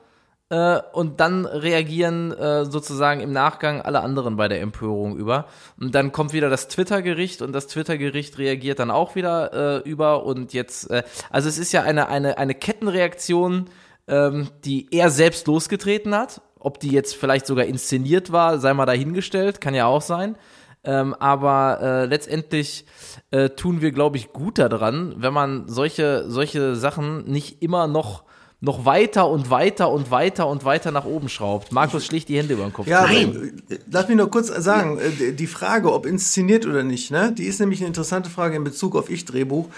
Äh, 0.50 0.80
und 0.93 1.20
dann 1.20 1.45
reagieren 1.45 2.32
äh, 2.32 2.66
sozusagen 2.66 3.22
im 3.22 3.32
Nachgang 3.32 3.82
alle 3.82 4.02
anderen 4.02 4.36
bei 4.36 4.47
der 4.47 4.62
Empörung 4.62 5.16
über. 5.16 5.45
Und 5.80 5.93
dann 5.93 6.12
kommt 6.12 6.34
wieder 6.34 6.50
das 6.50 6.68
Twitter-Gericht 6.68 7.41
und 7.41 7.54
das 7.54 7.68
Twitter-Gericht 7.68 8.38
reagiert 8.39 8.80
dann 8.80 8.89
auch 8.89 9.16
wieder 9.16 9.84
äh, 9.86 9.89
über. 9.89 10.26
Und 10.26 10.54
jetzt, 10.54 10.89
äh, 10.89 11.04
also 11.30 11.47
es 11.47 11.60
ist 11.60 11.72
ja 11.72 11.84
eine, 11.84 12.10
eine, 12.10 12.39
eine 12.39 12.56
Kettenreaktion, 12.56 13.66
ähm, 14.08 14.50
die 14.66 14.88
er 14.91 15.12
selbst 15.12 15.45
losgetreten 15.45 16.16
hat. 16.16 16.41
Ob 16.60 16.80
die 16.80 16.89
jetzt 16.89 17.16
vielleicht 17.16 17.45
sogar 17.45 17.66
inszeniert 17.66 18.32
war, 18.32 18.60
sei 18.60 18.74
mal 18.74 18.88
dahingestellt, 18.88 19.62
kann 19.62 19.76
ja 19.76 19.86
auch 19.86 20.02
sein. 20.02 20.36
Ähm, 20.84 21.14
aber 21.14 21.80
äh, 21.82 22.06
letztendlich 22.06 22.86
äh, 23.32 23.50
tun 23.50 23.82
wir, 23.82 23.91
glaube 23.91 24.18
ich, 24.18 24.34
gut 24.34 24.58
daran, 24.58 25.14
wenn 25.18 25.34
man 25.34 25.68
solche, 25.68 26.30
solche 26.30 26.76
Sachen 26.76 27.26
nicht 27.26 27.62
immer 27.62 27.88
noch 27.88 28.24
noch 28.62 28.84
weiter 28.84 29.30
und 29.30 29.49
weiter 29.49 29.89
und 29.89 30.12
weiter 30.12 30.47
und 30.47 30.66
weiter 30.66 30.91
nach 30.91 31.05
oben 31.05 31.30
schraubt. 31.30 31.72
Markus 31.72 32.05
schlägt 32.05 32.28
die 32.28 32.38
Hände 32.38 32.55
über 32.55 32.64
den 32.64 32.74
Kopf. 32.74 32.88
Ja, 32.88 33.03
Nein. 33.03 33.62
lass 33.89 34.07
mich 34.10 34.18
noch 34.18 34.30
kurz 34.30 34.47
sagen. 34.47 34.99
Äh, 34.99 35.32
die 35.34 35.47
Frage, 35.47 35.93
ob 35.93 36.05
inszeniert 36.05 36.66
oder 36.66 36.84
nicht, 36.84 37.10
ne, 37.12 37.32
die 37.32 37.45
ist 37.45 37.60
nämlich 37.60 37.80
eine 37.80 37.88
interessante 37.88 38.30
Frage 38.30 38.57
in 38.57 38.64
Bezug 38.64 38.95
auf 38.95 39.10
Ich-Drehbuch. 39.10 39.70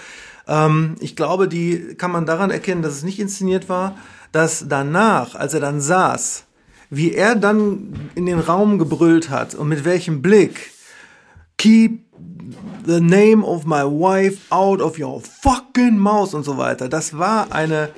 Ähm, 0.48 0.96
ich 0.98 1.14
glaube, 1.14 1.46
die 1.46 1.94
kann 1.96 2.10
man 2.10 2.26
daran 2.26 2.50
erkennen, 2.50 2.82
dass 2.82 2.94
es 2.94 3.04
nicht 3.04 3.20
inszeniert 3.20 3.68
war, 3.68 3.96
dass 4.32 4.66
danach, 4.68 5.36
als 5.36 5.54
er 5.54 5.60
dann 5.60 5.80
saß, 5.80 6.44
wie 6.90 7.12
er 7.14 7.36
dann 7.36 8.10
in 8.16 8.26
den 8.26 8.40
Raum 8.40 8.78
gebrüllt 8.78 9.30
hat 9.30 9.54
und 9.54 9.68
mit 9.68 9.84
welchem 9.84 10.22
Blick, 10.22 10.72
keep 11.56 12.00
the 12.84 13.00
name 13.00 13.44
of 13.44 13.64
my 13.64 13.82
wife 13.82 14.38
out 14.50 14.80
of 14.80 14.98
your 14.98 15.20
fucking 15.20 15.96
mouth 15.96 16.34
und 16.34 16.42
so 16.42 16.58
weiter. 16.58 16.88
Das 16.88 17.16
war 17.16 17.52
eine 17.52 17.90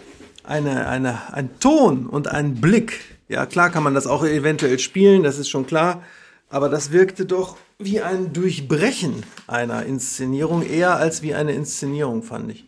eine, 0.45 0.89
eine, 0.89 1.33
ein 1.33 1.59
Ton 1.59 2.07
und 2.07 2.29
ein 2.29 2.57
Blick. 2.61 3.01
Ja, 3.29 3.47
klar 3.47 3.71
kann 3.71 3.83
man 3.83 3.95
das 3.95 4.07
auch 4.07 4.25
eventuell 4.25 4.79
spielen, 4.79 5.23
das 5.23 5.39
ist 5.39 5.49
schon 5.49 5.67
klar. 5.67 6.03
Aber 6.51 6.69
das 6.69 6.93
wirkte 6.93 7.27
doch 7.27 7.57
wie 7.79 8.01
ein 8.01 8.33
Durchbrechen 8.33 9.25
einer 9.47 9.85
Inszenierung, 9.85 10.63
eher 10.63 10.97
als 10.97 11.23
wie 11.23 11.35
eine 11.35 11.53
Inszenierung, 11.53 12.23
fand 12.23 12.53
ich. 12.53 12.65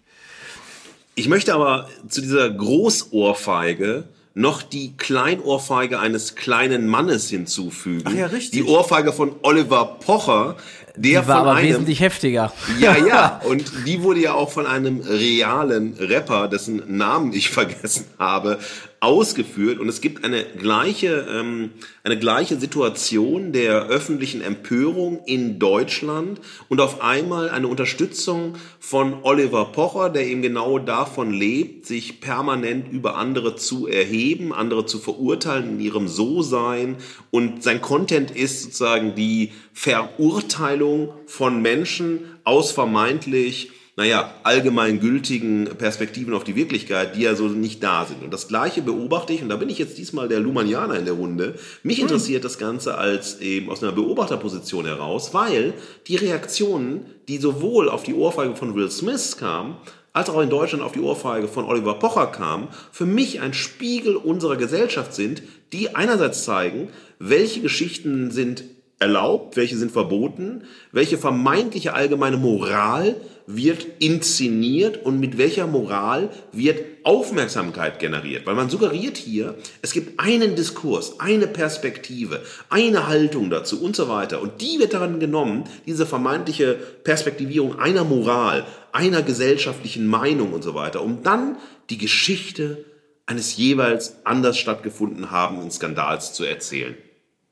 Ich 1.14 1.28
möchte 1.28 1.54
aber 1.54 1.88
zu 2.08 2.20
dieser 2.20 2.50
Großohrfeige 2.50 4.04
noch 4.34 4.62
die 4.62 4.94
Kleinohrfeige 4.98 5.98
eines 5.98 6.34
kleinen 6.34 6.88
Mannes 6.88 7.30
hinzufügen. 7.30 8.02
Ach 8.04 8.12
ja, 8.12 8.26
richtig. 8.26 8.50
Die 8.50 8.64
Ohrfeige 8.64 9.14
von 9.14 9.34
Oliver 9.40 9.96
Pocher, 10.04 10.56
der 10.96 11.22
Die 11.22 11.28
war 11.28 11.36
aber 11.36 11.54
einem 11.54 11.68
wesentlich 11.68 12.00
heftiger. 12.00 12.52
Ja, 12.78 12.96
ja. 12.96 13.40
Und 13.48 13.70
die 13.86 14.02
wurde 14.02 14.20
ja 14.20 14.34
auch 14.34 14.50
von 14.50 14.66
einem 14.66 15.00
realen 15.00 15.94
Rapper, 15.98 16.48
dessen 16.48 16.82
Namen 16.96 17.32
ich 17.32 17.50
vergessen 17.50 18.06
habe, 18.18 18.58
ausgeführt. 19.00 19.78
Und 19.78 19.88
es 19.88 20.00
gibt 20.00 20.24
eine 20.24 20.42
gleiche, 20.44 21.26
ähm, 21.30 21.70
eine 22.02 22.18
gleiche 22.18 22.56
Situation 22.56 23.52
der 23.52 23.86
öffentlichen 23.86 24.40
Empörung 24.40 25.20
in 25.26 25.58
Deutschland 25.58 26.40
und 26.68 26.80
auf 26.80 27.02
einmal 27.02 27.50
eine 27.50 27.68
Unterstützung 27.68 28.54
von 28.80 29.22
Oliver 29.22 29.66
Pocher, 29.66 30.08
der 30.08 30.26
eben 30.26 30.42
genau 30.42 30.78
davon 30.78 31.30
lebt, 31.32 31.86
sich 31.86 32.20
permanent 32.20 32.90
über 32.90 33.16
andere 33.16 33.56
zu 33.56 33.86
erheben, 33.86 34.52
andere 34.52 34.86
zu 34.86 34.98
verurteilen 34.98 35.70
in 35.70 35.80
ihrem 35.80 36.08
So-Sein. 36.08 36.96
Und 37.30 37.62
sein 37.62 37.82
Content 37.82 38.30
ist 38.30 38.62
sozusagen 38.62 39.14
die 39.14 39.52
Verurteilung 39.72 40.85
von 41.26 41.62
Menschen 41.62 42.20
aus 42.44 42.72
vermeintlich 42.72 43.70
naja, 43.96 44.34
allgemeingültigen 44.42 45.70
Perspektiven 45.78 46.34
auf 46.34 46.44
die 46.44 46.54
Wirklichkeit, 46.54 47.16
die 47.16 47.22
ja 47.22 47.34
so 47.34 47.48
nicht 47.48 47.82
da 47.82 48.04
sind. 48.04 48.22
Und 48.22 48.30
das 48.30 48.46
Gleiche 48.46 48.82
beobachte 48.82 49.32
ich, 49.32 49.40
und 49.40 49.48
da 49.48 49.56
bin 49.56 49.70
ich 49.70 49.78
jetzt 49.78 49.96
diesmal 49.96 50.28
der 50.28 50.40
Lumanianer 50.40 50.98
in 50.98 51.06
der 51.06 51.14
Runde, 51.14 51.54
mich 51.82 51.98
interessiert 51.98 52.44
das 52.44 52.58
Ganze 52.58 52.98
als 52.98 53.40
eben 53.40 53.70
aus 53.70 53.82
einer 53.82 53.92
Beobachterposition 53.92 54.84
heraus, 54.84 55.32
weil 55.32 55.72
die 56.08 56.16
Reaktionen, 56.16 57.06
die 57.28 57.38
sowohl 57.38 57.88
auf 57.88 58.02
die 58.02 58.12
Ohrfeige 58.12 58.54
von 58.54 58.74
Will 58.74 58.90
Smith 58.90 59.38
kamen, 59.38 59.78
als 60.12 60.28
auch 60.28 60.42
in 60.42 60.50
Deutschland 60.50 60.84
auf 60.84 60.92
die 60.92 61.00
Ohrfeige 61.00 61.48
von 61.48 61.64
Oliver 61.64 61.94
Pocher 61.94 62.26
kamen, 62.26 62.68
für 62.92 63.06
mich 63.06 63.40
ein 63.40 63.54
Spiegel 63.54 64.16
unserer 64.16 64.56
Gesellschaft 64.56 65.14
sind, 65.14 65.42
die 65.72 65.94
einerseits 65.94 66.44
zeigen, 66.44 66.90
welche 67.18 67.60
Geschichten 67.60 68.30
sind 68.30 68.62
erlaubt, 68.98 69.56
welche 69.56 69.76
sind 69.76 69.92
verboten, 69.92 70.64
welche 70.90 71.18
vermeintliche 71.18 71.92
allgemeine 71.92 72.38
Moral 72.38 73.16
wird 73.46 73.86
inszeniert 74.00 75.04
und 75.04 75.20
mit 75.20 75.38
welcher 75.38 75.66
Moral 75.66 76.30
wird 76.52 76.80
Aufmerksamkeit 77.04 77.98
generiert. 77.98 78.46
Weil 78.46 78.54
man 78.54 78.70
suggeriert 78.70 79.18
hier, 79.18 79.54
es 79.82 79.92
gibt 79.92 80.18
einen 80.18 80.56
Diskurs, 80.56 81.20
eine 81.20 81.46
Perspektive, 81.46 82.42
eine 82.70 83.06
Haltung 83.06 83.50
dazu 83.50 83.82
und 83.82 83.94
so 83.94 84.08
weiter. 84.08 84.40
Und 84.40 84.62
die 84.62 84.78
wird 84.78 84.94
daran 84.94 85.20
genommen, 85.20 85.64
diese 85.86 86.06
vermeintliche 86.06 86.74
Perspektivierung 87.04 87.78
einer 87.78 88.04
Moral, 88.04 88.66
einer 88.92 89.22
gesellschaftlichen 89.22 90.06
Meinung 90.06 90.52
und 90.52 90.64
so 90.64 90.74
weiter, 90.74 91.02
um 91.02 91.22
dann 91.22 91.58
die 91.90 91.98
Geschichte 91.98 92.84
eines 93.26 93.56
jeweils 93.56 94.24
anders 94.24 94.58
stattgefunden 94.58 95.30
habenden 95.30 95.70
Skandals 95.70 96.32
zu 96.32 96.44
erzählen. 96.44 96.96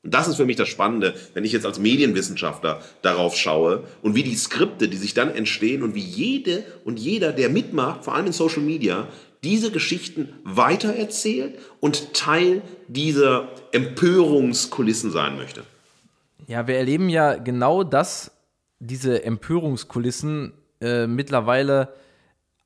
Und 0.05 0.13
das 0.13 0.27
ist 0.27 0.35
für 0.35 0.45
mich 0.45 0.55
das 0.55 0.69
Spannende, 0.69 1.15
wenn 1.33 1.43
ich 1.43 1.51
jetzt 1.51 1.65
als 1.65 1.79
Medienwissenschaftler 1.79 2.79
darauf 3.01 3.35
schaue 3.35 3.83
und 4.03 4.13
wie 4.13 4.21
die 4.21 4.35
Skripte, 4.35 4.87
die 4.87 4.97
sich 4.97 5.15
dann 5.15 5.33
entstehen 5.33 5.81
und 5.81 5.95
wie 5.95 5.99
jede 5.99 6.63
und 6.85 6.99
jeder, 6.99 7.31
der 7.31 7.49
mitmacht, 7.49 8.05
vor 8.05 8.13
allem 8.13 8.27
in 8.27 8.31
Social 8.31 8.61
Media, 8.61 9.07
diese 9.43 9.71
Geschichten 9.71 10.29
weitererzählt 10.43 11.55
und 11.79 12.13
Teil 12.13 12.61
dieser 12.87 13.47
Empörungskulissen 13.71 15.09
sein 15.09 15.37
möchte. 15.37 15.63
Ja, 16.45 16.67
wir 16.67 16.75
erleben 16.75 17.09
ja 17.09 17.33
genau 17.33 17.83
das, 17.83 18.31
diese 18.79 19.23
Empörungskulissen 19.23 20.53
äh, 20.81 21.07
mittlerweile 21.07 21.93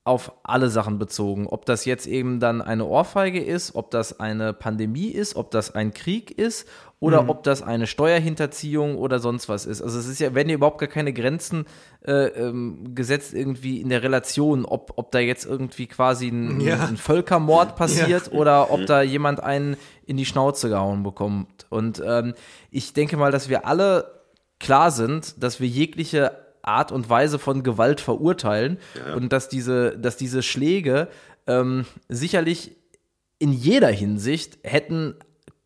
auf 0.04 0.34
alle 0.44 0.70
Sachen 0.70 0.98
bezogen. 0.98 1.46
Ob 1.48 1.66
das 1.66 1.86
jetzt 1.86 2.08
eben 2.08 2.40
dann 2.40 2.62
eine 2.62 2.86
Ohrfeige 2.86 3.42
ist, 3.44 3.76
ob 3.76 3.92
das 3.92 4.20
eine 4.20 4.54
Pandemie 4.54 5.10
ist, 5.10 5.36
ob 5.36 5.52
das 5.52 5.76
ein 5.76 5.94
Krieg 5.94 6.32
ist 6.32 6.68
oder 7.02 7.24
Mhm. 7.24 7.30
ob 7.30 7.44
das 7.44 7.62
eine 7.62 7.88
Steuerhinterziehung 7.88 8.98
oder 8.98 9.20
sonst 9.20 9.48
was 9.48 9.66
ist. 9.66 9.82
Also 9.82 10.00
es 10.00 10.08
ist 10.08 10.20
ja, 10.20 10.36
werden 10.36 10.50
ja 10.50 10.56
überhaupt 10.56 10.80
gar 10.80 10.90
keine 10.90 11.14
Grenzen 11.14 11.66
äh, 12.06 12.12
ähm, 12.28 12.94
gesetzt 12.94 13.34
irgendwie 13.34 13.80
in 13.80 13.90
der 13.90 14.04
Relation, 14.04 14.66
ob, 14.66 14.94
ob 14.98 15.12
da 15.12 15.20
jetzt 15.20 15.46
irgendwie 15.46 15.88
quasi 15.88 16.28
ein, 16.28 16.60
Ja. 16.60 16.86
ein 16.86 16.98
Völkermord 16.98 17.76
passiert 17.78 18.30
oder 18.34 18.72
ob 18.72 18.86
da 18.86 19.02
jemand 19.02 19.42
einen 19.42 19.78
in 20.06 20.18
die 20.18 20.26
Schnauze 20.26 20.68
gehauen 20.70 21.04
bekommt. 21.04 21.66
Und 21.70 22.02
ähm, 22.06 22.34
ich 22.70 22.92
denke 22.94 23.16
mal, 23.16 23.32
dass 23.32 23.48
wir 23.48 23.66
alle 23.66 24.12
klar 24.60 24.92
sind, 24.92 25.42
dass 25.42 25.62
wir 25.62 25.68
jegliche 25.68 26.32
Art 26.62 26.92
und 26.92 27.10
Weise 27.10 27.40
von 27.40 27.64
Gewalt 27.64 28.02
verurteilen 28.02 28.78
und 29.16 29.32
dass 29.32 29.48
diese, 29.48 29.98
dass 29.98 30.18
diese 30.18 30.44
Schläge 30.44 31.08
ähm, 31.48 31.86
sicherlich 32.10 32.76
in 33.40 33.54
jeder 33.54 33.88
Hinsicht 33.88 34.60
hätten 34.64 35.16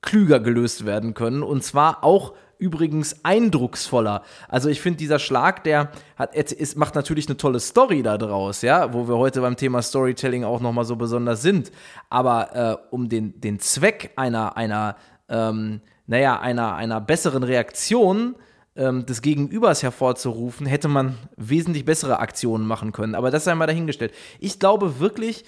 klüger 0.04 0.40
gelöst 0.40 0.86
werden 0.86 1.16
können 1.16 1.42
und 1.42 1.64
zwar 1.64 2.04
auch 2.04 2.34
übrigens 2.60 3.24
eindrucksvoller. 3.24 4.24
Also 4.48 4.70
ich 4.70 4.80
finde 4.80 4.98
dieser 4.98 5.20
Schlag, 5.20 5.64
der 5.64 5.92
hat 6.16 6.34
ist, 6.36 6.78
macht 6.78 6.96
natürlich 6.96 7.28
eine 7.28 7.36
tolle 7.36 7.60
Story 7.60 8.04
da 8.04 8.18
draus, 8.18 8.62
ja, 8.62 8.94
wo 8.94 9.08
wir 9.08 9.18
heute 9.18 9.42
beim 9.42 9.58
Thema 9.58 9.82
Storytelling 9.82 10.44
auch 10.44 10.62
noch 10.62 10.72
mal 10.72 10.86
so 10.86 10.96
besonders 10.96 11.42
sind. 11.42 11.72
Aber 12.10 12.56
äh, 12.56 12.96
um 12.96 13.10
den 13.10 13.42
den 13.42 13.60
Zweck 13.60 14.12
einer 14.16 14.56
einer 14.56 14.96
ähm, 15.28 15.82
naja 16.06 16.40
einer 16.40 16.76
einer 16.76 17.02
besseren 17.02 17.44
Reaktion 17.44 18.36
ähm, 18.76 19.06
des 19.06 19.22
Gegenübers 19.22 19.84
hervorzurufen, 19.84 20.66
hätte 20.66 20.88
man 20.88 21.18
wesentlich 21.36 21.86
bessere 21.86 22.20
Aktionen 22.20 22.66
machen 22.66 22.92
können. 22.92 23.16
Aber 23.16 23.32
das 23.32 23.44
sei 23.44 23.56
mal 23.56 23.68
dahingestellt. 23.68 24.14
Ich 24.40 24.60
glaube 24.60 25.00
wirklich, 25.00 25.44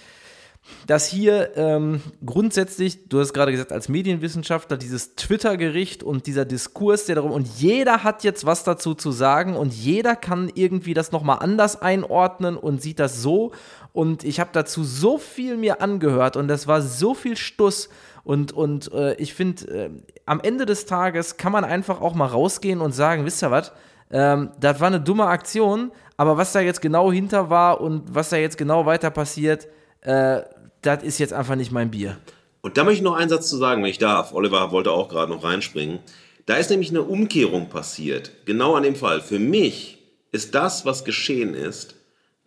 dass 0.88 1.08
hier 1.08 1.56
ähm, 1.56 2.02
grundsätzlich, 2.26 3.08
du 3.10 3.20
hast 3.20 3.34
gerade 3.34 3.52
gesagt, 3.52 3.72
als 3.72 3.90
Medienwissenschaftler, 3.90 4.78
dieses 4.78 5.16
Twitter-Gericht 5.16 6.04
und 6.04 6.28
dieser 6.28 6.46
Diskurs, 6.46 7.06
der 7.06 7.16
darum, 7.16 7.32
und 7.32 7.48
jeder 7.58 8.04
hat 8.04 8.24
jetzt 8.24 8.46
was 8.46 8.64
dazu 8.64 8.94
zu 8.94 9.12
sagen 9.12 9.56
und 9.56 9.74
jeder 9.74 10.16
kann 10.16 10.52
irgendwie 10.54 10.94
das 10.94 11.12
nochmal 11.12 11.40
anders 11.40 11.82
einordnen 11.82 12.58
und 12.58 12.82
sieht 12.82 13.00
das 13.00 13.22
so. 13.22 13.52
Und 13.94 14.24
ich 14.24 14.40
habe 14.40 14.50
dazu 14.54 14.84
so 14.84 15.18
viel 15.18 15.58
mir 15.58 15.82
angehört 15.82 16.36
und 16.36 16.48
das 16.48 16.68
war 16.68 16.82
so 16.82 17.14
viel 17.14 17.38
Stuss. 17.38 17.90
Und, 18.24 18.52
und 18.52 18.92
äh, 18.92 19.14
ich 19.16 19.34
finde, 19.34 19.66
äh, 19.68 19.90
am 20.26 20.42
Ende 20.42 20.66
des 20.66 20.86
Tages 20.86 21.38
kann 21.38 21.52
man 21.52 21.64
einfach 21.64 22.02
auch 22.02 22.16
mal 22.16 22.26
rausgehen 22.26 22.82
und 22.82 22.92
sagen, 22.92 23.26
wisst 23.26 23.44
ihr 23.44 23.52
was, 23.52 23.72
ähm, 24.12 24.50
das 24.60 24.80
war 24.80 24.88
eine 24.88 25.00
dumme 25.00 25.28
Aktion, 25.28 25.92
aber 26.18 26.38
was 26.38 26.52
da 26.52 26.60
jetzt 26.60 26.82
genau 26.82 27.12
hinter 27.12 27.50
war 27.50 27.82
und 27.82 28.14
was 28.14 28.30
da 28.30 28.38
jetzt 28.38 28.58
genau 28.58 28.86
weiter 28.86 29.12
passiert, 29.12 29.68
äh, 30.02 30.42
das 30.86 31.04
ist 31.04 31.20
jetzt 31.20 31.34
einfach 31.34 31.56
nicht 31.56 31.72
mein 31.72 31.92
Bier. 31.92 32.18
Und 32.62 32.78
da 32.78 32.84
möchte 32.84 32.98
ich 32.98 33.04
noch 33.04 33.16
einen 33.16 33.30
Satz 33.30 33.50
zu 33.50 33.58
sagen, 33.58 33.84
wenn 33.84 33.90
ich 33.90 34.00
darf. 34.00 34.34
Oliver 34.34 34.72
wollte 34.72 34.92
auch 34.92 35.10
gerade 35.10 35.32
noch 35.32 35.44
reinspringen. 35.44 36.00
Da 36.46 36.56
ist 36.56 36.70
nämlich 36.70 36.90
eine 36.90 37.04
Umkehrung 37.04 37.70
passiert. 37.70 38.32
Genau 38.46 38.76
an 38.76 38.84
dem 38.84 38.96
Fall. 38.96 39.22
Für 39.22 39.40
mich 39.40 40.00
ist 40.32 40.56
das, 40.56 40.86
was 40.86 41.06
geschehen 41.06 41.54
ist, 41.54 41.96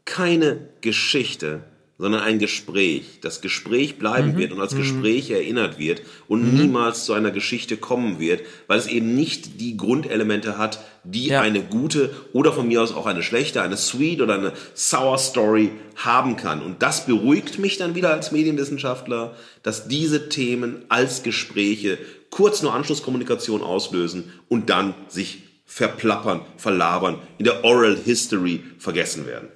keine 0.04 0.68
Geschichte, 0.80 1.64
sondern 1.98 2.22
ein 2.22 2.38
Gespräch. 2.38 3.18
Das 3.22 3.40
Gespräch 3.40 3.98
bleiben 3.98 4.36
wird 4.36 4.52
und 4.52 4.60
als 4.60 4.76
Gespräch 4.76 5.30
erinnert 5.30 5.78
wird 5.78 6.02
und 6.28 6.54
niemals 6.54 7.04
zu 7.04 7.12
einer 7.12 7.32
Geschichte 7.32 7.76
kommen 7.76 8.20
wird, 8.20 8.42
weil 8.68 8.78
es 8.78 8.86
eben 8.86 9.16
nicht 9.16 9.60
die 9.60 9.76
Grundelemente 9.76 10.58
hat, 10.58 10.78
die 11.02 11.28
Ja. 11.28 11.40
eine 11.40 11.60
gute 11.60 12.14
oder 12.32 12.52
von 12.52 12.68
mir 12.68 12.82
aus 12.82 12.94
auch 12.94 13.06
eine 13.06 13.24
schlechte, 13.24 13.62
eine 13.62 13.76
sweet 13.76 14.20
oder 14.20 14.34
eine 14.34 14.52
sour 14.74 15.18
Story 15.18 15.72
haben 15.96 16.36
kann. 16.36 16.62
Und 16.62 16.82
das 16.82 17.06
beruhigt 17.06 17.58
mich 17.58 17.78
dann 17.78 17.96
wieder 17.96 18.10
als 18.12 18.30
Medienwissenschaftler, 18.30 19.34
dass 19.64 19.88
diese 19.88 20.28
Themen 20.28 20.84
als 20.88 21.24
Gespräche 21.24 21.98
kurz 22.30 22.62
nur 22.62 22.74
Anschlusskommunikation 22.74 23.62
auslösen 23.62 24.32
und 24.48 24.70
dann 24.70 24.94
sich 25.08 25.42
verplappern, 25.66 26.42
verlabern, 26.56 27.18
in 27.38 27.44
der 27.44 27.64
Oral 27.64 27.96
History 28.04 28.62
vergessen 28.78 29.26
werden. 29.26 29.48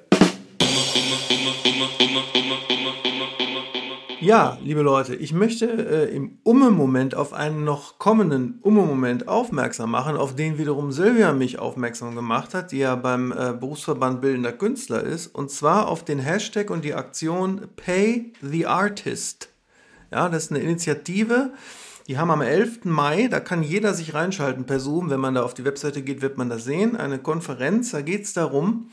Ja, 4.22 4.56
liebe 4.62 4.82
Leute, 4.82 5.16
ich 5.16 5.32
möchte 5.32 5.66
äh, 5.66 6.14
im 6.14 6.38
Umme-Moment 6.44 7.16
auf 7.16 7.32
einen 7.32 7.64
noch 7.64 7.98
kommenden 7.98 8.60
Umme-Moment 8.62 9.26
aufmerksam 9.26 9.90
machen, 9.90 10.16
auf 10.16 10.36
den 10.36 10.58
wiederum 10.58 10.92
Silvia 10.92 11.32
mich 11.32 11.58
aufmerksam 11.58 12.14
gemacht 12.14 12.54
hat, 12.54 12.70
die 12.70 12.78
ja 12.78 12.94
beim 12.94 13.32
äh, 13.32 13.52
Berufsverband 13.52 14.20
Bildender 14.20 14.52
Künstler 14.52 15.02
ist, 15.02 15.26
und 15.26 15.50
zwar 15.50 15.88
auf 15.88 16.04
den 16.04 16.20
Hashtag 16.20 16.70
und 16.70 16.84
die 16.84 16.94
Aktion 16.94 17.62
Pay 17.74 18.32
the 18.40 18.66
Artist. 18.66 19.48
Ja, 20.12 20.28
das 20.28 20.44
ist 20.44 20.50
eine 20.52 20.60
Initiative, 20.60 21.50
die 22.06 22.16
haben 22.16 22.30
am 22.30 22.42
11. 22.42 22.84
Mai, 22.84 23.26
da 23.28 23.40
kann 23.40 23.64
jeder 23.64 23.92
sich 23.92 24.14
reinschalten 24.14 24.66
per 24.66 24.78
Zoom, 24.78 25.10
wenn 25.10 25.18
man 25.18 25.34
da 25.34 25.42
auf 25.42 25.54
die 25.54 25.64
Webseite 25.64 26.00
geht, 26.02 26.22
wird 26.22 26.38
man 26.38 26.48
das 26.48 26.62
sehen, 26.62 26.96
eine 26.96 27.18
Konferenz, 27.18 27.90
da 27.90 28.02
geht 28.02 28.22
es 28.22 28.34
darum, 28.34 28.90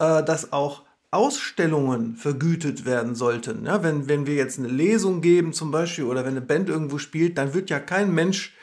äh, 0.00 0.24
dass 0.24 0.52
auch 0.52 0.82
Ausstellungen 1.14 2.16
vergütet 2.16 2.84
werden 2.84 3.14
sollten. 3.14 3.66
Ja, 3.66 3.82
wenn, 3.82 4.08
wenn 4.08 4.26
wir 4.26 4.34
jetzt 4.34 4.58
eine 4.58 4.68
Lesung 4.68 5.20
geben 5.20 5.52
zum 5.52 5.70
Beispiel 5.70 6.04
oder 6.04 6.24
wenn 6.24 6.32
eine 6.32 6.40
Band 6.40 6.68
irgendwo 6.68 6.98
spielt, 6.98 7.38
dann 7.38 7.54
wird 7.54 7.70
ja 7.70 7.80
kein 7.80 8.12
Mensch 8.12 8.54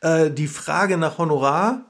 äh, 0.00 0.30
die 0.30 0.48
Frage 0.48 0.96
nach 0.96 1.18
Honorar 1.18 1.86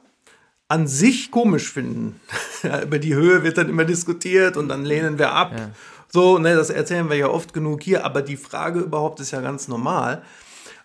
an 0.69 0.87
sich 0.87 1.31
komisch 1.31 1.73
finden. 1.73 2.21
Über 2.83 2.99
die 2.99 3.15
Höhe 3.15 3.43
wird 3.43 3.59
dann 3.59 3.69
immer 3.69 3.85
diskutiert 3.85 4.57
und 4.57 4.69
dann 4.69 4.85
lehnen 4.85 5.19
wir 5.19 5.33
ab. 5.33 5.53
Ja. 5.57 5.71
So, 6.13 6.39
ne, 6.39 6.55
das 6.55 6.71
erzählen 6.71 7.09
wir 7.09 7.17
ja 7.17 7.29
oft 7.29 7.53
genug 7.53 7.83
hier, 7.83 8.05
aber 8.05 8.23
die 8.23 8.37
Frage 8.37 8.81
überhaupt 8.81 9.21
ist 9.21 9.31
ja 9.31 9.41
ganz 9.41 9.69
normal. 9.69 10.23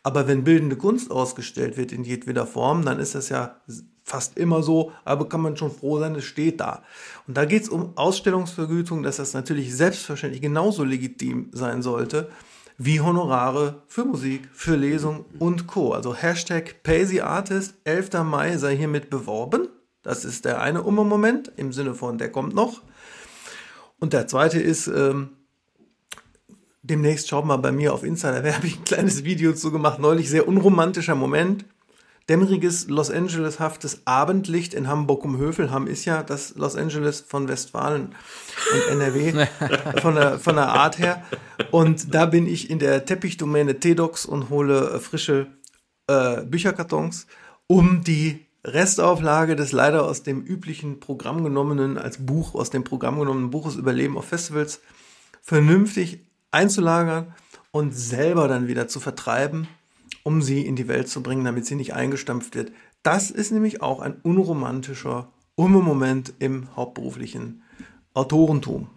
Aber 0.04 0.28
wenn 0.28 0.44
bildende 0.44 0.76
Kunst 0.76 1.10
ausgestellt 1.10 1.78
wird 1.78 1.92
in 1.92 2.04
jedweder 2.04 2.46
Form, 2.46 2.86
dann 2.86 3.00
ist 3.00 3.16
das 3.16 3.30
ja 3.30 3.60
fast 4.06 4.38
immer 4.38 4.62
so, 4.62 4.92
aber 5.04 5.28
kann 5.28 5.42
man 5.42 5.58
schon 5.58 5.72
froh 5.72 6.00
sein, 6.00 6.14
es 6.16 6.26
steht 6.26 6.60
da. 6.60 6.84
Und 7.28 7.36
da 7.36 7.46
geht 7.46 7.64
es 7.64 7.70
um 7.70 7.98
Ausstellungsvergütung, 7.98 9.02
dass 9.02 9.18
das 9.18 9.34
natürlich 9.34 9.76
selbstverständlich 9.76 10.42
genauso 10.42 10.84
legitim 10.84 11.50
sein 11.52 11.82
sollte 11.82 12.30
wie 12.78 13.02
Honorare 13.02 13.82
für 13.88 14.06
Musik, 14.06 14.50
für 14.54 14.76
Lesung 14.76 15.26
und 15.40 15.66
Co. 15.66 15.94
Also 15.94 16.14
Hashtag 16.14 16.84
PaySeeArtist, 16.84 17.76
11. 17.86 18.24
Mai 18.24 18.58
sei 18.58 18.76
hiermit 18.78 19.10
beworben. 19.10 19.70
Das 20.04 20.24
ist 20.24 20.46
der 20.46 20.62
eine 20.62 20.84
Ummer-Moment 20.84 21.52
im 21.56 21.74
Sinne 21.74 21.96
von, 21.96 22.18
der 22.18 22.32
kommt 22.32 22.54
noch. 22.54 22.82
Und 24.00 24.14
der 24.14 24.28
zweite 24.28 24.60
ist, 24.60 24.88
ähm, 24.88 25.30
demnächst 26.84 27.30
schaut 27.30 27.46
mal 27.46 27.58
bei 27.58 27.72
mir 27.72 27.94
auf 27.94 28.04
Insta, 28.04 28.40
da 28.40 28.54
habe 28.54 28.68
ich 28.68 28.78
ein 28.78 28.86
kleines 28.86 29.24
Video 29.24 29.54
zu 29.54 29.72
gemacht, 29.72 30.00
neulich 30.00 30.30
sehr 30.30 30.48
unromantischer 30.48 31.16
Moment 31.16 31.66
dämmeriges 32.30 32.88
Los 32.88 33.12
Angeles-haftes 33.12 34.02
Abendlicht 34.06 34.74
in 34.74 34.88
Hamburg 34.88 35.24
um 35.24 35.38
Hövelham 35.38 35.88
ist 35.88 36.06
ja 36.06 36.24
das 36.24 36.56
Los 36.56 36.76
Angeles 36.76 37.22
von 37.22 37.48
Westfalen 37.48 38.16
und 38.74 38.92
NRW 38.92 39.48
von 40.02 40.16
der, 40.16 40.40
von 40.40 40.56
der 40.56 40.70
Art 40.70 40.98
her. 40.98 41.24
Und 41.72 42.14
da 42.14 42.26
bin 42.26 42.48
ich 42.48 42.70
in 42.70 42.80
der 42.80 43.06
Teppichdomäne 43.06 43.80
T-Docs 43.80 44.26
und 44.26 44.50
hole 44.50 45.00
frische 45.00 45.48
äh, 46.08 46.42
Bücherkartons, 46.42 47.28
um 47.68 48.04
die 48.04 48.46
Restauflage 48.64 49.56
des 49.56 49.72
leider 49.72 50.06
aus 50.06 50.24
dem 50.24 50.42
üblichen 50.42 51.00
Programm 51.00 51.44
genommenen, 51.44 52.00
als 52.00 52.26
Buch 52.26 52.56
aus 52.56 52.72
dem 52.72 52.84
Programm 52.84 53.20
genommenen 53.20 53.52
Buches 53.52 53.76
Überleben 53.76 54.18
auf 54.18 54.26
Festivals 54.26 54.82
vernünftig 55.44 56.26
einzulagern 56.50 57.36
und 57.70 57.96
selber 57.96 58.48
dann 58.48 58.68
wieder 58.68 58.88
zu 58.88 59.00
vertreiben 59.00 59.68
um 60.26 60.42
sie 60.42 60.66
in 60.66 60.76
die 60.76 60.88
Welt 60.88 61.08
zu 61.08 61.22
bringen, 61.22 61.46
damit 61.46 61.68
sie 61.68 61.76
nicht 61.76 61.94
eingestampft 61.94 62.56
wird. 62.56 62.72
Das 63.04 63.30
ist 63.30 63.52
nämlich 63.52 63.84
auch 63.84 64.00
ein 64.00 64.20
unromantischer 64.24 65.32
Moment 65.56 66.34
im 66.40 66.76
hauptberuflichen 66.76 67.62
Autorentum. 68.16 68.90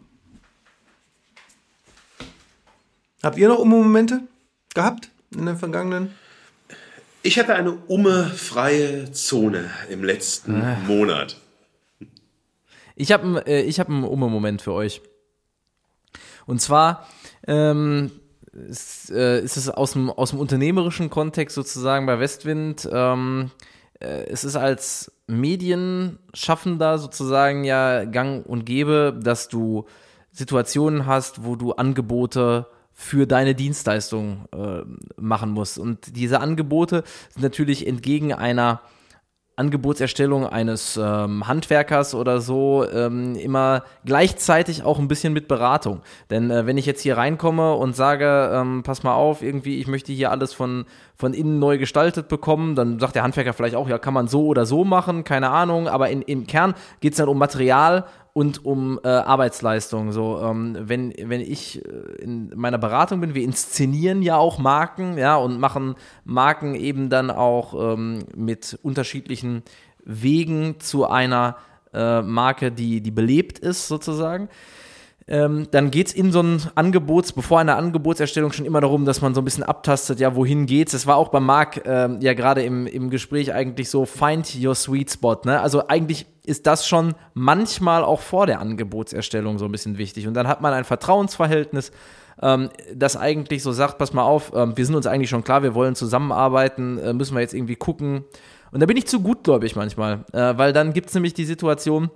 Habt 3.22 3.36
ihr 3.36 3.48
noch 3.48 3.62
Momente 3.64 4.22
gehabt 4.74 5.10
in 5.30 5.44
den 5.44 5.58
vergangenen? 5.58 6.14
Ich 7.22 7.38
hatte 7.38 7.54
eine 7.54 7.72
umme-freie 7.72 9.12
Zone 9.12 9.70
im 9.90 10.02
letzten 10.02 10.62
äh. 10.62 10.76
Monat. 10.86 11.36
Ich 12.96 13.12
habe 13.12 13.46
äh, 13.46 13.70
hab 13.70 13.90
einen 13.90 14.04
Umme-Moment 14.04 14.62
für 14.62 14.72
euch. 14.72 15.02
Und 16.46 16.62
zwar 16.62 17.06
ähm, 17.46 18.12
ist, 18.68 19.10
äh, 19.10 19.40
ist 19.40 19.56
es 19.56 19.68
aus 19.68 19.92
dem, 19.92 20.10
aus 20.10 20.30
dem 20.30 20.38
unternehmerischen 20.38 21.10
Kontext 21.10 21.54
sozusagen 21.54 22.06
bei 22.06 22.18
Westwind. 22.18 22.88
Ähm, 22.90 23.50
äh, 24.00 24.26
es 24.26 24.44
ist 24.44 24.56
als 24.56 25.12
Medienschaffender 25.26 26.98
sozusagen 26.98 27.64
ja 27.64 28.04
gang 28.04 28.44
und 28.46 28.64
gäbe, 28.64 29.18
dass 29.22 29.48
du 29.48 29.86
Situationen 30.32 31.06
hast, 31.06 31.44
wo 31.44 31.56
du 31.56 31.72
Angebote 31.72 32.66
für 32.92 33.26
deine 33.26 33.54
Dienstleistung 33.54 34.48
äh, 34.52 34.82
machen 35.20 35.50
musst. 35.50 35.78
Und 35.78 36.16
diese 36.16 36.40
Angebote 36.40 37.04
sind 37.30 37.42
natürlich 37.42 37.86
entgegen 37.86 38.32
einer 38.32 38.80
Angebotserstellung 39.58 40.46
eines 40.46 40.96
ähm, 40.96 41.48
Handwerkers 41.48 42.14
oder 42.14 42.40
so 42.40 42.86
ähm, 42.88 43.34
immer 43.34 43.82
gleichzeitig 44.04 44.84
auch 44.84 44.98
ein 44.98 45.08
bisschen 45.08 45.32
mit 45.32 45.48
Beratung. 45.48 46.00
Denn 46.30 46.50
äh, 46.50 46.64
wenn 46.66 46.78
ich 46.78 46.86
jetzt 46.86 47.02
hier 47.02 47.16
reinkomme 47.16 47.74
und 47.74 47.96
sage, 47.96 48.50
ähm, 48.54 48.82
pass 48.84 49.02
mal 49.02 49.14
auf, 49.14 49.42
irgendwie, 49.42 49.80
ich 49.80 49.88
möchte 49.88 50.12
hier 50.12 50.30
alles 50.30 50.52
von, 50.54 50.86
von 51.16 51.34
innen 51.34 51.58
neu 51.58 51.76
gestaltet 51.78 52.28
bekommen, 52.28 52.76
dann 52.76 53.00
sagt 53.00 53.16
der 53.16 53.24
Handwerker 53.24 53.52
vielleicht 53.52 53.74
auch, 53.74 53.88
ja, 53.88 53.98
kann 53.98 54.14
man 54.14 54.28
so 54.28 54.46
oder 54.46 54.64
so 54.64 54.84
machen, 54.84 55.24
keine 55.24 55.50
Ahnung, 55.50 55.88
aber 55.88 56.08
in, 56.10 56.22
im 56.22 56.46
Kern 56.46 56.74
geht 57.00 57.14
es 57.14 57.18
dann 57.18 57.28
um 57.28 57.38
Material 57.38 58.04
und 58.38 58.64
um 58.64 59.00
äh, 59.02 59.08
Arbeitsleistung. 59.08 60.12
So, 60.12 60.40
ähm, 60.40 60.76
wenn, 60.78 61.12
wenn 61.24 61.40
ich 61.40 61.84
äh, 61.84 61.88
in 62.22 62.52
meiner 62.54 62.78
Beratung 62.78 63.20
bin, 63.20 63.34
wir 63.34 63.42
inszenieren 63.42 64.22
ja 64.22 64.36
auch 64.36 64.58
Marken, 64.60 65.18
ja, 65.18 65.34
und 65.34 65.58
machen 65.58 65.96
Marken 66.24 66.76
eben 66.76 67.10
dann 67.10 67.32
auch 67.32 67.94
ähm, 67.94 68.20
mit 68.36 68.78
unterschiedlichen 68.82 69.64
Wegen 70.04 70.78
zu 70.78 71.08
einer 71.08 71.56
äh, 71.92 72.22
Marke, 72.22 72.70
die, 72.70 73.00
die 73.00 73.10
belebt 73.10 73.58
ist, 73.58 73.88
sozusagen 73.88 74.48
ähm, 75.28 75.68
dann 75.70 75.90
geht 75.90 76.08
es 76.08 76.14
in 76.14 76.32
so 76.32 76.42
ein 76.42 76.62
Angebots, 76.74 77.32
bevor 77.32 77.60
einer 77.60 77.76
Angebotserstellung 77.76 78.52
schon 78.52 78.64
immer 78.64 78.80
darum, 78.80 79.04
dass 79.04 79.20
man 79.20 79.34
so 79.34 79.42
ein 79.42 79.44
bisschen 79.44 79.62
abtastet, 79.62 80.20
ja, 80.20 80.34
wohin 80.34 80.64
geht's? 80.64 80.92
Das 80.92 81.06
war 81.06 81.16
auch 81.16 81.28
bei 81.28 81.40
Marc 81.40 81.82
ähm, 81.84 82.18
ja 82.20 82.32
gerade 82.32 82.62
im, 82.62 82.86
im 82.86 83.10
Gespräch 83.10 83.52
eigentlich 83.52 83.90
so, 83.90 84.06
find 84.06 84.56
your 84.58 84.74
sweet 84.74 85.10
spot, 85.10 85.42
ne? 85.44 85.60
Also 85.60 85.86
eigentlich 85.88 86.26
ist 86.44 86.66
das 86.66 86.88
schon 86.88 87.14
manchmal 87.34 88.02
auch 88.04 88.20
vor 88.20 88.46
der 88.46 88.60
Angebotserstellung 88.60 89.58
so 89.58 89.66
ein 89.66 89.72
bisschen 89.72 89.98
wichtig. 89.98 90.26
Und 90.26 90.32
dann 90.32 90.48
hat 90.48 90.62
man 90.62 90.72
ein 90.72 90.84
Vertrauensverhältnis, 90.84 91.92
ähm, 92.40 92.70
das 92.94 93.16
eigentlich 93.16 93.62
so 93.62 93.72
sagt, 93.72 93.98
pass 93.98 94.14
mal 94.14 94.22
auf, 94.22 94.52
ähm, 94.54 94.76
wir 94.76 94.86
sind 94.86 94.94
uns 94.94 95.06
eigentlich 95.06 95.28
schon 95.28 95.44
klar, 95.44 95.62
wir 95.62 95.74
wollen 95.74 95.94
zusammenarbeiten, 95.94 96.98
äh, 96.98 97.12
müssen 97.12 97.34
wir 97.34 97.42
jetzt 97.42 97.52
irgendwie 97.52 97.76
gucken. 97.76 98.24
Und 98.72 98.80
da 98.80 98.86
bin 98.86 98.96
ich 98.96 99.06
zu 99.06 99.20
gutgläubig 99.20 99.76
manchmal, 99.76 100.24
äh, 100.32 100.56
weil 100.56 100.72
dann 100.72 100.94
gibt 100.94 101.08
es 101.08 101.14
nämlich 101.14 101.34
die 101.34 101.44
Situation, 101.44 102.10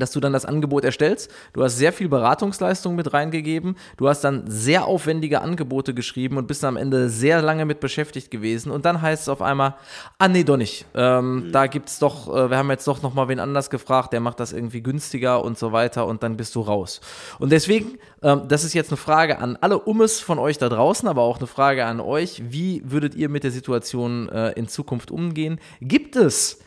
dass 0.00 0.12
du 0.12 0.20
dann 0.20 0.32
das 0.32 0.44
Angebot 0.44 0.84
erstellst. 0.84 1.30
Du 1.52 1.62
hast 1.62 1.76
sehr 1.76 1.92
viel 1.92 2.08
Beratungsleistung 2.08 2.94
mit 2.94 3.12
reingegeben. 3.12 3.76
Du 3.96 4.08
hast 4.08 4.22
dann 4.22 4.44
sehr 4.46 4.86
aufwendige 4.86 5.40
Angebote 5.40 5.94
geschrieben 5.94 6.36
und 6.36 6.46
bist 6.46 6.64
am 6.64 6.76
Ende 6.76 7.08
sehr 7.08 7.42
lange 7.42 7.64
mit 7.64 7.80
beschäftigt 7.80 8.30
gewesen. 8.30 8.70
Und 8.70 8.84
dann 8.84 9.02
heißt 9.02 9.22
es 9.22 9.28
auf 9.28 9.42
einmal, 9.42 9.74
ah 10.18 10.28
nee, 10.28 10.44
doch 10.44 10.56
nicht. 10.56 10.86
Ähm, 10.94 11.46
mhm. 11.46 11.52
Da 11.52 11.66
gibt's 11.66 11.98
doch, 11.98 12.28
äh, 12.34 12.50
wir 12.50 12.56
haben 12.56 12.70
jetzt 12.70 12.86
doch 12.86 13.02
noch 13.02 13.14
mal 13.14 13.28
wen 13.28 13.40
anders 13.40 13.70
gefragt, 13.70 14.12
der 14.12 14.20
macht 14.20 14.40
das 14.40 14.52
irgendwie 14.52 14.82
günstiger 14.82 15.44
und 15.44 15.58
so 15.58 15.72
weiter 15.72 16.06
und 16.06 16.22
dann 16.22 16.36
bist 16.36 16.54
du 16.54 16.60
raus. 16.60 17.00
Und 17.38 17.52
deswegen, 17.52 17.98
ähm, 18.22 18.42
das 18.48 18.64
ist 18.64 18.74
jetzt 18.74 18.90
eine 18.90 18.96
Frage 18.96 19.38
an 19.38 19.58
alle 19.60 19.78
Ummes 19.78 20.20
von 20.20 20.38
euch 20.38 20.58
da 20.58 20.68
draußen, 20.68 21.08
aber 21.08 21.22
auch 21.22 21.38
eine 21.38 21.46
Frage 21.46 21.84
an 21.84 22.00
euch. 22.00 22.42
Wie 22.48 22.82
würdet 22.84 23.14
ihr 23.14 23.28
mit 23.28 23.44
der 23.44 23.50
Situation 23.50 24.28
äh, 24.28 24.52
in 24.52 24.68
Zukunft 24.68 25.10
umgehen? 25.10 25.60
Gibt 25.80 26.16
es 26.16 26.60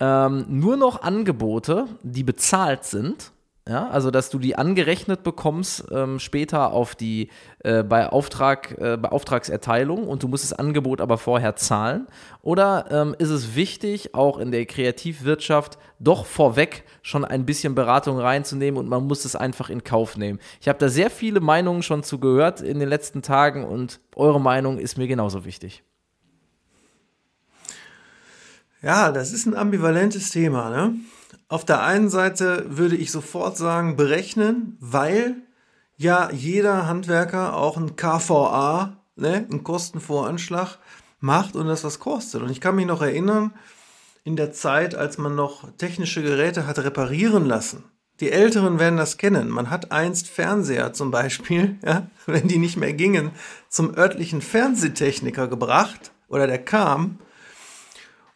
ähm, 0.00 0.46
nur 0.48 0.76
noch 0.76 1.02
Angebote, 1.02 1.86
die 2.02 2.24
bezahlt 2.24 2.84
sind. 2.84 3.32
Ja, 3.68 3.86
also 3.90 4.10
dass 4.10 4.30
du 4.30 4.38
die 4.38 4.56
angerechnet 4.56 5.22
bekommst 5.22 5.84
ähm, 5.92 6.18
später 6.20 6.72
auf 6.72 6.94
die 6.94 7.28
äh, 7.58 7.82
bei 7.82 8.08
Auftrag 8.08 8.74
äh, 8.78 8.96
bei 8.96 9.10
Auftragserteilung 9.10 10.08
und 10.08 10.22
du 10.22 10.28
musst 10.28 10.44
das 10.44 10.54
Angebot 10.54 11.02
aber 11.02 11.18
vorher 11.18 11.54
zahlen 11.54 12.06
oder 12.40 12.86
ähm, 12.90 13.14
ist 13.18 13.28
es 13.28 13.56
wichtig 13.56 14.14
auch 14.14 14.38
in 14.38 14.52
der 14.52 14.64
Kreativwirtschaft 14.64 15.76
doch 15.98 16.24
vorweg 16.24 16.84
schon 17.02 17.26
ein 17.26 17.44
bisschen 17.44 17.74
Beratung 17.74 18.18
reinzunehmen 18.18 18.80
und 18.80 18.88
man 18.88 19.06
muss 19.06 19.26
es 19.26 19.36
einfach 19.36 19.68
in 19.68 19.84
Kauf 19.84 20.16
nehmen. 20.16 20.38
Ich 20.62 20.68
habe 20.68 20.78
da 20.78 20.88
sehr 20.88 21.10
viele 21.10 21.40
Meinungen 21.40 21.82
schon 21.82 22.02
zu 22.02 22.18
gehört 22.18 22.62
in 22.62 22.78
den 22.78 22.88
letzten 22.88 23.20
Tagen 23.20 23.66
und 23.66 24.00
eure 24.16 24.40
Meinung 24.40 24.78
ist 24.78 24.96
mir 24.96 25.08
genauso 25.08 25.44
wichtig. 25.44 25.82
Ja, 28.80 29.10
das 29.10 29.32
ist 29.32 29.46
ein 29.46 29.56
ambivalentes 29.56 30.30
Thema. 30.30 30.70
Ne? 30.70 30.94
Auf 31.48 31.64
der 31.64 31.82
einen 31.82 32.10
Seite 32.10 32.64
würde 32.68 32.96
ich 32.96 33.10
sofort 33.10 33.56
sagen, 33.56 33.96
berechnen, 33.96 34.76
weil 34.80 35.36
ja 35.96 36.30
jeder 36.30 36.86
Handwerker 36.86 37.56
auch 37.56 37.76
ein 37.76 37.96
KVA, 37.96 38.96
ne, 39.16 39.46
einen 39.50 39.64
Kostenvoranschlag 39.64 40.78
macht 41.20 41.56
und 41.56 41.66
das 41.66 41.82
was 41.82 41.98
kostet. 41.98 42.42
Und 42.42 42.50
ich 42.50 42.60
kann 42.60 42.76
mich 42.76 42.86
noch 42.86 43.02
erinnern, 43.02 43.52
in 44.22 44.36
der 44.36 44.52
Zeit, 44.52 44.94
als 44.94 45.18
man 45.18 45.34
noch 45.34 45.70
technische 45.78 46.22
Geräte 46.22 46.66
hat 46.66 46.78
reparieren 46.78 47.46
lassen. 47.46 47.84
Die 48.20 48.30
Älteren 48.30 48.78
werden 48.78 48.96
das 48.96 49.16
kennen. 49.16 49.48
Man 49.48 49.70
hat 49.70 49.90
einst 49.90 50.28
Fernseher 50.28 50.92
zum 50.92 51.10
Beispiel, 51.10 51.78
ja, 51.84 52.06
wenn 52.26 52.46
die 52.46 52.58
nicht 52.58 52.76
mehr 52.76 52.92
gingen, 52.92 53.32
zum 53.68 53.96
örtlichen 53.96 54.40
Fernsehtechniker 54.40 55.48
gebracht 55.48 56.12
oder 56.28 56.46
der 56.46 56.62
kam 56.62 57.18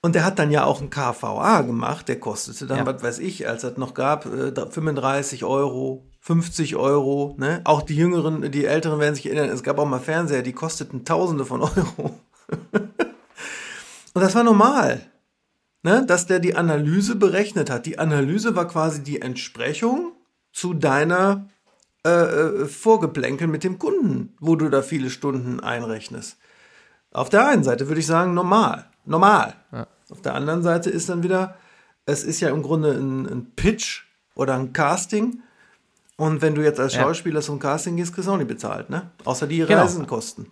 und 0.04 0.16
der 0.16 0.24
hat 0.24 0.40
dann 0.40 0.50
ja 0.50 0.64
auch 0.64 0.80
ein 0.80 0.90
KVA 0.90 1.62
gemacht, 1.62 2.08
der 2.08 2.18
kostete 2.18 2.66
dann, 2.66 2.78
ja. 2.78 2.86
was 2.86 3.04
weiß 3.04 3.18
ich, 3.20 3.48
als 3.48 3.62
es 3.62 3.76
noch 3.76 3.94
gab, 3.94 4.24
35 4.24 5.42
äh, 5.42 5.44
Euro, 5.44 6.04
50 6.18 6.74
Euro. 6.74 7.36
Ne? 7.38 7.60
Auch 7.62 7.82
die 7.82 7.94
Jüngeren, 7.94 8.50
die 8.50 8.64
Älteren 8.64 8.98
werden 8.98 9.14
sich 9.14 9.26
erinnern, 9.26 9.48
es 9.50 9.62
gab 9.62 9.78
auch 9.78 9.86
mal 9.86 10.00
Fernseher, 10.00 10.42
die 10.42 10.52
kosteten 10.52 11.04
Tausende 11.04 11.44
von 11.44 11.60
Euro. 11.62 12.18
Und 14.14 14.20
das 14.20 14.34
war 14.34 14.42
normal, 14.42 15.06
ne? 15.84 16.04
dass 16.04 16.26
der 16.26 16.40
die 16.40 16.56
Analyse 16.56 17.14
berechnet 17.14 17.70
hat. 17.70 17.86
Die 17.86 18.00
Analyse 18.00 18.56
war 18.56 18.66
quasi 18.66 19.04
die 19.04 19.22
Entsprechung 19.22 20.16
zu 20.52 20.74
deiner 20.74 21.48
äh, 22.04 22.10
äh 22.10 22.66
Vorgeplänkel 22.66 23.46
mit 23.46 23.62
dem 23.62 23.78
Kunden, 23.78 24.34
wo 24.40 24.56
du 24.56 24.68
da 24.68 24.82
viele 24.82 25.10
Stunden 25.10 25.60
einrechnest. 25.60 26.38
Auf 27.12 27.28
der 27.28 27.46
einen 27.46 27.62
Seite 27.62 27.86
würde 27.86 28.00
ich 28.00 28.06
sagen, 28.06 28.34
normal 28.34 28.91
normal. 29.04 29.54
Ja. 29.72 29.86
Auf 30.10 30.20
der 30.22 30.34
anderen 30.34 30.62
Seite 30.62 30.90
ist 30.90 31.08
dann 31.08 31.22
wieder 31.22 31.56
es 32.06 32.24
ist 32.24 32.40
ja 32.40 32.50
im 32.50 32.62
Grunde 32.62 32.92
ein, 32.92 33.26
ein 33.26 33.46
Pitch 33.56 34.04
oder 34.34 34.54
ein 34.54 34.72
Casting. 34.72 35.40
Und 36.16 36.42
wenn 36.42 36.54
du 36.54 36.62
jetzt 36.62 36.80
als 36.80 36.94
Ja. 36.94 37.02
Schauspieler 37.02 37.40
zum 37.40 37.58
Casting 37.58 37.96
gehst, 37.96 38.14
kriegst 38.14 38.28
du 38.28 38.32
auch 38.32 38.36
nicht 38.38 38.48
bezahlt, 38.48 38.90
ne? 38.90 39.10
Außer 39.24 39.46
die 39.46 39.58
Genau. 39.58 39.82
Reisenkosten. 39.82 40.46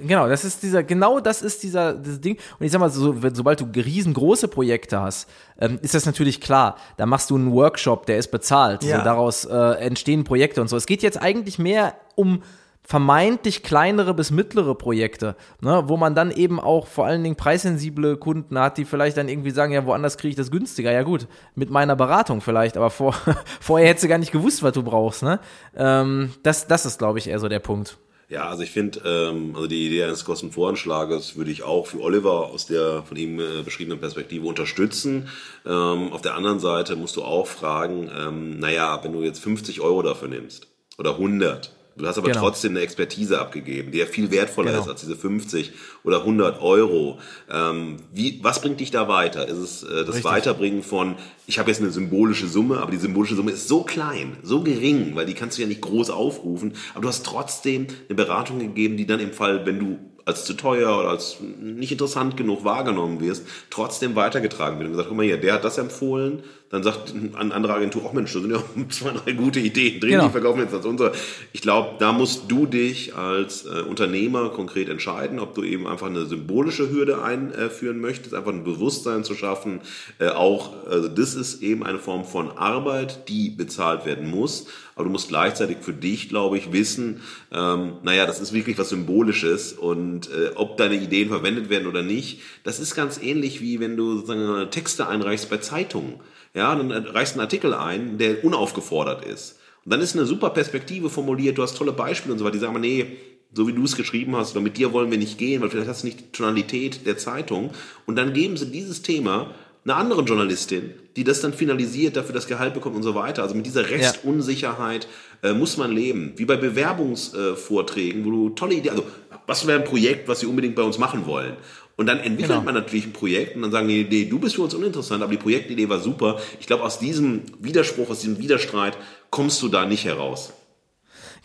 Genau, 0.00 0.28
das 0.28 0.44
ist 0.44 0.62
dieser, 0.62 0.84
genau 0.84 1.18
das 1.18 1.42
ist 1.42 1.64
dieser, 1.64 1.92
dieses 1.94 2.20
Ding. 2.20 2.38
Und 2.60 2.66
ich 2.66 2.70
sag 2.70 2.78
mal, 2.78 2.88
so, 2.88 3.16
sobald 3.32 3.60
du 3.60 3.66
riesengroße 3.74 4.46
Projekte 4.46 5.00
hast, 5.00 5.28
ähm, 5.58 5.80
ist 5.82 5.94
das 5.94 6.06
natürlich 6.06 6.40
klar. 6.40 6.76
Da 6.98 7.06
machst 7.06 7.30
du 7.30 7.34
einen 7.34 7.50
Workshop, 7.52 8.06
der 8.06 8.18
ist 8.18 8.30
bezahlt. 8.30 8.84
Ja. 8.84 8.98
So, 8.98 9.04
daraus 9.04 9.44
äh, 9.44 9.56
entstehen 9.80 10.22
Projekte 10.22 10.60
und 10.60 10.68
so. 10.68 10.76
Es 10.76 10.86
geht 10.86 11.02
jetzt 11.02 11.20
eigentlich 11.20 11.58
mehr 11.58 11.94
um 12.14 12.42
vermeintlich 12.88 13.62
kleinere 13.62 14.14
bis 14.14 14.30
mittlere 14.30 14.74
Projekte, 14.74 15.36
ne, 15.60 15.84
wo 15.88 15.98
man 15.98 16.14
dann 16.14 16.30
eben 16.30 16.58
auch 16.58 16.86
vor 16.86 17.04
allen 17.04 17.22
Dingen 17.22 17.36
preissensible 17.36 18.16
Kunden 18.16 18.58
hat, 18.58 18.78
die 18.78 18.86
vielleicht 18.86 19.18
dann 19.18 19.28
irgendwie 19.28 19.50
sagen, 19.50 19.74
ja, 19.74 19.84
woanders 19.84 20.16
kriege 20.16 20.30
ich 20.30 20.36
das 20.36 20.50
günstiger. 20.50 20.90
Ja 20.90 21.02
gut, 21.02 21.26
mit 21.54 21.68
meiner 21.68 21.96
Beratung 21.96 22.40
vielleicht, 22.40 22.78
aber 22.78 22.88
vor, 22.88 23.14
vorher 23.60 23.88
hättest 23.88 24.04
du 24.04 24.08
gar 24.08 24.16
nicht 24.16 24.32
gewusst, 24.32 24.62
was 24.62 24.72
du 24.72 24.82
brauchst. 24.82 25.22
Ne? 25.22 25.38
Ähm, 25.76 26.30
das, 26.42 26.66
das 26.66 26.86
ist, 26.86 26.98
glaube 26.98 27.18
ich, 27.18 27.28
eher 27.28 27.38
so 27.38 27.48
der 27.48 27.58
Punkt. 27.58 27.98
Ja, 28.30 28.48
also 28.48 28.62
ich 28.62 28.70
finde, 28.70 29.00
ähm, 29.04 29.52
also 29.54 29.66
die 29.66 29.86
Idee 29.86 30.04
eines 30.04 30.24
Kostenvoranschlages 30.24 31.36
würde 31.36 31.50
ich 31.50 31.64
auch 31.64 31.88
für 31.88 32.00
Oliver 32.00 32.46
aus 32.46 32.64
der 32.64 33.02
von 33.02 33.18
ihm 33.18 33.38
äh, 33.38 33.62
beschriebenen 33.62 34.00
Perspektive 34.00 34.46
unterstützen. 34.46 35.28
Ähm, 35.66 36.10
auf 36.10 36.22
der 36.22 36.36
anderen 36.36 36.58
Seite 36.58 36.96
musst 36.96 37.16
du 37.16 37.22
auch 37.22 37.48
fragen, 37.48 38.10
ähm, 38.18 38.58
naja, 38.58 38.98
wenn 39.02 39.12
du 39.12 39.22
jetzt 39.22 39.40
50 39.40 39.82
Euro 39.82 40.00
dafür 40.00 40.28
nimmst 40.28 40.68
oder 40.96 41.12
100, 41.12 41.77
du 41.98 42.06
hast 42.06 42.16
aber 42.18 42.28
Genau. 42.28 42.40
trotzdem 42.40 42.72
eine 42.72 42.80
Expertise 42.80 43.40
abgegeben, 43.40 43.92
die 43.92 43.98
ja 43.98 44.06
viel 44.06 44.30
wertvoller 44.30 44.70
Genau. 44.70 44.82
ist 44.82 44.88
als 44.88 45.00
diese 45.00 45.16
50 45.16 45.72
oder 46.04 46.20
100 46.20 46.60
Euro. 46.62 47.18
Ähm, 47.50 47.96
wie, 48.12 48.40
was 48.42 48.60
bringt 48.62 48.80
dich 48.80 48.90
da 48.90 49.08
weiter? 49.08 49.46
Ist 49.46 49.58
es 49.58 49.82
äh, 49.82 49.88
das 50.04 50.08
Richtig. 50.16 50.24
Weiterbringen 50.24 50.82
von, 50.82 51.16
ich 51.46 51.58
habe 51.58 51.70
jetzt 51.70 51.80
eine 51.80 51.90
symbolische 51.90 52.46
Summe, 52.48 52.78
aber 52.78 52.90
die 52.90 52.96
symbolische 52.96 53.34
Summe 53.34 53.50
ist 53.50 53.68
so 53.68 53.82
klein, 53.82 54.36
so 54.42 54.62
gering, 54.62 55.14
weil 55.14 55.26
die 55.26 55.34
kannst 55.34 55.58
du 55.58 55.62
ja 55.62 55.68
nicht 55.68 55.80
groß 55.82 56.10
aufrufen, 56.10 56.72
aber 56.94 57.02
du 57.02 57.08
hast 57.08 57.26
trotzdem 57.26 57.86
eine 58.08 58.16
Beratung 58.16 58.58
gegeben, 58.58 58.96
die 58.96 59.06
dann 59.06 59.20
im 59.20 59.32
Fall, 59.32 59.66
wenn 59.66 59.78
du 59.78 59.98
als 60.28 60.44
zu 60.44 60.54
teuer 60.54 60.96
oder 61.00 61.08
als 61.08 61.38
nicht 61.60 61.90
interessant 61.90 62.36
genug 62.36 62.64
wahrgenommen 62.64 63.20
wirst, 63.20 63.44
trotzdem 63.70 64.14
weitergetragen 64.14 64.78
wird. 64.78 64.86
Und 64.86 64.92
gesagt, 64.92 65.08
guck 65.08 65.16
mal 65.16 65.24
hier, 65.26 65.38
der 65.38 65.54
hat 65.54 65.64
das 65.64 65.78
empfohlen, 65.78 66.42
dann 66.70 66.82
sagt 66.82 67.14
eine 67.14 67.54
andere 67.54 67.72
Agentur, 67.72 68.02
ach 68.06 68.12
Mensch, 68.12 68.32
da 68.34 68.40
sind 68.40 68.50
ja 68.50 68.62
zwei, 68.90 69.12
drei 69.12 69.32
gute 69.32 69.58
Ideen 69.58 70.00
drin, 70.00 70.10
Genau. 70.10 70.26
die 70.26 70.32
verkaufen 70.32 70.60
jetzt 70.60 70.74
als 70.74 70.84
unsere. 70.84 71.12
Ich 71.54 71.62
glaube, 71.62 71.96
da 71.98 72.12
musst 72.12 72.42
du 72.48 72.66
dich 72.66 73.16
als 73.16 73.64
äh, 73.64 73.80
Unternehmer 73.88 74.50
konkret 74.50 74.90
entscheiden, 74.90 75.38
ob 75.40 75.54
du 75.54 75.64
eben 75.64 75.86
einfach 75.86 76.08
eine 76.08 76.26
symbolische 76.26 76.90
Hürde 76.90 77.22
einführen 77.22 78.00
möchtest, 78.00 78.34
einfach 78.34 78.52
ein 78.52 78.64
Bewusstsein 78.64 79.24
zu 79.24 79.34
schaffen. 79.34 79.80
Äh, 80.18 80.28
auch, 80.28 80.86
also 80.86 81.08
das 81.08 81.34
ist 81.34 81.62
eben 81.62 81.84
eine 81.84 81.98
Form 81.98 82.26
von 82.26 82.50
Arbeit, 82.50 83.28
die 83.30 83.48
bezahlt 83.48 84.04
werden 84.04 84.28
muss. 84.30 84.66
Aber 84.98 85.04
du 85.04 85.10
musst 85.10 85.28
gleichzeitig 85.28 85.76
für 85.80 85.92
dich, 85.92 86.28
glaube 86.28 86.58
ich, 86.58 86.72
wissen, 86.72 87.20
ähm, 87.52 87.98
naja, 88.02 88.26
das 88.26 88.40
ist 88.40 88.52
wirklich 88.52 88.78
was 88.78 88.88
Symbolisches 88.88 89.72
und 89.72 90.28
äh, 90.28 90.50
ob 90.56 90.76
deine 90.76 90.96
Ideen 90.96 91.28
verwendet 91.28 91.70
werden 91.70 91.86
oder 91.86 92.02
nicht, 92.02 92.40
das 92.64 92.80
ist 92.80 92.96
ganz 92.96 93.22
ähnlich 93.22 93.60
wie 93.60 93.78
wenn 93.78 93.96
du 93.96 94.16
sozusagen 94.16 94.72
Texte 94.72 95.06
einreichst 95.06 95.50
bei 95.50 95.58
Zeitungen. 95.58 96.14
Ja, 96.52 96.74
dann 96.74 96.90
reichst 96.90 97.34
einen 97.34 97.42
Artikel 97.42 97.74
ein, 97.74 98.18
der 98.18 98.42
unaufgefordert 98.42 99.24
ist. 99.24 99.60
Und 99.84 99.92
dann 99.92 100.00
ist 100.00 100.16
eine 100.16 100.26
super 100.26 100.50
Perspektive 100.50 101.10
formuliert, 101.10 101.58
du 101.58 101.62
hast 101.62 101.76
tolle 101.76 101.92
Beispiele 101.92 102.32
und 102.32 102.40
so 102.40 102.44
weiter. 102.44 102.54
Die 102.54 102.58
sagen, 102.58 102.72
aber, 102.72 102.80
nee, 102.80 103.18
so 103.52 103.68
wie 103.68 103.72
du 103.72 103.84
es 103.84 103.94
geschrieben 103.94 104.34
hast, 104.34 104.50
oder 104.50 104.62
mit 104.62 104.78
dir 104.78 104.92
wollen 104.92 105.12
wir 105.12 105.18
nicht 105.18 105.38
gehen, 105.38 105.62
weil 105.62 105.70
vielleicht 105.70 105.88
hast 105.88 106.02
du 106.02 106.08
nicht 106.08 106.20
die 106.20 106.32
Tonalität 106.32 107.06
der 107.06 107.18
Zeitung. 107.18 107.70
Und 108.04 108.16
dann 108.16 108.32
geben 108.32 108.56
sie 108.56 108.72
dieses 108.72 109.02
Thema 109.02 109.54
einer 109.88 109.98
anderen 109.98 110.26
Journalistin, 110.26 110.92
die 111.16 111.24
das 111.24 111.40
dann 111.40 111.52
finalisiert, 111.52 112.16
dafür 112.16 112.34
das 112.34 112.46
Gehalt 112.46 112.74
bekommt 112.74 112.96
und 112.96 113.02
so 113.02 113.14
weiter. 113.14 113.42
Also 113.42 113.54
mit 113.54 113.66
dieser 113.66 113.88
Restunsicherheit 113.88 115.08
äh, 115.42 115.52
muss 115.52 115.76
man 115.76 115.92
leben. 115.92 116.32
Wie 116.36 116.44
bei 116.44 116.56
Bewerbungsvorträgen, 116.56 118.24
wo 118.24 118.30
du 118.30 118.48
tolle 118.50 118.74
Ideen, 118.74 118.90
also 118.92 119.04
was 119.46 119.66
wäre 119.66 119.78
ein 119.78 119.84
Projekt, 119.84 120.28
was 120.28 120.40
sie 120.40 120.46
unbedingt 120.46 120.74
bei 120.74 120.82
uns 120.82 120.98
machen 120.98 121.26
wollen? 121.26 121.54
Und 121.96 122.06
dann 122.06 122.18
entwickelt 122.18 122.50
Genau. 122.50 122.62
man 122.62 122.74
natürlich 122.74 123.06
ein 123.06 123.12
Projekt 123.12 123.56
und 123.56 123.62
dann 123.62 123.72
sagen 123.72 123.88
die, 123.88 124.04
nee, 124.04 124.24
du 124.26 124.38
bist 124.38 124.54
für 124.54 124.62
uns 124.62 124.74
uninteressant, 124.74 125.20
aber 125.22 125.32
die 125.32 125.38
Projektidee 125.38 125.88
war 125.88 125.98
super. 125.98 126.38
Ich 126.60 126.66
glaube, 126.66 126.84
aus 126.84 127.00
diesem 127.00 127.42
Widerspruch, 127.58 128.08
aus 128.10 128.20
diesem 128.20 128.38
Widerstreit 128.38 128.96
kommst 129.30 129.60
du 129.62 129.68
da 129.68 129.84
nicht 129.84 130.04
heraus. 130.04 130.52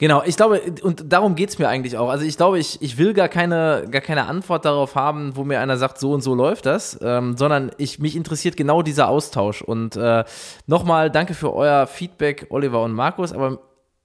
Genau, 0.04 0.22
ich 0.26 0.36
glaube, 0.36 0.60
und 0.82 1.14
darum 1.14 1.36
geht's 1.36 1.60
mir 1.60 1.70
eigentlich 1.70 1.98
auch. 1.98 2.10
Also 2.10 2.26
ich 2.26 2.36
glaube, 2.36 2.60
ich, 2.60 2.82
ich 2.82 2.98
will 2.98 3.14
gar 3.14 3.30
keine, 3.30 3.86
gar 3.90 4.02
keine 4.02 4.26
Antwort 4.26 4.66
darauf 4.66 4.96
haben, 4.96 5.38
wo 5.38 5.46
mir 5.46 5.62
einer 5.62 5.78
sagt, 5.78 5.98
so 5.98 6.12
und 6.12 6.20
so 6.20 6.36
läuft 6.36 6.66
das, 6.66 7.00
ähm, 7.02 7.38
sondern 7.38 7.72
ich, 7.78 8.00
mich 8.00 8.18
interessiert 8.18 8.58
genau 8.58 8.82
dieser 8.82 9.08
Austausch. 9.08 9.62
Und 9.62 9.96
äh, 9.96 10.26
nochmal 10.68 11.10
danke 11.10 11.34
für 11.34 11.54
euer 11.54 11.88
Feedback, 11.88 12.48
Oliver 12.50 12.84
und 12.84 12.92
Markus, 12.92 13.32
aber 13.32 13.60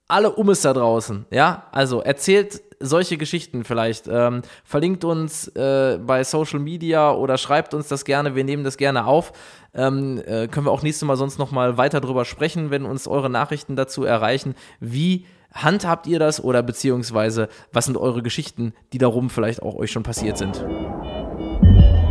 alle 0.07 0.31
Ummes 0.31 0.61
da 0.61 0.73
draußen, 0.73 1.27
ja, 1.33 1.65
also 1.73 2.01
erzählt 2.01 2.63
solche 2.79 3.17
Geschichten 3.17 3.65
vielleicht, 3.65 4.07
ähm, 4.07 4.43
verlinkt 4.63 5.03
uns 5.03 5.49
äh, 5.49 5.99
bei 6.01 6.23
Social 6.23 6.61
Media 6.61 7.11
oder 7.11 7.39
schreibt 7.39 7.75
uns 7.75 7.89
das 7.89 8.05
gerne, 8.05 8.37
wir 8.37 8.45
nehmen 8.45 8.63
das 8.63 8.77
gerne 8.77 9.05
auf. 9.05 9.33
Ähm, 9.75 10.23
äh, 10.25 10.47
können 10.47 10.67
wir 10.67 10.71
auch 10.71 10.83
nächstes 10.83 11.05
Mal 11.05 11.17
sonst 11.17 11.41
noch 11.41 11.51
mal 11.51 11.77
weiter 11.77 12.01
drüber 12.01 12.25
sprechen, 12.25 12.71
wenn 12.71 12.85
uns 12.85 13.09
eure 13.09 13.29
Nachrichten 13.29 13.75
dazu 13.75 14.05
erreichen. 14.05 14.55
Wie 14.79 15.27
handhabt 15.63 16.07
ihr 16.07 16.19
das 16.19 16.43
oder 16.43 16.63
beziehungsweise 16.63 17.49
was 17.73 17.85
sind 17.85 17.97
eure 17.97 18.23
Geschichten, 18.23 18.73
die 18.93 18.99
darum 18.99 19.31
vielleicht 19.31 19.63
auch 19.63 19.75
euch 19.75 19.91
schon 19.91 20.03
passiert 20.03 20.39
sind? 20.39 20.65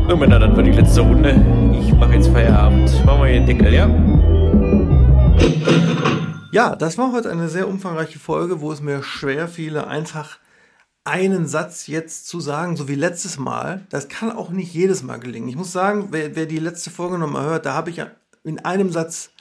So, 0.07 0.15
Männer, 0.15 0.39
das 0.39 0.55
war 0.55 0.63
die 0.63 0.71
letzte 0.71 1.01
Runde. 1.01 1.35
Ich 1.79 1.93
mache 1.93 2.13
jetzt 2.13 2.29
Feierabend. 2.29 3.05
Machen 3.05 3.21
wir 3.23 3.27
hier 3.29 3.41
den 3.41 3.45
Deckel, 3.45 3.73
ja? 3.73 3.89
Ja, 6.53 6.75
das 6.75 6.97
war 6.97 7.11
heute 7.11 7.29
eine 7.29 7.49
sehr 7.49 7.67
umfangreiche 7.67 8.17
Folge, 8.17 8.61
wo 8.61 8.71
es 8.71 8.81
mir 8.81 9.03
schwer 9.03 9.47
fiel, 9.47 9.77
einfach 9.77 10.39
einen 11.03 11.45
Satz 11.47 11.87
jetzt 11.87 12.27
zu 12.27 12.39
sagen, 12.39 12.75
so 12.75 12.87
wie 12.87 12.95
letztes 12.95 13.37
Mal. 13.37 13.85
Das 13.89 14.09
kann 14.09 14.31
auch 14.31 14.49
nicht 14.49 14.73
jedes 14.73 15.03
Mal 15.03 15.19
gelingen. 15.19 15.49
Ich 15.49 15.55
muss 15.55 15.71
sagen, 15.71 16.07
wer, 16.11 16.35
wer 16.35 16.45
die 16.45 16.59
letzte 16.59 16.89
Folge 16.89 17.17
nochmal 17.17 17.45
hört, 17.45 17.65
da 17.65 17.73
habe 17.73 17.89
ich 17.89 17.97
ja 17.97 18.07
in 18.43 18.63
einem 18.63 18.91
Satz 18.91 19.31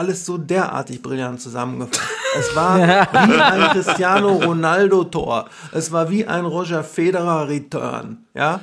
alles 0.00 0.24
so 0.24 0.38
derartig 0.38 1.02
brillant 1.02 1.40
zusammengefasst. 1.40 2.00
Es 2.38 2.54
war 2.54 2.78
wie 2.78 3.40
ein 3.40 3.70
Cristiano 3.72 4.36
Ronaldo 4.36 5.02
Tor. 5.02 5.50
Es 5.72 5.90
war 5.90 6.10
wie 6.10 6.26
ein 6.26 6.44
Roger 6.44 6.84
Federer 6.84 7.48
Return. 7.48 8.24
Ja, 8.34 8.60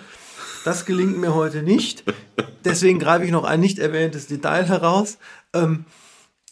das 0.64 0.86
gelingt 0.86 1.18
mir 1.18 1.36
heute 1.36 1.64
nicht. 1.64 2.06
Deswegen 2.64 2.98
greife 2.98 3.26
ich 3.26 3.32
noch 3.32 3.44
ein 3.44 3.60
nicht 3.60 3.78
erwähntes 3.78 4.28
Detail 4.28 4.64
heraus. 4.70 5.18
Ähm, 5.54 5.84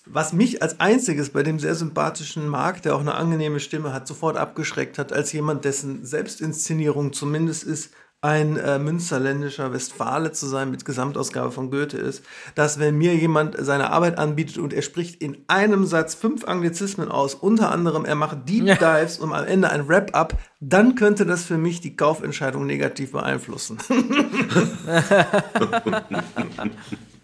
was 0.06 0.34
mich 0.34 0.62
als 0.62 0.82
einziges 0.82 1.30
bei 1.30 1.41
dem 1.41 1.57
sehr 1.57 1.76
sympathischen 1.76 2.49
Marc, 2.49 2.82
der 2.82 2.98
auch 2.98 2.99
eine 2.99 3.16
angenehme 3.16 3.62
Stimme 3.62 3.94
hat, 3.94 4.10
sofort 4.10 4.36
abgeschreckt 4.36 4.98
hat, 4.98 5.14
als 5.14 5.32
jemand, 5.32 5.64
dessen 5.64 6.06
Selbstinszenierung 6.06 7.14
zumindest 7.14 7.64
ist, 7.64 7.91
ein 8.22 8.58
äh, 8.58 8.80
münsterländischer 8.80 9.72
Westfale 9.72 10.32
zu 10.32 10.48
sein 10.48 10.72
mit 10.72 10.84
Gesamtausgabe 10.84 11.52
von 11.52 11.70
Goethe 11.70 11.98
ist, 11.98 12.24
dass 12.56 12.80
wenn 12.80 12.98
mir 12.98 13.16
jemand 13.16 13.56
seine 13.60 13.92
Arbeit 13.92 14.18
anbietet 14.18 14.58
und 14.58 14.74
er 14.74 14.82
spricht 14.82 15.22
in 15.22 15.38
einem 15.48 15.86
Satz 15.86 16.16
fünf 16.16 16.46
Anglizismen 16.46 17.10
aus, 17.10 17.36
unter 17.36 17.72
anderem 17.72 18.04
er 18.04 18.16
macht 18.16 18.50
Deep 18.50 18.80
Dives 18.80 19.20
und 19.20 19.32
am 19.32 19.46
Ende 19.46 19.70
ein 19.70 19.88
Wrap-up, 19.88 20.38
dann 20.60 20.96
könnte 20.96 21.26
das 21.26 21.44
für 21.44 21.58
mich 21.58 21.82
die 21.82 21.96
Kaufentscheidung 21.96 22.66
negativ 22.66 23.12
beeinflussen. 23.12 23.78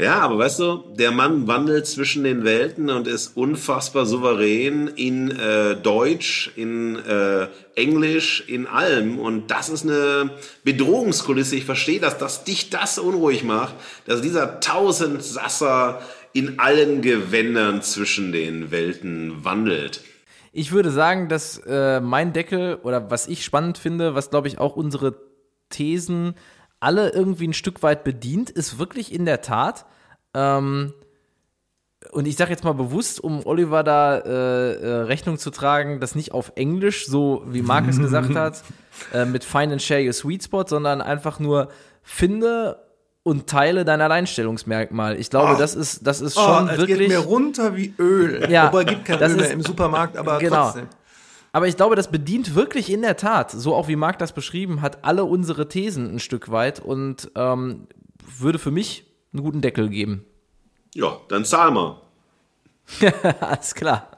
Ja, 0.00 0.20
aber 0.20 0.38
weißt 0.38 0.60
du, 0.60 0.76
der 0.94 1.10
Mann 1.10 1.46
wandelt 1.46 1.86
zwischen 1.86 2.24
den 2.24 2.42
Welten 2.42 2.88
und 2.88 3.06
ist 3.06 3.36
unfassbar 3.36 4.06
souverän 4.06 4.88
in 4.88 5.30
äh, 5.30 5.76
Deutsch, 5.76 6.50
in 6.56 6.96
äh, 6.96 7.48
Englisch, 7.74 8.42
in 8.48 8.66
allem. 8.66 9.18
Und 9.18 9.50
das 9.50 9.68
ist 9.68 9.84
eine 9.84 10.30
Bedrohungskulisse. 10.64 11.56
Ich 11.56 11.66
verstehe, 11.66 12.00
dass, 12.00 12.16
dass 12.16 12.44
dich 12.44 12.70
das 12.70 12.98
unruhig 12.98 13.44
macht, 13.44 13.74
dass 14.06 14.22
dieser 14.22 14.60
Tausendsasser 14.60 16.00
in 16.32 16.58
allen 16.58 17.02
Gewändern 17.02 17.82
zwischen 17.82 18.32
den 18.32 18.70
Welten 18.70 19.44
wandelt. 19.44 20.00
Ich 20.52 20.72
würde 20.72 20.92
sagen, 20.92 21.28
dass 21.28 21.58
äh, 21.66 22.00
mein 22.00 22.32
Deckel 22.32 22.78
oder 22.82 23.10
was 23.10 23.28
ich 23.28 23.44
spannend 23.44 23.76
finde, 23.76 24.14
was 24.14 24.30
glaube 24.30 24.48
ich 24.48 24.58
auch 24.58 24.76
unsere 24.76 25.16
Thesen 25.68 26.36
alle 26.80 27.10
irgendwie 27.10 27.46
ein 27.48 27.52
Stück 27.52 27.82
weit 27.82 28.04
bedient, 28.04 28.50
ist 28.50 28.78
wirklich 28.78 29.12
in 29.12 29.24
der 29.26 29.42
Tat, 29.42 29.86
ähm, 30.34 30.92
und 32.12 32.26
ich 32.26 32.36
sage 32.36 32.50
jetzt 32.50 32.64
mal 32.64 32.72
bewusst, 32.72 33.20
um 33.22 33.44
Oliver 33.44 33.84
da 33.84 34.16
äh, 34.18 34.72
äh, 34.72 34.88
Rechnung 35.02 35.36
zu 35.38 35.50
tragen, 35.50 36.00
das 36.00 36.14
nicht 36.14 36.32
auf 36.32 36.52
Englisch, 36.56 37.06
so 37.06 37.42
wie 37.46 37.60
Marc 37.60 37.86
es 37.88 37.98
gesagt 38.00 38.34
hat, 38.34 38.62
äh, 39.12 39.26
mit 39.26 39.44
Find 39.44 39.72
and 39.72 39.82
Share 39.82 40.04
Your 40.04 40.14
Sweet 40.14 40.42
Spot, 40.44 40.64
sondern 40.66 41.02
einfach 41.02 41.38
nur 41.40 41.68
finde 42.02 42.82
und 43.22 43.48
teile 43.48 43.84
dein 43.84 44.00
Alleinstellungsmerkmal. 44.00 45.20
Ich 45.20 45.28
glaube, 45.28 45.52
Oh. 45.56 45.58
das 45.58 45.74
ist, 45.74 46.06
das 46.06 46.22
ist 46.22 46.38
Oh, 46.38 46.40
schon 46.40 46.70
es 46.70 46.78
wirklich. 46.78 46.98
geht 47.00 47.08
mir 47.10 47.18
runter 47.18 47.76
wie 47.76 47.92
Öl. 47.98 48.50
Ja, 48.50 48.68
Wobei 48.72 48.84
gibt 48.84 49.04
kein 49.04 49.20
Öl 49.20 49.36
mehr 49.36 49.44
ist- 49.46 49.52
im 49.52 49.60
Supermarkt, 49.60 50.16
aber 50.16 50.38
Genau. 50.38 50.64
trotzdem. 50.64 50.86
Aber 51.52 51.66
ich 51.66 51.76
glaube, 51.76 51.96
das 51.96 52.10
bedient 52.10 52.54
wirklich 52.54 52.90
in 52.92 53.02
der 53.02 53.16
Tat, 53.16 53.50
so 53.50 53.74
auch 53.74 53.88
wie 53.88 53.96
Marc 53.96 54.18
das 54.18 54.32
beschrieben 54.32 54.82
hat, 54.82 55.04
alle 55.04 55.24
unsere 55.24 55.68
Thesen 55.68 56.14
ein 56.14 56.20
Stück 56.20 56.50
weit 56.50 56.80
und 56.80 57.30
ähm, 57.34 57.88
würde 58.38 58.58
für 58.58 58.70
mich 58.70 59.04
einen 59.32 59.42
guten 59.42 59.60
Deckel 59.60 59.88
geben. 59.88 60.24
Ja, 60.94 61.18
dann 61.28 61.44
zahl 61.44 61.70
mal. 61.70 62.00
Alles 63.40 63.74
klar. 63.74 64.10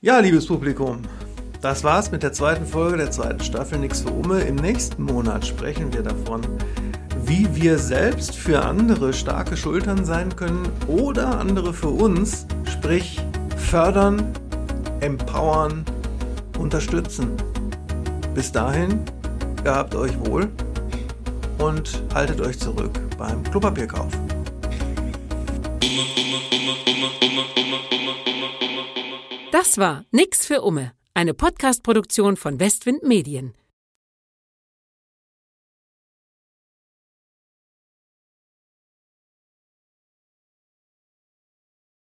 Ja, 0.00 0.18
liebes 0.20 0.46
Publikum, 0.46 1.02
das 1.60 1.82
war's 1.82 2.12
mit 2.12 2.22
der 2.22 2.32
zweiten 2.32 2.66
Folge 2.66 2.98
der 2.98 3.10
zweiten 3.10 3.40
Staffel 3.40 3.78
Nix 3.78 4.02
für 4.02 4.10
Umme. 4.10 4.40
Im 4.42 4.56
nächsten 4.56 5.02
Monat 5.02 5.44
sprechen 5.44 5.92
wir 5.92 6.02
davon, 6.02 6.42
wie 7.24 7.48
wir 7.56 7.78
selbst 7.78 8.36
für 8.36 8.64
andere 8.64 9.12
starke 9.12 9.56
Schultern 9.56 10.04
sein 10.04 10.34
können 10.36 10.70
oder 10.86 11.38
andere 11.38 11.74
für 11.74 11.88
uns, 11.88 12.46
sprich 12.64 13.20
fördern, 13.56 14.32
empowern, 15.00 15.84
unterstützen. 16.58 17.36
Bis 18.34 18.52
dahin, 18.52 19.02
gehabt 19.64 19.94
euch 19.94 20.18
wohl 20.26 20.48
und 21.58 22.02
haltet 22.14 22.40
euch 22.40 22.58
zurück 22.58 22.98
beim 23.16 23.42
Klopapierkauf. 23.44 24.12
Das 29.50 29.78
war 29.78 30.04
Nix 30.10 30.46
für 30.46 30.62
Umme, 30.62 30.92
eine 31.14 31.34
Podcast-Produktion 31.34 32.36
von 32.36 32.60
Westwind 32.60 33.02
Medien. 33.02 33.54